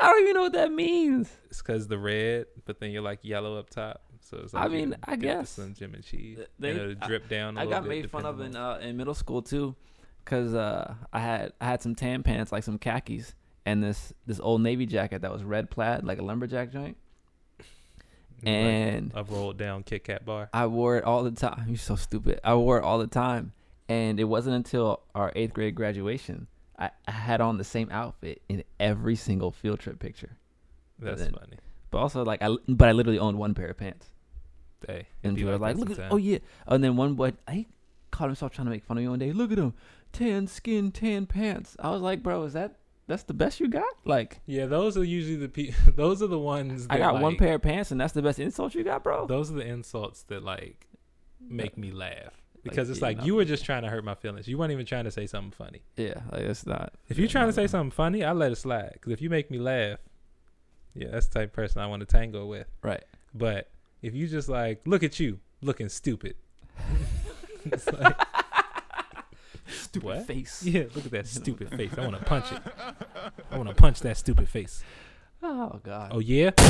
I 0.00 0.06
don't 0.08 0.22
even 0.22 0.34
know 0.34 0.42
what 0.42 0.52
that 0.52 0.72
means. 0.72 1.30
It's 1.50 1.60
because 1.62 1.88
the 1.88 1.98
red, 1.98 2.46
but 2.64 2.80
then 2.80 2.90
you're 2.90 3.02
like 3.02 3.20
yellow 3.22 3.58
up 3.58 3.70
top. 3.70 4.02
So 4.28 4.38
it's 4.42 4.54
I 4.54 4.62
like 4.64 4.72
you 4.72 4.76
mean, 4.78 4.96
I 5.04 5.14
guess. 5.16 5.50
some 5.50 5.72
Jim 5.74 5.94
and 5.94 6.02
cheese. 6.04 6.38
They- 6.58 6.70
and 6.70 6.78
it'll 6.80 7.04
I- 7.04 7.06
drip 7.06 7.28
down 7.28 7.56
a 7.56 7.60
I 7.60 7.66
got 7.66 7.84
bit. 7.84 7.88
made 7.88 8.10
fun 8.10 8.26
of 8.26 8.40
in 8.40 8.56
uh, 8.56 8.78
in 8.82 8.96
middle 8.96 9.14
school 9.14 9.40
too, 9.42 9.76
cause 10.24 10.52
uh, 10.54 10.94
I 11.12 11.20
had 11.20 11.52
I 11.60 11.66
had 11.66 11.80
some 11.82 11.94
tan 11.94 12.22
pants 12.24 12.50
like 12.50 12.64
some 12.64 12.78
khakis 12.78 13.34
and 13.64 13.82
this 13.84 14.12
this 14.26 14.40
old 14.40 14.62
navy 14.62 14.84
jacket 14.86 15.22
that 15.22 15.30
was 15.32 15.44
red 15.44 15.70
plaid 15.70 16.02
like 16.04 16.18
a 16.18 16.22
lumberjack 16.22 16.72
joint, 16.72 16.96
and 18.42 19.12
a 19.14 19.24
rolled 19.24 19.56
down 19.58 19.82
Kit 19.82 20.04
Kat 20.04 20.24
bar. 20.24 20.48
I 20.52 20.66
wore 20.66 20.96
it 20.98 21.04
all 21.04 21.22
the 21.24 21.30
time. 21.30 21.64
You're 21.68 21.76
so 21.78 21.96
stupid. 21.96 22.40
I 22.44 22.54
wore 22.54 22.78
it 22.78 22.84
all 22.84 22.98
the 22.98 23.06
time, 23.06 23.52
and 23.88 24.18
it 24.20 24.24
wasn't 24.24 24.56
until 24.56 25.00
our 25.14 25.32
eighth 25.36 25.52
grade 25.54 25.74
graduation 25.74 26.46
I, 26.78 26.90
I 27.06 27.12
had 27.12 27.40
on 27.40 27.58
the 27.58 27.64
same 27.64 27.90
outfit 27.90 28.42
in 28.48 28.64
every 28.80 29.16
single 29.16 29.50
field 29.52 29.80
trip 29.80 29.98
picture. 29.98 30.36
That's 30.98 31.22
then- 31.22 31.32
funny. 31.32 31.56
But 31.92 31.98
also 31.98 32.24
like 32.24 32.42
I 32.42 32.54
but 32.68 32.88
I 32.88 32.92
literally 32.92 33.18
owned 33.20 33.38
one 33.38 33.54
pair 33.54 33.68
of 33.68 33.76
pants. 33.78 34.08
Hey, 34.86 34.94
it'd 34.94 35.06
And 35.24 35.34
be 35.36 35.42
people 35.42 35.54
are 35.54 35.58
like, 35.58 35.74
that 35.76 35.80
"Look 35.80 35.90
at 35.90 35.96
sometime. 35.96 36.12
oh 36.12 36.16
yeah," 36.16 36.38
and 36.66 36.82
then 36.84 36.96
one 36.96 37.14
boy 37.14 37.32
he 37.50 37.66
caught 38.10 38.28
himself 38.28 38.52
trying 38.52 38.66
to 38.66 38.70
make 38.70 38.84
fun 38.84 38.96
of 38.98 39.02
me 39.02 39.08
one 39.08 39.18
day. 39.18 39.32
Look 39.32 39.52
at 39.52 39.58
him, 39.58 39.74
tan 40.12 40.46
skin, 40.46 40.90
tan 40.92 41.26
pants. 41.26 41.76
I 41.80 41.90
was 41.90 42.00
like, 42.02 42.22
"Bro, 42.22 42.44
is 42.44 42.52
that 42.54 42.76
that's 43.08 43.24
the 43.24 43.34
best 43.34 43.60
you 43.60 43.68
got?" 43.68 43.84
Like, 44.04 44.40
Yeah, 44.46 44.66
those 44.66 44.96
are 44.96 45.04
usually 45.04 45.36
the 45.36 45.48
pe- 45.48 45.72
those 45.96 46.22
are 46.22 46.26
the 46.28 46.38
ones. 46.38 46.86
That 46.86 46.94
I 46.94 46.98
got 46.98 47.20
one 47.20 47.36
pair 47.36 47.54
of 47.56 47.62
pants, 47.62 47.90
and 47.90 48.00
that's 48.00 48.12
the 48.12 48.22
best 48.22 48.38
insult 48.38 48.74
you 48.74 48.84
got, 48.84 49.02
bro. 49.02 49.26
Those 49.26 49.50
are 49.50 49.54
the 49.54 49.66
insults 49.66 50.22
that 50.24 50.42
like 50.42 50.86
make 51.40 51.76
me 51.76 51.90
laugh. 51.92 52.32
because 52.64 52.90
it's 52.90 52.98
yeah, 53.00 53.06
like 53.06 53.18
no. 53.18 53.24
you 53.24 53.34
were 53.36 53.44
just 53.44 53.64
trying 53.64 53.82
to 53.82 53.88
hurt 53.88 54.04
my 54.04 54.14
feelings. 54.14 54.48
You 54.48 54.58
weren't 54.58 54.72
even 54.72 54.86
trying 54.86 55.04
to 55.04 55.10
say 55.10 55.26
something 55.26 55.52
funny. 55.52 55.82
Yeah, 55.96 56.20
like 56.32 56.42
it's 56.42 56.66
not. 56.66 56.94
If 57.08 57.18
you're 57.18 57.28
trying 57.28 57.46
to 57.48 57.52
say 57.52 57.62
no. 57.62 57.66
something 57.68 57.90
funny, 57.92 58.24
I 58.24 58.32
let 58.32 58.50
it 58.52 58.56
slide. 58.56 58.90
Because 58.94 59.12
if 59.12 59.20
you 59.20 59.30
make 59.30 59.50
me 59.50 59.58
laugh, 59.58 59.98
yeah, 60.94 61.08
that's 61.10 61.26
the 61.26 61.40
type 61.40 61.50
of 61.50 61.52
person 61.52 61.80
I 61.82 61.86
want 61.86 62.00
to 62.00 62.06
tango 62.06 62.46
with. 62.46 62.66
Right. 62.82 63.04
But 63.34 63.68
if 64.02 64.14
you 64.14 64.26
just 64.28 64.48
like, 64.48 64.82
look 64.86 65.02
at 65.02 65.18
you 65.20 65.40
looking 65.62 65.88
stupid. 65.88 66.36
it's 67.64 67.86
like, 67.92 68.16
Stupid 69.68 70.06
What? 70.06 70.26
face. 70.26 70.62
yeah, 70.64 70.84
look 70.94 71.06
at 71.06 71.10
that 71.10 71.26
stupid 71.26 71.70
face. 71.70 71.90
I 71.98 72.02
want 72.02 72.16
to 72.18 72.24
punch 72.24 72.52
it. 72.52 72.62
I 73.50 73.56
want 73.56 73.68
to 73.68 73.74
punch 73.74 74.00
that 74.00 74.16
stupid 74.16 74.48
face. 74.48 74.84
Oh 75.42 75.80
God. 75.82 76.10
Oh 76.14 76.20
yeah. 76.20 76.50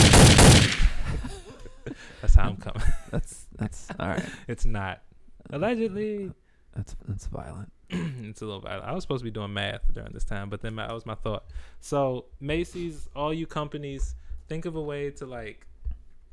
that's 2.20 2.35
how 2.35 2.49
I'm 2.49 2.57
coming. 2.57 2.83
That's 3.11 3.47
that's 3.57 3.89
all 3.99 4.09
right. 4.09 4.24
It's 4.49 4.64
not. 4.64 5.03
Allegedly. 5.51 6.33
That's 6.74 6.97
that's 7.07 7.27
violent. 7.27 7.70
it's 7.91 8.43
a 8.43 8.45
little 8.45 8.61
violent. 8.61 8.85
I 8.89 8.93
was 8.93 9.05
supposed 9.05 9.20
to 9.20 9.24
be 9.24 9.31
doing 9.31 9.53
math 9.53 9.83
during 9.93 10.12
this 10.12 10.24
time, 10.24 10.49
but 10.51 10.61
then 10.62 10.74
my, 10.74 10.87
that 10.87 10.95
was 10.95 11.07
my 11.07 11.14
thought. 11.14 11.45
So 11.81 12.27
Macy's, 12.41 13.09
all 13.14 13.33
you 13.33 13.47
companies, 13.47 14.14
think 14.49 14.64
of 14.64 14.74
a 14.77 14.83
way 14.83 15.11
to 15.12 15.27
like 15.27 15.66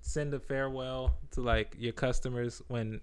send 0.06 0.34
a 0.34 0.40
farewell 0.40 1.16
to 1.32 1.42
like 1.42 1.76
your 1.80 1.94
customers 1.94 2.62
when 2.68 3.00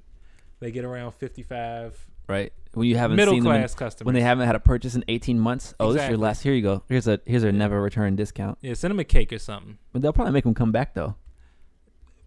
they 0.60 0.70
get 0.70 0.84
around 0.84 1.12
fifty-five. 1.12 1.98
Right. 2.28 2.52
When 2.74 2.86
you 2.86 2.96
haven't 2.96 3.16
Middle 3.16 3.34
seen 3.34 3.42
them 3.42 3.52
in- 3.54 3.60
class 3.62 3.74
customers. 3.74 4.06
when 4.06 4.14
they 4.14 4.20
haven't 4.20 4.46
had 4.46 4.54
a 4.54 4.60
purchase 4.60 4.94
in 4.94 5.02
18 5.08 5.40
months. 5.40 5.74
Oh, 5.80 5.92
this 5.92 6.02
is 6.02 6.10
your 6.10 6.18
last. 6.18 6.42
Here 6.42 6.52
you 6.52 6.62
go. 6.62 6.84
Here's 6.88 7.08
a 7.08 7.18
here's 7.26 7.42
a 7.42 7.50
never 7.50 7.82
return 7.82 8.14
discount. 8.14 8.58
yeah, 8.60 8.74
send 8.74 8.92
them 8.92 9.00
a 9.00 9.04
cake 9.04 9.32
or 9.32 9.38
something. 9.40 9.78
But 9.92 10.02
they'll 10.02 10.12
probably 10.12 10.32
make 10.32 10.44
them 10.44 10.54
come 10.54 10.70
back 10.70 10.94
though. 10.94 11.16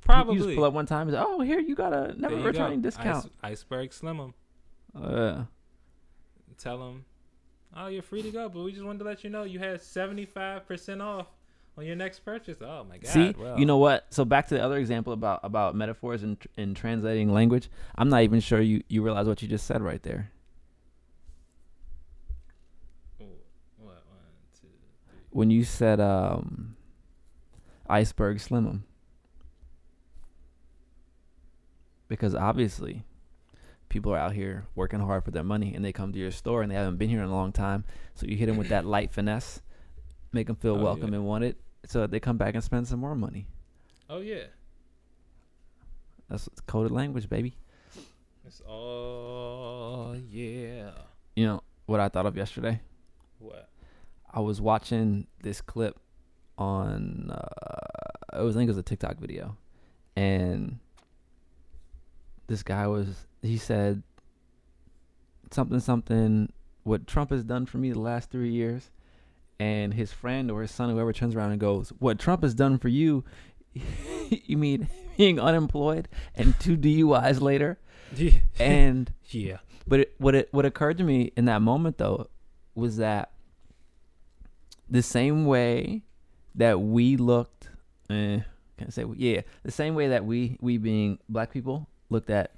Probably. 0.02 0.36
You 0.36 0.44
just 0.44 0.56
pull 0.56 0.66
up 0.66 0.74
one 0.74 0.86
time 0.86 1.08
and 1.08 1.16
say, 1.16 1.24
"Oh, 1.26 1.40
here 1.40 1.60
you 1.60 1.76
got 1.76 1.94
a 1.94 2.14
never 2.20 2.36
returning 2.36 2.82
go. 2.82 2.88
discount." 2.90 3.32
Ice, 3.42 3.52
iceberg 3.62 3.92
them. 3.94 4.34
Uh, 4.94 5.44
Tell 6.58 6.78
them, 6.78 7.06
oh, 7.76 7.88
you're 7.88 8.04
free 8.04 8.22
to 8.22 8.30
go, 8.30 8.48
but 8.50 8.62
we 8.64 8.72
just 8.74 8.84
wanted 8.84 9.00
to 9.00 9.06
let 9.06 9.24
you 9.24 9.30
know 9.30 9.44
you 9.44 9.60
had 9.60 9.82
seventy-five 9.82 10.68
percent 10.68 11.02
off 11.02 11.28
on 11.78 11.86
your 11.86 11.96
next 11.96 12.20
purchase. 12.20 12.58
Oh 12.62 12.84
my 12.84 12.98
god! 12.98 13.10
see, 13.12 13.34
you 13.58 13.66
know 13.66 13.78
what? 13.78 14.06
So 14.12 14.26
back 14.26 14.48
to 14.50 14.56
the 14.56 14.64
other 14.64 14.78
example 14.78 15.14
about 15.14 15.40
about 15.44 15.76
metaphors 15.76 16.24
and 16.24 16.38
in 16.58 16.74
translating 16.76 17.34
language. 17.34 17.70
I'm 17.96 18.10
not 18.10 18.22
even 18.24 18.40
sure 18.40 18.62
you 18.62 18.84
you 18.88 19.02
realize 19.02 19.28
what 19.28 19.42
you 19.42 19.48
just 19.48 19.66
said 19.66 19.82
right 19.82 20.02
there. 20.04 20.32
Ooh, 23.22 23.26
what, 23.78 24.04
one, 24.08 24.20
two, 24.62 24.68
three. 25.10 25.20
When 25.32 25.50
you 25.50 25.64
said 25.64 26.00
um, 26.00 26.76
iceberg 27.90 28.40
slim 28.40 28.68
'em. 28.68 28.84
Because 32.08 32.36
obviously, 32.36 33.04
people 33.90 34.14
are 34.14 34.18
out 34.20 34.34
here 34.34 34.66
working 34.76 35.00
hard 35.00 35.24
for 35.26 35.32
their 35.32 35.44
money, 35.44 35.74
and 35.74 35.84
they 35.84 35.92
come 35.92 36.12
to 36.14 36.20
your 36.20 36.30
store 36.32 36.62
and 36.62 36.70
they 36.70 36.76
haven't 36.76 36.98
been 36.98 37.10
here 37.10 37.20
in 37.24 37.30
a 37.30 37.34
long 37.34 37.52
time. 37.52 37.86
So 38.14 38.28
you 38.28 38.36
hit 38.38 38.46
them 38.46 38.58
with 38.58 38.70
that 38.70 38.86
light 38.96 39.12
finesse, 39.12 39.62
make 40.32 40.46
them 40.48 40.56
feel 40.56 40.76
Oh, 40.76 40.84
welcome 40.84 41.10
yeah. 41.10 41.16
and 41.20 41.26
wanted, 41.26 41.56
so 41.86 42.08
they 42.08 42.20
come 42.20 42.38
back 42.38 42.54
and 42.56 42.64
spend 42.64 42.88
some 42.88 43.00
more 43.00 43.16
money. 43.16 43.48
Oh 44.10 44.20
yeah, 44.20 44.46
That's 46.30 46.48
coded 46.68 46.92
language, 46.92 47.30
baby. 47.30 47.56
it's 48.46 48.62
all 48.62 50.16
yeah. 50.30 50.92
You 51.36 51.46
know 51.46 51.64
what 51.86 52.00
I 52.00 52.10
thought 52.10 52.26
of 52.26 52.36
yesterday? 52.38 52.82
What? 53.40 53.70
I 54.32 54.40
was 54.40 54.60
watching 54.62 55.28
this 55.42 55.62
clip 55.62 56.00
on 56.58 57.32
uh, 57.32 58.40
it 58.40 58.44
was 58.44 58.56
I 58.56 58.60
think 58.60 58.68
it 58.68 58.72
was 58.72 58.78
a 58.78 58.84
TikTok 58.84 59.18
video, 59.18 59.58
and 60.16 60.80
this 62.48 62.64
guy 62.64 62.88
was 62.88 63.28
he 63.42 63.58
said 63.58 64.04
something 65.52 65.80
something 65.80 66.52
what 66.84 67.08
Trump 67.08 67.30
has 67.32 67.44
done 67.44 67.66
for 67.66 67.78
me 67.78 67.92
the 67.92 68.00
last 68.00 68.30
three 68.30 68.52
years, 68.52 68.90
and 69.64 69.94
his 69.94 70.12
friend 70.12 70.52
or 70.52 70.62
his 70.62 70.72
son 70.72 70.90
whoever 70.90 71.14
turns 71.14 71.36
around 71.36 71.52
and 71.52 71.60
goes, 71.60 71.90
"What 72.00 72.20
Trump 72.20 72.44
has 72.44 72.54
done 72.54 72.78
for 72.78 72.90
you? 72.90 73.24
you 74.30 74.58
mean 74.58 74.90
being 75.18 75.40
unemployed 75.40 76.10
and 76.36 76.60
two 76.60 76.76
DUIs 76.78 77.40
later?" 77.42 77.80
Yeah. 78.16 78.32
And 78.60 79.12
yeah. 79.30 79.58
but 79.88 80.02
it, 80.02 80.16
what 80.18 80.36
it 80.36 80.50
what 80.52 80.66
occurred 80.66 80.98
to 80.98 81.04
me 81.04 81.32
in 81.38 81.46
that 81.46 81.62
moment 81.62 81.98
though 81.98 82.28
was 82.76 82.98
that 82.98 83.32
the 84.90 85.02
same 85.02 85.46
way 85.46 86.04
that 86.56 86.80
we 86.82 87.16
looked, 87.16 87.70
eh, 88.10 88.42
can 88.78 88.88
I 88.88 88.90
say 88.90 89.06
yeah, 89.16 89.42
the 89.64 89.72
same 89.72 89.96
way 89.96 90.10
that 90.10 90.26
we 90.26 90.58
we 90.60 90.78
being 90.78 91.20
black 91.30 91.52
people 91.52 91.88
looked 92.10 92.30
at 92.30 92.52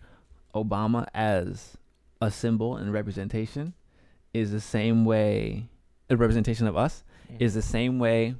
Obama 0.55 1.05
as 1.13 1.77
a 2.19 2.31
symbol 2.31 2.77
and 2.77 2.91
representation 2.91 3.73
is 4.33 4.51
the 4.51 4.59
same 4.59 5.05
way 5.05 5.69
a 6.09 6.15
representation 6.17 6.67
of 6.67 6.75
us 6.77 7.03
is 7.39 7.53
the 7.53 7.61
same 7.61 7.99
way 7.99 8.35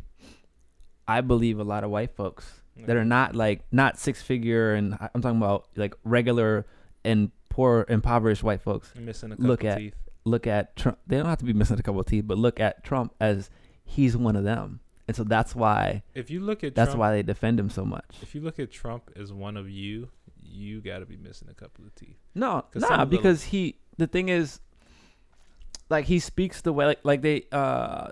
I 1.07 1.21
believe 1.21 1.59
a 1.59 1.63
lot 1.63 1.83
of 1.83 1.89
white 1.89 2.15
folks 2.15 2.61
that 2.77 2.95
are 2.97 3.05
not 3.05 3.35
like 3.35 3.61
not 3.71 3.97
six 3.97 4.21
figure 4.21 4.73
and 4.73 4.97
I'm 5.13 5.21
talking 5.21 5.37
about 5.37 5.67
like 5.75 5.95
regular 6.03 6.65
and 7.03 7.31
poor 7.49 7.85
impoverished 7.87 8.43
white 8.43 8.61
folks 8.61 8.91
missing 8.95 9.31
a 9.31 9.35
couple 9.35 9.45
look 9.47 9.63
at- 9.63 9.77
teeth. 9.77 9.95
look 10.25 10.45
at 10.47 10.75
Trump 10.75 10.97
they 11.07 11.15
don't 11.17 11.25
have 11.27 11.37
to 11.39 11.45
be 11.45 11.53
missing 11.53 11.79
a 11.79 11.83
couple 11.83 12.01
of 12.01 12.07
teeth 12.07 12.25
but 12.27 12.37
look 12.37 12.59
at 12.59 12.83
Trump 12.83 13.13
as 13.21 13.49
he's 13.85 14.17
one 14.17 14.35
of 14.35 14.43
them 14.43 14.81
and 15.07 15.15
so 15.15 15.23
that's 15.23 15.55
why 15.55 16.03
If 16.15 16.29
you 16.31 16.39
look 16.41 16.63
at 16.63 16.75
that's 16.75 16.89
Trump, 16.89 16.99
why 16.99 17.11
they 17.11 17.23
defend 17.23 17.59
him 17.59 17.69
so 17.69 17.85
much 17.85 18.17
if 18.21 18.35
you 18.35 18.41
look 18.41 18.59
at 18.59 18.71
Trump 18.71 19.09
as 19.15 19.31
one 19.31 19.55
of 19.55 19.69
you, 19.69 20.09
you 20.43 20.81
got 20.81 20.99
to 20.99 21.05
be 21.05 21.15
missing 21.17 21.47
a 21.49 21.53
couple 21.53 21.85
of 21.85 21.93
teeth. 21.95 22.17
No, 22.33 22.65
nah 22.75 23.05
because 23.05 23.43
he 23.45 23.77
the 23.97 24.07
thing 24.07 24.29
is 24.29 24.59
like 25.89 26.05
he 26.05 26.19
speaks 26.19 26.61
the 26.61 26.73
way 26.73 26.85
like, 26.85 26.99
like 27.03 27.21
they 27.21 27.43
uh 27.51 28.07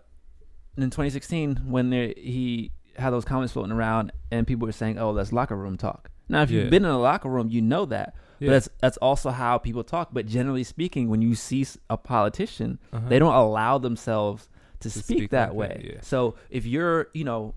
in 0.77 0.89
2016 0.89 1.57
when 1.67 1.89
they, 1.89 2.13
he 2.17 2.71
had 2.97 3.11
those 3.11 3.25
comments 3.25 3.53
floating 3.53 3.71
around 3.71 4.11
and 4.31 4.45
people 4.47 4.65
were 4.65 4.71
saying 4.71 4.97
oh 4.99 5.13
that's 5.13 5.31
locker 5.33 5.55
room 5.55 5.77
talk 5.77 6.09
now 6.29 6.41
if 6.43 6.49
Yeah. 6.51 6.61
you've 6.61 6.69
been 6.71 6.85
in 6.85 6.91
a 6.91 6.99
locker 6.99 7.29
room 7.29 7.49
you 7.49 7.61
know 7.61 7.85
that 7.85 8.15
Yeah. 8.39 8.47
but 8.47 8.51
that's 8.53 8.69
that's 8.79 8.97
also 8.97 9.29
how 9.31 9.57
people 9.57 9.83
talk 9.83 10.09
but 10.13 10.25
generally 10.25 10.63
speaking 10.63 11.09
when 11.09 11.21
you 11.21 11.35
see 11.35 11.65
a 11.89 11.97
politician 11.97 12.79
Uh-huh. 12.91 13.07
they 13.09 13.19
don't 13.19 13.33
allow 13.33 13.77
themselves 13.77 14.49
to, 14.79 14.89
To 14.89 14.99
speak, 14.99 15.17
speak 15.17 15.29
that 15.31 15.55
like 15.55 15.69
that, 15.69 15.77
way 15.77 15.91
yeah. 15.95 16.01
so 16.01 16.35
if 16.49 16.65
you're 16.65 17.07
you 17.13 17.23
know 17.23 17.55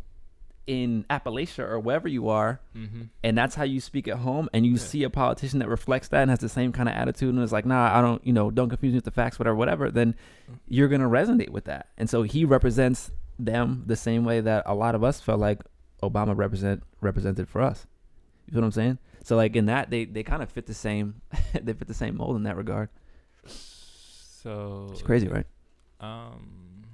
in 0.67 1.05
appalachia 1.09 1.61
or 1.69 1.79
wherever 1.79 2.09
you 2.09 2.29
are 2.29 2.61
Mm-hmm. 2.77 3.03
and 3.23 3.39
that's 3.39 3.55
how 3.55 3.62
you 3.64 3.81
speak 3.81 4.09
at 4.09 4.19
home 4.19 4.49
and 4.53 4.67
you 4.67 4.73
Yeah. 4.73 4.79
see 4.79 5.03
a 5.05 5.11
politician 5.11 5.61
that 5.61 5.69
reflects 5.69 6.09
that 6.09 6.23
and 6.23 6.31
has 6.31 6.41
the 6.41 6.49
same 6.49 6.73
kind 6.73 6.89
of 6.89 6.95
attitude 6.97 7.33
and 7.35 7.43
is 7.45 7.53
like 7.53 7.64
nah 7.67 7.97
i 7.97 8.01
don't 8.01 8.27
you 8.27 8.33
know 8.33 8.51
don't 8.51 8.69
confuse 8.69 8.93
me 8.93 8.97
with 8.99 9.05
the 9.05 9.11
facts 9.12 9.39
whatever 9.39 9.55
whatever 9.55 9.91
then 9.91 10.14
you're 10.69 10.89
going 10.89 11.01
to 11.01 11.07
resonate 11.07 11.51
with 11.51 11.64
that 11.67 11.89
and 11.97 12.11
so 12.11 12.23
he 12.25 12.45
represents 12.45 13.11
them 13.39 13.85
the 13.87 13.97
same 13.97 14.25
way 14.25 14.41
that 14.41 14.62
a 14.67 14.75
lot 14.75 14.95
of 14.95 15.05
us 15.05 15.21
felt 15.21 15.39
like 15.39 15.62
obama 16.03 16.37
represent 16.37 16.83
represented 17.01 17.49
for 17.49 17.61
us 17.62 17.87
you 18.47 18.55
know 18.55 18.61
what 18.61 18.67
i'm 18.67 18.73
saying 18.73 18.99
so 19.23 19.37
like 19.37 19.55
in 19.57 19.67
that 19.67 19.89
they 19.91 20.05
they 20.05 20.23
kind 20.25 20.43
of 20.43 20.51
fit 20.51 20.67
the 20.67 20.75
same 20.75 21.21
they 21.62 21.73
fit 21.75 21.87
the 21.87 21.95
same 21.95 22.17
mold 22.17 22.35
in 22.37 22.43
that 22.43 22.57
regard 22.57 22.89
So 23.47 24.89
it's 24.91 25.03
crazy 25.03 25.29
right 25.29 25.47
Um, 26.01 26.84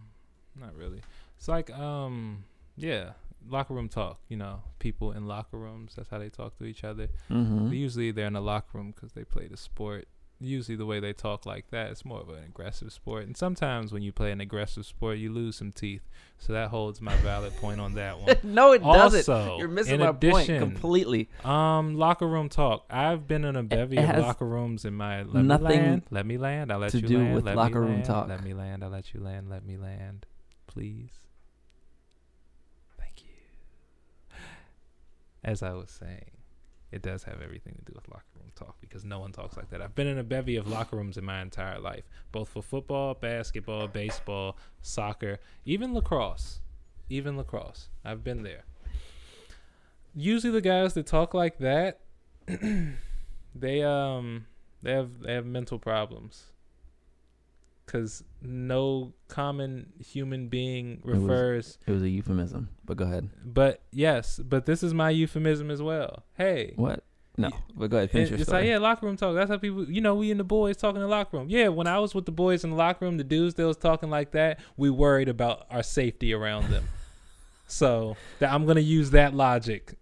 not 0.58 0.74
really. 0.76 1.00
It's 1.36 1.48
like 1.48 1.70
um, 1.76 2.44
yeah, 2.76 3.12
locker 3.48 3.74
room 3.74 3.88
talk. 3.88 4.20
You 4.28 4.36
know, 4.36 4.62
people 4.78 5.12
in 5.12 5.26
locker 5.26 5.58
rooms. 5.58 5.94
That's 5.96 6.08
how 6.10 6.18
they 6.18 6.28
talk 6.30 6.56
to 6.58 6.64
each 6.64 6.84
other. 6.84 7.08
mm-hmm. 7.30 7.72
Usually 7.72 8.10
they're 8.10 8.26
in 8.26 8.36
a 8.36 8.40
locker 8.40 8.78
room 8.78 8.92
because 8.94 9.12
they 9.12 9.24
play 9.24 9.48
the 9.48 9.56
sport. 9.56 10.06
Usually 10.40 10.74
the 10.76 10.86
way 10.86 10.98
they 10.98 11.12
talk 11.12 11.46
like 11.46 11.70
that, 11.70 11.92
it's 11.92 12.04
more 12.04 12.20
of 12.20 12.28
an 12.28 12.42
aggressive 12.44 12.92
sport. 12.92 13.26
And 13.26 13.36
sometimes 13.36 13.92
when 13.92 14.02
you 14.02 14.10
play 14.10 14.32
an 14.32 14.40
aggressive 14.40 14.84
sport, 14.84 15.18
you 15.18 15.32
lose 15.32 15.54
some 15.54 15.70
teeth. 15.70 16.02
So 16.38 16.52
that 16.52 16.70
holds 16.70 17.00
my 17.00 17.14
valid 17.18 17.56
point 17.58 17.80
on 17.80 17.94
that 17.94 18.18
one. 18.18 18.36
no 18.42 18.72
it 18.72 18.82
doesn't 18.82 19.58
you're 19.58 19.68
missing 19.68 20.00
in 20.00 20.00
my 20.00 20.10
point 20.10 20.48
completely 20.48 21.28
Um, 21.44 21.94
locker 21.94 22.26
room 22.26 22.48
talk. 22.48 22.86
I've 22.90 23.28
been 23.28 23.44
in 23.44 23.54
a 23.54 23.62
bevy 23.62 23.98
of 23.98 24.18
locker 24.18 24.44
rooms 24.44 24.84
in 24.84 24.94
my. 24.94 25.22
Let 25.22 25.44
nothing 25.44 25.68
me 25.68 25.76
land. 25.76 26.02
Let 26.10 26.26
me 26.26 26.38
land. 26.38 26.72
I'll 26.72 26.80
let 26.80 26.90
to 26.90 26.98
you 26.98 27.06
do 27.06 27.18
land. 27.18 27.34
with 27.36 27.44
let 27.44 27.54
locker 27.56 27.80
room 27.80 27.92
land, 27.92 28.04
talk. 28.06 28.28
Let 28.28 28.42
me 28.42 28.52
land. 28.52 28.82
I'll 28.82 28.90
let 28.90 29.14
you 29.14 29.20
land. 29.20 29.48
Let 29.48 29.64
me 29.64 29.76
land, 29.76 30.26
please. 30.66 31.20
Thank 32.98 33.22
you. 33.22 34.36
As 35.44 35.62
I 35.62 35.72
was 35.72 35.90
saying, 35.90 36.30
it 36.92 37.02
does 37.02 37.24
have 37.24 37.40
everything 37.42 37.74
to 37.74 37.84
do 37.84 37.92
with 37.94 38.08
locker 38.08 38.24
room 38.36 38.50
talk 38.54 38.76
because 38.80 39.04
no 39.04 39.18
one 39.18 39.32
talks 39.32 39.56
like 39.56 39.70
that. 39.70 39.80
I've 39.80 39.94
been 39.94 40.06
in 40.06 40.18
a 40.18 40.22
bevy 40.22 40.56
of 40.56 40.68
locker 40.68 40.96
rooms 40.96 41.16
in 41.16 41.24
my 41.24 41.40
entire 41.40 41.80
life, 41.80 42.04
both 42.30 42.50
for 42.50 42.62
football, 42.62 43.14
basketball, 43.14 43.88
baseball, 43.88 44.56
soccer, 44.82 45.38
even 45.64 45.94
lacrosse. 45.94 46.60
Even 47.08 47.36
lacrosse. 47.36 47.88
I've 48.04 48.22
been 48.22 48.42
there. 48.42 48.64
Usually 50.14 50.52
the 50.52 50.60
guys 50.60 50.94
that 50.94 51.06
talk 51.06 51.34
like 51.34 51.58
that, 51.58 52.00
they 53.54 53.82
um 53.82 54.46
they 54.82 54.92
have 54.92 55.20
they 55.20 55.32
have 55.32 55.46
mental 55.46 55.78
problems. 55.78 56.51
Cause 57.86 58.24
no 58.40 59.12
common 59.28 59.92
human 59.98 60.48
being 60.48 61.00
refers 61.04 61.78
it 61.86 61.90
was 61.90 62.02
a 62.02 62.08
euphemism 62.08 62.68
but 62.84 62.96
go 62.96 63.04
ahead 63.04 63.28
but 63.44 63.82
yes, 63.92 64.38
but 64.38 64.66
this 64.66 64.82
is 64.82 64.94
my 64.94 65.10
euphemism 65.10 65.70
as 65.70 65.82
well. 65.82 66.24
Hey, 66.36 66.72
what 66.76 67.04
No, 67.36 67.50
but 67.74 67.90
go 67.90 67.96
ahead. 67.98 68.10
Finish 68.10 68.30
your 68.30 68.38
it's 68.38 68.48
story. 68.48 68.62
like 68.62 68.68
yeah, 68.68 68.78
locker 68.78 69.06
room 69.06 69.16
talk. 69.16 69.34
That's 69.34 69.50
how 69.50 69.58
people, 69.58 69.90
you 69.90 70.00
know, 70.00 70.14
we 70.14 70.30
and 70.30 70.38
the 70.40 70.44
boys 70.44 70.76
talking 70.76 70.96
in 70.96 71.02
the 71.02 71.08
locker 71.08 71.36
room. 71.36 71.48
Yeah, 71.50 71.68
when 71.68 71.86
I 71.86 71.98
was 71.98 72.14
with 72.14 72.24
the 72.24 72.32
boys 72.32 72.62
in 72.64 72.70
the 72.70 72.76
locker 72.76 73.04
room, 73.04 73.16
the 73.16 73.24
dudes 73.24 73.54
that 73.54 73.66
was 73.66 73.76
talking 73.76 74.10
like 74.10 74.32
that, 74.32 74.60
we 74.76 74.90
worried 74.90 75.28
about 75.28 75.66
our 75.70 75.82
safety 75.82 76.32
around 76.32 76.70
them. 76.70 76.84
so 77.66 78.16
that 78.38 78.52
I'm 78.52 78.66
gonna 78.66 78.80
use 78.80 79.10
that 79.10 79.34
logic 79.34 79.94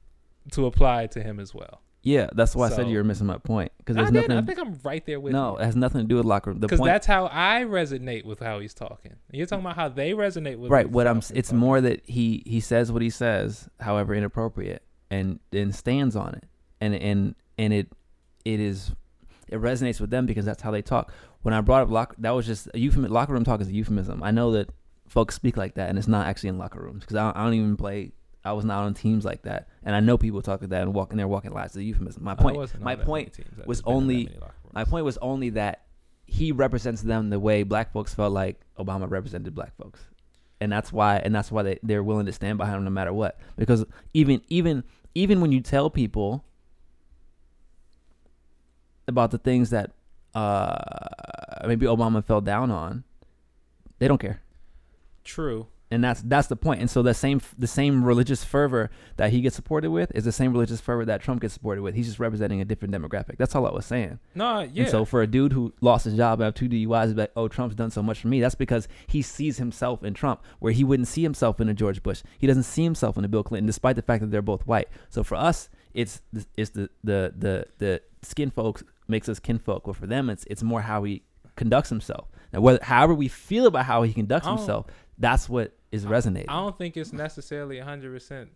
to 0.52 0.66
apply 0.66 1.06
to 1.08 1.22
him 1.22 1.38
as 1.40 1.54
well. 1.54 1.82
Yeah, 2.02 2.28
that's 2.34 2.56
why 2.56 2.66
I 2.66 2.68
said 2.70 2.76
So- 2.84 2.88
you 2.88 2.96
were 2.96 3.04
missing 3.04 3.26
my 3.26 3.36
point 3.38 3.72
because 3.78 3.96
I 3.98 4.10
there's 4.10 4.26
did. 4.26 4.36
I 4.36 4.40
think 4.42 4.58
I'm 4.58 4.78
right 4.82 5.04
there 5.04 5.20
with 5.20 5.32
no, 5.34 5.52
you. 5.52 5.62
it 5.62 5.64
has 5.66 5.76
nothing 5.76 6.00
to 6.00 6.06
do 6.06 6.16
with 6.16 6.24
locker 6.24 6.50
room. 6.50 6.60
The 6.60 6.66
Because 6.66 6.78
point, 6.80 6.88
that's 6.90 7.06
how 7.06 7.26
I 7.26 7.62
resonate 7.68 8.24
with 8.24 8.40
how 8.40 8.58
he's 8.60 8.72
talking. 8.72 9.16
You're 9.32 9.46
talking 9.46 9.64
about 9.64 9.76
how 9.76 9.88
they 9.90 10.12
resonate 10.12 10.56
with 10.58 10.70
right? 10.70 10.88
What 10.88 11.06
I'm. 11.06 11.20
It's 11.34 11.52
more 11.52 11.80
that 11.82 12.00
he 12.06 12.42
he 12.46 12.60
says 12.60 12.90
what 12.90 13.02
he 13.02 13.10
says, 13.10 13.68
however 13.80 14.14
inappropriate, 14.14 14.82
and 15.10 15.40
and 15.52 15.74
stands 15.74 16.16
on 16.16 16.34
it, 16.34 16.44
and 16.80 16.94
and 16.94 17.34
and 17.58 17.72
it 17.74 17.88
it 18.46 18.60
is 18.60 18.92
it 19.48 19.60
resonates 19.60 20.00
with 20.00 20.08
them 20.10 20.24
because 20.24 20.46
that's 20.46 20.62
how 20.62 20.70
they 20.70 20.80
talk. 20.82 21.12
When 21.42 21.52
I 21.52 21.60
brought 21.60 21.82
up 21.82 21.90
lock, 21.90 22.14
that 22.18 22.30
was 22.30 22.46
just 22.46 22.68
a 22.72 22.78
euphemism. 22.78 23.12
Locker 23.12 23.32
room 23.34 23.44
talk 23.44 23.60
is 23.60 23.68
a 23.68 23.72
euphemism. 23.74 24.22
I 24.22 24.30
know 24.30 24.52
that 24.52 24.70
folks 25.06 25.34
speak 25.34 25.56
like 25.58 25.74
that, 25.74 25.90
and 25.90 25.98
it's 25.98 26.08
not 26.08 26.26
actually 26.26 26.48
in 26.50 26.56
locker 26.58 26.80
rooms 26.80 27.00
because 27.00 27.16
I, 27.16 27.24
don't- 27.24 27.36
I 27.36 27.44
don't 27.44 27.54
even 27.54 27.76
play. 27.76 28.12
I 28.44 28.52
was 28.52 28.64
not 28.64 28.84
on 28.84 28.94
teams 28.94 29.24
like 29.24 29.42
that, 29.42 29.68
and 29.82 29.94
I 29.94 30.00
know 30.00 30.16
people 30.16 30.40
talk 30.40 30.60
like 30.62 30.70
that 30.70 30.82
and 30.82 30.94
walk 30.94 31.10
and 31.10 31.18
they're 31.18 31.28
walking 31.28 31.52
lives. 31.52 31.72
It's 31.72 31.76
a 31.76 31.84
euphemism. 31.84 32.24
My 32.24 32.34
point. 32.34 32.56
My 32.84 32.94
point 33.04 33.28
was 33.66 33.78
just 33.78 33.84
been 33.84 33.92
in 33.92 33.92
that 33.92 33.92
only- 33.94 34.24
My 34.72 34.84
point 34.84 35.04
was 35.04 35.18
only 35.18 35.50
that 35.50 35.82
he 36.24 36.52
represents 36.52 37.02
them 37.02 37.28
the 37.30 37.38
way 37.40 37.64
black 37.64 37.92
folks 37.92 38.14
felt 38.14 38.32
like 38.32 38.60
Obama 38.78 39.10
represented 39.10 39.54
black 39.54 39.76
folks. 39.76 40.00
And 40.60 40.70
that's 40.70 40.92
why 40.92 41.16
and 41.16 41.34
that's 41.34 41.50
why 41.50 41.62
they, 41.62 41.78
they're 41.82 42.02
willing 42.02 42.26
to 42.26 42.32
stand 42.32 42.56
behind 42.58 42.76
him 42.76 42.84
no 42.84 42.90
matter 42.90 43.12
what. 43.12 43.38
Because 43.56 43.84
even 44.14 44.40
even 44.48 44.84
even 45.14 45.40
when 45.40 45.52
you 45.52 45.60
tell 45.60 45.90
people 45.90 46.44
about 49.08 49.30
the 49.32 49.38
things 49.38 49.70
that 49.70 49.90
uh 50.34 51.66
maybe 51.66 51.86
Obama 51.86 52.24
fell 52.24 52.40
down 52.40 52.70
on, 52.70 53.04
they 53.98 54.06
don't 54.08 54.20
care. 54.20 54.40
True. 55.24 55.66
And 55.92 56.04
that's 56.04 56.22
that's 56.22 56.46
the 56.46 56.54
point. 56.54 56.80
And 56.80 56.88
so 56.88 57.02
the 57.02 57.14
same 57.14 57.40
the 57.58 57.66
same 57.66 58.04
religious 58.04 58.44
fervor 58.44 58.90
that 59.16 59.30
he 59.32 59.40
gets 59.40 59.56
supported 59.56 59.90
with 59.90 60.12
is 60.14 60.24
the 60.24 60.30
same 60.30 60.52
religious 60.52 60.80
fervor 60.80 61.04
that 61.06 61.20
Trump 61.20 61.40
gets 61.40 61.52
supported 61.54 61.82
with. 61.82 61.96
He's 61.96 62.06
just 62.06 62.20
representing 62.20 62.60
a 62.60 62.64
different 62.64 62.94
demographic. 62.94 63.38
That's 63.38 63.56
all 63.56 63.66
I 63.66 63.72
was 63.72 63.86
saying. 63.86 64.20
No, 64.36 64.60
yeah. 64.60 64.82
And 64.82 64.90
so 64.90 65.04
for 65.04 65.20
a 65.20 65.26
dude 65.26 65.52
who 65.52 65.72
lost 65.80 66.04
his 66.04 66.14
job 66.14 66.38
and 66.40 66.44
have 66.44 66.54
two 66.54 66.68
DUIs, 66.68 67.16
like, 67.16 67.32
oh, 67.34 67.48
Trump's 67.48 67.74
done 67.74 67.90
so 67.90 68.02
much 68.04 68.20
for 68.20 68.28
me. 68.28 68.40
That's 68.40 68.54
because 68.54 68.86
he 69.08 69.20
sees 69.20 69.58
himself 69.58 70.04
in 70.04 70.14
Trump, 70.14 70.42
where 70.60 70.72
he 70.72 70.84
wouldn't 70.84 71.08
see 71.08 71.22
himself 71.22 71.60
in 71.60 71.68
a 71.68 71.74
George 71.74 72.04
Bush. 72.04 72.22
He 72.38 72.46
doesn't 72.46 72.62
see 72.62 72.84
himself 72.84 73.18
in 73.18 73.24
a 73.24 73.28
Bill 73.28 73.42
Clinton, 73.42 73.66
despite 73.66 73.96
the 73.96 74.02
fact 74.02 74.20
that 74.20 74.30
they're 74.30 74.42
both 74.42 74.64
white. 74.68 74.88
So 75.08 75.24
for 75.24 75.34
us, 75.34 75.68
it's 75.92 76.22
the- 76.32 76.46
it's 76.56 76.70
the 76.70 76.88
the 77.02 77.34
the 77.36 77.66
the 77.78 78.00
skin 78.22 78.50
folks 78.52 78.84
makes 79.08 79.28
us 79.28 79.40
kinfolk. 79.40 79.82
But 79.86 79.96
for 79.96 80.06
them, 80.06 80.30
it's 80.30 80.44
it's 80.48 80.62
more 80.62 80.82
how 80.82 81.02
he 81.02 81.24
conducts 81.56 81.88
himself. 81.88 82.28
Now, 82.52 82.60
whether 82.60 82.78
however 82.80 83.12
we 83.12 83.26
feel 83.26 83.66
about 83.66 83.86
how 83.86 84.04
he 84.04 84.12
conducts 84.12 84.46
himself, 84.58 84.86
that's 85.18 85.48
what 85.48 85.72
is 85.92 86.06
resonating. 86.06 86.48
I 86.48 86.60
don't 86.60 86.76
think 86.78 86.96
it's 86.96 87.12
necessarily 87.12 87.76
100% 87.76 88.48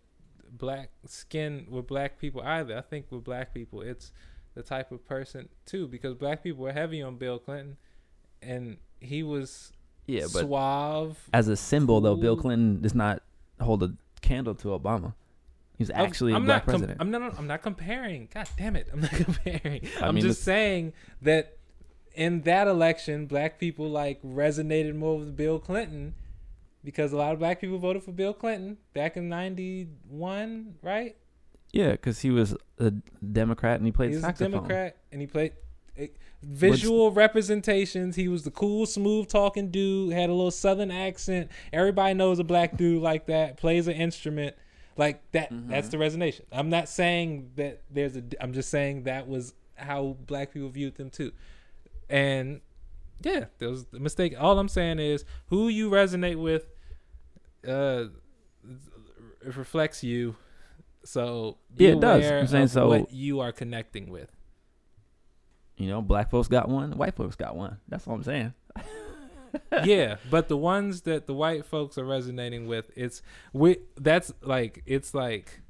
black 0.51 0.89
skin 1.05 1.67
with 1.69 1.87
black 1.87 2.19
people 2.19 2.41
either. 2.41 2.77
I 2.77 2.81
think 2.81 3.07
with 3.11 3.23
black 3.23 3.53
people, 3.53 3.81
it's 3.81 4.11
the 4.53 4.63
type 4.63 4.91
of 4.91 5.05
person 5.05 5.49
too, 5.65 5.87
because 5.87 6.13
black 6.15 6.43
people 6.43 6.63
were 6.63 6.71
heavy 6.73 7.01
on 7.01 7.17
Bill 7.17 7.39
Clinton, 7.39 7.77
and 8.41 8.77
he 8.99 9.21
was 9.23 9.73
yeah, 10.05 10.23
but 10.31 10.41
suave. 10.45 11.17
as 11.33 11.47
a 11.47 11.55
symbol, 11.57 11.99
though, 12.01 12.15
Bill. 12.15 12.37
Clinton 12.37 12.81
does 12.81 12.95
not 12.95 13.21
hold 13.59 13.83
a 13.83 13.93
candle 14.21 14.55
to 14.55 14.67
Obama. 14.69 15.13
He's 15.77 15.91
I'm- 15.91 16.05
actually 16.05 16.31
a 16.31 16.35
I'm 16.37 16.45
black 16.45 16.65
not 16.65 16.71
com- 16.71 16.79
president. 16.81 17.01
I'm 17.01 17.11
not. 17.11 17.37
I'm 17.37 17.47
not 17.47 17.61
comparing. 17.61 18.29
God 18.33 18.47
damn 18.57 18.75
it! 18.77 18.87
I'm 18.93 19.01
not 19.01 19.11
comparing. 19.25 19.87
I 20.01 20.07
I'm 20.07 20.15
mean, 20.15 20.23
just 20.23 20.41
saying 20.43 20.93
that 21.21 21.57
in 22.13 22.43
that 22.43 22.67
election, 22.67 23.25
black 23.25 23.59
people 23.59 23.89
like 23.89 24.21
resonated 24.23 24.95
more 24.95 25.17
with 25.17 25.35
Bill 25.35 25.59
Clinton 25.59 26.13
because 26.85 27.11
a 27.11 27.17
lot 27.17 27.33
of 27.33 27.39
black 27.39 27.59
people 27.59 27.79
voted 27.79 28.03
for 28.03 28.11
Bill 28.11 28.33
Clinton 28.33 28.77
back 28.93 29.17
in 29.17 29.27
'91, 29.27 30.75
right? 30.81 31.17
Yeah, 31.73 31.91
because 31.91 32.19
he 32.21 32.29
was 32.29 32.55
a 32.79 32.91
Democrat 32.91 33.77
and 33.77 33.85
he 33.85 33.91
played 33.91 34.11
he 34.11 34.15
was 34.15 34.23
a. 34.23 34.31
Democrat, 34.31 34.97
and 35.11 35.19
he 35.19 35.27
played 35.27 35.53
visual 36.41 37.11
representations. 37.11 38.15
He 38.15 38.27
was 38.27 38.43
the 38.43 38.51
cool, 38.51 38.85
smooth 38.85 39.27
talking 39.27 39.71
dude. 39.71 40.13
Had 40.13 40.29
a 40.29 40.33
little 40.33 40.51
Southern 40.51 40.91
accent. 40.91 41.49
Everybody 41.73 42.13
knows 42.13 42.39
a 42.39 42.43
black 42.43 42.77
dude 42.77 43.01
like 43.01 43.25
that 43.25 43.57
plays 43.57 43.87
an 43.87 43.95
instrument 43.95 44.55
like 44.95 45.29
that. 45.31 45.51
Mm-hmm. 45.51 45.71
That's 45.71 45.89
the 45.89 45.97
resonation. 45.97 46.41
I'm 46.51 46.69
not 46.69 46.87
saying 46.87 47.51
that 47.55 47.81
there's 47.89 48.15
a. 48.15 48.23
I'm 48.39 48.53
just 48.53 48.69
saying 48.69 49.03
that 49.03 49.27
was 49.27 49.53
how 49.73 50.15
black 50.27 50.53
people 50.53 50.69
viewed 50.69 50.95
them 50.95 51.09
too, 51.09 51.33
and 52.09 52.61
yeah, 53.21 53.45
there 53.59 53.69
was 53.69 53.85
a 53.93 53.99
mistake. 53.99 54.35
All 54.39 54.59
I'm 54.59 54.69
saying 54.69 54.99
is 54.99 55.25
who 55.47 55.67
you 55.67 55.89
resonate 55.89 56.37
with. 56.41 56.67
Uh, 57.67 58.05
it 59.45 59.55
reflects 59.55 60.03
you. 60.03 60.35
So 61.03 61.57
Yeah, 61.77 61.89
it 61.89 61.99
does. 61.99 62.25
I'm 62.25 62.47
saying 62.47 62.67
so- 62.69 62.87
what 62.87 63.11
you 63.13 63.39
are 63.39 63.51
connecting 63.51 64.09
with. 64.09 64.31
You 65.77 65.89
know, 65.89 66.01
black 66.01 66.29
folks 66.29 66.47
got 66.47 66.69
one, 66.69 66.97
white 66.97 67.15
folks 67.15 67.35
got 67.35 67.55
one. 67.55 67.77
That's 67.89 68.07
all 68.07 68.15
I'm 68.15 68.23
saying. 68.23 68.53
yeah, 69.83 70.15
but 70.29 70.47
the 70.47 70.57
ones 70.57 71.01
that 71.01 71.27
the 71.27 71.33
white 71.33 71.65
folks 71.65 71.97
are 71.97 72.05
resonating 72.05 72.67
with, 72.67 72.89
it's 72.95 73.21
we. 73.51 73.79
That's 73.97 74.33
like 74.41 74.83
it's 74.85 75.13
like, 75.13 75.61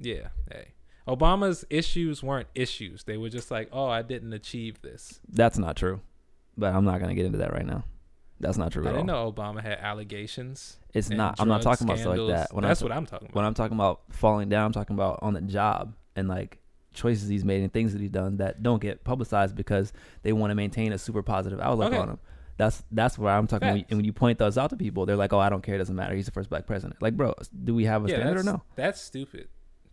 yeah. 0.00 0.28
Hey, 0.50 0.72
Obama's 1.06 1.64
issues 1.70 2.22
weren't 2.22 2.48
issues. 2.54 3.04
They 3.04 3.16
were 3.16 3.28
just 3.28 3.50
like, 3.50 3.68
oh, 3.72 3.86
I 3.86 4.02
didn't 4.02 4.32
achieve 4.32 4.82
this. 4.82 5.20
That's 5.28 5.58
not 5.58 5.76
true. 5.76 6.00
But 6.56 6.74
I'm 6.74 6.84
not 6.84 7.00
gonna 7.00 7.14
get 7.14 7.26
into 7.26 7.38
that 7.38 7.52
right 7.52 7.66
now. 7.66 7.84
That's 8.40 8.56
not 8.58 8.72
true 8.72 8.84
I 8.84 8.88
at 8.88 8.90
all. 8.92 8.96
didn't 9.02 9.06
know 9.06 9.32
Obama 9.32 9.62
had 9.62 9.78
allegations. 9.78 10.78
It's 10.94 11.10
not. 11.10 11.36
I'm 11.38 11.48
not 11.48 11.62
talking 11.62 11.86
about 11.86 11.98
stuff 11.98 12.16
like 12.16 12.28
that. 12.28 12.54
When 12.54 12.64
That's 12.64 12.80
I'm, 12.80 12.88
what 12.88 12.96
I'm 12.96 13.06
talking 13.06 13.26
about. 13.28 13.34
when 13.36 13.44
I'm 13.44 13.54
talking 13.54 13.76
about 13.76 14.00
falling 14.10 14.48
down, 14.48 14.66
I'm 14.66 14.72
talking 14.72 14.94
about 14.94 15.18
on 15.22 15.34
the 15.34 15.42
job 15.42 15.94
and 16.16 16.26
like 16.28 16.58
choices 16.92 17.28
he's 17.28 17.44
made 17.44 17.62
and 17.62 17.72
things 17.72 17.92
that 17.92 18.00
he's 18.00 18.10
done 18.10 18.38
that 18.38 18.62
don't 18.62 18.80
get 18.82 19.04
publicized 19.04 19.54
because 19.54 19.92
they 20.22 20.32
want 20.32 20.50
to 20.50 20.54
maintain 20.54 20.92
a 20.92 20.98
super 20.98 21.22
positive 21.22 21.60
outlook 21.60 21.88
Okay. 21.92 21.98
on 21.98 22.08
him. 22.08 22.18
That's 22.56 22.82
that's 22.90 23.16
where 23.18 23.32
I'm 23.32 23.46
talking. 23.46 23.68
When 23.68 23.76
you, 23.78 23.84
and 23.90 23.98
when 23.98 24.04
you 24.04 24.12
point 24.12 24.38
those 24.38 24.58
out 24.58 24.70
to 24.70 24.76
people, 24.76 25.06
they're 25.06 25.16
like, 25.16 25.32
"Oh, 25.32 25.38
I 25.38 25.48
don't 25.50 25.62
care. 25.62 25.76
It 25.76 25.78
doesn't 25.78 25.94
matter. 25.96 26.14
He's 26.14 26.26
the 26.26 26.32
first 26.32 26.50
black 26.50 26.66
president." 26.66 27.00
Like, 27.00 27.16
bro, 27.16 27.34
do 27.64 27.74
we 27.74 27.84
have 27.84 28.04
a 28.04 28.08
yeah, 28.08 28.16
standard 28.16 28.40
or 28.40 28.42
no? 28.42 28.62
that's 28.74 29.00
stupid. 29.00 29.48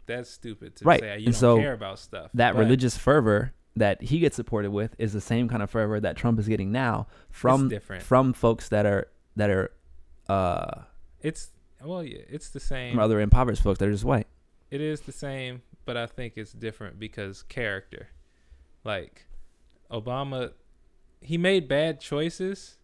That's 0.06 0.30
stupid 0.30 0.78
to 0.78 0.86
Right, 0.86 1.00
say 1.02 1.08
you 1.20 1.26
and 1.26 1.26
don't 1.26 1.34
so 1.34 1.58
care 1.60 1.74
about 1.74 2.00
stuff. 2.00 2.32
that 2.34 2.54
But 2.56 2.60
religious 2.60 2.98
fervor 2.98 3.54
that 3.78 4.02
he 4.04 4.20
gets 4.20 4.36
supported 4.36 4.72
with 4.72 4.96
is 4.98 5.14
the 5.14 5.22
same 5.22 5.48
kind 5.48 5.62
of 5.64 5.70
fervor 5.70 6.00
that 6.00 6.16
Trump 6.18 6.40
is 6.40 6.48
getting 6.48 6.72
now 6.72 7.08
from 7.30 7.70
from 8.02 8.34
folks 8.34 8.70
that 8.70 8.86
are 8.86 9.08
that 9.36 9.50
are 9.50 9.72
uh 10.30 10.82
It's 11.22 11.50
well, 11.84 12.04
yeah, 12.04 12.22
it's 12.28 12.50
the 12.50 12.60
same. 12.60 12.92
from 12.94 13.00
other 13.00 13.20
impoverished 13.20 13.62
folks 13.62 13.80
that 13.80 13.88
are 13.88 13.92
just 13.92 14.04
white. 14.06 14.28
It 14.72 14.82
is 14.82 15.02
the 15.02 15.12
same, 15.12 15.62
but 15.86 15.96
I 15.96 16.08
think 16.08 16.34
it's 16.36 16.52
different 16.52 17.00
because 17.00 17.44
character. 17.44 18.10
Like 18.84 19.26
Obama 19.92 20.52
he 21.22 21.38
made 21.38 21.68
bad 21.68 22.00
choices, 22.00 22.78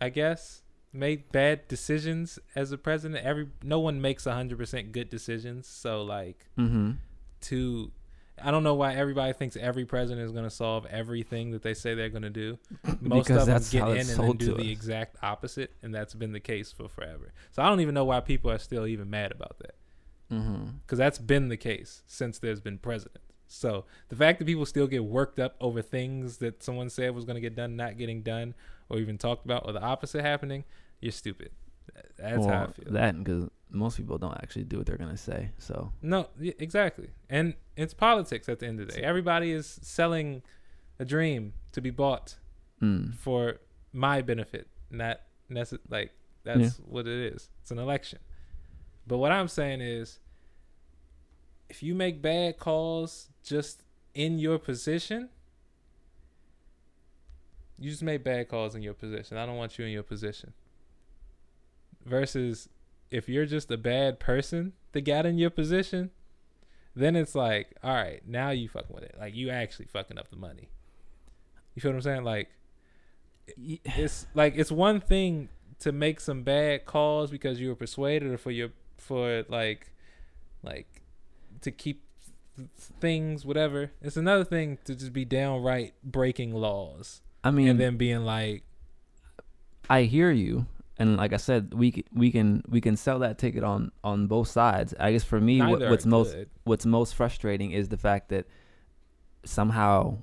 I 0.00 0.08
guess. 0.08 0.62
Made 0.94 1.32
bad 1.32 1.68
decisions 1.68 2.38
as 2.54 2.70
a 2.70 2.76
president. 2.78 3.24
Every 3.24 3.48
no 3.62 3.80
one 3.80 4.00
makes 4.02 4.24
100% 4.24 4.92
good 4.92 5.08
decisions, 5.08 5.66
so 5.66 6.02
like 6.02 6.46
Mm-hmm. 6.58 6.92
to 7.42 7.92
I 8.42 8.50
don't 8.50 8.62
know 8.62 8.74
why 8.74 8.94
everybody 8.94 9.32
thinks 9.32 9.56
every 9.56 9.84
president 9.84 10.24
is 10.24 10.32
going 10.32 10.44
to 10.44 10.50
solve 10.50 10.86
everything 10.86 11.50
that 11.52 11.62
they 11.62 11.74
say 11.74 11.94
they're 11.94 12.08
going 12.08 12.22
to 12.22 12.30
do. 12.30 12.58
Most 13.00 13.28
Because 13.28 13.48
of 13.48 13.70
them 13.70 13.80
get 13.88 13.88
in 13.90 14.08
and 14.10 14.20
then 14.20 14.36
do 14.36 14.54
the 14.54 14.62
us. 14.62 14.68
exact 14.68 15.16
opposite, 15.22 15.72
and 15.82 15.94
that's 15.94 16.14
been 16.14 16.32
the 16.32 16.40
case 16.40 16.72
for 16.72 16.88
forever. 16.88 17.32
So 17.50 17.62
I 17.62 17.68
don't 17.68 17.80
even 17.80 17.94
know 17.94 18.04
why 18.04 18.20
people 18.20 18.50
are 18.50 18.58
still 18.58 18.86
even 18.86 19.10
mad 19.10 19.32
about 19.32 19.58
that 19.60 19.74
Mm-hmm. 20.32 20.64
because 20.86 20.98
that's 20.98 21.18
been 21.18 21.48
the 21.50 21.58
case 21.58 22.02
since 22.06 22.38
there's 22.38 22.60
been 22.60 22.78
president. 22.78 23.18
So 23.48 23.84
the 24.08 24.16
fact 24.16 24.38
that 24.38 24.46
people 24.46 24.64
still 24.64 24.86
get 24.86 25.04
worked 25.04 25.38
up 25.38 25.56
over 25.60 25.82
things 25.82 26.38
that 26.38 26.62
someone 26.62 26.88
said 26.88 27.14
was 27.14 27.26
going 27.26 27.34
to 27.34 27.40
get 27.42 27.54
done 27.54 27.76
not 27.76 27.98
getting 27.98 28.22
done, 28.22 28.54
or 28.88 28.98
even 28.98 29.18
talked 29.18 29.44
about, 29.44 29.66
or 29.66 29.72
the 29.74 29.82
opposite 29.82 30.22
happening, 30.22 30.64
you're 31.00 31.12
stupid. 31.12 31.50
That's 32.16 32.46
how 32.46 32.62
I 32.62 32.66
feel. 32.68 32.92
That 32.92 33.22
because 33.22 33.50
most 33.72 33.96
people 33.96 34.18
don't 34.18 34.36
actually 34.42 34.64
do 34.64 34.78
what 34.78 34.86
they're 34.86 34.96
gonna 34.96 35.16
say. 35.16 35.50
So 35.58 35.92
No, 36.02 36.28
exactly. 36.40 37.08
And 37.28 37.54
it's 37.76 37.94
politics 37.94 38.48
at 38.48 38.58
the 38.58 38.66
end 38.66 38.80
of 38.80 38.88
the 38.88 38.94
day. 38.94 39.02
Everybody 39.02 39.50
is 39.50 39.78
selling 39.82 40.42
a 40.98 41.04
dream 41.04 41.54
to 41.72 41.80
be 41.80 41.90
bought 41.90 42.36
mm. 42.80 43.14
for 43.14 43.58
my 43.92 44.22
benefit, 44.22 44.68
not 44.90 45.20
necess- 45.50 45.78
like 45.88 46.12
that's 46.44 46.76
what 46.78 47.06
it 47.06 47.32
is. 47.32 47.48
It's 47.60 47.70
an 47.70 47.78
election. 47.78 48.18
But 49.06 49.18
what 49.18 49.32
I'm 49.32 49.48
saying 49.48 49.80
is 49.80 50.18
if 51.68 51.82
you 51.82 51.94
make 51.94 52.20
bad 52.20 52.58
calls 52.58 53.30
just 53.42 53.82
in 54.14 54.38
your 54.38 54.58
position, 54.58 55.30
you 57.78 57.90
just 57.90 58.02
made 58.02 58.22
bad 58.22 58.48
calls 58.48 58.74
in 58.74 58.82
your 58.82 58.94
position. 58.94 59.36
I 59.36 59.46
don't 59.46 59.56
want 59.56 59.78
you 59.78 59.84
in 59.84 59.92
your 59.92 60.02
position. 60.02 60.52
Versus 62.04 62.68
if 63.12 63.28
you're 63.28 63.46
just 63.46 63.70
a 63.70 63.76
bad 63.76 64.18
person 64.18 64.72
that 64.92 65.02
got 65.02 65.26
in 65.26 65.38
your 65.38 65.50
position, 65.50 66.10
then 66.94 67.16
it's 67.16 67.34
like, 67.34 67.76
all 67.82 67.94
right, 67.94 68.22
now 68.26 68.50
you 68.50 68.68
fucking 68.68 68.94
with 68.94 69.04
it. 69.04 69.14
Like 69.18 69.34
you 69.34 69.50
actually 69.50 69.86
fucking 69.86 70.18
up 70.18 70.30
the 70.30 70.36
money. 70.36 70.68
You 71.74 71.80
feel 71.80 71.92
what 71.92 71.96
I'm 71.96 72.02
saying? 72.02 72.24
Like 72.24 72.50
it's 73.56 74.26
like 74.34 74.54
it's 74.56 74.72
one 74.72 75.00
thing 75.00 75.48
to 75.80 75.92
make 75.92 76.20
some 76.20 76.42
bad 76.42 76.86
calls 76.86 77.30
because 77.30 77.60
you 77.60 77.68
were 77.68 77.74
persuaded 77.74 78.30
or 78.30 78.38
for 78.38 78.50
your 78.50 78.70
for 78.98 79.44
like 79.48 79.90
like 80.62 81.02
to 81.60 81.72
keep 81.72 82.04
things 83.00 83.44
whatever 83.44 83.90
it's 84.00 84.16
another 84.16 84.44
thing 84.44 84.78
to 84.84 84.94
just 84.94 85.12
be 85.12 85.24
downright 85.24 85.94
breaking 86.04 86.54
laws 86.54 87.22
I 87.44 87.50
mean, 87.50 87.68
and 87.68 87.80
then 87.80 87.96
being 87.96 88.24
like 88.24 88.62
I 89.90 90.02
hear 90.02 90.30
you, 90.30 90.66
and 91.02 91.16
like 91.16 91.32
I 91.32 91.36
said, 91.48 91.74
we 91.74 91.88
c- 91.92 92.04
we 92.22 92.30
can 92.30 92.62
we 92.68 92.80
can 92.80 92.96
sell 92.96 93.18
that 93.20 93.36
ticket 93.38 93.64
on 93.64 93.90
on 94.04 94.26
both 94.26 94.48
sides. 94.48 94.94
I 95.00 95.12
guess 95.12 95.24
for 95.24 95.40
me, 95.40 95.60
what, 95.60 95.80
what's 95.90 96.06
most 96.06 96.32
good. 96.34 96.48
what's 96.64 96.86
most 96.86 97.14
frustrating 97.14 97.70
is 97.72 97.88
the 97.88 97.96
fact 98.08 98.28
that 98.30 98.44
somehow 99.44 100.18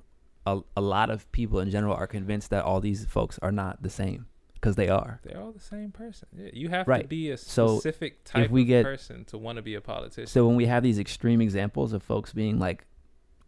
a, 0.46 0.60
a 0.78 0.82
lot 0.82 1.10
of 1.10 1.30
people 1.32 1.60
in 1.60 1.70
general 1.70 1.94
are 1.94 2.08
convinced 2.08 2.50
that 2.52 2.64
all 2.64 2.80
these 2.80 3.06
folks 3.06 3.38
are 3.42 3.52
not 3.52 3.82
the 3.84 3.90
same 3.90 4.26
because 4.54 4.76
they 4.76 4.90
are. 4.90 5.20
they're 5.24 5.40
all 5.42 5.52
the 5.52 5.60
same 5.60 5.92
person 5.92 6.28
yeah, 6.36 6.50
you 6.54 6.70
have 6.70 6.86
to 6.86 7.08
be 7.08 7.32
a 7.32 7.38
So, 7.38 7.78
specific 7.80 8.24
type 8.26 8.50
we 8.52 8.62
of 8.62 8.68
get- 8.68 8.84
person 8.86 9.26
to 9.26 9.38
want 9.38 9.56
to 9.58 9.62
be 9.62 9.76
a 9.76 9.82
politician 9.82 10.28
So 10.28 10.46
when 10.48 10.56
we 10.56 10.66
have 10.68 10.84
these 10.84 11.00
extreme 11.00 11.42
examples 11.42 11.94
of 11.94 12.04
folks 12.04 12.34
being 12.34 12.60
like 12.60 12.86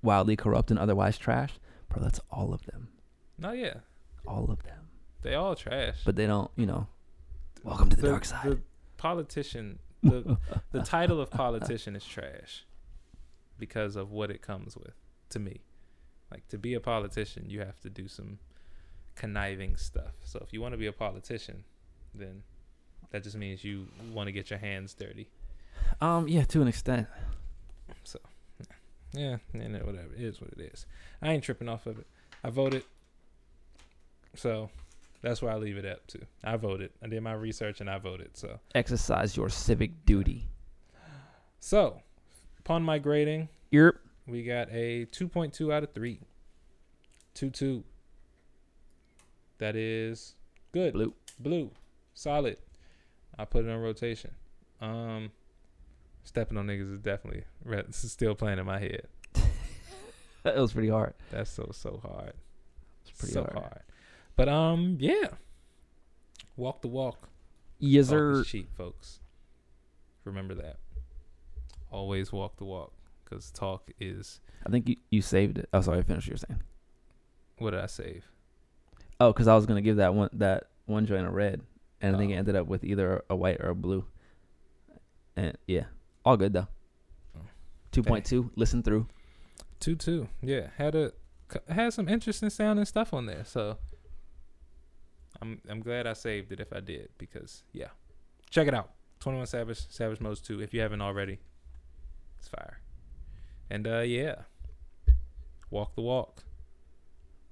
wildly 0.02 0.36
corrupt 0.36 0.72
and 0.72 0.80
otherwise 0.80 1.18
trash, 1.18 1.53
bro, 1.90 2.02
that's 2.03 2.20
all 2.30 2.53
of 2.53 2.66
them, 2.66 2.90
no 3.38 3.52
yeah 3.52 3.76
all 4.28 4.49
of 4.52 4.64
them. 4.64 4.82
they 5.22 5.34
all 5.36 5.56
trash 5.56 5.98
But 6.06 6.16
they 6.16 6.28
don't, 6.28 6.52
you 6.56 6.66
know. 6.66 6.88
Welcome 7.64 7.90
to 7.90 7.96
the 7.96 8.08
dark 8.08 8.26
side. 8.26 8.44
the 8.44 8.60
politician 8.98 9.80
the 10.04 10.38
the 10.72 10.82
title 10.82 11.22
of 11.22 11.30
politician 11.30 11.96
is 11.96 12.04
trash 12.04 12.66
because 13.60 13.96
of 13.96 14.12
what 14.12 14.32
it 14.32 14.42
comes 14.42 14.76
with 14.76 14.96
to 15.30 15.40
me. 15.40 15.62
Like 16.32 16.48
to 16.48 16.58
be 16.58 16.74
a 16.74 16.80
politician 16.80 17.46
you 17.50 17.60
have 17.60 17.80
to 17.82 17.90
do 17.90 18.08
some 18.08 18.40
conniving 19.16 19.78
stuff. 19.78 20.14
So 20.24 20.40
if 20.44 20.54
you 20.54 20.62
want 20.62 20.74
to 20.74 20.78
be 20.78 20.88
a 20.88 20.94
politician 20.94 21.64
then 22.16 22.42
that 23.12 23.24
just 23.24 23.36
means 23.36 23.64
you 23.64 23.88
want 24.12 24.28
to 24.28 24.32
get 24.32 24.50
your 24.50 24.60
hands 24.60 24.96
dirty. 24.96 25.30
Um, 26.00 26.28
yeah, 26.28 26.44
to 26.46 26.62
an 26.62 26.68
extent. 26.68 27.08
So, 28.04 28.20
yeah 29.14 29.38
and 29.54 29.62
then 29.62 29.74
whatever. 29.86 30.14
It 30.16 30.24
is 30.24 30.42
what 30.42 30.52
it 30.52 30.62
is. 30.62 30.88
I 31.22 31.32
ain't 31.32 31.44
tripping 31.44 31.70
off 31.70 31.86
of 31.86 32.00
it. 32.00 32.08
I 32.44 32.50
voted. 32.50 32.84
So 34.34 34.72
that's 35.22 35.41
where 35.41 35.52
i 35.52 35.56
leave 35.56 35.77
it 35.77 35.85
up 35.85 36.06
to 36.07 36.19
i 36.43 36.56
voted 36.56 36.89
i 37.03 37.07
did 37.07 37.22
my 37.22 37.34
research 37.34 37.80
and 37.81 37.89
i 37.89 37.98
voted 37.98 38.35
so 38.35 38.60
Exercise 38.76 39.35
your 39.38 39.49
civic 39.49 40.06
duty. 40.06 40.48
so 41.60 42.02
upon 42.60 42.84
my 42.84 42.98
grading 42.99 43.48
Yerp. 43.72 43.93
We 44.27 44.43
got 44.43 44.68
a 44.72 45.06
2.2 45.07 45.73
out 45.73 45.84
of 45.84 45.93
3. 45.93 46.19
2 47.35 47.49
2. 47.49 47.84
That 49.60 49.76
is 49.76 50.35
good. 50.73 50.93
Blue. 50.93 51.14
Blue. 51.39 51.72
Solid. 52.14 52.57
I 53.39 53.45
put 53.45 53.65
it 53.65 53.72
on 53.72 53.80
rotation. 53.80 54.31
Um 54.81 55.31
stepping 56.23 56.57
on 56.57 56.68
niggas 56.68 56.93
is 56.93 56.99
definitely 56.99 57.43
re- 57.64 57.84
still 57.91 58.35
playing 58.35 58.60
in 58.60 58.65
my 58.65 58.80
head. 58.80 59.07
That 60.43 60.56
was 60.57 60.73
pretty 60.73 60.89
hard. 60.89 61.14
That's 61.31 61.52
so 61.52 61.69
so 61.72 61.99
hard. 62.03 62.34
It's 63.03 63.11
pretty 63.11 63.34
so 63.34 63.41
hard. 63.43 63.53
hard. 63.53 63.81
But 64.36 64.49
um 64.49 64.98
yeah. 64.99 65.28
Walk 66.56 66.82
the 66.82 66.88
walk. 66.88 67.30
Yes, 67.80 68.08
Talk 68.08 68.12
sir. 68.12 68.44
cheap, 68.44 68.76
folks. 68.76 69.20
Remember 70.26 70.53
that. 70.56 70.78
Always 71.91 72.32
walk 72.32 72.58
the 72.58 72.66
walk 72.66 72.94
cuz 73.26 73.52
talk 73.52 73.90
is 73.99 74.40
I 74.66 74.70
think 74.70 74.88
you, 74.90 74.95
you 75.10 75.22
saved 75.22 75.58
it. 75.58 75.68
Oh, 75.74 75.82
sorry. 75.82 76.03
Finish 76.03 76.26
what 76.26 76.28
you're 76.30 76.38
saying. 76.38 76.62
what 77.58 77.72
did 77.72 77.80
I 77.80 77.86
save? 77.88 78.26
Oh, 79.20 79.32
because 79.34 79.48
I 79.48 79.56
was 79.56 79.66
gonna 79.66 79.82
give 79.82 79.98
that 79.98 80.14
one 80.14 80.30
that 80.34 80.66
one 80.86 81.06
joint 81.06 81.26
a 81.28 81.30
red, 81.32 81.62
and 82.02 82.16
I 82.16 82.20
think 82.20 82.32
it 82.32 82.36
Oh. 82.36 82.40
ended 82.40 82.56
up 82.56 82.68
with 82.68 82.84
either 82.84 83.24
a 83.30 83.36
white 83.36 83.60
or 83.62 83.70
a 83.70 83.76
blue. 83.76 84.06
And 85.36 85.58
yeah, 85.68 85.86
all 86.26 86.38
good 86.38 86.53
though. 86.53 86.68
Oh. 87.38 87.41
Two 87.91 88.03
point 88.03 88.26
two. 88.26 88.52
Listen 88.56 88.84
through. 88.84 89.08
Two 89.80 89.95
two, 89.95 90.28
yeah. 90.41 90.70
Had 90.78 90.95
a 90.95 91.12
had 91.70 91.94
some 91.94 92.08
interesting 92.08 92.49
sounding 92.49 92.86
stuff 92.86 93.14
on 93.14 93.26
there, 93.26 93.44
so 93.45 93.78
I'm 95.41 95.59
I'm 95.69 95.81
glad 95.81 96.05
I 96.05 96.13
saved 96.13 96.51
it 96.51 96.59
if 96.59 96.72
I 96.72 96.80
did 96.80 97.09
because 97.18 97.63
yeah, 97.73 97.88
check 98.49 98.68
it 98.68 98.73
out. 98.73 98.91
Twenty 99.19 99.38
One 99.38 99.47
Savage, 99.47 99.88
Savage 99.89 100.19
Modes 100.19 100.39
Two. 100.39 100.61
If 100.61 100.73
you 100.73 100.81
haven't 100.81 101.01
already, 101.01 101.39
it's 102.39 102.47
fire. 102.47 102.80
And 103.69 103.88
uh 103.88 103.99
yeah, 103.99 104.35
walk 105.69 105.95
the 105.95 106.01
walk, 106.01 106.43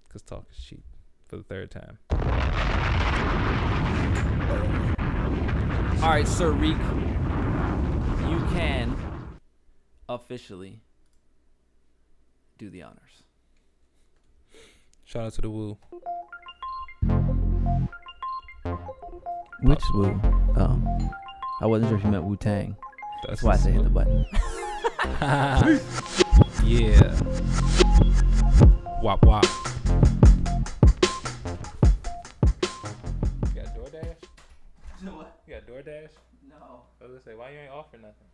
cause 0.09 0.21
talk 0.21 0.45
is 0.51 0.63
cheap 0.63 0.83
for 1.27 1.37
the 1.37 1.43
third 1.43 1.71
time. 1.71 1.97
All 6.01 6.09
right, 6.09 6.27
Sir 6.27 6.51
Reek, 6.51 6.77
you 8.29 8.39
can 8.55 8.95
officially 10.07 10.81
do 12.57 12.69
the 12.69 12.83
honors. 12.83 13.23
Shout 15.05 15.25
out 15.25 15.33
to 15.33 15.41
the 15.41 15.49
Woo. 15.49 15.77
Which 19.61 19.83
Wu? 19.93 20.05
Um, 20.55 20.83
oh, 20.87 21.09
I 21.61 21.65
wasn't 21.65 21.89
sure 21.89 21.97
if 21.97 22.03
you 22.03 22.11
meant 22.11 22.23
Wu 22.23 22.35
Tang. 22.37 22.75
That's 23.27 23.43
why 23.43 23.53
I 23.53 23.57
said 23.57 23.73
hit 23.73 23.83
the 23.83 23.89
button. 23.89 24.25
yeah. 26.63 27.19
Wop 29.03 29.25
wop. 29.25 29.45
You 33.43 33.51
got 33.53 33.75
DoorDash? 33.75 34.23
what? 35.13 35.39
You 35.45 35.53
got 35.55 35.67
DoorDash? 35.67 36.11
No. 36.49 36.83
I 37.01 37.03
was 37.03 37.11
gonna 37.11 37.19
say, 37.25 37.35
why 37.35 37.51
you 37.51 37.59
ain't 37.59 37.71
offering 37.71 38.03
nothing? 38.03 38.28